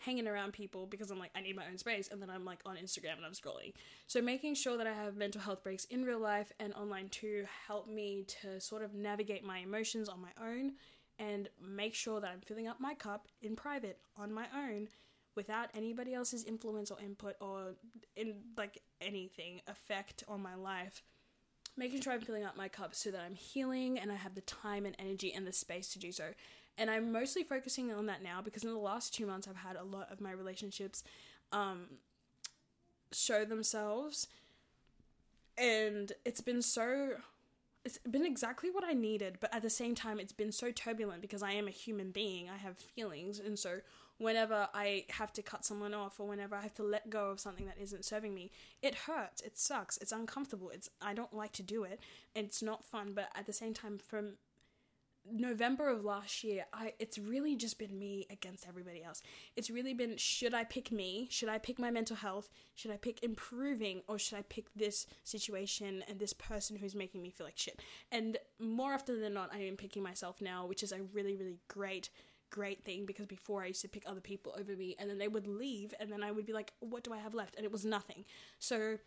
hanging 0.00 0.26
around 0.26 0.52
people 0.52 0.86
because 0.86 1.10
I'm 1.10 1.18
like, 1.18 1.30
I 1.34 1.40
need 1.40 1.56
my 1.56 1.66
own 1.66 1.78
space. 1.78 2.08
And 2.10 2.20
then 2.20 2.30
I'm 2.30 2.44
like 2.44 2.60
on 2.66 2.76
Instagram 2.76 3.16
and 3.16 3.26
I'm 3.26 3.32
scrolling. 3.32 3.72
So 4.06 4.20
making 4.20 4.54
sure 4.54 4.76
that 4.76 4.86
I 4.86 4.92
have 4.92 5.16
mental 5.16 5.40
health 5.40 5.62
breaks 5.62 5.84
in 5.86 6.04
real 6.04 6.18
life 6.18 6.52
and 6.58 6.74
online 6.74 7.08
too 7.08 7.46
help 7.66 7.88
me 7.88 8.24
to 8.42 8.60
sort 8.60 8.82
of 8.82 8.94
navigate 8.94 9.44
my 9.44 9.58
emotions 9.58 10.08
on 10.08 10.20
my 10.20 10.30
own 10.42 10.72
and 11.18 11.48
make 11.60 11.94
sure 11.94 12.20
that 12.20 12.30
I'm 12.30 12.40
filling 12.40 12.66
up 12.66 12.80
my 12.80 12.94
cup 12.94 13.28
in 13.42 13.54
private 13.54 13.98
on 14.16 14.32
my 14.32 14.46
own 14.56 14.88
without 15.36 15.68
anybody 15.74 16.14
else's 16.14 16.44
influence 16.44 16.90
or 16.90 16.98
input 17.00 17.36
or 17.40 17.74
in 18.16 18.36
like 18.56 18.82
anything 19.00 19.60
effect 19.68 20.24
on 20.28 20.42
my 20.42 20.54
life 20.54 21.02
making 21.76 22.00
sure 22.00 22.12
I'm 22.12 22.20
filling 22.20 22.44
up 22.44 22.56
my 22.56 22.68
cup 22.68 22.94
so 22.94 23.10
that 23.10 23.20
I'm 23.20 23.34
healing 23.34 23.98
and 23.98 24.10
I 24.10 24.16
have 24.16 24.34
the 24.34 24.40
time 24.42 24.84
and 24.86 24.96
energy 24.98 25.32
and 25.32 25.46
the 25.46 25.52
space 25.52 25.88
to 25.92 25.98
do 25.98 26.12
so. 26.12 26.24
And 26.78 26.90
I'm 26.90 27.12
mostly 27.12 27.42
focusing 27.42 27.92
on 27.92 28.06
that 28.06 28.22
now 28.22 28.40
because 28.42 28.64
in 28.64 28.70
the 28.70 28.78
last 28.78 29.14
two 29.14 29.26
months, 29.26 29.46
I've 29.46 29.56
had 29.56 29.76
a 29.76 29.84
lot 29.84 30.10
of 30.10 30.20
my 30.20 30.32
relationships 30.32 31.04
um, 31.52 31.86
show 33.12 33.44
themselves. 33.44 34.26
And 35.58 36.12
it's 36.24 36.40
been 36.40 36.62
so. 36.62 37.16
It's 37.82 37.96
been 37.98 38.26
exactly 38.26 38.70
what 38.70 38.84
I 38.84 38.92
needed, 38.92 39.38
but 39.40 39.54
at 39.54 39.62
the 39.62 39.70
same 39.70 39.94
time, 39.94 40.20
it's 40.20 40.34
been 40.34 40.52
so 40.52 40.70
turbulent 40.70 41.22
because 41.22 41.42
I 41.42 41.52
am 41.52 41.66
a 41.66 41.70
human 41.70 42.10
being. 42.10 42.50
I 42.50 42.58
have 42.58 42.76
feelings. 42.76 43.38
And 43.38 43.58
so, 43.58 43.80
whenever 44.18 44.68
I 44.74 45.06
have 45.08 45.32
to 45.32 45.42
cut 45.42 45.64
someone 45.64 45.94
off 45.94 46.20
or 46.20 46.28
whenever 46.28 46.54
I 46.54 46.60
have 46.60 46.74
to 46.74 46.82
let 46.82 47.08
go 47.08 47.30
of 47.30 47.40
something 47.40 47.64
that 47.64 47.78
isn't 47.80 48.04
serving 48.04 48.34
me, 48.34 48.50
it 48.82 48.94
hurts. 48.94 49.40
It 49.40 49.58
sucks. 49.58 49.96
It's 49.96 50.12
uncomfortable. 50.12 50.68
It's 50.68 50.90
I 51.00 51.14
don't 51.14 51.32
like 51.32 51.52
to 51.52 51.62
do 51.62 51.84
it. 51.84 52.00
It's 52.34 52.62
not 52.62 52.84
fun, 52.84 53.12
but 53.14 53.30
at 53.34 53.46
the 53.46 53.54
same 53.54 53.72
time 53.72 53.98
from 53.98 54.34
November 55.32 55.88
of 55.88 56.04
last 56.04 56.44
year, 56.44 56.64
I 56.72 56.94
it's 56.98 57.18
really 57.18 57.56
just 57.56 57.78
been 57.78 57.98
me 57.98 58.26
against 58.30 58.66
everybody 58.68 59.02
else. 59.02 59.22
It's 59.56 59.70
really 59.70 59.94
been 59.94 60.16
should 60.16 60.54
I 60.54 60.64
pick 60.64 60.90
me? 60.92 61.28
Should 61.30 61.48
I 61.48 61.58
pick 61.58 61.78
my 61.78 61.90
mental 61.90 62.16
health? 62.16 62.50
Should 62.74 62.90
I 62.90 62.96
pick 62.96 63.22
improving 63.22 64.02
or 64.08 64.18
should 64.18 64.38
I 64.38 64.42
pick 64.42 64.66
this 64.74 65.06
situation 65.24 66.02
and 66.08 66.18
this 66.18 66.32
person 66.32 66.76
who's 66.76 66.94
making 66.94 67.22
me 67.22 67.30
feel 67.30 67.46
like 67.46 67.58
shit? 67.58 67.80
And 68.10 68.38
more 68.58 68.92
often 68.92 69.20
than 69.20 69.34
not, 69.34 69.54
I 69.54 69.58
am 69.58 69.76
picking 69.76 70.02
myself 70.02 70.40
now, 70.40 70.66
which 70.66 70.82
is 70.82 70.92
a 70.92 71.02
really 71.12 71.36
really 71.36 71.58
great 71.68 72.10
great 72.50 72.84
thing 72.84 73.06
because 73.06 73.26
before 73.26 73.62
I 73.62 73.66
used 73.66 73.82
to 73.82 73.88
pick 73.88 74.02
other 74.06 74.20
people 74.20 74.54
over 74.58 74.74
me 74.74 74.96
and 74.98 75.08
then 75.08 75.18
they 75.18 75.28
would 75.28 75.46
leave 75.46 75.94
and 76.00 76.10
then 76.10 76.22
I 76.22 76.32
would 76.32 76.46
be 76.46 76.52
like 76.52 76.72
what 76.80 77.04
do 77.04 77.12
I 77.12 77.18
have 77.18 77.34
left? 77.34 77.56
And 77.56 77.64
it 77.64 77.72
was 77.72 77.84
nothing. 77.84 78.24
So 78.58 78.98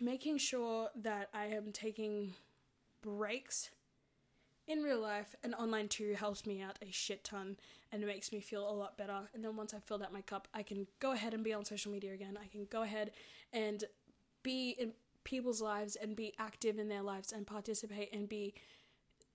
making 0.00 0.38
sure 0.38 0.90
that 0.96 1.28
I 1.34 1.46
am 1.46 1.72
taking 1.72 2.34
breaks 3.02 3.70
in 4.66 4.82
real 4.82 5.00
life 5.00 5.34
and 5.42 5.54
online 5.54 5.88
too 5.88 6.14
helps 6.14 6.46
me 6.46 6.62
out 6.62 6.78
a 6.82 6.90
shit 6.90 7.24
ton 7.24 7.56
and 7.92 8.02
it 8.02 8.06
makes 8.06 8.32
me 8.32 8.40
feel 8.40 8.68
a 8.68 8.72
lot 8.72 8.96
better. 8.96 9.28
And 9.34 9.44
then 9.44 9.56
once 9.56 9.74
I've 9.74 9.84
filled 9.84 10.02
out 10.02 10.12
my 10.12 10.22
cup, 10.22 10.48
I 10.54 10.62
can 10.62 10.86
go 11.00 11.12
ahead 11.12 11.34
and 11.34 11.44
be 11.44 11.52
on 11.52 11.64
social 11.64 11.92
media 11.92 12.12
again. 12.12 12.38
I 12.42 12.46
can 12.46 12.66
go 12.70 12.82
ahead 12.82 13.10
and 13.52 13.84
be 14.42 14.70
in 14.78 14.92
people's 15.24 15.60
lives 15.60 15.96
and 15.96 16.16
be 16.16 16.34
active 16.38 16.78
in 16.78 16.88
their 16.88 17.02
lives 17.02 17.32
and 17.32 17.46
participate 17.46 18.12
and 18.12 18.28
be 18.28 18.54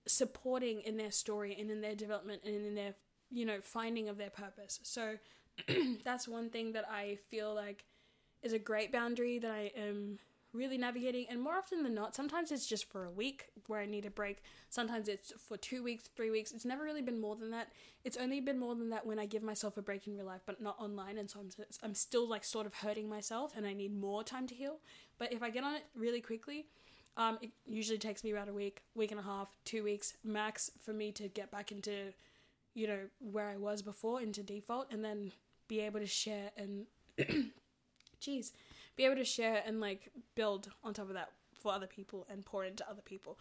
supporting 0.06 0.80
in 0.80 0.96
their 0.96 1.10
story 1.10 1.56
and 1.58 1.70
in 1.70 1.80
their 1.80 1.94
development 1.94 2.42
and 2.44 2.66
in 2.66 2.74
their, 2.74 2.94
you 3.30 3.44
know, 3.44 3.60
finding 3.60 4.08
of 4.08 4.18
their 4.18 4.30
purpose. 4.30 4.80
So 4.82 5.16
that's 6.04 6.26
one 6.26 6.50
thing 6.50 6.72
that 6.72 6.86
I 6.90 7.18
feel 7.28 7.54
like 7.54 7.84
is 8.42 8.52
a 8.52 8.58
great 8.58 8.90
boundary 8.90 9.38
that 9.38 9.50
I 9.50 9.72
am 9.76 10.18
really 10.52 10.78
navigating 10.78 11.26
and 11.30 11.40
more 11.40 11.54
often 11.54 11.82
than 11.82 11.94
not 11.94 12.14
sometimes 12.14 12.50
it's 12.50 12.66
just 12.66 12.90
for 12.90 13.04
a 13.04 13.10
week 13.10 13.46
where 13.66 13.80
i 13.80 13.86
need 13.86 14.04
a 14.04 14.10
break. 14.10 14.42
Sometimes 14.68 15.08
it's 15.08 15.32
for 15.48 15.56
two 15.56 15.82
weeks 15.82 16.04
three 16.16 16.30
weeks. 16.30 16.52
It's 16.52 16.64
never 16.64 16.84
really 16.84 17.02
been 17.02 17.20
more 17.20 17.36
than 17.36 17.50
that. 17.50 17.68
It's 18.04 18.16
only 18.16 18.40
been 18.40 18.58
more 18.58 18.74
than 18.74 18.90
that 18.90 19.06
when 19.06 19.18
i 19.18 19.26
give 19.26 19.42
myself 19.42 19.76
a 19.76 19.82
break 19.82 20.06
in 20.06 20.16
real 20.16 20.26
life 20.26 20.42
but 20.46 20.60
not 20.60 20.78
online 20.80 21.18
and 21.18 21.30
so 21.30 21.40
i'm, 21.40 21.50
I'm 21.82 21.94
still 21.94 22.28
like 22.28 22.44
sort 22.44 22.66
of 22.66 22.74
hurting 22.74 23.08
myself 23.08 23.52
and 23.56 23.66
i 23.66 23.72
need 23.72 23.94
more 23.94 24.24
time 24.24 24.46
to 24.48 24.54
heal. 24.54 24.78
But 25.18 25.32
if 25.32 25.42
i 25.42 25.50
get 25.50 25.64
on 25.64 25.74
it 25.74 25.84
really 25.94 26.20
quickly 26.20 26.66
um, 27.16 27.38
it 27.42 27.50
usually 27.66 27.98
takes 27.98 28.24
me 28.24 28.30
about 28.30 28.48
a 28.48 28.52
week 28.52 28.82
week 28.94 29.10
and 29.10 29.20
a 29.20 29.22
half 29.22 29.48
two 29.64 29.82
weeks 29.84 30.14
max 30.24 30.70
for 30.80 30.92
me 30.92 31.12
to 31.12 31.28
get 31.28 31.50
back 31.50 31.72
into 31.72 32.12
you 32.74 32.86
know 32.86 33.00
where 33.18 33.48
i 33.48 33.56
was 33.56 33.82
before 33.82 34.20
into 34.20 34.42
default 34.42 34.86
and 34.90 35.04
then 35.04 35.32
be 35.68 35.80
able 35.80 36.00
to 36.00 36.06
share 36.06 36.50
and 36.56 36.86
jeez 38.20 38.52
be 39.00 39.06
able 39.06 39.16
to 39.16 39.24
share 39.24 39.62
and 39.66 39.80
like 39.80 40.10
build 40.34 40.68
on 40.84 40.92
top 40.92 41.08
of 41.08 41.14
that 41.14 41.30
for 41.58 41.72
other 41.72 41.86
people 41.86 42.26
and 42.28 42.44
pour 42.44 42.66
into 42.66 42.86
other 42.86 43.00
people. 43.00 43.38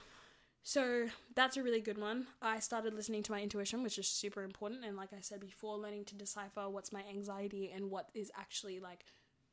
So 0.63 1.07
that's 1.35 1.57
a 1.57 1.63
really 1.63 1.81
good 1.81 1.97
one. 1.97 2.27
I 2.41 2.59
started 2.59 2.93
listening 2.93 3.23
to 3.23 3.33
my 3.33 3.41
intuition, 3.41 3.83
which 3.83 3.97
is 3.97 4.07
super 4.07 4.43
important. 4.43 4.85
And 4.85 4.95
like 4.95 5.09
I 5.11 5.19
said 5.19 5.41
before, 5.41 5.77
learning 5.77 6.05
to 6.05 6.15
decipher 6.15 6.69
what's 6.69 6.93
my 6.93 7.03
anxiety 7.09 7.71
and 7.75 7.91
what 7.91 8.07
is 8.13 8.31
actually 8.37 8.79
like 8.79 9.03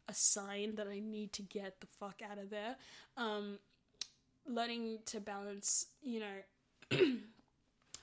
a 0.08 0.14
sign 0.14 0.76
that 0.76 0.86
I 0.86 1.00
need 1.00 1.32
to 1.32 1.42
get 1.42 1.80
the 1.80 1.88
fuck 1.88 2.20
out 2.22 2.38
of 2.38 2.50
there. 2.50 2.76
Um, 3.16 3.58
learning 4.46 5.00
to 5.06 5.18
balance, 5.18 5.86
you 6.02 6.20
know, 6.20 6.98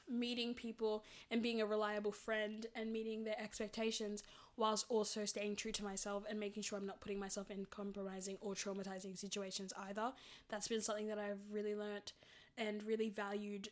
meeting 0.10 0.54
people 0.54 1.06
and 1.32 1.42
being 1.42 1.62
a 1.62 1.66
reliable 1.66 2.12
friend 2.12 2.66
and 2.76 2.92
meeting 2.92 3.24
their 3.24 3.40
expectations 3.42 4.24
whilst 4.56 4.86
also 4.90 5.26
staying 5.26 5.56
true 5.56 5.72
to 5.72 5.84
myself 5.84 6.24
and 6.30 6.40
making 6.40 6.64
sure 6.64 6.78
I'm 6.78 6.86
not 6.86 7.02
putting 7.02 7.20
myself 7.20 7.50
in 7.50 7.66
compromising 7.66 8.38
or 8.42 8.54
traumatizing 8.54 9.18
situations 9.18 9.74
either. 9.88 10.14
That's 10.50 10.68
been 10.68 10.82
something 10.82 11.08
that 11.08 11.20
I've 11.20 11.52
really 11.52 11.76
learnt 11.76 12.14
and 12.58 12.84
really 12.84 13.10
valued 13.10 13.70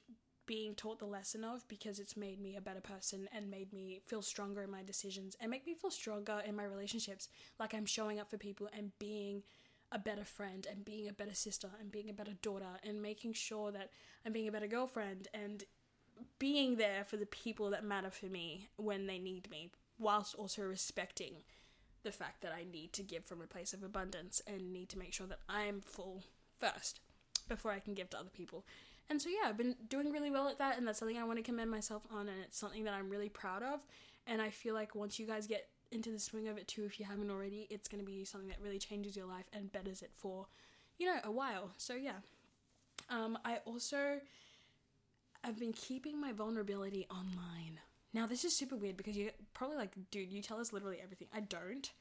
being 0.48 0.74
taught 0.74 1.00
the 1.00 1.06
lesson 1.06 1.44
of 1.44 1.68
because 1.68 2.00
it's 2.00 2.18
made 2.18 2.42
me 2.42 2.56
a 2.56 2.62
better 2.62 2.82
person 2.82 3.30
and 3.34 3.50
made 3.50 3.72
me 3.72 4.02
feel 4.08 4.22
stronger 4.22 4.64
in 4.64 4.72
my 4.72 4.84
decisions 4.84 5.38
and 5.40 5.52
make 5.52 5.66
me 5.66 5.76
feel 5.76 5.92
stronger 5.92 6.42
in 6.46 6.56
my 6.56 6.66
relationships. 6.66 7.30
Like 7.60 7.74
I'm 7.74 7.86
showing 7.86 8.20
up 8.20 8.30
for 8.30 8.38
people 8.38 8.68
and 8.76 8.92
being 9.00 9.44
a 9.92 10.00
better 10.00 10.26
friend 10.26 10.66
and 10.70 10.84
being 10.84 11.08
a 11.08 11.14
better 11.14 11.36
sister 11.36 11.70
and 11.80 11.92
being 11.92 12.10
a 12.10 12.14
better 12.14 12.34
daughter 12.42 12.80
and 12.84 13.02
making 13.02 13.34
sure 13.34 13.72
that 13.72 13.92
I'm 14.26 14.34
being 14.34 14.48
a 14.48 14.52
better 14.52 14.68
girlfriend 14.68 15.28
and 15.34 15.64
being 16.40 16.78
there 16.78 17.04
for 17.06 17.18
the 17.18 17.26
people 17.26 17.70
that 17.70 17.84
matter 17.84 18.12
for 18.12 18.28
me 18.28 18.70
when 18.78 19.08
they 19.08 19.20
need 19.20 19.50
me 19.50 19.72
whilst 20.02 20.36
also 20.36 20.64
respecting 20.64 21.44
the 22.04 22.12
fact 22.12 22.42
that 22.42 22.52
I 22.52 22.66
need 22.70 22.94
to 22.94 23.04
give 23.04 23.26
from 23.26 23.42
a 23.42 23.48
place 23.48 23.74
of 23.74 23.84
abundance 23.84 24.42
and 24.48 24.74
need 24.74 24.90
to 24.90 24.98
make 24.98 25.14
sure 25.14 25.28
that 25.28 25.40
I'm 25.48 25.82
full 25.82 26.24
first 26.58 27.00
before 27.48 27.72
I 27.72 27.80
can 27.80 27.94
give 27.94 28.10
to 28.10 28.20
other 28.20 28.30
people. 28.30 28.66
And 29.10 29.22
so, 29.22 29.30
yeah, 29.30 29.50
I've 29.50 29.58
been 29.58 29.76
doing 29.90 30.12
really 30.12 30.32
well 30.32 30.48
at 30.48 30.58
that, 30.60 30.78
and 30.78 30.88
that's 30.88 31.00
something 31.00 31.18
I 31.18 31.24
want 31.24 31.38
to 31.38 31.44
commend 31.44 31.70
myself 31.70 32.04
on, 32.12 32.30
and 32.30 32.38
it's 32.44 32.58
something 32.58 32.86
that 32.86 32.94
I'm 32.94 33.10
really 33.10 33.30
proud 33.30 33.62
of. 33.62 33.86
And 34.26 34.42
I 34.42 34.50
feel 34.50 34.74
like 34.74 34.96
once 34.96 35.20
you 35.20 35.28
guys 35.28 35.48
get 35.48 35.68
into 35.92 36.12
the 36.12 36.20
swing 36.20 36.48
of 36.48 36.58
it 36.58 36.68
too, 36.68 36.86
if 36.86 37.00
you 37.00 37.06
haven't 37.06 37.30
already, 37.30 37.68
it's 37.70 37.88
going 37.88 38.04
to 38.04 38.10
be 38.10 38.24
something 38.24 38.50
that 38.50 38.62
really 38.64 38.80
changes 38.80 39.16
your 39.16 39.26
life 39.26 39.46
and 39.54 39.72
betters 39.72 40.02
it 40.02 40.12
for, 40.16 40.48
you 40.98 41.06
know, 41.08 41.20
a 41.24 41.32
while. 41.32 41.72
So, 41.78 41.94
yeah. 41.94 42.20
Um, 43.10 43.38
I 43.44 43.58
also 43.66 44.22
have 45.44 45.60
been 45.60 45.74
keeping 45.74 46.20
my 46.20 46.32
vulnerability 46.32 47.06
online. 47.12 47.80
Now, 48.14 48.26
this 48.26 48.44
is 48.44 48.58
super 48.58 48.76
weird 48.76 48.98
because 48.98 49.16
you're 49.16 49.32
probably 49.54 49.78
like, 49.78 49.94
dude, 50.12 50.32
you 50.32 50.42
tell 50.42 50.60
us 50.60 50.74
literally 50.74 51.00
everything. 51.02 51.28
I 51.34 51.42
don't. 51.42 51.92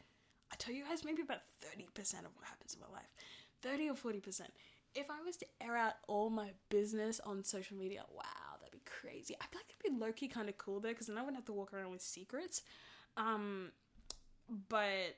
I 0.52 0.56
tell 0.56 0.74
you 0.74 0.84
guys 0.84 1.04
maybe 1.04 1.22
about 1.22 1.42
30% 1.62 1.86
of 2.24 2.34
what 2.34 2.46
happens 2.46 2.74
in 2.74 2.80
my 2.80 2.92
life 2.92 3.14
30 3.62 3.90
or 3.90 3.94
40%. 3.94 4.42
If 4.94 5.06
I 5.08 5.24
was 5.24 5.36
to 5.36 5.46
air 5.60 5.76
out 5.76 5.94
all 6.08 6.30
my 6.30 6.50
business 6.68 7.20
on 7.20 7.44
social 7.44 7.76
media, 7.76 8.02
wow, 8.12 8.24
that'd 8.58 8.72
be 8.72 8.82
crazy. 8.84 9.36
I 9.40 9.46
feel 9.46 9.60
like 9.60 9.72
it'd 9.80 9.98
be 9.98 10.04
low 10.04 10.12
key 10.12 10.26
kind 10.26 10.48
of 10.48 10.58
cool 10.58 10.80
though 10.80 10.88
because 10.88 11.06
then 11.06 11.16
I 11.16 11.20
wouldn't 11.20 11.36
have 11.36 11.44
to 11.46 11.52
walk 11.52 11.72
around 11.72 11.92
with 11.92 12.02
secrets. 12.02 12.62
Um, 13.16 13.70
but 14.68 15.16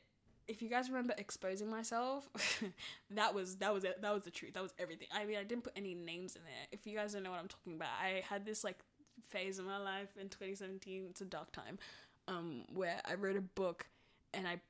if 0.49 0.61
you 0.61 0.69
guys 0.69 0.91
remember 0.91 1.15
exposing 1.17 1.71
myself, 1.71 2.29
that 3.11 3.35
was 3.35 3.57
that 3.57 3.73
was 3.73 3.85
it. 3.85 4.03
That 4.03 4.13
was 4.13 4.25
the 4.25 4.31
truth. 4.31 4.55
That 4.55 4.63
was 4.63 4.75
everything. 4.79 5.09
I 5.13 5.25
mean, 5.25 5.39
I 5.39 5.45
didn't 5.45 5.65
put 5.65 5.73
any 5.75 5.95
names 5.95 6.37
in 6.37 6.43
there. 6.43 6.67
If 6.71 6.87
you 6.87 6.97
guys 6.97 7.15
don't 7.15 7.23
know 7.23 7.31
what 7.31 7.41
I'm 7.41 7.49
talking 7.49 7.75
about, 7.75 7.91
I 8.03 8.23
had 8.29 8.45
this 8.45 8.65
like 8.65 8.79
phase 9.33 9.59
in 9.59 9.65
my 9.65 9.79
life 9.79 10.11
in 10.21 10.29
2017. 10.29 11.07
It's 11.11 11.21
a 11.21 11.25
dark 11.25 11.51
time, 11.53 11.79
um, 12.29 12.65
where 12.73 13.01
I 13.05 13.15
wrote 13.15 13.37
a 13.37 13.41
book 13.41 13.87
and 14.35 14.47
I 14.47 14.61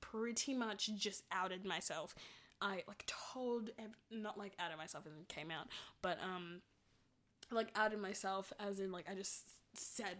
pretty 0.00 0.54
much 0.54 0.90
just 0.96 1.24
outed 1.32 1.64
myself. 1.64 2.14
I 2.60 2.82
like 2.86 3.04
told, 3.06 3.70
not 4.10 4.38
like 4.38 4.52
outed 4.58 4.76
myself 4.76 5.06
and 5.06 5.14
it 5.20 5.28
came 5.28 5.50
out, 5.50 5.68
but 6.02 6.18
um, 6.22 6.60
like 7.50 7.68
outed 7.74 8.00
myself 8.00 8.52
as 8.60 8.78
in 8.78 8.92
like 8.92 9.06
I 9.10 9.14
just 9.14 9.48
said 9.74 10.18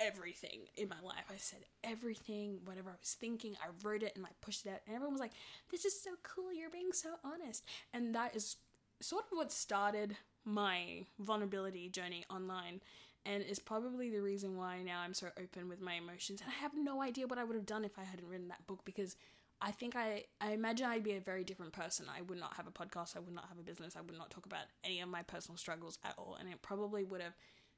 everything 0.00 0.60
in 0.76 0.88
my 0.88 1.00
life. 1.02 1.24
I 1.30 1.36
said 1.36 1.60
everything, 1.84 2.60
whatever 2.64 2.90
I 2.90 2.94
was 3.00 3.16
thinking, 3.18 3.56
I 3.62 3.68
wrote 3.86 4.02
it 4.02 4.12
and 4.16 4.24
I 4.24 4.30
pushed 4.40 4.66
it 4.66 4.70
out. 4.70 4.80
And 4.86 4.94
everyone 4.94 5.14
was 5.14 5.20
like, 5.20 5.32
This 5.70 5.84
is 5.84 6.00
so 6.00 6.10
cool, 6.22 6.52
you're 6.52 6.70
being 6.70 6.92
so 6.92 7.10
honest. 7.24 7.64
And 7.92 8.14
that 8.14 8.34
is 8.34 8.56
sort 9.00 9.24
of 9.30 9.36
what 9.36 9.52
started 9.52 10.16
my 10.44 11.04
vulnerability 11.18 11.88
journey 11.88 12.24
online 12.30 12.80
and 13.24 13.42
is 13.42 13.58
probably 13.58 14.10
the 14.10 14.20
reason 14.20 14.56
why 14.56 14.82
now 14.82 15.00
I'm 15.00 15.14
so 15.14 15.28
open 15.40 15.68
with 15.68 15.80
my 15.80 15.94
emotions. 15.94 16.40
And 16.40 16.50
I 16.50 16.60
have 16.60 16.72
no 16.74 17.02
idea 17.02 17.26
what 17.26 17.38
I 17.38 17.44
would 17.44 17.54
have 17.54 17.66
done 17.66 17.84
if 17.84 17.98
I 17.98 18.04
hadn't 18.04 18.28
written 18.28 18.48
that 18.48 18.66
book 18.66 18.80
because 18.84 19.16
I 19.60 19.70
think 19.70 19.94
I, 19.94 20.24
I 20.40 20.52
imagine 20.52 20.86
I'd 20.86 21.04
be 21.04 21.12
a 21.12 21.20
very 21.20 21.44
different 21.44 21.72
person. 21.72 22.06
I 22.14 22.22
would 22.22 22.38
not 22.38 22.56
have 22.56 22.66
a 22.66 22.72
podcast, 22.72 23.16
I 23.16 23.20
would 23.20 23.34
not 23.34 23.48
have 23.48 23.58
a 23.58 23.62
business, 23.62 23.94
I 23.96 24.00
would 24.00 24.18
not 24.18 24.30
talk 24.30 24.44
about 24.44 24.64
any 24.82 25.00
of 25.00 25.08
my 25.08 25.22
personal 25.22 25.56
struggles 25.56 25.98
at 26.04 26.14
all. 26.18 26.36
And 26.38 26.48
it 26.48 26.62
probably 26.62 27.04
would 27.04 27.20
have 27.20 27.34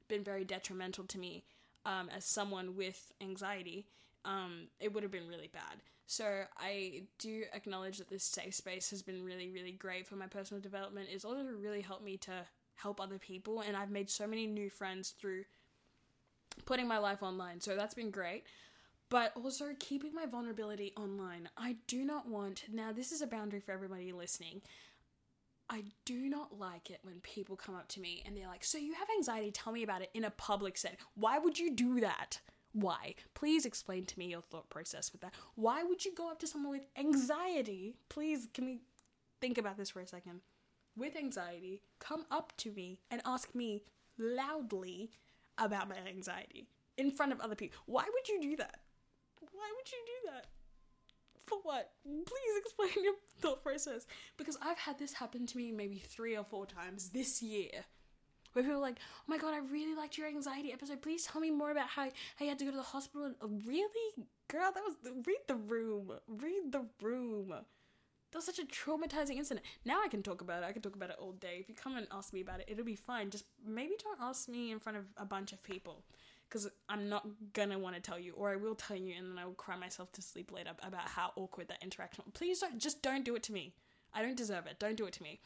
been 0.07 0.23
very 0.23 0.43
detrimental 0.43 1.05
to 1.05 1.19
me 1.19 1.43
um, 1.85 2.09
as 2.15 2.25
someone 2.25 2.75
with 2.75 3.13
anxiety. 3.21 3.85
Um, 4.23 4.69
it 4.79 4.93
would 4.93 5.03
have 5.03 5.11
been 5.11 5.27
really 5.27 5.49
bad. 5.53 5.81
So 6.07 6.43
I 6.57 7.03
do 7.19 7.43
acknowledge 7.53 7.97
that 7.99 8.09
this 8.09 8.23
safe 8.23 8.55
space 8.55 8.89
has 8.89 9.01
been 9.01 9.23
really, 9.23 9.49
really 9.49 9.71
great 9.71 10.07
for 10.07 10.15
my 10.15 10.27
personal 10.27 10.61
development. 10.61 11.09
It's 11.11 11.25
also 11.25 11.43
really 11.43 11.81
helped 11.81 12.03
me 12.03 12.17
to 12.17 12.45
help 12.75 12.99
other 12.99 13.17
people, 13.17 13.61
and 13.61 13.75
I've 13.75 13.91
made 13.91 14.09
so 14.09 14.27
many 14.27 14.45
new 14.47 14.69
friends 14.69 15.13
through 15.19 15.45
putting 16.65 16.87
my 16.87 16.97
life 16.97 17.21
online. 17.21 17.59
So 17.61 17.75
that's 17.75 17.93
been 17.93 18.11
great. 18.11 18.43
But 19.09 19.33
also 19.35 19.65
keeping 19.79 20.15
my 20.15 20.25
vulnerability 20.25 20.91
online. 20.97 21.49
I 21.57 21.77
do 21.87 22.03
not 22.03 22.27
want, 22.27 22.63
now, 22.71 22.91
this 22.91 23.11
is 23.11 23.21
a 23.21 23.27
boundary 23.27 23.59
for 23.59 23.71
everybody 23.71 24.11
listening. 24.11 24.61
I 25.69 25.83
do 26.05 26.29
not 26.29 26.59
like 26.59 26.89
it 26.89 26.99
when 27.03 27.19
people 27.21 27.55
come 27.55 27.75
up 27.75 27.87
to 27.89 27.99
me 27.99 28.23
and 28.25 28.35
they're 28.35 28.47
like, 28.47 28.63
So 28.63 28.77
you 28.77 28.93
have 28.93 29.07
anxiety, 29.15 29.51
tell 29.51 29.73
me 29.73 29.83
about 29.83 30.01
it 30.01 30.09
in 30.13 30.23
a 30.23 30.31
public 30.31 30.77
setting. 30.77 30.97
Why 31.15 31.37
would 31.37 31.57
you 31.57 31.71
do 31.71 31.99
that? 32.01 32.39
Why? 32.73 33.15
Please 33.35 33.65
explain 33.65 34.05
to 34.05 34.19
me 34.19 34.25
your 34.27 34.41
thought 34.41 34.69
process 34.69 35.11
with 35.11 35.21
that. 35.21 35.33
Why 35.55 35.83
would 35.83 36.03
you 36.03 36.13
go 36.13 36.29
up 36.29 36.39
to 36.39 36.47
someone 36.47 36.71
with 36.71 36.85
anxiety? 36.97 37.95
Please, 38.09 38.47
can 38.53 38.65
we 38.65 38.81
think 39.39 39.57
about 39.57 39.77
this 39.77 39.91
for 39.91 40.01
a 40.01 40.07
second? 40.07 40.41
With 40.95 41.15
anxiety, 41.15 41.81
come 41.99 42.25
up 42.31 42.53
to 42.57 42.71
me 42.71 42.99
and 43.11 43.21
ask 43.25 43.53
me 43.53 43.83
loudly 44.17 45.11
about 45.57 45.89
my 45.89 45.97
anxiety 46.07 46.67
in 46.97 47.11
front 47.11 47.31
of 47.31 47.39
other 47.41 47.55
people. 47.55 47.77
Why 47.85 48.03
would 48.03 48.27
you 48.27 48.41
do 48.41 48.55
that? 48.57 48.77
Why 49.39 49.71
would 49.75 49.91
you 49.91 49.97
do 50.05 50.31
that? 50.31 50.47
For 51.45 51.59
what? 51.63 51.91
Please 52.03 52.57
explain 52.57 53.03
your 53.03 53.15
thought 53.39 53.61
process. 53.63 54.05
Because 54.37 54.57
I've 54.61 54.77
had 54.77 54.97
this 54.97 55.13
happen 55.13 55.45
to 55.47 55.57
me 55.57 55.71
maybe 55.71 55.99
three 55.99 56.37
or 56.37 56.43
four 56.43 56.65
times 56.65 57.09
this 57.09 57.41
year 57.41 57.85
where 58.53 58.63
people 58.63 58.77
are 58.77 58.81
like, 58.81 58.99
oh 59.19 59.23
my 59.27 59.37
god, 59.37 59.53
I 59.53 59.57
really 59.57 59.95
liked 59.95 60.17
your 60.17 60.27
anxiety 60.27 60.71
episode. 60.71 61.01
Please 61.01 61.25
tell 61.25 61.41
me 61.41 61.51
more 61.51 61.71
about 61.71 61.89
how, 61.89 62.03
how 62.37 62.45
you 62.45 62.49
had 62.49 62.59
to 62.59 62.65
go 62.65 62.71
to 62.71 62.77
the 62.77 62.83
hospital. 62.83 63.25
And, 63.25 63.35
oh, 63.41 63.49
really? 63.67 64.27
Girl, 64.47 64.71
that 64.73 64.81
was. 64.81 64.95
Read 65.25 65.39
the 65.47 65.55
room. 65.55 66.11
Read 66.27 66.71
the 66.71 66.85
room. 67.01 67.53
That 68.35 68.39
was 68.39 68.45
such 68.47 68.59
a 68.59 68.65
traumatizing 68.65 69.37
incident. 69.37 69.65
Now 69.85 70.01
I 70.03 70.09
can 70.09 70.21
talk 70.21 70.41
about 70.41 70.61
it. 70.61 70.65
I 70.65 70.73
can 70.73 70.81
talk 70.81 70.93
about 70.93 71.09
it 71.09 71.15
all 71.17 71.31
day. 71.31 71.55
If 71.61 71.69
you 71.69 71.73
come 71.73 71.95
and 71.95 72.05
ask 72.11 72.33
me 72.33 72.41
about 72.41 72.59
it, 72.59 72.65
it'll 72.67 72.83
be 72.83 72.97
fine. 72.97 73.29
Just 73.29 73.45
maybe 73.65 73.93
don't 74.03 74.19
ask 74.21 74.49
me 74.49 74.73
in 74.73 74.79
front 74.79 74.97
of 74.97 75.05
a 75.15 75.23
bunch 75.23 75.53
of 75.53 75.63
people. 75.63 76.03
Because 76.49 76.69
I'm 76.89 77.07
not 77.07 77.25
gonna 77.53 77.79
want 77.79 77.95
to 77.95 78.01
tell 78.01 78.19
you, 78.19 78.33
or 78.33 78.51
I 78.51 78.57
will 78.57 78.75
tell 78.75 78.97
you, 78.97 79.15
and 79.17 79.31
then 79.31 79.37
I 79.37 79.45
will 79.45 79.53
cry 79.53 79.77
myself 79.77 80.11
to 80.11 80.21
sleep 80.21 80.51
later 80.51 80.71
about 80.85 81.07
how 81.07 81.31
awkward 81.37 81.69
that 81.69 81.81
interaction. 81.81 82.25
Was. 82.25 82.33
Please 82.33 82.59
don't, 82.59 82.77
just 82.77 83.01
don't 83.01 83.23
do 83.23 83.37
it 83.37 83.43
to 83.43 83.53
me. 83.53 83.73
I 84.13 84.21
don't 84.21 84.35
deserve 84.35 84.65
it. 84.65 84.79
Don't 84.79 84.97
do 84.97 85.05
it 85.05 85.13
to 85.13 85.23
me. 85.23 85.39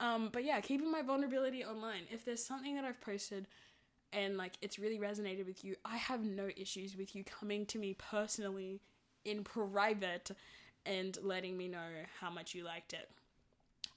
Um, 0.00 0.30
but 0.32 0.42
yeah, 0.42 0.58
keeping 0.58 0.90
my 0.90 1.02
vulnerability 1.02 1.64
online. 1.64 2.02
If 2.10 2.24
there's 2.24 2.44
something 2.44 2.74
that 2.74 2.84
I've 2.84 3.00
posted 3.00 3.46
and 4.12 4.36
like 4.36 4.54
it's 4.60 4.76
really 4.76 4.98
resonated 4.98 5.46
with 5.46 5.64
you, 5.64 5.76
I 5.84 5.98
have 5.98 6.24
no 6.24 6.48
issues 6.56 6.96
with 6.96 7.14
you 7.14 7.22
coming 7.22 7.64
to 7.66 7.78
me 7.78 7.94
personally 7.94 8.80
in 9.24 9.44
private 9.44 10.32
and 10.86 11.16
letting 11.22 11.56
me 11.56 11.68
know 11.68 11.88
how 12.20 12.30
much 12.30 12.54
you 12.54 12.64
liked 12.64 12.92
it 12.92 13.08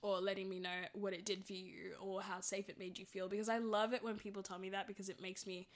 or 0.01 0.19
letting 0.19 0.47
me 0.47 0.59
know 0.59 0.69
what 0.93 1.14
it 1.14 1.26
did 1.26 1.45
for 1.45 1.53
you 1.53 1.93
or 1.99 2.22
how 2.22 2.39
safe 2.39 2.69
it 2.69 2.80
made 2.80 2.97
you 2.97 3.05
feel 3.05 3.27
because 3.27 3.49
I 3.49 3.57
love 3.57 3.93
it 3.93 4.03
when 4.03 4.18
people 4.18 4.43
tell 4.43 4.59
me 4.59 4.69
that 4.69 4.88
because 4.88 5.09
it 5.09 5.22
makes 5.22 5.45
me 5.47 5.68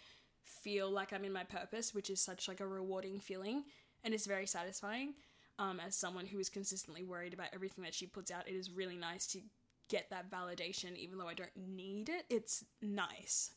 feel 0.43 0.89
like 0.89 1.13
I'm 1.13 1.25
in 1.25 1.33
my 1.33 1.43
purpose, 1.43 1.93
which 1.93 2.09
is 2.09 2.21
such 2.21 2.47
like 2.47 2.59
a 2.59 2.67
rewarding 2.67 3.19
feeling 3.19 3.63
and 4.03 4.13
it's 4.13 4.25
very 4.25 4.47
satisfying. 4.47 5.13
Um, 5.59 5.79
as 5.79 5.95
someone 5.95 6.25
who 6.25 6.39
is 6.39 6.49
consistently 6.49 7.03
worried 7.03 7.33
about 7.33 7.49
everything 7.53 7.83
that 7.83 7.93
she 7.93 8.07
puts 8.07 8.31
out, 8.31 8.47
it 8.47 8.53
is 8.53 8.71
really 8.71 8.95
nice 8.95 9.27
to 9.27 9.41
get 9.89 10.09
that 10.09 10.31
validation, 10.31 10.95
even 10.95 11.17
though 11.17 11.27
I 11.27 11.33
don't 11.33 11.55
need 11.55 12.09
it, 12.09 12.25
it's 12.29 12.63
nice 12.81 13.51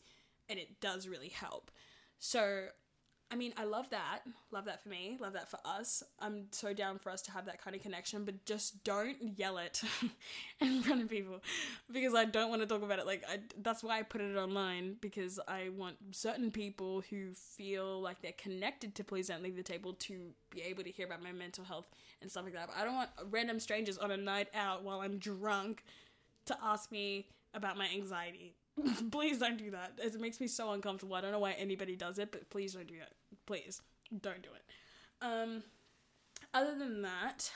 and 0.48 0.58
it 0.58 0.80
does 0.80 1.08
really 1.08 1.28
help. 1.28 1.70
So, 2.18 2.66
I 3.34 3.36
mean, 3.36 3.52
I 3.56 3.64
love 3.64 3.90
that. 3.90 4.20
Love 4.52 4.66
that 4.66 4.80
for 4.80 4.90
me. 4.90 5.18
Love 5.20 5.32
that 5.32 5.50
for 5.50 5.58
us. 5.64 6.04
I'm 6.20 6.44
so 6.52 6.72
down 6.72 7.00
for 7.00 7.10
us 7.10 7.20
to 7.22 7.32
have 7.32 7.46
that 7.46 7.60
kind 7.60 7.74
of 7.74 7.82
connection, 7.82 8.24
but 8.24 8.44
just 8.44 8.84
don't 8.84 9.16
yell 9.36 9.58
it 9.58 9.82
in 10.60 10.82
front 10.82 11.02
of 11.02 11.08
people 11.10 11.42
because 11.92 12.14
I 12.14 12.26
don't 12.26 12.48
want 12.48 12.62
to 12.62 12.66
talk 12.68 12.84
about 12.84 13.00
it. 13.00 13.06
Like, 13.06 13.24
I, 13.28 13.40
that's 13.60 13.82
why 13.82 13.98
I 13.98 14.02
put 14.02 14.20
it 14.20 14.36
online 14.36 14.98
because 15.00 15.40
I 15.48 15.70
want 15.76 15.96
certain 16.12 16.52
people 16.52 17.02
who 17.10 17.32
feel 17.34 18.00
like 18.00 18.22
they're 18.22 18.30
connected 18.38 18.94
to 18.94 19.02
Please 19.02 19.26
Don't 19.26 19.42
Leave 19.42 19.56
the 19.56 19.64
Table 19.64 19.94
to 19.94 20.28
be 20.50 20.62
able 20.62 20.84
to 20.84 20.90
hear 20.92 21.06
about 21.06 21.20
my 21.20 21.32
mental 21.32 21.64
health 21.64 21.88
and 22.22 22.30
stuff 22.30 22.44
like 22.44 22.54
that. 22.54 22.68
But 22.68 22.76
I 22.76 22.84
don't 22.84 22.94
want 22.94 23.10
random 23.30 23.58
strangers 23.58 23.98
on 23.98 24.12
a 24.12 24.16
night 24.16 24.46
out 24.54 24.84
while 24.84 25.00
I'm 25.00 25.18
drunk 25.18 25.82
to 26.46 26.56
ask 26.62 26.92
me 26.92 27.26
about 27.52 27.76
my 27.76 27.88
anxiety. 27.92 28.54
please 29.10 29.38
don't 29.38 29.58
do 29.58 29.70
that. 29.70 29.92
It 29.98 30.20
makes 30.20 30.40
me 30.40 30.46
so 30.46 30.72
uncomfortable. 30.72 31.14
I 31.14 31.20
don't 31.20 31.32
know 31.32 31.38
why 31.38 31.52
anybody 31.52 31.96
does 31.96 32.18
it, 32.18 32.32
but 32.32 32.48
please 32.50 32.74
don't 32.74 32.86
do 32.86 32.94
it. 32.94 33.12
Please 33.46 33.82
don't 34.20 34.42
do 34.42 34.50
it. 34.54 34.64
Um, 35.24 35.62
other 36.52 36.76
than 36.76 37.02
that, 37.02 37.50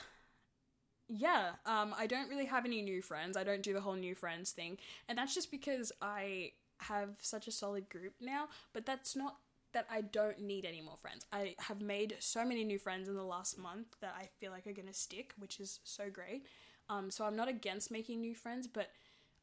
yeah, 1.07 1.51
um, 1.65 1.93
I 1.97 2.07
don't 2.07 2.29
really 2.29 2.45
have 2.45 2.65
any 2.65 2.81
new 2.81 3.01
friends. 3.01 3.35
I 3.35 3.43
don't 3.43 3.63
do 3.63 3.73
the 3.73 3.81
whole 3.81 3.95
new 3.95 4.15
friends 4.15 4.51
thing, 4.51 4.77
and 5.07 5.17
that's 5.17 5.33
just 5.33 5.51
because 5.51 5.91
I 6.01 6.51
have 6.81 7.17
such 7.21 7.47
a 7.47 7.51
solid 7.51 7.89
group 7.89 8.13
now. 8.21 8.47
But 8.73 8.85
that's 8.85 9.15
not 9.15 9.37
that 9.73 9.87
I 9.91 10.01
don't 10.01 10.41
need 10.41 10.65
any 10.65 10.81
more 10.81 10.97
friends. 11.01 11.25
I 11.31 11.55
have 11.59 11.81
made 11.81 12.15
so 12.19 12.43
many 12.43 12.63
new 12.63 12.79
friends 12.79 13.07
in 13.07 13.15
the 13.15 13.23
last 13.23 13.57
month 13.57 13.95
that 14.01 14.15
I 14.17 14.29
feel 14.39 14.51
like 14.51 14.65
are 14.67 14.73
gonna 14.73 14.93
stick, 14.93 15.33
which 15.37 15.59
is 15.59 15.79
so 15.83 16.09
great. 16.09 16.45
Um, 16.89 17.11
so 17.11 17.25
I'm 17.25 17.35
not 17.35 17.47
against 17.47 17.91
making 17.91 18.21
new 18.21 18.33
friends, 18.33 18.67
but 18.67 18.89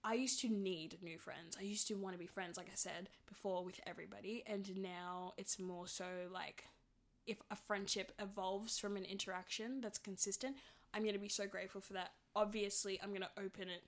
I 0.07 0.15
used 0.15 0.41
to 0.43 0.49
need 0.49 0.99
new 1.03 1.19
friends. 1.19 1.57
I 1.59 1.65
used 1.65 1.89
to 1.89 1.95
want 1.95 2.15
to 2.15 2.19
be 2.19 2.29
friends, 2.29 2.57
like 2.57 2.69
I 2.69 2.77
said 2.77 3.09
before, 3.27 3.65
with 3.65 3.81
everybody, 3.89 4.45
and 4.47 4.81
now 4.81 5.33
it's 5.37 5.59
more 5.59 5.89
so 5.89 6.05
like 6.33 6.69
if 7.27 7.39
a 7.51 7.57
friendship 7.57 8.13
evolves 8.21 8.79
from 8.79 8.97
an 8.97 9.05
interaction 9.05 9.81
that's 9.81 9.99
consistent, 9.99 10.59
I'm 10.95 11.05
gonna 11.05 11.19
be 11.19 11.29
so 11.29 11.49
grateful 11.49 11.81
for 11.81 11.95
that. 11.95 12.13
Obviously, 12.37 13.01
I'm 13.03 13.13
gonna 13.13 13.31
open 13.37 13.69
it 13.69 13.83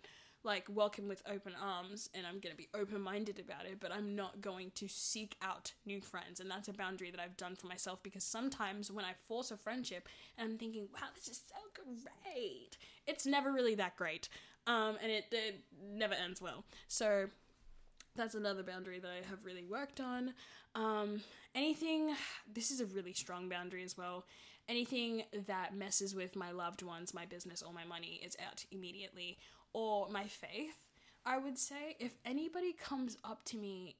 like 0.45 0.67
welcome 0.69 1.09
with 1.09 1.23
open 1.31 1.53
arms 1.61 2.09
and 2.15 2.27
I'm 2.27 2.39
going 2.39 2.53
to 2.53 2.57
be 2.57 2.69
open 2.73 3.01
minded 3.01 3.41
about 3.41 3.67
it, 3.67 3.81
but 3.81 3.93
I'm 3.93 4.15
not 4.15 4.41
going 4.41 4.71
to 4.77 4.89
seek 4.89 5.37
out 5.43 5.73
new 5.85 6.01
friends. 6.01 6.39
And 6.39 6.49
that's 6.49 6.69
a 6.69 6.73
boundary 6.73 7.11
that 7.11 7.21
I've 7.21 7.37
done 7.37 7.57
for 7.57 7.67
myself 7.67 8.03
because 8.05 8.23
sometimes 8.23 8.91
when 8.91 9.05
I 9.05 9.15
force 9.27 9.51
a 9.51 9.57
friendship 9.57 10.09
and 10.39 10.49
I'm 10.49 10.57
thinking, 10.57 10.89
wow, 10.95 11.09
this 11.15 11.29
is 11.29 11.43
so 11.49 11.83
great, 11.83 12.79
it's 13.07 13.27
never 13.27 13.53
really 13.53 13.75
that 13.75 13.97
great. 13.97 14.29
Um, 14.69 14.99
and 15.03 15.11
it, 15.11 15.25
it 15.33 15.65
never 15.83 16.15
ends 16.15 16.41
well. 16.41 16.63
So 16.87 17.29
that's 18.15 18.35
another 18.35 18.63
boundary 18.63 19.01
that 19.01 19.11
I 19.11 19.29
have 19.29 19.45
really 19.45 19.65
worked 19.65 20.01
on. 20.01 20.35
Um, 20.75 21.23
anything, 21.55 22.15
this 22.53 22.71
is 22.71 22.81
a 22.81 22.87
really 22.87 23.15
strong 23.15 23.49
boundary 23.49 23.83
as 23.83 23.97
well. 23.97 24.27
Anything 24.69 25.23
that 25.47 25.75
messes 25.75 26.15
with 26.15 26.37
my 26.37 26.51
loved 26.51 26.83
ones, 26.83 27.15
my 27.15 27.25
business, 27.25 27.63
or 27.63 27.73
my 27.73 27.85
money 27.85 28.21
is 28.23 28.37
out 28.47 28.65
immediately 28.71 29.39
or 29.73 30.09
my 30.11 30.25
faith, 30.25 30.85
I 31.25 31.39
would 31.39 31.59
say 31.59 31.97
if 31.99 32.19
anybody 32.27 32.75
comes 32.75 33.17
up 33.25 33.45
to 33.47 33.57
me 33.57 33.97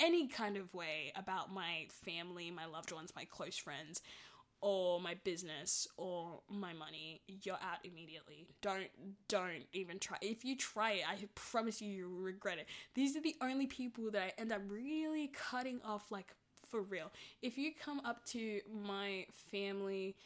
any 0.00 0.28
kind 0.28 0.56
of 0.56 0.74
way 0.74 1.12
about 1.16 1.52
my 1.52 1.86
family, 1.88 2.50
my 2.50 2.66
loved 2.66 2.92
ones, 2.92 3.12
my 3.16 3.24
close 3.24 3.56
friends, 3.56 4.02
or 4.62 5.00
my 5.00 5.14
business 5.24 5.86
or 5.98 6.40
my 6.48 6.72
money, 6.72 7.20
you're 7.26 7.56
out 7.56 7.78
immediately. 7.84 8.46
Don't 8.62 8.88
don't 9.28 9.64
even 9.72 9.98
try. 9.98 10.16
If 10.22 10.44
you 10.44 10.56
try 10.56 10.92
it, 10.92 11.04
I 11.06 11.16
promise 11.34 11.82
you 11.82 11.90
you'll 11.90 12.20
regret 12.20 12.58
it. 12.58 12.66
These 12.94 13.16
are 13.16 13.20
the 13.20 13.36
only 13.42 13.66
people 13.66 14.10
that 14.12 14.22
I 14.22 14.32
end 14.40 14.52
up 14.52 14.62
really 14.68 15.28
cutting 15.28 15.80
off 15.84 16.10
like 16.10 16.32
for 16.70 16.80
real. 16.80 17.12
If 17.42 17.58
you 17.58 17.72
come 17.78 18.00
up 18.04 18.24
to 18.26 18.60
my 18.70 19.26
family 19.50 20.16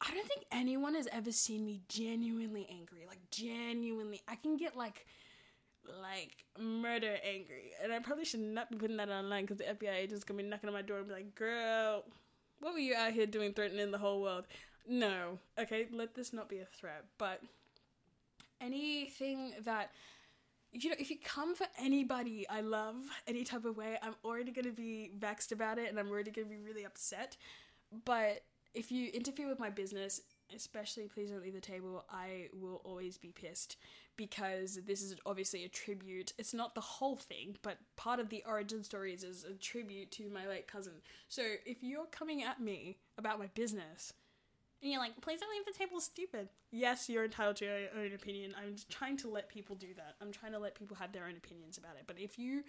I 0.00 0.14
don't 0.14 0.26
think 0.26 0.46
anyone 0.50 0.94
has 0.94 1.06
ever 1.12 1.30
seen 1.30 1.66
me 1.66 1.82
genuinely 1.88 2.66
angry. 2.70 3.04
Like 3.06 3.20
genuinely, 3.30 4.22
I 4.26 4.36
can 4.36 4.56
get 4.56 4.76
like 4.76 5.06
like 6.00 6.44
murder 6.58 7.16
angry, 7.24 7.72
and 7.82 7.92
I 7.92 7.98
probably 7.98 8.24
should 8.24 8.40
not 8.40 8.70
be 8.70 8.78
putting 8.78 8.96
that 8.96 9.10
online 9.10 9.44
because 9.44 9.58
the 9.58 9.64
FBI 9.64 9.94
agent's 9.94 10.24
gonna 10.24 10.42
be 10.42 10.48
knocking 10.48 10.68
on 10.68 10.74
my 10.74 10.82
door 10.82 10.98
and 10.98 11.08
be 11.08 11.12
like, 11.12 11.34
"Girl, 11.34 12.04
what 12.60 12.72
were 12.72 12.78
you 12.78 12.94
out 12.94 13.12
here 13.12 13.26
doing, 13.26 13.52
threatening 13.52 13.90
the 13.90 13.98
whole 13.98 14.22
world?" 14.22 14.46
No, 14.86 15.38
okay, 15.58 15.88
let 15.92 16.14
this 16.14 16.32
not 16.32 16.48
be 16.48 16.58
a 16.58 16.64
threat. 16.64 17.04
But 17.18 17.42
anything 18.60 19.52
that 19.64 19.90
you 20.72 20.90
know, 20.90 20.96
if 20.98 21.10
you 21.10 21.16
come 21.24 21.54
for 21.54 21.66
anybody 21.78 22.46
I 22.48 22.60
love, 22.60 22.96
any 23.26 23.42
type 23.42 23.64
of 23.64 23.76
way, 23.76 23.98
I'm 24.02 24.14
already 24.24 24.52
gonna 24.52 24.70
be 24.70 25.10
vexed 25.18 25.52
about 25.52 25.78
it 25.78 25.88
and 25.88 25.98
I'm 25.98 26.08
already 26.10 26.30
gonna 26.30 26.46
be 26.46 26.58
really 26.58 26.84
upset. 26.84 27.36
But 28.04 28.44
if 28.72 28.92
you 28.92 29.10
interfere 29.10 29.48
with 29.48 29.58
my 29.58 29.70
business, 29.70 30.20
especially 30.54 31.08
please 31.08 31.30
don't 31.30 31.42
leave 31.42 31.54
the 31.54 31.60
table, 31.60 32.04
I 32.10 32.48
will 32.52 32.80
always 32.84 33.18
be 33.18 33.32
pissed 33.32 33.76
because 34.16 34.80
this 34.86 35.02
is 35.02 35.16
obviously 35.24 35.64
a 35.64 35.68
tribute. 35.68 36.32
It's 36.38 36.54
not 36.54 36.74
the 36.74 36.80
whole 36.80 37.16
thing, 37.16 37.56
but 37.62 37.78
part 37.96 38.20
of 38.20 38.28
the 38.28 38.42
origin 38.46 38.84
stories 38.84 39.24
is 39.24 39.44
a 39.44 39.54
tribute 39.54 40.10
to 40.12 40.28
my 40.30 40.46
late 40.46 40.68
cousin. 40.68 40.94
So 41.28 41.42
if 41.64 41.82
you're 41.82 42.06
coming 42.06 42.42
at 42.42 42.60
me 42.60 42.98
about 43.16 43.38
my 43.38 43.46
business, 43.54 44.12
and 44.82 44.90
you're 44.90 45.00
like, 45.00 45.20
please 45.20 45.40
don't 45.40 45.50
leave 45.50 45.66
the 45.66 45.78
table 45.78 46.00
stupid. 46.00 46.48
Yes, 46.70 47.08
you're 47.08 47.24
entitled 47.24 47.56
to 47.56 47.66
your 47.66 47.74
own 47.98 48.14
opinion. 48.14 48.54
I'm 48.58 48.76
trying 48.88 49.18
to 49.18 49.28
let 49.28 49.50
people 49.50 49.76
do 49.76 49.88
that. 49.96 50.14
I'm 50.22 50.32
trying 50.32 50.52
to 50.52 50.58
let 50.58 50.74
people 50.74 50.96
have 50.96 51.12
their 51.12 51.26
own 51.26 51.36
opinions 51.36 51.76
about 51.76 51.96
it. 51.98 52.04
But 52.06 52.18
if 52.18 52.38
you 52.38 52.62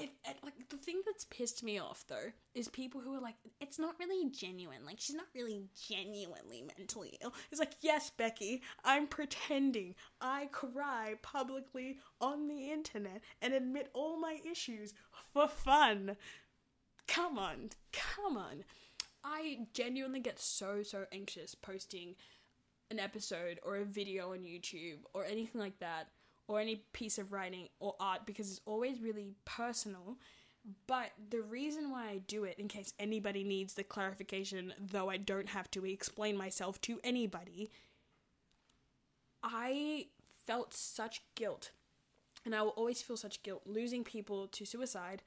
it, 0.00 0.10
it, 0.26 0.36
like 0.42 0.68
the 0.68 0.76
thing 0.76 1.02
that's 1.06 1.24
pissed 1.24 1.62
me 1.62 1.78
off 1.78 2.04
though 2.08 2.32
is 2.54 2.68
people 2.68 3.00
who 3.00 3.14
are 3.14 3.20
like 3.20 3.36
it's 3.60 3.78
not 3.78 3.94
really 3.98 4.30
genuine. 4.30 4.84
Like 4.86 4.98
she's 4.98 5.16
not 5.16 5.26
really 5.34 5.64
genuinely 5.88 6.64
mentally 6.76 7.18
ill. 7.22 7.34
It's 7.50 7.60
like 7.60 7.74
yes 7.80 8.10
becky 8.10 8.62
i'm 8.84 9.06
pretending. 9.06 9.94
I 10.20 10.46
cry 10.52 11.14
publicly 11.22 11.98
on 12.20 12.48
the 12.48 12.70
internet 12.70 13.20
and 13.42 13.54
admit 13.54 13.90
all 13.92 14.18
my 14.18 14.38
issues 14.50 14.94
for 15.32 15.48
fun. 15.48 16.16
Come 17.06 17.38
on. 17.38 17.70
Come 17.92 18.36
on. 18.36 18.64
I 19.22 19.66
genuinely 19.74 20.20
get 20.20 20.38
so 20.40 20.82
so 20.82 21.04
anxious 21.12 21.54
posting 21.54 22.14
an 22.90 22.98
episode 22.98 23.60
or 23.62 23.76
a 23.76 23.84
video 23.84 24.32
on 24.32 24.40
youtube 24.40 24.98
or 25.14 25.24
anything 25.24 25.60
like 25.60 25.78
that 25.78 26.08
or 26.50 26.58
any 26.58 26.82
piece 26.92 27.16
of 27.16 27.32
writing 27.32 27.68
or 27.78 27.94
art 28.00 28.26
because 28.26 28.50
it's 28.50 28.60
always 28.66 29.00
really 29.00 29.36
personal. 29.44 30.18
But 30.88 31.12
the 31.30 31.42
reason 31.42 31.92
why 31.92 32.08
I 32.08 32.18
do 32.26 32.42
it, 32.42 32.58
in 32.58 32.66
case 32.66 32.92
anybody 32.98 33.44
needs 33.44 33.74
the 33.74 33.84
clarification, 33.84 34.74
though 34.78 35.08
I 35.08 35.16
don't 35.16 35.48
have 35.50 35.70
to 35.70 35.86
explain 35.86 36.36
myself 36.36 36.80
to 36.82 36.98
anybody, 37.04 37.70
I 39.44 40.08
felt 40.44 40.74
such 40.74 41.22
guilt, 41.36 41.70
and 42.44 42.52
I 42.52 42.62
will 42.62 42.70
always 42.70 43.00
feel 43.00 43.16
such 43.16 43.44
guilt 43.44 43.62
losing 43.64 44.02
people 44.02 44.48
to 44.48 44.66
suicide, 44.66 45.22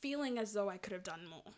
feeling 0.00 0.38
as 0.38 0.54
though 0.54 0.68
I 0.68 0.76
could 0.76 0.92
have 0.92 1.04
done 1.04 1.20
more 1.30 1.54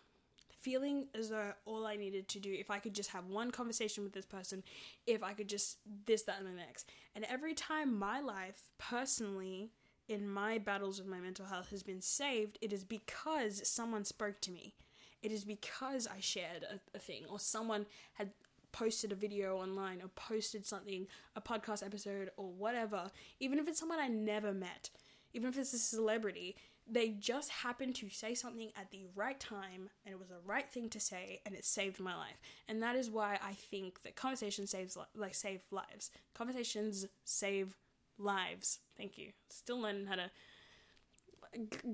feeling 0.63 1.09
as 1.15 1.29
though 1.29 1.53
all 1.65 1.87
I 1.87 1.97
needed 1.97 2.29
to 2.29 2.41
do, 2.41 2.53
if 2.53 2.71
I 2.71 2.79
could 2.79 2.95
just 2.95 3.11
have 3.11 3.27
one 3.27 3.51
conversation 3.51 4.05
with 4.05 4.13
this 4.13 4.25
person, 4.25 4.63
if 5.07 5.23
I 5.23 5.33
could 5.33 5.49
just 5.49 5.79
this, 6.07 6.23
that, 6.23 6.39
and 6.39 6.47
the 6.47 6.53
next. 6.53 6.89
And 7.15 7.25
every 7.29 7.55
time 7.55 7.99
my 7.99 8.21
life, 8.21 8.71
personally, 8.79 9.73
in 10.09 10.29
my 10.29 10.59
battles 10.59 10.99
with 10.99 11.09
my 11.09 11.19
mental 11.19 11.47
health 11.47 11.71
has 11.71 11.83
been 11.83 12.01
saved, 12.01 12.59
it 12.61 12.73
is 12.73 12.85
because 12.85 13.67
someone 13.69 14.05
spoke 14.05 14.41
to 14.43 14.51
me. 14.51 14.75
It 15.23 15.33
is 15.33 15.45
because 15.45 16.07
I 16.07 16.21
shared 16.21 16.65
a, 16.65 16.81
a 16.97 17.01
thing, 17.01 17.25
or 17.29 17.39
someone 17.39 17.87
had 18.15 18.31
posted 18.73 19.13
a 19.13 19.17
video 19.17 19.59
online, 19.59 20.01
or 20.01 20.09
posted 20.09 20.65
something, 20.65 21.07
a 21.37 21.41
podcast 21.41 21.85
episode, 21.85 22.31
or 22.37 22.51
whatever. 22.51 23.11
Even 23.41 23.59
if 23.59 23.69
it's 23.69 23.79
someone 23.79 24.01
I 24.01 24.09
never 24.09 24.53
met, 24.53 24.91
even 25.33 25.49
if 25.49 25.59
it's 25.59 25.73
a 25.73 25.79
celebrity, 25.79 26.57
they 26.91 27.11
just 27.11 27.51
happened 27.51 27.95
to 27.97 28.09
say 28.11 28.35
something 28.35 28.71
at 28.77 28.91
the 28.91 29.05
right 29.15 29.39
time 29.39 29.91
and 30.05 30.13
it 30.13 30.19
was 30.19 30.29
the 30.29 30.41
right 30.45 30.71
thing 30.71 30.89
to 30.91 31.01
say 31.01 31.41
and 31.47 31.55
it 31.55 31.65
saved 31.65 32.01
my 32.01 32.17
life. 32.17 32.41
And 32.69 32.83
that 32.83 32.97
is 32.97 33.11
why 33.11 33.39
i 33.43 33.53
think 33.53 34.03
that 34.03 34.17
conversation 34.17 34.67
saves 34.67 34.97
like 35.15 35.35
save 35.35 35.61
lives. 35.71 36.11
Conversations 36.35 37.07
save 37.25 37.77
lives. 38.19 38.81
Thank 38.97 39.19
you. 39.19 39.31
Still 39.49 39.81
learning 39.81 40.07
how 40.07 40.17
to 40.17 40.31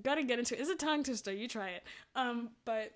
gotta 0.03 0.23
get 0.23 0.39
into 0.39 0.55
it. 0.55 0.61
It's 0.61 0.71
a 0.71 0.77
tongue 0.77 1.03
twister. 1.03 1.33
You 1.33 1.49
try 1.49 1.71
it. 1.71 1.85
Um 2.15 2.51
but 2.65 2.93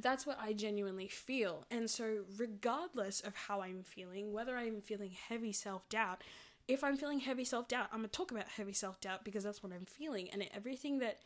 that's 0.00 0.26
what 0.26 0.38
I 0.40 0.52
genuinely 0.52 1.08
feel. 1.08 1.64
And 1.70 1.88
so, 1.88 2.24
regardless 2.36 3.20
of 3.20 3.34
how 3.34 3.62
I'm 3.62 3.82
feeling, 3.82 4.32
whether 4.32 4.56
I'm 4.56 4.80
feeling 4.80 5.10
heavy 5.28 5.52
self 5.52 5.88
doubt, 5.88 6.22
if 6.68 6.82
I'm 6.82 6.96
feeling 6.96 7.20
heavy 7.20 7.44
self 7.44 7.68
doubt, 7.68 7.88
I'm 7.92 7.98
gonna 7.98 8.08
talk 8.08 8.30
about 8.30 8.48
heavy 8.48 8.72
self 8.72 9.00
doubt 9.00 9.24
because 9.24 9.44
that's 9.44 9.62
what 9.62 9.72
I'm 9.72 9.86
feeling, 9.86 10.30
and 10.30 10.44
everything 10.54 10.98
that 10.98 11.18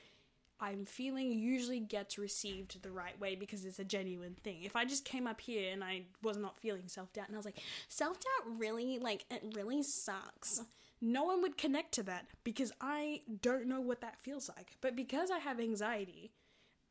I'm 0.60 0.84
feeling 0.84 1.32
usually 1.32 1.80
gets 1.80 2.18
received 2.18 2.82
the 2.82 2.90
right 2.90 3.18
way 3.18 3.34
because 3.34 3.64
it's 3.64 3.78
a 3.78 3.84
genuine 3.84 4.36
thing. 4.44 4.62
If 4.62 4.76
I 4.76 4.84
just 4.84 5.06
came 5.06 5.26
up 5.26 5.40
here 5.40 5.72
and 5.72 5.82
I 5.82 6.02
was 6.22 6.36
not 6.36 6.58
feeling 6.58 6.86
self 6.86 7.12
doubt 7.12 7.28
and 7.28 7.36
I 7.36 7.38
was 7.38 7.46
like, 7.46 7.60
self 7.88 8.18
doubt 8.18 8.58
really, 8.58 8.98
like, 8.98 9.24
it 9.30 9.42
really 9.54 9.82
sucks. 9.82 10.62
No 11.00 11.24
one 11.24 11.40
would 11.40 11.56
connect 11.56 11.92
to 11.92 12.02
that 12.04 12.26
because 12.44 12.72
I 12.78 13.22
don't 13.40 13.66
know 13.66 13.80
what 13.80 14.02
that 14.02 14.20
feels 14.20 14.50
like. 14.54 14.76
But 14.82 14.94
because 14.94 15.30
I 15.30 15.38
have 15.38 15.58
anxiety, 15.58 16.32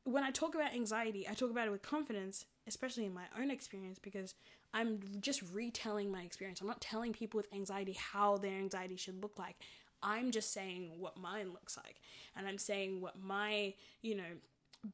when 0.04 0.24
I 0.24 0.32
talk 0.32 0.56
about 0.56 0.74
anxiety, 0.74 1.28
I 1.30 1.36
talk 1.36 1.52
about 1.52 1.68
it 1.68 1.72
with 1.72 1.84
confidence, 1.84 2.46
especially 2.70 3.06
in 3.06 3.14
my 3.14 3.26
own 3.38 3.52
experience, 3.52 4.00
because 4.00 4.34
I'm 4.74 5.00
just 5.20 5.41
retelling 5.54 6.12
my 6.12 6.22
experience. 6.22 6.62
I'm 6.62 6.68
not 6.68 6.80
telling 6.80 7.12
people 7.12 7.38
with 7.38 7.54
anxiety 7.54 7.98
how 8.00 8.38
their 8.38 8.58
anxiety 8.58 8.96
should 8.96 9.22
look 9.22 9.38
like. 9.38 9.58
I'm 10.02 10.32
just 10.32 10.54
saying 10.54 10.91
what 10.98 11.18
mine 11.18 11.52
looks 11.52 11.76
like. 11.76 12.00
And 12.38 12.48
I'm 12.48 12.58
saying 12.58 13.02
what 13.02 13.22
my, 13.22 13.74
you 14.02 14.16
know, 14.16 14.38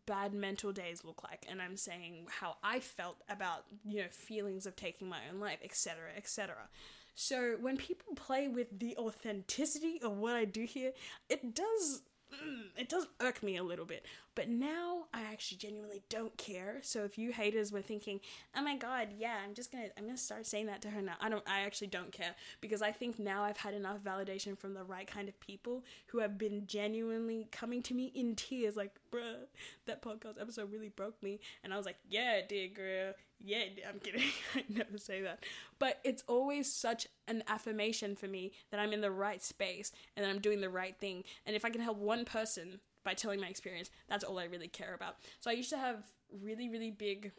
bad 0.08 0.34
mental 0.34 0.72
days 0.72 1.04
look 1.04 1.24
like. 1.24 1.46
And 1.48 1.62
I'm 1.62 1.78
saying 1.78 2.26
how 2.40 2.56
I 2.64 2.80
felt 2.80 3.18
about, 3.30 3.66
you 3.86 4.02
know, 4.02 4.08
feelings 4.10 4.66
of 4.66 4.76
taking 4.76 5.08
my 5.08 5.20
own 5.32 5.40
life, 5.40 5.60
etc., 5.64 5.98
etc. 6.18 6.56
So 7.14 7.58
when 7.62 7.78
people 7.78 8.16
play 8.16 8.48
with 8.48 8.80
the 8.80 8.96
authenticity 8.98 10.00
of 10.02 10.18
what 10.18 10.34
I 10.34 10.46
do 10.46 10.64
here, 10.64 10.94
it 11.30 11.54
does 11.54 12.02
it 12.78 12.90
does 12.90 13.08
irk 13.20 13.44
me 13.44 13.58
a 13.58 13.64
little 13.64 13.86
bit. 13.86 14.06
But 14.36 14.50
now 14.50 15.06
I 15.14 15.22
actually 15.22 15.58
genuinely 15.58 16.04
don't 16.10 16.36
care. 16.38 16.80
So 16.82 17.04
if 17.06 17.18
you 17.18 17.32
haters 17.32 17.72
were 17.72 17.82
thinking, 17.82 18.20
"Oh 18.56 18.62
my 18.62 18.76
god, 18.76 19.10
yeah, 19.18 19.38
I'm 19.44 19.54
just 19.54 19.72
going 19.72 19.86
to 19.86 19.98
I'm 19.98 20.04
going 20.06 20.16
to 20.18 20.22
start 20.22 20.46
saying 20.46 20.66
that 20.66 20.82
to 20.84 20.90
her 20.90 21.02
now." 21.02 21.16
I 21.22 21.30
don't 21.30 21.48
I 21.48 21.62
actually 21.62 21.88
don't 21.88 22.12
care 22.12 22.36
because 22.60 22.82
I 22.82 22.92
think 22.92 23.18
now 23.18 23.44
I've 23.44 23.58
had 23.58 23.74
enough 23.74 24.00
validation 24.04 24.58
from 24.58 24.74
the 24.74 24.84
right 24.84 25.08
kind 25.08 25.30
of 25.30 25.40
people 25.40 25.84
who 26.08 26.20
have 26.20 26.38
been 26.38 26.68
genuinely 26.68 27.48
coming 27.52 27.82
to 27.84 27.94
me 27.94 28.12
in 28.14 28.36
tears 28.36 28.76
like, 28.76 28.92
"Bruh, 29.12 29.46
that 29.86 30.02
podcast 30.02 30.42
episode 30.42 30.72
really 30.72 30.90
broke 30.90 31.22
me." 31.24 31.40
And 31.64 31.74
I 31.74 31.78
was 31.78 31.86
like, 31.86 31.98
"Yeah, 32.10 32.34
it 32.34 32.50
did, 32.50 32.74
girl. 32.76 33.14
Yeah, 33.46 33.66
I'm 33.88 34.00
kidding. 34.00 34.24
I 34.56 34.64
never 34.70 34.98
say 34.98 35.22
that. 35.22 35.44
But 35.78 36.00
it's 36.04 36.24
always 36.28 36.72
such 36.72 37.08
an 37.28 37.44
affirmation 37.48 38.16
for 38.16 38.28
me 38.28 38.54
that 38.72 38.80
I'm 38.80 38.92
in 38.92 39.02
the 39.02 39.12
right 39.12 39.44
space 39.44 39.92
and 40.16 40.26
that 40.26 40.30
I'm 40.30 40.40
doing 40.40 40.62
the 40.62 40.70
right 40.70 40.98
thing. 40.98 41.24
And 41.46 41.56
if 41.56 41.64
I 41.64 41.70
can 41.70 41.82
help 41.82 41.98
one 41.98 42.26
person 42.26 42.80
by 43.06 43.14
telling 43.14 43.40
my 43.40 43.48
experience. 43.48 43.90
That's 44.10 44.26
all 44.26 44.38
I 44.38 44.46
really 44.46 44.68
care 44.68 44.94
about. 44.94 45.18
So 45.40 45.50
I 45.50 45.54
used 45.54 45.70
to 45.70 45.78
have 45.78 46.04
really, 46.42 46.68
really 46.68 46.92
big 46.92 47.32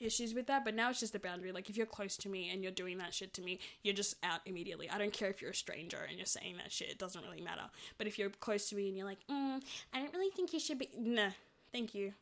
issues 0.00 0.34
with 0.34 0.46
that, 0.46 0.64
but 0.64 0.74
now 0.74 0.90
it's 0.90 1.00
just 1.00 1.14
a 1.14 1.20
boundary. 1.20 1.52
Like 1.52 1.68
if 1.68 1.76
you're 1.76 1.86
close 1.86 2.16
to 2.18 2.28
me 2.28 2.50
and 2.50 2.62
you're 2.62 2.72
doing 2.72 2.98
that 2.98 3.12
shit 3.12 3.34
to 3.34 3.42
me, 3.42 3.58
you're 3.82 3.94
just 3.94 4.16
out 4.22 4.40
immediately. 4.46 4.88
I 4.88 4.98
don't 4.98 5.12
care 5.12 5.28
if 5.28 5.42
you're 5.42 5.50
a 5.50 5.54
stranger 5.54 5.98
and 6.08 6.16
you're 6.16 6.26
saying 6.26 6.56
that 6.56 6.72
shit; 6.72 6.88
it 6.88 6.98
doesn't 6.98 7.22
really 7.24 7.42
matter. 7.42 7.64
But 7.98 8.06
if 8.06 8.18
you're 8.18 8.30
close 8.30 8.68
to 8.70 8.76
me 8.76 8.88
and 8.88 8.96
you're 8.96 9.06
like, 9.06 9.26
mm, 9.30 9.62
I 9.92 9.98
don't 9.98 10.14
really 10.14 10.30
think 10.30 10.52
you 10.52 10.60
should 10.60 10.78
be, 10.78 10.88
nah, 10.96 11.30
thank 11.72 11.94
you 11.94 12.14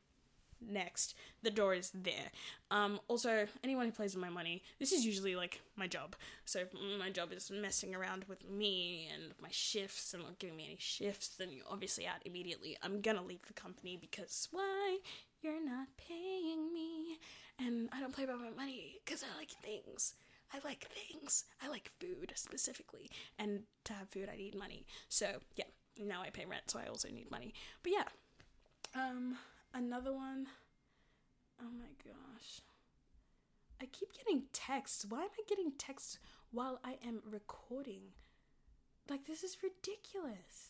next. 0.69 1.15
The 1.43 1.51
door 1.51 1.75
is 1.75 1.91
there. 1.95 2.31
Um, 2.71 3.01
also, 3.09 3.47
anyone 3.63 3.87
who 3.87 3.93
plays 3.93 4.15
with 4.15 4.23
my 4.23 4.31
money, 4.31 4.63
this 4.79 4.93
is 4.93 5.05
usually 5.05 5.37
like 5.37 5.61
my 5.77 5.87
job. 5.87 6.17
So 6.45 6.65
my 6.99 7.11
job 7.11 7.33
is 7.33 7.51
messing 7.51 7.95
around 7.95 8.25
with 8.29 8.49
me 8.49 9.09
and 9.13 9.33
my 9.41 9.49
shifts 9.51 10.15
and 10.15 10.23
not 10.23 10.39
giving 10.39 10.57
me 10.57 10.67
any 10.67 10.77
shifts, 10.79 11.29
then 11.29 11.53
you're 11.53 11.67
obviously 11.71 12.07
out 12.07 12.25
immediately. 12.25 12.77
I'm 12.83 13.01
gonna 13.01 13.23
leave 13.23 13.47
the 13.47 13.53
company 13.53 13.99
because 14.01 14.49
why? 14.51 14.99
You're 15.43 15.65
not 15.65 15.89
paying 15.97 16.73
me. 16.73 17.19
And 17.59 17.89
I 17.93 18.01
don't 18.01 18.15
play 18.15 18.27
by 18.27 18.35
my 18.35 18.51
money 18.57 19.01
because 19.05 19.23
I 19.23 19.37
like 19.37 19.51
things. 19.51 20.15
I 20.55 20.59
like 20.65 20.87
things. 20.89 21.45
I 21.63 21.69
like 21.69 21.91
food 21.99 22.33
specifically. 22.37 23.11
And 23.39 23.63
to 23.85 23.93
have 23.95 24.09
food, 24.11 24.29
I 24.33 24.37
need 24.37 24.55
money. 24.55 24.87
So, 25.09 25.27
yeah, 25.57 25.65
now 25.99 26.23
I 26.23 26.31
pay 26.31 26.45
rent, 26.45 26.71
so 26.71 26.79
I 26.79 26.89
also 26.89 27.09
need 27.09 27.31
money. 27.31 27.55
But 27.83 27.93
yeah, 27.93 28.05
um, 28.95 29.37
Another 29.75 30.13
one. 30.13 30.47
Oh 31.61 31.71
my 31.79 31.93
gosh. 32.05 32.61
I 33.81 33.87
keep 33.87 34.13
getting 34.13 34.45
texts. 34.53 35.07
Why 35.09 35.23
am 35.23 35.29
I 35.39 35.43
getting 35.49 35.73
texts 35.79 36.19
while 36.51 36.81
I 36.85 36.97
am 37.07 37.23
recording? 37.31 38.13
Like, 39.09 39.27
this 39.27 39.43
is 39.43 39.59
ridiculous. 39.63 40.69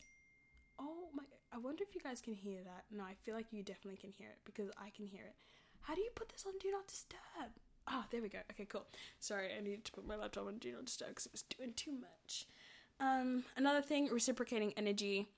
Oh 0.78 1.08
my. 1.14 1.24
I 1.52 1.58
wonder 1.58 1.82
if 1.82 1.94
you 1.94 2.00
guys 2.00 2.22
can 2.22 2.34
hear 2.34 2.60
that. 2.64 2.84
No, 2.90 3.04
I 3.04 3.14
feel 3.24 3.34
like 3.34 3.52
you 3.52 3.62
definitely 3.62 3.98
can 3.98 4.12
hear 4.12 4.28
it 4.28 4.38
because 4.44 4.70
I 4.78 4.90
can 4.90 5.06
hear 5.06 5.24
it. 5.24 5.34
How 5.80 5.94
do 5.94 6.00
you 6.00 6.10
put 6.14 6.30
this 6.30 6.44
on 6.46 6.54
Do 6.60 6.70
Not 6.70 6.86
Disturb? 6.86 7.52
Ah, 7.88 8.02
oh, 8.02 8.06
there 8.10 8.22
we 8.22 8.28
go. 8.28 8.38
Okay, 8.52 8.64
cool. 8.64 8.86
Sorry, 9.18 9.50
I 9.56 9.60
needed 9.60 9.84
to 9.84 9.92
put 9.92 10.06
my 10.06 10.16
laptop 10.16 10.46
on 10.46 10.58
Do 10.58 10.72
Not 10.72 10.86
Disturb 10.86 11.10
because 11.10 11.26
it 11.26 11.32
was 11.32 11.42
doing 11.42 11.72
too 11.74 11.92
much. 11.92 12.46
Um, 13.00 13.44
another 13.56 13.82
thing, 13.82 14.08
reciprocating 14.08 14.72
energy. 14.76 15.28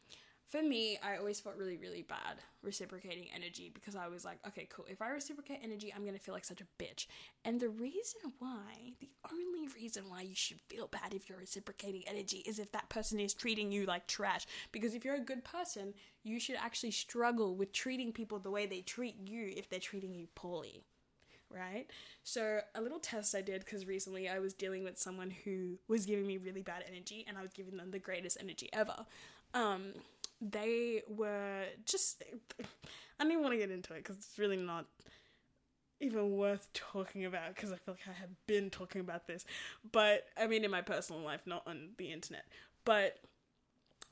For 0.46 0.62
me, 0.62 0.98
I 1.02 1.16
always 1.16 1.40
felt 1.40 1.56
really, 1.56 1.76
really 1.76 2.02
bad 2.02 2.38
reciprocating 2.62 3.26
energy 3.34 3.70
because 3.72 3.96
I 3.96 4.08
was 4.08 4.24
like, 4.24 4.38
okay, 4.46 4.66
cool. 4.70 4.86
If 4.88 5.02
I 5.02 5.08
reciprocate 5.08 5.60
energy, 5.62 5.92
I'm 5.94 6.04
gonna 6.04 6.18
feel 6.18 6.34
like 6.34 6.44
such 6.44 6.60
a 6.60 6.82
bitch. 6.82 7.06
And 7.44 7.60
the 7.60 7.68
reason 7.68 8.20
why, 8.38 8.94
the 9.00 9.10
only 9.32 9.68
reason 9.74 10.04
why 10.08 10.22
you 10.22 10.34
should 10.34 10.60
feel 10.68 10.86
bad 10.86 11.14
if 11.14 11.28
you're 11.28 11.38
reciprocating 11.38 12.02
energy 12.06 12.42
is 12.46 12.58
if 12.58 12.72
that 12.72 12.88
person 12.88 13.20
is 13.20 13.34
treating 13.34 13.72
you 13.72 13.86
like 13.86 14.06
trash. 14.06 14.46
Because 14.70 14.94
if 14.94 15.04
you're 15.04 15.14
a 15.14 15.20
good 15.20 15.44
person, 15.44 15.94
you 16.22 16.38
should 16.38 16.56
actually 16.56 16.92
struggle 16.92 17.54
with 17.54 17.72
treating 17.72 18.12
people 18.12 18.38
the 18.38 18.50
way 18.50 18.66
they 18.66 18.80
treat 18.80 19.16
you 19.26 19.52
if 19.56 19.68
they're 19.68 19.80
treating 19.80 20.14
you 20.14 20.28
poorly. 20.34 20.82
Right? 21.50 21.86
So, 22.24 22.60
a 22.74 22.80
little 22.80 22.98
test 22.98 23.34
I 23.34 23.40
did 23.40 23.64
because 23.64 23.86
recently 23.86 24.28
I 24.28 24.40
was 24.40 24.54
dealing 24.54 24.82
with 24.82 24.98
someone 24.98 25.30
who 25.44 25.78
was 25.86 26.04
giving 26.04 26.26
me 26.26 26.36
really 26.36 26.62
bad 26.62 26.84
energy 26.88 27.24
and 27.28 27.38
I 27.38 27.42
was 27.42 27.52
giving 27.52 27.76
them 27.76 27.92
the 27.92 27.98
greatest 28.00 28.38
energy 28.40 28.68
ever. 28.72 29.06
Um, 29.52 29.92
they 30.50 31.02
were 31.08 31.64
just 31.86 32.22
I 32.60 33.22
don't 33.22 33.32
even 33.32 33.42
want 33.42 33.54
to 33.54 33.58
get 33.58 33.70
into 33.70 33.94
it 33.94 33.98
because 33.98 34.16
it's 34.16 34.38
really 34.38 34.56
not 34.56 34.86
even 36.00 36.36
worth 36.36 36.68
talking 36.74 37.24
about 37.24 37.54
because 37.54 37.72
I 37.72 37.76
feel 37.76 37.94
like 37.94 38.08
I 38.08 38.20
have 38.20 38.30
been 38.46 38.70
talking 38.70 39.00
about 39.00 39.26
this. 39.26 39.44
But 39.90 40.26
I 40.36 40.46
mean, 40.46 40.64
in 40.64 40.70
my 40.70 40.82
personal 40.82 41.22
life, 41.22 41.42
not 41.46 41.62
on 41.66 41.90
the 41.96 42.12
internet. 42.12 42.44
But 42.84 43.18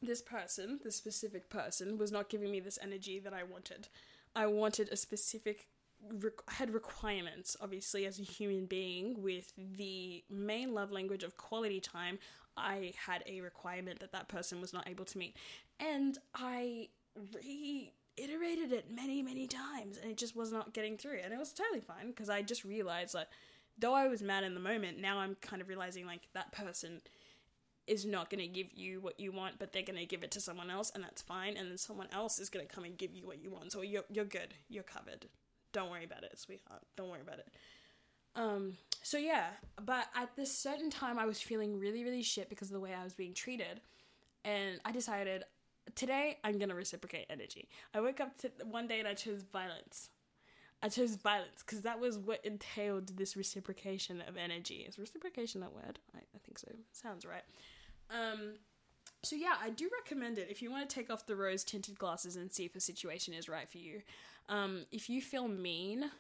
this 0.01 0.23
person, 0.23 0.81
this 0.83 0.97
specific 0.97 1.51
person, 1.51 1.99
was 1.99 2.11
not 2.11 2.29
giving 2.29 2.51
me 2.51 2.61
this 2.61 2.79
energy 2.83 3.19
that 3.21 3.35
I 3.35 3.43
wanted. 3.43 3.89
I 4.35 4.47
wanted 4.47 4.89
a 4.91 4.97
specific. 4.97 5.69
I 6.11 6.55
had 6.55 6.75
requirements, 6.75 7.57
obviously, 7.61 8.07
as 8.07 8.19
a 8.19 8.23
human 8.23 8.67
being, 8.67 9.23
with 9.23 9.53
the 9.57 10.25
main 10.31 10.75
love 10.75 10.91
language 10.91 11.23
of 11.23 11.37
quality 11.37 11.81
time. 11.81 12.19
I 12.57 12.93
had 13.07 13.23
a 13.27 13.41
requirement 13.41 14.01
that 14.01 14.13
that 14.13 14.29
person 14.29 14.61
was 14.61 14.73
not 14.73 14.89
able 14.89 15.05
to 15.07 15.19
meet. 15.19 15.37
And 15.83 16.17
I 16.35 16.89
reiterated 17.35 18.73
it 18.73 18.87
many, 18.95 19.21
many 19.21 19.49
times, 19.49 19.99
and 20.01 20.11
it 20.11 20.17
just 20.17 20.37
was 20.37 20.53
not 20.53 20.73
getting 20.73 20.97
through. 20.97 21.19
And 21.25 21.33
it 21.33 21.39
was 21.39 21.53
totally 21.53 21.81
fine 21.81 22.07
because 22.09 22.31
I 22.31 22.43
just 22.43 22.65
realized 22.65 23.15
that 23.15 23.29
though 23.77 23.95
I 23.95 24.07
was 24.07 24.23
mad 24.23 24.45
in 24.45 24.55
the 24.55 24.61
moment, 24.61 25.01
now 25.01 25.19
I'm 25.19 25.37
kind 25.41 25.61
of 25.61 25.69
realizing 25.69 26.07
like 26.07 26.29
that 26.35 26.53
person 26.53 27.01
is 27.89 28.07
not 28.07 28.31
going 28.31 28.41
to 28.41 28.47
give 28.47 28.73
you 28.75 29.01
what 29.01 29.19
you 29.19 29.33
want, 29.33 29.59
but 29.59 29.73
they're 29.73 29.83
going 29.83 29.99
to 29.99 30.07
give 30.07 30.23
it 30.23 30.31
to 30.33 30.41
someone 30.41 30.71
else, 30.71 30.93
and 30.95 31.03
that's 31.03 31.21
fine. 31.21 31.57
And 31.57 31.69
then 31.69 31.79
someone 31.79 32.07
else 32.13 32.39
is 32.39 32.49
going 32.49 32.65
to 32.67 32.73
come 32.73 32.85
and 32.85 32.97
give 32.97 33.13
you 33.13 33.27
what 33.27 33.43
you 33.43 33.51
want. 33.51 33.73
So 33.73 33.83
you're 33.83 34.05
you're 34.09 34.25
good. 34.25 34.55
You're 34.69 34.85
covered. 34.85 35.27
Don't 35.73 35.91
worry 35.91 36.05
about 36.05 36.23
it, 36.23 36.39
sweetheart. 36.39 36.83
Don't 36.97 37.09
worry 37.09 37.23
about 37.23 37.39
it. 37.39 37.49
Um, 38.37 38.77
so 39.03 39.19
yeah, 39.19 39.49
but 39.85 40.07
at 40.15 40.37
this 40.37 40.57
certain 40.57 40.91
time, 40.91 41.19
I 41.19 41.27
was 41.27 41.41
feeling 41.41 41.79
really, 41.79 42.05
really 42.05 42.23
shit 42.23 42.49
because 42.49 42.69
of 42.69 42.75
the 42.75 42.81
way 42.81 42.95
I 42.95 43.03
was 43.03 43.15
being 43.15 43.35
treated, 43.35 43.81
and 44.45 44.81
I 44.85 44.93
decided 44.93 45.43
today 45.95 46.39
I'm 46.45 46.59
gonna 46.59 46.75
reciprocate 46.75 47.27
energy. 47.31 47.69
I 47.95 48.01
woke 48.01 48.21
up 48.21 48.37
to 48.39 48.51
one 48.65 48.87
day 48.87 48.99
and 48.99 49.09
I 49.09 49.15
chose 49.15 49.43
violence. 49.43 50.11
I 50.83 50.89
chose 50.89 51.15
violence 51.15 51.63
because 51.65 51.83
that 51.83 52.01
was 52.01 52.19
what 52.19 52.45
entailed 52.45 53.17
this 53.17 53.37
reciprocation 53.37 54.23
of 54.27 54.37
energy. 54.37 54.85
Is 54.89 54.99
reciprocation 54.99 55.61
that 55.61 55.73
word? 55.73 56.01
I, 56.15 56.19
I 56.19 56.39
think 56.45 56.59
so. 56.59 56.69
Sounds 56.93 57.25
right. 57.25 57.45
Um, 58.11 58.55
so 59.23 59.37
yeah, 59.37 59.55
I 59.63 59.71
do 59.71 59.89
recommend 60.03 60.39
it 60.39 60.49
if 60.51 60.61
you 60.61 60.71
want 60.71 60.89
to 60.89 60.95
take 60.95 61.09
off 61.09 61.27
the 61.27 61.37
rose 61.37 61.63
tinted 61.63 61.99
glasses 61.99 62.35
and 62.35 62.53
see 62.53 62.65
if 62.65 62.75
a 62.75 62.81
situation 62.81 63.33
is 63.33 63.49
right 63.49 63.69
for 63.69 63.79
you. 63.79 64.03
Um, 64.49 64.87
if 64.91 65.09
you 65.09 65.23
feel 65.23 65.47
mean 65.47 66.11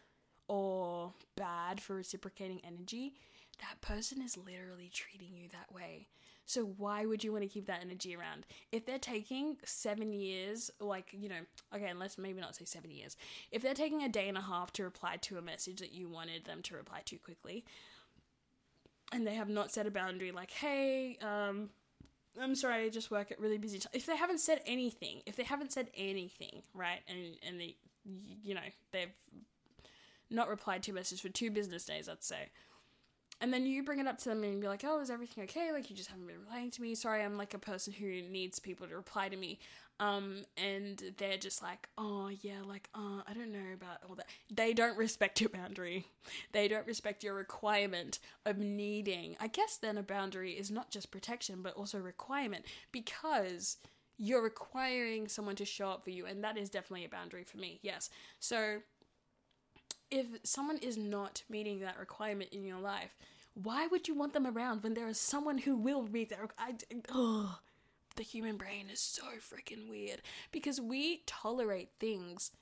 or 0.47 1.13
bad 1.37 1.81
for 1.81 1.97
reciprocating 1.97 2.61
energy, 2.65 3.15
that 3.61 3.81
person 3.81 4.23
is 4.23 4.37
literally 4.37 4.91
treating 4.93 5.37
you 5.37 5.49
that 5.49 5.73
way. 5.75 6.07
So 6.44 6.64
why 6.77 7.06
would 7.06 7.23
you 7.24 7.32
want 7.32 7.44
to 7.44 7.48
keep 7.48 7.66
that 7.66 7.82
energy 7.82 8.16
around? 8.16 8.47
If 8.73 8.85
they're 8.85 8.98
taking 8.98 9.56
seven 9.64 10.12
years, 10.12 10.70
like, 10.81 11.09
you 11.12 11.28
know, 11.28 11.40
okay, 11.74 11.93
let's 11.94 12.19
maybe 12.19 12.40
not 12.40 12.56
say 12.56 12.64
seven 12.64 12.90
years. 12.90 13.16
If 13.51 13.62
they're 13.62 13.74
taking 13.74 14.02
a 14.02 14.09
day 14.09 14.28
and 14.28 14.36
a 14.36 14.43
half 14.43 14.73
to 14.74 14.85
reply 14.85 15.16
to 15.23 15.39
a 15.39 15.43
message 15.43 15.81
that 15.81 15.93
you 15.93 16.09
wanted 16.09 16.44
them 16.44 16.62
to 16.62 16.77
reply 16.77 17.02
to 17.06 17.16
quickly, 17.16 17.64
and 19.12 19.27
they 19.27 19.35
have 19.35 19.48
not 19.48 19.70
set 19.70 19.86
a 19.86 19.90
boundary 19.90 20.32
like, 20.32 20.51
hey, 20.51 21.19
um, 21.23 21.70
I'm 22.40 22.55
sorry, 22.55 22.86
I 22.86 22.89
just 22.89 23.10
work 23.10 23.31
at 23.31 23.39
really 23.39 23.59
busy 23.59 23.78
time. 23.78 23.90
If 23.93 24.06
they 24.06 24.16
haven't 24.16 24.40
said 24.40 24.60
anything, 24.66 25.23
if 25.27 25.36
they 25.36 25.43
haven't 25.44 25.73
said 25.73 25.90
anything, 25.94 26.62
right, 26.74 27.01
and 27.06 27.36
and 27.47 27.60
they, 27.60 27.77
you 28.43 28.55
know, 28.55 28.60
they've 28.90 29.12
not 30.31 30.48
replied 30.48 30.82
to 30.85 30.93
messages 30.93 31.20
for 31.20 31.28
two 31.28 31.51
business 31.51 31.85
days, 31.85 32.09
let's 32.09 32.27
say. 32.27 32.48
And 33.43 33.52
then 33.52 33.66
you 33.66 33.82
bring 33.82 33.98
it 33.98 34.06
up 34.06 34.19
to 34.19 34.28
them 34.28 34.44
and 34.44 34.60
be 34.60 34.69
like, 34.69 34.85
oh, 34.86 35.01
is 35.01 35.10
everything 35.10 35.43
okay? 35.44 35.73
Like, 35.73 35.90
you 35.90 35.97
just 35.97 36.09
haven't 36.09 36.28
been 36.28 36.39
replying 36.39 36.70
to 36.70 36.81
me. 36.81 36.94
Sorry, 36.94 37.24
I'm 37.24 37.36
like 37.36 37.55
a 37.55 37.59
person 37.59 37.93
who 37.93 38.06
needs 38.06 38.60
people 38.60 38.86
to 38.86 38.94
reply 38.94 39.28
to 39.28 39.36
me. 39.36 39.59
Um, 39.98 40.44
and 40.56 41.02
they're 41.19 41.39
just 41.39 41.60
like, 41.60 41.89
oh, 41.98 42.31
yeah, 42.40 42.62
like, 42.64 42.89
uh, 42.94 43.23
I 43.28 43.35
don't 43.35 43.51
know 43.51 43.73
about 43.74 43.98
all 44.09 44.14
that. 44.14 44.27
They 44.48 44.73
don't 44.73 44.97
respect 44.97 45.40
your 45.40 45.51
boundary. 45.51 46.06
They 46.52 46.69
don't 46.69 46.86
respect 46.86 47.24
your 47.24 47.35
requirement 47.35 48.20
of 48.47 48.59
needing. 48.59 49.36
I 49.40 49.48
guess 49.48 49.77
then 49.77 49.98
a 49.98 50.02
boundary 50.05 50.52
is 50.52 50.70
not 50.70 50.93
just 50.93 51.10
protection, 51.10 51.62
but 51.62 51.74
also 51.74 51.98
requirement 51.98 52.64
because 52.93 53.77
you're 54.19 54.43
requiring 54.43 55.27
someone 55.27 55.56
to 55.56 55.64
show 55.64 55.89
up 55.89 56.05
for 56.05 56.10
you. 56.10 56.27
And 56.27 56.44
that 56.44 56.56
is 56.56 56.70
definitely 56.70 57.05
a 57.05 57.09
boundary 57.09 57.43
for 57.43 57.59
me, 57.59 57.81
yes. 57.82 58.09
So, 58.39 58.78
if 60.13 60.27
someone 60.45 60.77
is 60.77 60.99
not 60.99 61.43
meeting 61.49 61.81
that 61.81 61.99
requirement 61.99 62.51
in 62.53 62.65
your 62.65 62.79
life, 62.79 63.17
why 63.55 63.87
would 63.87 64.07
you 64.07 64.15
want 64.15 64.35
them 64.35 64.47
around 64.47 64.83
when 64.83 64.95
there 64.95 65.09
is 65.09 65.19
someone 65.19 65.59
who 65.59 65.75
will 65.75 66.03
meet 66.03 66.29
that? 66.29 66.39
I, 66.59 66.75
oh, 67.11 67.59
the 68.17 68.23
human 68.23 68.57
brain 68.59 68.89
is 68.93 69.01
so 69.01 69.25
freaking 69.41 69.89
weird 69.89 70.21
because 70.53 70.81
we 70.81 71.23
tolerate 71.27 71.89
things 71.99 72.53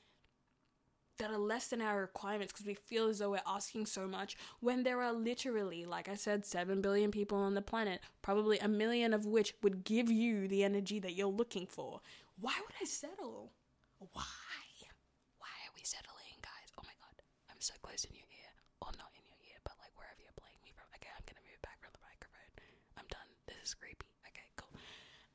that 1.18 1.30
are 1.30 1.38
less 1.38 1.66
than 1.66 1.82
our 1.82 2.00
requirements 2.00 2.52
because 2.52 2.66
we 2.66 2.74
feel 2.74 3.08
as 3.08 3.18
though 3.18 3.30
we're 3.32 3.40
asking 3.46 3.86
so 3.86 4.06
much 4.06 4.36
when 4.60 4.84
there 4.84 5.02
are 5.02 5.12
literally, 5.12 5.84
like 5.84 6.08
I 6.08 6.14
said, 6.14 6.46
7 6.46 6.80
billion 6.80 7.10
people 7.10 7.36
on 7.36 7.54
the 7.54 7.62
planet, 7.62 8.00
probably 8.22 8.58
a 8.60 8.68
million 8.68 9.12
of 9.12 9.26
which 9.26 9.54
would 9.62 9.84
give 9.84 10.08
you 10.08 10.46
the 10.46 10.62
energy 10.62 11.00
that 11.00 11.14
you're 11.14 11.26
looking 11.26 11.66
for. 11.66 12.00
Why 12.40 12.54
would 12.60 12.74
I 12.80 12.84
settle? 12.84 13.50
Why? 14.12 14.22
I'm 17.60 17.68
so 17.68 17.74
close 17.82 18.08
in 18.08 18.16
your 18.16 18.24
ear, 18.24 18.52
or 18.80 18.88
not 18.96 19.12
in 19.12 19.20
your 19.28 19.36
ear, 19.44 19.60
but 19.68 19.76
like 19.84 19.92
wherever 19.92 20.16
you're 20.16 20.32
playing 20.40 20.56
me 20.64 20.72
from. 20.72 20.88
Okay, 20.96 21.12
I'm 21.12 21.20
gonna 21.28 21.44
move 21.44 21.60
back 21.60 21.76
from 21.84 21.92
the 21.92 22.00
microphone. 22.00 22.48
I'm 22.96 23.04
done. 23.12 23.28
This 23.44 23.60
is 23.60 23.74
creepy. 23.76 24.08
Okay, 24.24 24.48
cool. 24.56 24.72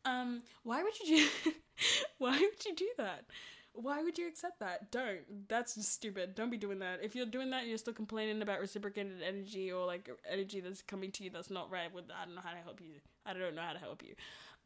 Um, 0.10 0.42
why 0.66 0.82
would 0.82 0.98
you 0.98 1.06
do? 1.22 1.54
why 2.18 2.34
would 2.34 2.66
you 2.66 2.74
do 2.74 2.90
that? 2.98 3.30
Why 3.78 4.02
would 4.02 4.18
you 4.18 4.28
accept 4.28 4.58
that? 4.66 4.90
Don't. 4.90 5.22
That's 5.46 5.76
just 5.76 5.94
stupid. 5.94 6.34
Don't 6.34 6.50
be 6.50 6.58
doing 6.58 6.80
that. 6.80 7.06
If 7.06 7.14
you're 7.14 7.30
doing 7.30 7.52
that 7.52 7.62
and 7.62 7.70
you're 7.70 7.78
still 7.78 7.94
complaining 7.94 8.42
about 8.42 8.58
reciprocated 8.60 9.22
energy 9.22 9.72
or 9.72 9.86
like 9.86 10.10
energy 10.26 10.62
that's 10.62 10.82
coming 10.82 11.12
to 11.12 11.24
you 11.24 11.30
that's 11.30 11.54
not 11.54 11.70
right, 11.70 11.94
with 11.94 12.06
I 12.10 12.26
don't 12.26 12.34
know 12.34 12.42
how 12.42 12.58
to 12.58 12.66
help 12.66 12.82
you. 12.82 13.06
I 13.24 13.38
don't 13.38 13.54
know 13.54 13.62
how 13.62 13.74
to 13.74 13.86
help 13.86 14.02
you. 14.02 14.16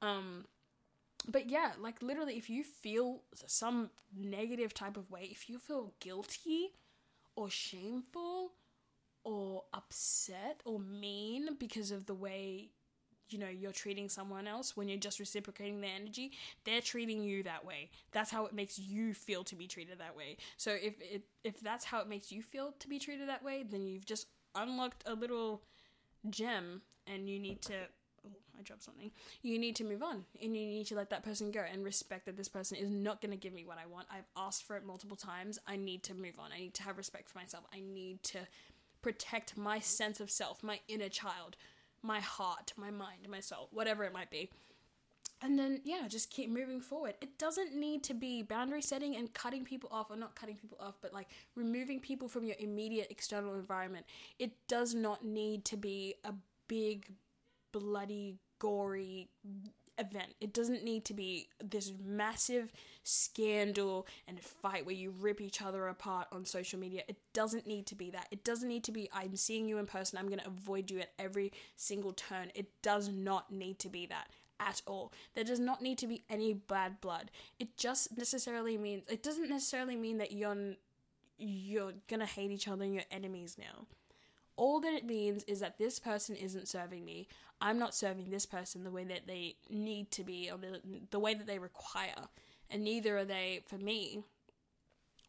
Um, 0.02 0.46
but 1.28 1.50
yeah, 1.50 1.74
like 1.78 2.02
literally, 2.02 2.38
if 2.38 2.50
you 2.50 2.64
feel 2.64 3.24
some 3.36 3.90
negative 4.16 4.74
type 4.74 4.96
of 4.96 5.12
way, 5.12 5.28
if 5.30 5.50
you 5.50 5.60
feel 5.60 5.92
guilty 6.00 6.72
or 7.40 7.50
shameful 7.50 8.52
or 9.24 9.64
upset 9.74 10.62
or 10.66 10.78
mean 10.78 11.56
because 11.58 11.90
of 11.90 12.06
the 12.06 12.14
way 12.14 12.70
you 13.30 13.38
know 13.38 13.48
you're 13.48 13.72
treating 13.72 14.10
someone 14.10 14.46
else 14.46 14.76
when 14.76 14.90
you're 14.90 15.00
just 15.00 15.20
reciprocating 15.20 15.80
their 15.80 15.96
energy 15.96 16.32
they're 16.66 16.82
treating 16.82 17.24
you 17.24 17.44
that 17.44 17.64
way. 17.66 17.90
That's 18.12 18.30
how 18.30 18.46
it 18.46 18.54
makes 18.54 18.78
you 18.78 19.14
feel 19.14 19.44
to 19.46 19.56
be 19.56 19.68
treated 19.68 20.00
that 20.00 20.18
way. 20.18 20.38
So 20.58 20.72
if 20.72 20.96
it 21.00 21.24
if 21.46 21.62
that's 21.62 21.86
how 21.86 22.02
it 22.02 22.10
makes 22.10 22.30
you 22.30 22.42
feel 22.42 22.74
to 22.78 22.90
be 22.90 23.00
treated 23.00 23.30
that 23.30 23.44
way 23.44 23.64
then 23.70 23.88
you've 23.88 24.06
just 24.06 24.28
unlocked 24.56 25.04
a 25.06 25.14
little 25.14 25.62
gem 26.30 26.82
and 27.08 27.30
you 27.30 27.40
need 27.40 27.62
to 27.64 27.74
oh, 28.26 28.36
I 28.58 28.62
dropped 28.62 28.84
something. 28.84 29.12
You 29.42 29.60
need 29.60 29.76
to 29.78 29.84
move 29.84 30.04
on 30.04 30.26
and 30.42 30.56
you 30.56 30.66
need 30.66 30.88
to 30.88 30.96
let 30.96 31.10
that 31.10 31.24
person 31.24 31.52
go 31.52 31.62
and 31.72 31.84
respect 31.84 32.26
that 32.26 32.38
this 32.38 32.50
person 32.50 32.78
is 32.78 32.90
not 32.90 33.22
going 33.22 33.32
to 33.32 33.38
give 33.38 33.54
me 33.54 33.66
what 33.66 33.78
I 33.78 33.86
want. 33.86 34.08
I've 34.12 34.28
asked 34.36 34.64
for 34.66 34.76
it 34.78 34.86
multiple 34.86 35.18
times. 35.18 35.60
I 35.68 35.76
need 35.76 36.04
to 36.04 36.14
move 36.14 36.40
on. 36.40 36.52
I 36.54 36.60
need 36.60 36.74
to 36.76 36.84
have 36.84 36.98
respect 36.98 37.30
for 37.30 37.38
myself. 37.38 37.66
I 37.74 37.80
need 37.80 38.24
to 38.24 38.40
protect 39.02 39.58
my 39.58 39.80
sense 39.80 40.20
of 40.20 40.30
self, 40.30 40.62
my 40.62 40.80
inner 40.88 41.10
child, 41.10 41.56
my 42.02 42.20
heart, 42.20 42.74
my 42.76 42.92
mind, 42.92 43.28
my 43.30 43.40
soul, 43.40 43.70
whatever 43.72 44.04
it 44.04 44.14
might 44.14 44.30
be. 44.30 44.50
And 45.42 45.58
then, 45.58 45.80
yeah, 45.86 46.06
just 46.10 46.30
keep 46.30 46.50
moving 46.50 46.82
forward. 46.82 47.16
It 47.22 47.38
doesn't 47.38 47.74
need 47.74 48.04
to 48.04 48.14
be 48.14 48.42
boundary 48.42 48.82
setting 48.82 49.16
and 49.16 49.34
cutting 49.34 49.64
people 49.64 49.90
off, 49.92 50.12
or 50.12 50.18
not 50.18 50.36
cutting 50.36 50.58
people 50.58 50.78
off, 50.82 50.96
but 51.02 51.14
like 51.14 51.30
removing 51.56 52.02
people 52.02 52.28
from 52.28 52.44
your 52.44 52.58
immediate 52.60 53.08
external 53.10 53.56
environment. 53.56 54.06
It 54.38 54.52
does 54.68 54.94
not 54.94 55.24
need 55.24 55.64
to 55.66 55.78
be 55.78 56.16
a 56.26 56.34
big, 56.68 57.14
bloody 57.72 58.38
gory 58.60 59.30
event. 60.00 60.34
It 60.40 60.54
doesn't 60.54 60.84
need 60.84 61.06
to 61.06 61.14
be 61.14 61.50
this 61.64 61.92
massive 62.04 62.72
scandal 63.04 64.08
and 64.28 64.40
fight 64.40 64.86
where 64.86 64.96
you 64.96 65.14
rip 65.20 65.42
each 65.42 65.62
other 65.62 65.88
apart 65.88 66.28
on 66.32 66.46
social 66.46 66.80
media. 66.80 67.04
It 67.08 67.18
doesn't 67.34 67.68
need 67.68 67.86
to 67.88 67.96
be 67.96 68.10
that. 68.12 68.28
It 68.32 68.44
doesn't 68.44 68.70
need 68.70 68.84
to 68.86 68.92
be 68.92 69.10
I'm 69.14 69.36
seeing 69.36 69.68
you 69.68 69.78
in 69.78 69.86
person, 69.86 70.18
I'm 70.18 70.28
going 70.28 70.40
to 70.40 70.48
avoid 70.48 70.90
you 70.90 71.00
at 71.00 71.12
every 71.20 71.52
single 71.76 72.14
turn. 72.14 72.52
It 72.56 72.82
does 72.82 73.10
not 73.10 73.52
need 73.52 73.80
to 73.80 73.90
be 73.90 74.06
that 74.08 74.28
at 74.60 74.82
all. 74.86 75.14
There 75.36 75.44
does 75.44 75.60
not 75.60 75.82
need 75.82 75.98
to 76.00 76.08
be 76.08 76.24
any 76.30 76.54
bad 76.54 77.02
blood. 77.02 77.32
It 77.60 77.78
just 77.78 78.18
necessarily 78.18 78.78
means 78.78 79.04
it 79.10 79.24
doesn't 79.24 79.50
necessarily 79.50 79.96
mean 79.96 80.18
that 80.18 80.32
you're 80.32 80.76
you're 81.38 81.94
gonna 82.10 82.26
hate 82.26 82.52
each 82.52 82.68
other 82.68 82.84
and 82.84 82.94
you're 82.94 83.04
enemies 83.12 83.58
now. 83.58 83.86
All 84.60 84.82
that 84.82 84.92
it 84.92 85.06
means 85.06 85.46
is 85.46 85.62
that 85.62 85.78
this 85.78 86.00
person 86.00 86.36
isn't 86.36 86.68
serving 86.68 87.06
me. 87.06 87.30
I'm 87.62 87.80
not 87.80 87.96
serving 87.96 88.30
this 88.30 88.46
person 88.46 88.84
the 88.84 88.92
way 88.92 89.06
that 89.06 89.26
they 89.26 89.56
need 89.70 90.12
to 90.12 90.24
be 90.26 90.52
or 90.52 90.58
the, 90.58 90.82
the 91.12 91.20
way 91.20 91.34
that 91.34 91.48
they 91.48 91.60
require. 91.60 92.28
And 92.70 92.84
neither 92.84 93.18
are 93.18 93.24
they 93.24 93.62
for 93.68 93.78
me. 93.78 94.26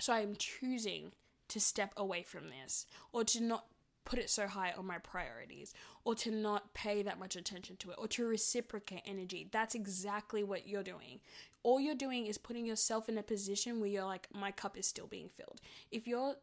So 0.00 0.12
I'm 0.12 0.34
choosing 0.36 1.12
to 1.46 1.60
step 1.60 1.92
away 1.96 2.24
from 2.24 2.46
this 2.48 2.86
or 3.12 3.22
to 3.22 3.40
not 3.40 3.66
put 4.04 4.18
it 4.18 4.30
so 4.30 4.48
high 4.48 4.74
on 4.76 4.84
my 4.84 4.98
priorities 4.98 5.74
or 6.02 6.16
to 6.16 6.32
not 6.32 6.74
pay 6.74 7.00
that 7.02 7.20
much 7.20 7.36
attention 7.36 7.76
to 7.76 7.90
it 7.90 7.96
or 7.98 8.08
to 8.08 8.26
reciprocate 8.26 9.02
energy. 9.06 9.48
That's 9.52 9.76
exactly 9.76 10.42
what 10.42 10.66
you're 10.66 10.82
doing. 10.82 11.20
All 11.62 11.78
you're 11.78 11.94
doing 11.94 12.26
is 12.26 12.36
putting 12.36 12.66
yourself 12.66 13.08
in 13.08 13.16
a 13.16 13.22
position 13.22 13.78
where 13.78 13.90
you're 13.90 14.04
like, 14.04 14.26
my 14.34 14.50
cup 14.50 14.76
is 14.76 14.88
still 14.88 15.06
being 15.06 15.28
filled. 15.28 15.60
If 15.92 16.08
you're 16.08 16.34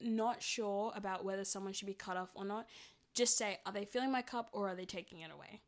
not 0.00 0.42
sure 0.42 0.92
about 0.94 1.24
whether 1.24 1.44
someone 1.44 1.72
should 1.72 1.86
be 1.86 1.94
cut 1.94 2.16
off 2.16 2.30
or 2.34 2.44
not, 2.44 2.66
just 3.14 3.36
say, 3.36 3.58
are 3.66 3.72
they 3.72 3.84
filling 3.84 4.12
my 4.12 4.22
cup 4.22 4.48
or 4.52 4.68
are 4.68 4.74
they 4.74 4.84
taking 4.84 5.20
it 5.20 5.30
away? 5.32 5.60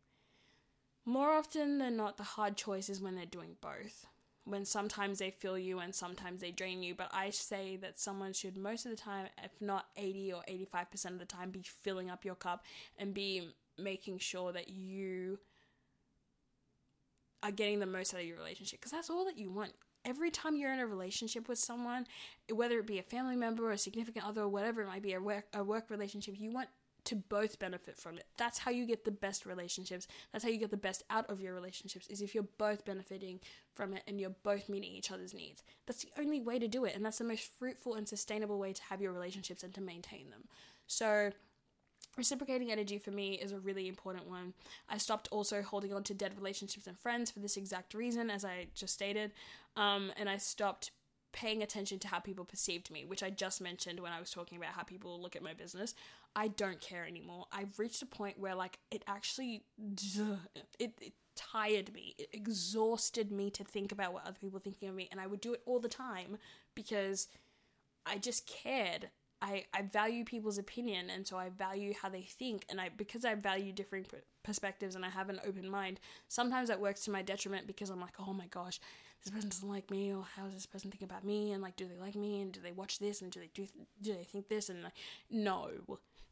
More 1.05 1.31
often 1.31 1.79
than 1.79 1.97
not, 1.97 2.17
the 2.17 2.23
hard 2.23 2.57
choice 2.57 2.89
is 2.89 3.01
when 3.01 3.17
they're 3.17 3.27
doing 3.27 3.57
both 3.61 4.07
when 4.45 4.65
sometimes 4.65 5.19
they 5.19 5.31
fill 5.31 5.59
you 5.59 5.79
and 5.79 5.95
sometimes 5.95 6.41
they 6.41 6.51
drain 6.51 6.83
you. 6.83 6.95
But 6.95 7.11
I 7.13 7.31
say 7.31 7.77
that 7.77 7.99
someone 7.99 8.33
should 8.33 8.57
most 8.57 8.85
of 8.85 8.91
the 8.91 8.97
time, 8.97 9.27
if 9.43 9.61
not 9.61 9.87
80 9.97 10.33
or 10.33 10.43
85% 10.49 11.05
of 11.07 11.19
the 11.19 11.25
time, 11.25 11.51
be 11.51 11.63
filling 11.63 12.11
up 12.11 12.25
your 12.25 12.35
cup 12.35 12.65
and 12.99 13.15
be 13.15 13.55
making 13.79 14.19
sure 14.19 14.53
that 14.53 14.69
you 14.69 15.39
are 17.43 17.51
getting 17.51 17.81
the 17.81 17.87
most 17.87 18.13
out 18.15 18.21
of 18.21 18.27
your 18.27 18.37
relationship 18.37 18.81
because 18.81 18.93
that's 18.93 19.11
all 19.11 19.25
that 19.25 19.39
you 19.39 19.51
want. 19.51 19.73
Every 20.05 20.31
time 20.31 20.57
you're 20.57 20.73
in 20.73 20.81
a 20.81 20.87
relationship 20.87 21.49
with 21.49 21.59
someone, 21.59 22.07
whether 22.53 22.79
it 22.79 22.87
be 22.87 22.99
a 22.99 23.03
family 23.03 23.37
member 23.37 23.67
or 23.67 23.73
a 23.73 23.79
significant 23.79 24.27
other 24.27 24.43
or 24.43 24.49
whatever 24.49 24.83
it 24.83 24.87
might 24.87 25.03
be, 25.03 25.13
a 25.13 25.21
work, 25.21 25.47
a 25.53 25.63
work 25.63 25.91
relationship, 25.91 26.35
you 26.39 26.51
want 26.51 26.69
to 27.05 27.17
both 27.17 27.59
benefit 27.59 27.97
from 27.97 28.17
it. 28.17 28.27
That's 28.37 28.59
how 28.59 28.71
you 28.71 28.87
get 28.87 29.05
the 29.05 29.11
best 29.11 29.47
relationships. 29.47 30.07
That's 30.33 30.45
how 30.45 30.51
you 30.51 30.59
get 30.59 30.71
the 30.71 30.77
best 30.77 31.03
out 31.11 31.29
of 31.31 31.41
your 31.41 31.55
relationships 31.55 32.07
is 32.09 32.21
if 32.21 32.35
you're 32.35 32.49
both 32.59 32.85
benefiting 32.85 33.41
from 33.75 33.95
it 33.95 34.03
and 34.07 34.21
you're 34.21 34.31
both 34.43 34.69
meeting 34.69 34.93
each 34.93 35.11
other's 35.11 35.35
needs. 35.35 35.63
That's 35.87 36.05
the 36.05 36.21
only 36.21 36.41
way 36.41 36.59
to 36.59 36.69
do 36.69 36.85
it 36.85 36.95
and 36.95 37.05
that's 37.05 37.19
the 37.19 37.25
most 37.25 37.51
fruitful 37.59 37.95
and 37.95 38.09
sustainable 38.09 38.59
way 38.59 38.73
to 38.73 38.83
have 38.85 39.01
your 39.01 39.13
relationships 39.13 39.63
and 39.63 39.75
to 39.75 39.81
maintain 39.81 40.31
them. 40.31 40.45
So 40.87 41.31
Reciprocating 42.17 42.73
energy 42.73 42.99
for 42.99 43.11
me 43.13 43.35
is 43.35 43.53
a 43.53 43.59
really 43.59 43.89
important 43.89 44.29
one. 44.29 44.55
I 44.89 44.99
stopped 44.99 45.29
also 45.31 45.63
holding 45.63 45.93
on 45.93 46.03
to 46.05 46.15
dead 46.15 46.37
relationships 46.37 46.87
and 46.87 46.99
friends 46.99 47.31
for 47.31 47.39
this 47.39 47.57
exact 47.57 47.95
reason, 47.95 48.31
as 48.31 48.45
I 48.45 48.67
just 48.75 48.95
stated, 48.95 49.33
um, 49.77 50.13
and 50.19 50.29
I 50.29 50.37
stopped 50.37 50.91
paying 51.33 51.63
attention 51.63 51.99
to 52.01 52.09
how 52.09 52.19
people 52.19 52.45
perceived 52.45 52.91
me, 52.91 53.05
which 53.05 53.23
I 53.23 53.31
just 53.31 53.61
mentioned 53.61 54.01
when 54.01 54.13
I 54.13 54.21
was 54.21 54.31
talking 54.31 54.59
about 54.59 54.73
how 54.73 54.83
people 54.83 55.21
look 55.21 55.37
at 55.37 55.43
my 55.43 55.55
business. 55.55 55.95
I 56.35 56.49
don't 56.49 56.81
care 56.81 57.07
anymore. 57.07 57.47
I've 57.53 57.79
reached 57.79 58.03
a 58.03 58.07
point 58.07 58.39
where 58.39 58.55
like 58.55 58.79
it 58.91 59.05
actually 59.07 59.65
it, 60.79 60.95
it 61.01 61.13
tired 61.37 61.93
me. 61.95 62.15
It 62.19 62.31
exhausted 62.33 63.31
me 63.31 63.51
to 63.51 63.65
think 63.65 63.93
about 63.93 64.13
what 64.13 64.25
other 64.25 64.37
people 64.41 64.55
were 64.55 64.61
thinking 64.61 64.89
of 64.89 64.95
me 64.95 65.09
and 65.11 65.21
I 65.21 65.27
would 65.27 65.41
do 65.41 65.53
it 65.53 65.63
all 65.67 65.81
the 65.81 65.89
time 65.89 66.39
because 66.75 67.29
I 68.07 68.19
just 68.19 68.47
cared. 68.47 69.11
I, 69.43 69.65
I 69.73 69.83
value 69.83 70.25
people's 70.25 70.59
opinion 70.59 71.09
and 71.11 71.27
so 71.27 71.39
I 71.39 71.49
value 71.49 71.95
how 72.01 72.09
they 72.09 72.23
think 72.23 72.65
and 72.69 72.81
I 72.81 72.91
because 72.95 73.25
I 73.25 73.35
value 73.35 73.73
different 73.73 74.09
perspectives 74.43 74.95
and 74.95 75.05
I 75.05 75.09
have 75.09 75.31
an 75.31 75.41
open 75.47 75.69
mind 75.69 75.99
sometimes 76.29 76.69
that 76.69 76.81
works 76.81 77.05
to 77.05 77.11
my 77.11 77.23
detriment 77.23 77.67
because 77.67 77.91
I'm 77.91 78.01
like 78.01 78.17
oh 78.19 78.33
my 78.33 78.47
gosh 78.47 78.81
this 79.25 79.33
person 79.33 79.49
doesn't 79.51 79.69
like 79.69 79.91
me 79.91 80.15
or 80.15 80.25
how 80.37 80.45
does 80.45 80.55
this 80.55 80.67
person 80.67 80.91
think 80.91 81.03
about 81.03 81.25
me 81.25 81.53
and 81.53 81.63
like 81.63 81.77
do 81.77 81.87
they 81.87 82.01
like 82.01 82.15
me 82.15 82.41
and 82.41 82.53
do 82.53 82.61
they 82.61 82.73
watch 82.73 82.99
this 82.99 83.21
and 83.21 83.31
do 83.31 83.41
they 83.41 83.51
do 83.53 83.67
do 84.03 84.15
they 84.15 84.25
think 84.25 84.49
this? 84.49 84.69
And 84.71 84.83
like 84.83 84.95
no 85.31 85.71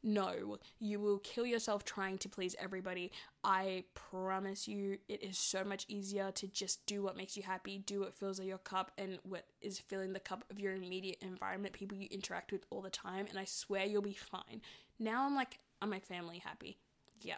no 0.02 0.58
you 0.78 1.00
will 1.00 1.18
kill 1.18 1.44
yourself 1.44 1.84
trying 1.84 2.16
to 2.18 2.28
please 2.28 2.54
everybody 2.58 3.10
i 3.42 3.82
promise 3.94 4.68
you 4.68 4.98
it 5.08 5.22
is 5.22 5.36
so 5.36 5.64
much 5.64 5.84
easier 5.88 6.30
to 6.30 6.46
just 6.46 6.84
do 6.86 7.02
what 7.02 7.16
makes 7.16 7.36
you 7.36 7.42
happy 7.42 7.78
do 7.78 8.00
what 8.00 8.14
fills 8.14 8.40
your 8.40 8.58
cup 8.58 8.92
and 8.96 9.18
what 9.22 9.46
is 9.60 9.78
filling 9.78 10.12
the 10.12 10.20
cup 10.20 10.44
of 10.50 10.58
your 10.58 10.74
immediate 10.74 11.18
environment 11.20 11.72
people 11.74 11.96
you 11.96 12.08
interact 12.10 12.52
with 12.52 12.64
all 12.70 12.80
the 12.80 12.90
time 12.90 13.26
and 13.28 13.38
i 13.38 13.44
swear 13.44 13.84
you'll 13.84 14.02
be 14.02 14.12
fine 14.12 14.60
now 14.98 15.24
i'm 15.24 15.34
like 15.34 15.58
are 15.82 15.88
my 15.88 16.00
family 16.00 16.38
happy 16.38 16.78
yeah 17.20 17.36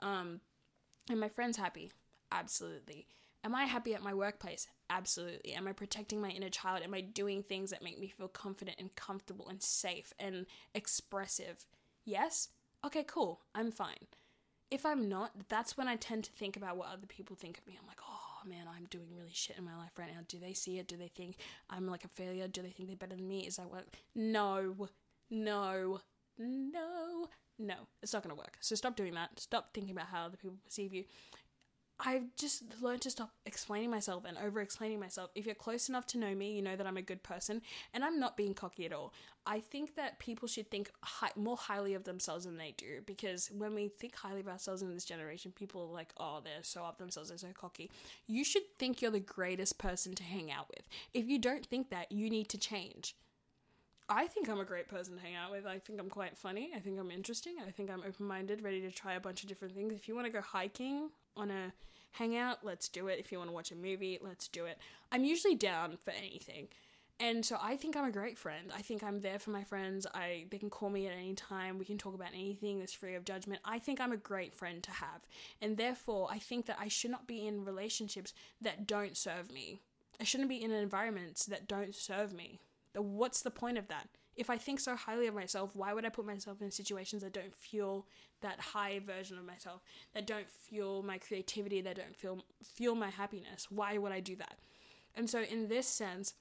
um 0.00 0.40
and 1.10 1.18
my 1.20 1.28
friends 1.28 1.56
happy 1.56 1.90
absolutely 2.30 3.06
Am 3.44 3.54
I 3.54 3.64
happy 3.64 3.94
at 3.94 4.02
my 4.02 4.14
workplace? 4.14 4.66
Absolutely. 4.90 5.54
Am 5.54 5.68
I 5.68 5.72
protecting 5.72 6.20
my 6.20 6.30
inner 6.30 6.50
child? 6.50 6.82
Am 6.82 6.92
I 6.92 7.00
doing 7.00 7.42
things 7.42 7.70
that 7.70 7.84
make 7.84 7.98
me 7.98 8.08
feel 8.08 8.28
confident 8.28 8.78
and 8.80 8.94
comfortable 8.96 9.48
and 9.48 9.62
safe 9.62 10.12
and 10.18 10.46
expressive? 10.74 11.64
Yes? 12.08 12.48
Okay, 12.86 13.04
cool. 13.06 13.42
I'm 13.54 13.70
fine. 13.70 14.08
If 14.70 14.86
I'm 14.86 15.10
not, 15.10 15.32
that's 15.50 15.76
when 15.76 15.88
I 15.88 15.96
tend 15.96 16.24
to 16.24 16.32
think 16.32 16.56
about 16.56 16.78
what 16.78 16.88
other 16.88 17.06
people 17.06 17.36
think 17.36 17.58
of 17.58 17.66
me. 17.66 17.76
I'm 17.78 17.86
like, 17.86 18.00
oh 18.02 18.48
man, 18.48 18.66
I'm 18.66 18.86
doing 18.86 19.08
really 19.14 19.32
shit 19.34 19.58
in 19.58 19.64
my 19.64 19.76
life 19.76 19.92
right 19.98 20.08
now. 20.08 20.20
Do 20.26 20.38
they 20.38 20.54
see 20.54 20.78
it? 20.78 20.88
Do 20.88 20.96
they 20.96 21.08
think 21.08 21.36
I'm 21.68 21.86
like 21.86 22.04
a 22.04 22.08
failure? 22.08 22.48
Do 22.48 22.62
they 22.62 22.70
think 22.70 22.88
they're 22.88 22.96
better 22.96 23.14
than 23.14 23.28
me? 23.28 23.40
Is 23.46 23.56
that 23.56 23.70
what? 23.70 23.88
No, 24.14 24.88
no, 25.30 26.00
no, 26.38 27.28
no. 27.58 27.74
It's 28.02 28.14
not 28.14 28.22
gonna 28.22 28.34
work. 28.34 28.56
So 28.60 28.74
stop 28.74 28.96
doing 28.96 29.12
that. 29.12 29.38
Stop 29.38 29.74
thinking 29.74 29.94
about 29.94 30.06
how 30.06 30.24
other 30.24 30.38
people 30.38 30.56
perceive 30.64 30.94
you. 30.94 31.04
I've 32.00 32.34
just 32.36 32.62
learned 32.80 33.02
to 33.02 33.10
stop 33.10 33.32
explaining 33.44 33.90
myself 33.90 34.24
and 34.24 34.38
over 34.38 34.60
explaining 34.60 35.00
myself. 35.00 35.30
If 35.34 35.46
you're 35.46 35.54
close 35.56 35.88
enough 35.88 36.06
to 36.08 36.18
know 36.18 36.32
me, 36.32 36.52
you 36.52 36.62
know 36.62 36.76
that 36.76 36.86
I'm 36.86 36.96
a 36.96 37.02
good 37.02 37.24
person 37.24 37.60
and 37.92 38.04
I'm 38.04 38.20
not 38.20 38.36
being 38.36 38.54
cocky 38.54 38.86
at 38.86 38.92
all. 38.92 39.12
I 39.44 39.58
think 39.58 39.96
that 39.96 40.20
people 40.20 40.46
should 40.46 40.70
think 40.70 40.92
high, 41.02 41.30
more 41.34 41.56
highly 41.56 41.94
of 41.94 42.04
themselves 42.04 42.44
than 42.44 42.56
they 42.56 42.74
do 42.76 43.00
because 43.04 43.50
when 43.50 43.74
we 43.74 43.88
think 43.88 44.14
highly 44.14 44.40
of 44.40 44.48
ourselves 44.48 44.82
in 44.82 44.94
this 44.94 45.04
generation, 45.04 45.52
people 45.52 45.82
are 45.82 45.92
like, 45.94 46.10
oh, 46.18 46.40
they're 46.44 46.62
so 46.62 46.84
up 46.84 46.98
themselves, 46.98 47.30
they're 47.30 47.38
so 47.38 47.48
cocky. 47.52 47.90
You 48.28 48.44
should 48.44 48.62
think 48.78 49.02
you're 49.02 49.10
the 49.10 49.18
greatest 49.18 49.78
person 49.78 50.14
to 50.14 50.22
hang 50.22 50.52
out 50.52 50.68
with. 50.68 50.86
If 51.14 51.26
you 51.26 51.38
don't 51.38 51.66
think 51.66 51.90
that, 51.90 52.12
you 52.12 52.30
need 52.30 52.48
to 52.50 52.58
change. 52.58 53.16
I 54.10 54.26
think 54.26 54.48
I'm 54.48 54.60
a 54.60 54.64
great 54.64 54.88
person 54.88 55.16
to 55.16 55.20
hang 55.20 55.34
out 55.34 55.50
with. 55.50 55.66
I 55.66 55.78
think 55.78 56.00
I'm 56.00 56.08
quite 56.08 56.36
funny. 56.36 56.70
I 56.74 56.78
think 56.78 56.98
I'm 56.98 57.10
interesting. 57.10 57.56
I 57.66 57.70
think 57.70 57.90
I'm 57.90 58.02
open 58.06 58.26
minded, 58.26 58.62
ready 58.62 58.80
to 58.80 58.90
try 58.90 59.14
a 59.14 59.20
bunch 59.20 59.42
of 59.42 59.48
different 59.48 59.74
things. 59.74 59.92
If 59.92 60.08
you 60.08 60.14
want 60.14 60.26
to 60.26 60.32
go 60.32 60.40
hiking 60.40 61.10
on 61.38 61.50
a 61.50 61.72
hangout, 62.12 62.58
let's 62.62 62.88
do 62.88 63.06
it. 63.08 63.18
If 63.18 63.30
you 63.32 63.38
want 63.38 63.50
to 63.50 63.54
watch 63.54 63.70
a 63.72 63.76
movie, 63.76 64.18
let's 64.20 64.48
do 64.48 64.64
it. 64.64 64.78
I'm 65.12 65.24
usually 65.24 65.54
down 65.54 65.98
for 66.04 66.10
anything. 66.10 66.68
And 67.20 67.44
so 67.44 67.58
I 67.60 67.76
think 67.76 67.96
I'm 67.96 68.04
a 68.04 68.12
great 68.12 68.38
friend. 68.38 68.70
I 68.74 68.80
think 68.80 69.02
I'm 69.02 69.20
there 69.20 69.40
for 69.40 69.50
my 69.50 69.64
friends. 69.64 70.06
I 70.14 70.44
they 70.50 70.58
can 70.58 70.70
call 70.70 70.88
me 70.88 71.06
at 71.08 71.12
any 71.12 71.34
time. 71.34 71.78
We 71.78 71.84
can 71.84 71.98
talk 71.98 72.14
about 72.14 72.32
anything 72.32 72.78
that's 72.78 72.92
free 72.92 73.16
of 73.16 73.24
judgment. 73.24 73.60
I 73.64 73.80
think 73.80 74.00
I'm 74.00 74.12
a 74.12 74.16
great 74.16 74.54
friend 74.54 74.82
to 74.84 74.90
have. 74.92 75.26
And 75.60 75.76
therefore, 75.76 76.28
I 76.30 76.38
think 76.38 76.66
that 76.66 76.78
I 76.80 76.86
should 76.86 77.10
not 77.10 77.26
be 77.26 77.44
in 77.44 77.64
relationships 77.64 78.34
that 78.60 78.86
don't 78.86 79.16
serve 79.16 79.50
me. 79.52 79.80
I 80.20 80.24
shouldn't 80.24 80.48
be 80.48 80.62
in 80.62 80.70
environments 80.70 81.44
that 81.46 81.66
don't 81.66 81.94
serve 81.94 82.32
me. 82.32 82.60
What's 82.94 83.42
the 83.42 83.50
point 83.50 83.78
of 83.78 83.88
that? 83.88 84.08
If 84.38 84.48
I 84.48 84.56
think 84.56 84.78
so 84.78 84.94
highly 84.94 85.26
of 85.26 85.34
myself, 85.34 85.74
why 85.74 85.92
would 85.92 86.06
I 86.06 86.10
put 86.10 86.24
myself 86.24 86.62
in 86.62 86.70
situations 86.70 87.22
that 87.22 87.32
don't 87.32 87.54
fuel 87.54 88.06
that 88.40 88.60
high 88.60 89.00
version 89.00 89.36
of 89.36 89.44
myself, 89.44 89.82
that 90.14 90.26
don't 90.26 90.48
fuel 90.48 91.02
my 91.02 91.18
creativity, 91.18 91.80
that 91.80 91.96
don't 91.96 92.16
fuel 92.16 92.44
fuel 92.62 92.94
my 92.94 93.10
happiness? 93.10 93.66
Why 93.68 93.98
would 93.98 94.12
I 94.12 94.20
do 94.20 94.36
that? 94.36 94.58
And 95.14 95.28
so 95.28 95.42
in 95.42 95.68
this 95.68 95.88
sense, 95.88 96.34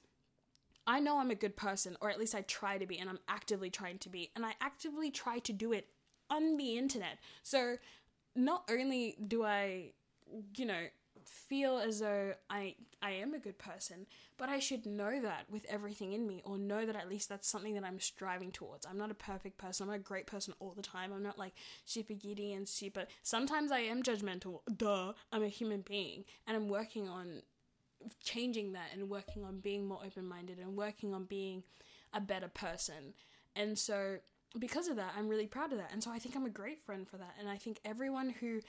I 0.85 0.99
know 0.99 1.19
I'm 1.19 1.31
a 1.31 1.35
good 1.35 1.57
person, 1.57 1.97
or 1.99 2.09
at 2.09 2.19
least 2.19 2.35
I 2.35 2.41
try 2.41 2.77
to 2.77 2.85
be, 2.85 2.99
and 2.99 3.09
I'm 3.09 3.19
actively 3.27 3.69
trying 3.69 3.97
to 3.99 4.09
be, 4.09 4.29
and 4.35 4.45
I 4.45 4.53
actively 4.61 5.11
try 5.11 5.39
to 5.39 5.51
do 5.51 5.73
it 5.73 5.87
on 6.29 6.57
the 6.57 6.77
internet. 6.77 7.17
So 7.43 7.77
not 8.35 8.69
only 8.69 9.17
do 9.27 9.43
I, 9.43 9.93
you 10.55 10.65
know, 10.65 10.85
feel 11.27 11.77
as 11.77 11.99
though 11.99 12.33
I 12.49 12.75
I 13.01 13.11
am 13.11 13.33
a 13.33 13.39
good 13.39 13.57
person, 13.57 14.07
but 14.37 14.49
I 14.49 14.59
should 14.59 14.85
know 14.85 15.21
that 15.21 15.45
with 15.49 15.65
everything 15.69 16.13
in 16.13 16.25
me, 16.27 16.41
or 16.45 16.57
know 16.57 16.85
that 16.85 16.95
at 16.95 17.09
least 17.09 17.29
that's 17.29 17.47
something 17.47 17.73
that 17.75 17.83
I'm 17.83 17.99
striving 17.99 18.51
towards. 18.51 18.85
I'm 18.85 18.97
not 18.97 19.11
a 19.11 19.15
perfect 19.15 19.57
person. 19.57 19.87
I'm 19.87 19.95
a 19.95 19.99
great 19.99 20.27
person 20.27 20.53
all 20.59 20.73
the 20.75 20.81
time. 20.81 21.11
I'm 21.13 21.23
not 21.23 21.37
like 21.37 21.53
super 21.85 22.13
giddy 22.13 22.53
and 22.53 22.67
super. 22.67 23.05
Sometimes 23.23 23.71
I 23.71 23.79
am 23.79 24.03
judgmental. 24.03 24.61
Duh. 24.75 25.13
I'm 25.31 25.43
a 25.43 25.49
human 25.49 25.81
being, 25.81 26.25
and 26.47 26.55
I'm 26.55 26.69
working 26.69 27.07
on 27.09 27.41
changing 28.23 28.73
that 28.73 28.89
and 28.93 29.09
working 29.09 29.43
on 29.43 29.59
being 29.59 29.87
more 29.87 29.99
open 30.05 30.25
minded 30.25 30.59
and 30.59 30.77
working 30.77 31.13
on 31.13 31.25
being 31.25 31.63
a 32.13 32.21
better 32.21 32.47
person. 32.47 33.13
And 33.55 33.77
so 33.77 34.17
because 34.59 34.87
of 34.87 34.95
that, 34.95 35.13
I'm 35.17 35.27
really 35.27 35.47
proud 35.47 35.71
of 35.71 35.79
that. 35.79 35.91
And 35.91 36.03
so 36.03 36.11
I 36.11 36.19
think 36.19 36.35
I'm 36.35 36.45
a 36.45 36.49
great 36.49 36.83
friend 36.85 37.07
for 37.07 37.17
that. 37.17 37.35
And 37.39 37.49
I 37.49 37.57
think 37.57 37.79
everyone 37.83 38.29
who 38.29 38.61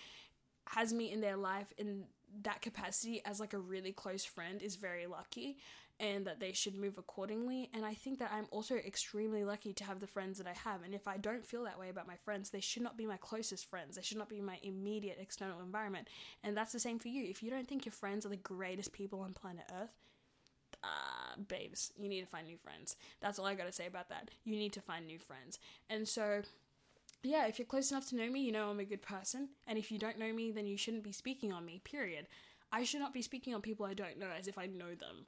has 0.71 0.93
me 0.93 1.13
in 1.13 1.21
their 1.21 1.37
life 1.37 1.73
in 1.79 2.05
that 2.43 2.63
capacity 2.63 3.23
as 3.25 3.41
like 3.41 3.53
a 3.53 3.59
really 3.59 3.93
close 3.93 4.25
friend 4.25 4.63
is 4.63 4.77
very 4.77 5.07
lucky 5.07 5.59
and 6.01 6.27
that 6.27 6.39
they 6.39 6.53
should 6.53 6.77
move 6.77 6.97
accordingly. 6.97 7.71
And 7.75 7.85
I 7.85 7.95
think 7.95 8.21
that 8.21 8.31
I'm 8.33 8.47
also 8.51 8.77
extremely 8.77 9.45
lucky 9.45 9.73
to 9.75 9.85
have 9.85 9.99
the 9.99 10.07
friends 10.07 10.39
that 10.39 10.47
I 10.47 10.53
have. 10.53 10.83
And 10.85 10.95
if 10.95 11.09
I 11.09 11.17
don't 11.17 11.45
feel 11.45 11.65
that 11.65 11.79
way 11.79 11.89
about 11.89 12.07
my 12.07 12.17
friends, 12.17 12.51
they 12.51 12.61
should 12.61 12.83
not 12.83 12.97
be 12.97 13.07
my 13.07 13.17
closest 13.17 13.69
friends. 13.69 13.97
They 13.97 14.03
should 14.03 14.19
not 14.19 14.29
be 14.29 14.41
my 14.41 14.59
immediate 14.63 15.19
external 15.21 15.61
environment. 15.61 16.09
And 16.45 16.57
that's 16.57 16.73
the 16.73 16.79
same 16.79 16.99
for 17.01 17.09
you. 17.09 17.25
If 17.25 17.43
you 17.43 17.51
don't 17.51 17.67
think 17.67 17.85
your 17.85 17.93
friends 17.93 18.25
are 18.25 18.31
the 18.31 18.37
greatest 18.37 18.93
people 18.93 19.21
on 19.21 19.33
planet 19.33 19.65
Earth, 19.81 19.91
uh, 20.85 21.41
babes, 21.49 21.93
you 21.99 22.09
need 22.09 22.21
to 22.21 22.27
find 22.27 22.47
new 22.47 22.57
friends. 22.57 22.95
That's 23.21 23.39
all 23.39 23.47
I 23.47 23.55
gotta 23.55 23.73
say 23.73 23.87
about 23.87 24.09
that. 24.11 24.31
You 24.45 24.57
need 24.57 24.73
to 24.75 24.81
find 24.81 25.07
new 25.07 25.19
friends. 25.19 25.59
And 25.91 26.07
so, 26.07 26.43
yeah, 27.23 27.47
if 27.47 27.59
you're 27.59 27.67
close 27.67 27.91
enough 27.91 28.09
to 28.11 28.17
know 28.17 28.31
me, 28.31 28.41
you 28.41 28.53
know 28.53 28.71
I'm 28.71 28.81
a 28.81 28.85
good 28.85 29.03
person. 29.03 29.49
And 29.67 29.79
if 29.79 29.91
you 29.91 29.99
don't 29.99 30.19
know 30.19 30.33
me, 30.33 30.51
then 30.51 30.67
you 30.67 30.77
shouldn't 30.77 31.05
be 31.05 31.13
speaking 31.13 31.53
on 31.53 31.65
me, 31.65 31.81
period. 31.85 32.27
I 32.71 32.85
should 32.85 33.01
not 33.01 33.15
be 33.15 33.23
speaking 33.23 33.55
on 33.55 33.63
people 33.63 33.87
I 33.87 33.95
don't 33.95 34.19
know 34.19 34.29
as 34.39 34.47
if 34.47 34.59
I 34.59 34.67
know 34.67 34.95
them. 34.95 35.27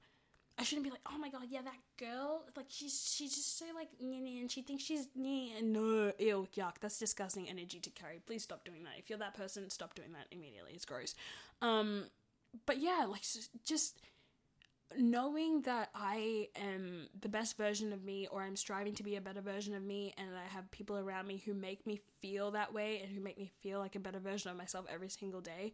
I 0.58 0.62
shouldn't 0.62 0.84
be 0.84 0.90
like, 0.90 1.00
oh 1.10 1.16
my 1.16 1.30
god, 1.30 1.44
yeah, 1.48 1.62
that 1.62 1.78
girl, 1.98 2.44
like 2.54 2.66
she's 2.68 3.14
she's 3.16 3.34
just 3.34 3.58
so 3.58 3.64
like 3.74 3.88
and 3.98 4.50
she 4.50 4.60
thinks 4.60 4.82
she's 4.84 5.08
and 5.16 5.72
no, 5.72 6.12
ew, 6.18 6.48
yuck, 6.54 6.74
that's 6.80 6.98
disgusting 6.98 7.48
energy 7.48 7.80
to 7.80 7.88
carry. 7.90 8.20
Please 8.26 8.42
stop 8.42 8.62
doing 8.64 8.84
that. 8.84 8.92
If 8.98 9.08
you're 9.08 9.18
that 9.20 9.34
person, 9.34 9.70
stop 9.70 9.94
doing 9.94 10.12
that 10.12 10.26
immediately. 10.30 10.72
It's 10.74 10.84
gross. 10.84 11.14
Um, 11.62 12.04
but 12.66 12.78
yeah, 12.78 13.06
like 13.08 13.22
just 13.64 14.00
knowing 14.98 15.62
that 15.62 15.90
I 15.94 16.48
am 16.56 17.08
the 17.20 17.28
best 17.28 17.56
version 17.56 17.92
of 17.92 18.02
me, 18.04 18.26
or 18.30 18.42
I'm 18.42 18.56
striving 18.56 18.94
to 18.94 19.02
be 19.02 19.16
a 19.16 19.20
better 19.20 19.40
version 19.40 19.74
of 19.74 19.82
me, 19.82 20.14
and 20.18 20.28
I 20.36 20.52
have 20.52 20.70
people 20.70 20.98
around 20.98 21.26
me 21.26 21.42
who 21.44 21.54
make 21.54 21.86
me 21.86 22.00
feel 22.20 22.50
that 22.52 22.72
way 22.72 23.00
and 23.02 23.12
who 23.12 23.20
make 23.20 23.38
me 23.38 23.50
feel 23.60 23.78
like 23.78 23.96
a 23.96 24.00
better 24.00 24.18
version 24.18 24.50
of 24.50 24.56
myself 24.56 24.86
every 24.92 25.08
single 25.08 25.40
day. 25.40 25.72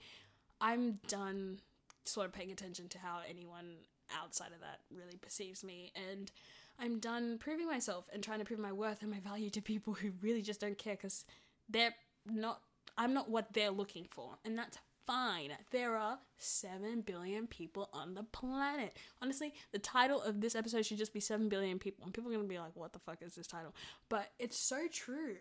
I'm 0.61 1.01
done 1.09 1.61
sort 2.05 2.27
of 2.27 2.33
paying 2.33 2.51
attention 2.51 2.89
to 2.89 2.99
how 2.99 3.21
anyone 3.29 3.77
outside 4.23 4.53
of 4.55 4.61
that 4.61 4.81
really 4.95 5.17
perceives 5.17 5.65
me 5.65 5.93
and 5.95 6.31
I'm 6.79 6.99
done 6.99 7.39
proving 7.39 7.67
myself 7.67 8.09
and 8.13 8.23
trying 8.23 8.39
to 8.39 8.45
prove 8.45 8.61
my 8.61 8.73
worth 8.73 9.03
and 9.03 9.11
my 9.11 9.21
value 9.21 9.51
to 9.51 9.63
people 9.63 9.95
who 9.95 10.13
really 10.21 10.43
just 10.43 10.61
don't 10.61 10.79
care 10.79 10.95
because 10.95 11.25
they're 11.69 11.95
not 12.27 12.61
I'm 12.99 13.13
not 13.13 13.31
what 13.31 13.53
they're 13.53 13.71
looking 13.71 14.07
for 14.11 14.39
and 14.45 14.57
that's 14.59 14.79
fine. 15.07 15.53
There 15.71 15.97
are 15.97 16.19
7 16.39 17.03
billion 17.03 17.47
people 17.47 17.89
on 17.93 18.15
the 18.15 18.23
planet. 18.23 18.97
Honestly, 19.23 19.55
the 19.73 19.79
title 19.79 20.21
of 20.21 20.41
this 20.41 20.55
episode 20.55 20.85
should 20.85 20.99
just 20.99 21.13
be 21.13 21.21
7 21.21 21.49
billion 21.49 21.79
people. 21.79 22.05
And 22.05 22.13
people 22.13 22.31
are 22.31 22.35
going 22.35 22.47
to 22.47 22.53
be 22.53 22.59
like, 22.59 22.75
what 22.75 22.93
the 22.93 22.99
fuck 22.99 23.23
is 23.23 23.35
this 23.35 23.47
title? 23.47 23.75
But 24.09 24.33
it's 24.39 24.59
so 24.59 24.87
true. 24.91 25.37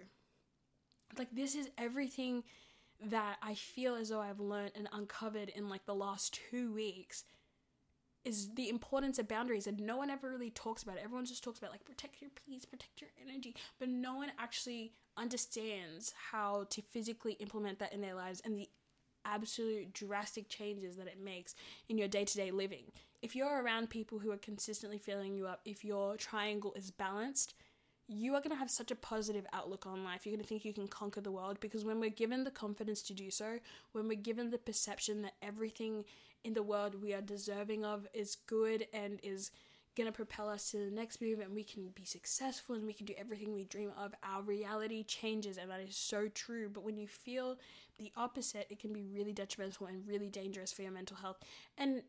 Like, 1.18 1.30
this 1.32 1.56
is 1.56 1.70
everything 1.78 2.44
that 3.04 3.38
I 3.42 3.56
feel 3.56 3.96
as 3.96 4.10
though 4.10 4.22
I've 4.22 4.40
learned 4.40 4.72
and 4.76 4.88
uncovered 4.94 5.50
in 5.50 5.70
like 5.70 5.86
the 5.86 5.96
last 5.96 6.40
two 6.50 6.74
weeks 6.74 7.24
is 8.24 8.50
the 8.56 8.70
importance 8.70 9.20
of 9.20 9.28
boundaries 9.28 9.68
and 9.68 9.80
no 9.80 9.98
one 9.98 10.10
ever 10.10 10.30
really 10.30 10.50
talks 10.50 10.82
about 10.82 10.98
it. 10.98 11.04
Everyone 11.04 11.26
just 11.26 11.44
talks 11.44 11.60
about 11.60 11.72
like 11.72 11.86
protect 11.86 12.22
your 12.22 12.32
peace, 12.32 12.66
protect 12.66 13.00
your 13.00 13.12
energy, 13.24 13.56
but 13.80 13.88
no 13.88 14.16
one 14.16 14.32
actually 14.40 14.94
understands 15.16 16.14
how 16.32 16.66
to 16.72 16.82
physically 16.82 17.34
implement 17.34 17.80
that 17.80 17.94
in 17.94 18.02
their 18.02 18.16
lives 18.16 18.42
and 18.44 18.58
the 18.58 18.68
absolute 19.26 19.94
drastic 19.94 20.48
changes 20.50 20.96
that 20.98 21.08
it 21.08 21.20
makes 21.24 21.56
in 21.90 21.98
your 21.98 22.08
day-to-day 22.08 22.52
living. 22.52 22.86
If 23.22 23.36
you're 23.36 23.62
around 23.62 23.90
people 23.90 24.20
who 24.20 24.32
are 24.32 24.38
consistently 24.38 24.98
filling 24.98 25.36
you 25.36 25.48
up, 25.48 25.62
if 25.66 25.84
your 25.84 26.16
triangle 26.16 26.74
is 26.76 26.92
balanced, 26.92 27.56
you 28.08 28.36
are 28.36 28.40
going 28.40 28.52
to 28.52 28.58
have 28.58 28.70
such 28.70 28.92
a 28.92 28.96
positive 28.96 29.48
outlook 29.52 29.88
on 29.88 30.04
life. 30.04 30.26
You're 30.26 30.36
going 30.36 30.44
to 30.44 30.48
think 30.48 30.64
you 30.64 30.74
can 30.74 30.88
conquer 30.88 31.22
the 31.22 31.32
world 31.32 31.60
because 31.60 31.84
when 31.84 32.00
we're 32.00 32.12
given 32.12 32.44
the 32.44 32.52
confidence 32.52 33.02
to 33.04 33.14
do 33.14 33.32
so, 33.32 33.58
when 33.94 34.08
we're 34.08 34.16
given 34.16 34.52
the 34.52 34.60
perception 34.60 35.24
that 35.24 35.34
everything 35.42 36.06
in 36.44 36.54
the 36.54 36.62
world 36.62 37.02
we 37.02 37.14
are 37.14 37.22
deserving 37.22 37.84
of 37.84 38.08
is 38.14 38.38
good 38.46 38.86
and 38.94 39.20
is 39.24 39.50
going 39.96 40.06
to 40.06 40.12
propel 40.12 40.50
us 40.50 40.70
to 40.72 40.78
the 40.78 40.92
next 40.92 41.22
move 41.22 41.40
and 41.40 41.56
we 41.56 41.64
can 41.64 41.88
be 41.96 42.04
successful 42.06 42.76
and 42.76 42.86
we 42.86 42.94
can 42.94 43.06
do 43.06 43.14
everything 43.18 43.54
we 43.54 43.64
dream 43.64 43.92
of, 43.98 44.14
our 44.24 44.42
reality 44.42 45.04
changes 45.04 45.58
and 45.58 45.72
that 45.72 45.80
is 45.80 45.96
so 45.96 46.28
true. 46.28 46.70
But 46.70 46.84
when 46.84 46.98
you 46.98 47.08
feel 47.08 47.58
the 47.98 48.12
opposite, 48.16 48.68
it 48.70 48.80
can 48.80 48.94
be 48.94 49.04
really 49.04 49.34
detrimental 49.34 49.88
and 49.88 50.08
really 50.08 50.30
dangerous 50.30 50.72
for 50.72 50.82
your 50.82 50.92
mental 50.92 51.18
health. 51.18 51.38
And 51.78 52.04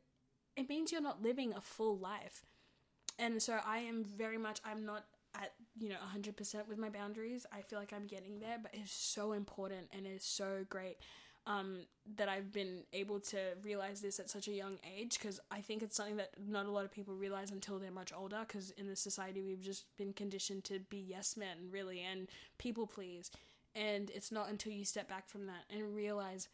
it 0.57 0.69
means 0.69 0.93
you're 0.93 1.01
not 1.01 1.23
living 1.23 1.53
a 1.53 1.61
full 1.61 1.97
life. 1.97 2.45
And 3.19 3.41
so 3.41 3.59
I 3.65 3.79
am 3.79 4.05
very 4.05 4.39
much, 4.39 4.61
I'm 4.65 4.85
not 4.85 5.05
at 5.43 5.53
you 5.79 5.89
know 5.89 5.97
100% 6.17 6.69
with 6.69 6.79
my 6.79 6.89
boundaries 6.89 7.47
i 7.53 7.61
feel 7.61 7.79
like 7.79 7.93
i'm 7.93 8.07
getting 8.07 8.39
there 8.41 8.59
but 8.61 8.71
it's 8.75 8.93
so 8.93 9.33
important 9.33 9.89
and 9.93 10.07
it's 10.07 10.27
so 10.27 10.65
great 10.69 10.97
um, 11.47 11.81
that 12.17 12.29
i've 12.29 12.53
been 12.53 12.83
able 12.93 13.21
to 13.21 13.39
realize 13.63 14.01
this 14.01 14.19
at 14.19 14.29
such 14.31 14.49
a 14.49 14.53
young 14.53 14.79
age 14.97 15.19
because 15.19 15.39
i 15.51 15.61
think 15.61 15.83
it's 15.83 15.97
something 15.97 16.17
that 16.17 16.31
not 16.49 16.67
a 16.67 16.71
lot 16.71 16.85
of 16.85 16.93
people 16.93 17.15
realize 17.15 17.51
until 17.51 17.79
they're 17.79 17.91
much 17.91 18.13
older 18.17 18.45
because 18.47 18.71
in 18.73 18.89
this 18.89 19.01
society 19.01 19.43
we've 19.43 19.63
just 19.63 19.85
been 19.97 20.13
conditioned 20.13 20.65
to 20.65 20.81
be 20.91 20.99
yes 20.99 21.37
men 21.37 21.57
really 21.71 22.01
and 22.01 22.29
people 22.59 22.87
please 22.87 23.31
and 23.77 24.11
it's 24.11 24.33
not 24.33 24.49
until 24.49 24.73
you 24.73 24.85
step 24.85 25.09
back 25.09 25.29
from 25.29 25.47
that 25.47 25.65
and 25.71 25.95
realize 25.95 26.49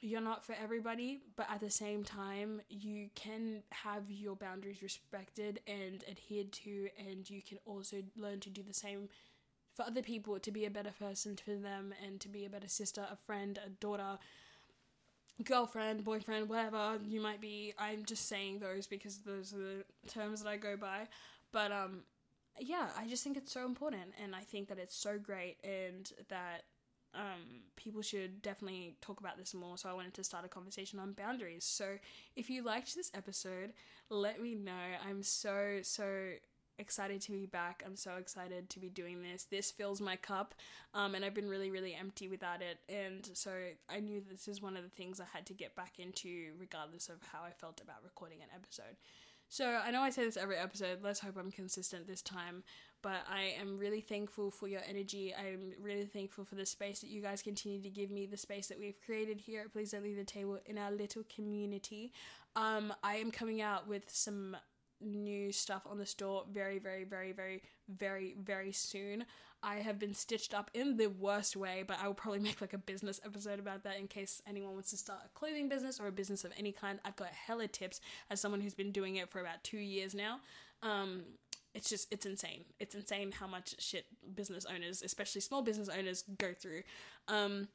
you're 0.00 0.20
not 0.20 0.44
for 0.44 0.56
everybody, 0.60 1.20
but 1.36 1.46
at 1.48 1.60
the 1.60 1.70
same 1.70 2.02
time, 2.02 2.60
you 2.68 3.08
can 3.14 3.62
have 3.70 4.10
your 4.10 4.34
boundaries 4.34 4.82
respected 4.82 5.60
and 5.68 6.04
adhered 6.10 6.50
to, 6.50 6.88
and 6.98 7.30
you 7.30 7.40
can 7.40 7.58
also 7.64 7.98
learn 8.16 8.40
to 8.40 8.50
do 8.50 8.62
the 8.66 8.74
same 8.74 9.08
for 9.74 9.84
other 9.84 10.02
people 10.02 10.40
to 10.40 10.50
be 10.50 10.64
a 10.64 10.70
better 10.70 10.90
person 10.98 11.36
for 11.36 11.54
them 11.54 11.94
and 12.04 12.20
to 12.20 12.28
be 12.28 12.44
a 12.44 12.50
better 12.50 12.68
sister, 12.68 13.06
a 13.10 13.16
friend, 13.16 13.60
a 13.64 13.70
daughter, 13.70 14.18
girlfriend, 15.44 16.04
boyfriend, 16.04 16.48
whatever 16.48 16.98
you 17.06 17.20
might 17.20 17.40
be. 17.40 17.72
I'm 17.78 18.04
just 18.04 18.28
saying 18.28 18.58
those 18.58 18.88
because 18.88 19.18
those 19.18 19.54
are 19.54 19.58
the 19.58 19.84
terms 20.08 20.42
that 20.42 20.50
I 20.50 20.56
go 20.56 20.76
by. 20.76 21.08
But 21.52 21.70
um 21.70 22.00
yeah, 22.58 22.88
I 22.98 23.06
just 23.06 23.24
think 23.24 23.36
it's 23.36 23.52
so 23.52 23.64
important 23.64 24.12
and 24.22 24.34
I 24.34 24.40
think 24.40 24.68
that 24.68 24.78
it's 24.78 24.96
so 24.96 25.18
great 25.18 25.56
and 25.64 26.10
that 26.28 26.64
um, 27.14 27.62
people 27.76 28.02
should 28.02 28.40
definitely 28.42 28.96
talk 29.00 29.20
about 29.20 29.36
this 29.36 29.54
more. 29.54 29.76
So 29.76 29.88
I 29.88 29.92
wanted 29.92 30.14
to 30.14 30.24
start 30.24 30.44
a 30.44 30.48
conversation 30.48 30.98
on 30.98 31.12
boundaries. 31.12 31.64
So 31.64 31.98
if 32.36 32.48
you 32.48 32.62
liked 32.62 32.94
this 32.94 33.10
episode, 33.14 33.72
let 34.08 34.40
me 34.40 34.54
know. 34.54 34.72
I'm 35.06 35.22
so, 35.22 35.80
so 35.82 36.32
excited 36.78 37.20
to 37.22 37.32
be 37.32 37.46
back. 37.46 37.82
I'm 37.86 37.96
so 37.96 38.12
excited 38.16 38.70
to 38.70 38.80
be 38.80 38.88
doing 38.88 39.22
this. 39.22 39.44
This 39.44 39.70
fills 39.70 40.00
my 40.00 40.16
cup, 40.16 40.54
um, 40.94 41.14
and 41.14 41.24
I've 41.24 41.34
been 41.34 41.48
really, 41.48 41.70
really 41.70 41.94
empty 41.94 42.28
without 42.28 42.62
it. 42.62 42.78
And 42.88 43.28
so 43.34 43.52
I 43.88 44.00
knew 44.00 44.20
this 44.20 44.48
is 44.48 44.62
one 44.62 44.76
of 44.76 44.82
the 44.82 44.90
things 44.90 45.20
I 45.20 45.26
had 45.32 45.46
to 45.46 45.54
get 45.54 45.76
back 45.76 45.98
into, 45.98 46.52
regardless 46.58 47.08
of 47.08 47.16
how 47.32 47.40
I 47.44 47.50
felt 47.50 47.80
about 47.80 48.02
recording 48.04 48.38
an 48.42 48.48
episode. 48.54 48.96
So 49.52 49.66
I 49.66 49.90
know 49.90 50.00
I 50.00 50.08
say 50.08 50.24
this 50.24 50.38
every 50.38 50.56
episode. 50.56 51.00
Let's 51.02 51.20
hope 51.20 51.36
I'm 51.36 51.50
consistent 51.50 52.06
this 52.06 52.22
time. 52.22 52.62
But 53.02 53.18
I 53.30 53.52
am 53.60 53.76
really 53.76 54.00
thankful 54.00 54.50
for 54.50 54.66
your 54.66 54.80
energy. 54.88 55.34
I'm 55.38 55.74
really 55.78 56.06
thankful 56.06 56.46
for 56.46 56.54
the 56.54 56.64
space 56.64 57.02
that 57.02 57.10
you 57.10 57.20
guys 57.20 57.42
continue 57.42 57.78
to 57.82 57.90
give 57.90 58.10
me, 58.10 58.24
the 58.24 58.38
space 58.38 58.68
that 58.68 58.78
we've 58.78 58.96
created 59.04 59.40
here 59.40 59.66
Please 59.70 59.90
Don't 59.90 60.04
Leave 60.04 60.16
the 60.16 60.24
Table 60.24 60.58
in 60.64 60.78
our 60.78 60.90
little 60.90 61.22
community. 61.24 62.14
Um, 62.56 62.94
I 63.02 63.16
am 63.16 63.30
coming 63.30 63.60
out 63.60 63.86
with 63.86 64.08
some 64.08 64.56
new 65.02 65.52
stuff 65.52 65.86
on 65.86 65.98
the 65.98 66.06
store 66.06 66.44
very, 66.50 66.78
very, 66.78 67.04
very, 67.04 67.32
very, 67.32 67.60
very, 67.90 68.34
very 68.42 68.72
soon. 68.72 69.26
I 69.62 69.76
have 69.76 69.98
been 69.98 70.14
stitched 70.14 70.54
up 70.54 70.70
in 70.74 70.96
the 70.96 71.06
worst 71.06 71.56
way, 71.56 71.84
but 71.86 71.98
I 72.02 72.06
will 72.06 72.14
probably 72.14 72.40
make 72.40 72.60
like 72.60 72.72
a 72.72 72.78
business 72.78 73.20
episode 73.24 73.58
about 73.58 73.84
that 73.84 73.98
in 73.98 74.08
case 74.08 74.42
anyone 74.46 74.74
wants 74.74 74.90
to 74.90 74.96
start 74.96 75.20
a 75.24 75.28
clothing 75.38 75.68
business 75.68 76.00
or 76.00 76.08
a 76.08 76.12
business 76.12 76.44
of 76.44 76.52
any 76.58 76.72
kind. 76.72 76.98
I've 77.04 77.16
got 77.16 77.28
hella 77.28 77.68
tips 77.68 78.00
as 78.30 78.40
someone 78.40 78.60
who's 78.60 78.74
been 78.74 78.92
doing 78.92 79.16
it 79.16 79.30
for 79.30 79.40
about 79.40 79.62
two 79.62 79.78
years 79.78 80.14
now. 80.14 80.40
Um, 80.82 81.22
it's 81.74 81.88
just 81.88 82.12
it's 82.12 82.26
insane. 82.26 82.64
It's 82.80 82.94
insane 82.94 83.32
how 83.32 83.46
much 83.46 83.80
shit 83.80 84.06
business 84.34 84.66
owners, 84.66 85.02
especially 85.02 85.40
small 85.40 85.62
business 85.62 85.88
owners, 85.88 86.24
go 86.38 86.52
through. 86.52 86.82
Um, 87.28 87.68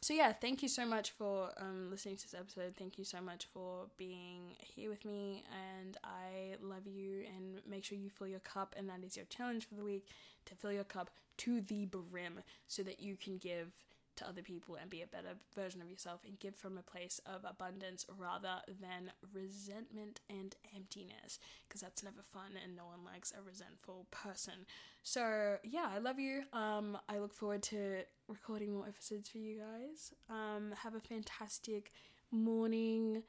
so 0.00 0.14
yeah, 0.14 0.32
thank 0.32 0.62
you 0.62 0.68
so 0.68 0.86
much 0.86 1.10
for 1.10 1.50
um, 1.58 1.90
listening 1.90 2.16
to 2.16 2.22
this 2.22 2.38
episode. 2.38 2.74
Thank 2.78 2.98
you 2.98 3.04
so 3.04 3.20
much 3.20 3.46
for 3.52 3.86
being 3.96 4.56
here 4.60 4.90
with 4.90 5.04
me, 5.04 5.44
and 5.52 5.96
I 6.04 6.54
love 6.62 6.86
you. 6.86 7.24
And 7.36 7.60
make 7.68 7.84
sure 7.84 7.98
you 7.98 8.10
fill 8.10 8.28
your 8.28 8.40
cup, 8.40 8.74
and 8.78 8.88
that 8.88 9.04
is 9.04 9.16
your 9.16 9.26
challenge 9.26 9.68
for 9.68 9.74
the 9.74 9.84
week 9.84 10.06
to 10.46 10.54
fill 10.54 10.72
your 10.72 10.84
cup 10.84 11.10
to 11.38 11.60
the 11.60 11.86
brim, 11.86 12.40
so 12.66 12.82
that 12.82 13.00
you 13.00 13.16
can 13.16 13.38
give 13.38 13.72
to 14.18 14.28
other 14.28 14.42
people 14.42 14.76
and 14.80 14.90
be 14.90 15.02
a 15.02 15.06
better 15.06 15.36
version 15.54 15.80
of 15.80 15.90
yourself 15.90 16.20
and 16.26 16.38
give 16.38 16.54
from 16.54 16.78
a 16.78 16.82
place 16.82 17.20
of 17.26 17.44
abundance 17.48 18.06
rather 18.16 18.60
than 18.80 19.10
resentment 19.32 20.20
and 20.28 20.56
emptiness 20.74 21.38
because 21.66 21.80
that's 21.80 22.02
never 22.02 22.22
fun 22.22 22.50
and 22.62 22.76
no 22.76 22.86
one 22.86 23.04
likes 23.04 23.32
a 23.32 23.42
resentful 23.42 24.06
person. 24.10 24.66
So, 25.02 25.56
yeah, 25.64 25.88
I 25.92 25.98
love 25.98 26.18
you. 26.18 26.42
Um 26.52 26.98
I 27.08 27.18
look 27.18 27.34
forward 27.34 27.62
to 27.64 28.02
recording 28.28 28.74
more 28.74 28.86
episodes 28.86 29.28
for 29.28 29.38
you 29.38 29.58
guys. 29.58 30.12
Um 30.28 30.74
have 30.82 30.94
a 30.94 31.00
fantastic 31.00 31.92
morning, 32.30 33.22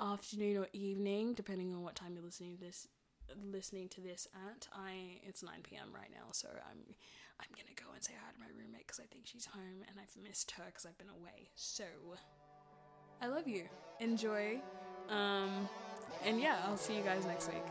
afternoon 0.00 0.58
or 0.58 0.68
evening 0.72 1.34
depending 1.34 1.74
on 1.74 1.82
what 1.82 1.96
time 1.96 2.12
you're 2.14 2.24
listening 2.24 2.56
to 2.56 2.64
this 2.64 2.86
listening 3.50 3.88
to 3.90 4.00
this 4.00 4.26
at. 4.48 4.68
I 4.72 5.20
it's 5.22 5.42
9 5.42 5.52
p.m. 5.62 5.88
right 5.94 6.10
now, 6.10 6.28
so 6.32 6.48
I'm 6.70 6.94
I'm 7.40 7.50
gonna 7.54 7.74
go 7.76 7.92
and 7.94 8.02
say 8.02 8.12
hi 8.18 8.32
to 8.32 8.38
my 8.38 8.46
roommate 8.56 8.86
because 8.86 9.00
I 9.00 9.06
think 9.12 9.26
she's 9.26 9.46
home 9.46 9.84
and 9.88 9.98
I've 10.00 10.16
missed 10.22 10.50
her 10.52 10.64
because 10.66 10.86
I've 10.86 10.98
been 10.98 11.10
away. 11.10 11.50
So 11.54 11.84
I 13.20 13.26
love 13.26 13.46
you. 13.48 13.64
Enjoy. 14.00 14.60
Um, 15.08 15.68
and 16.24 16.40
yeah, 16.40 16.58
I'll 16.66 16.76
see 16.76 16.96
you 16.96 17.02
guys 17.02 17.24
next 17.24 17.48
week. 17.48 17.64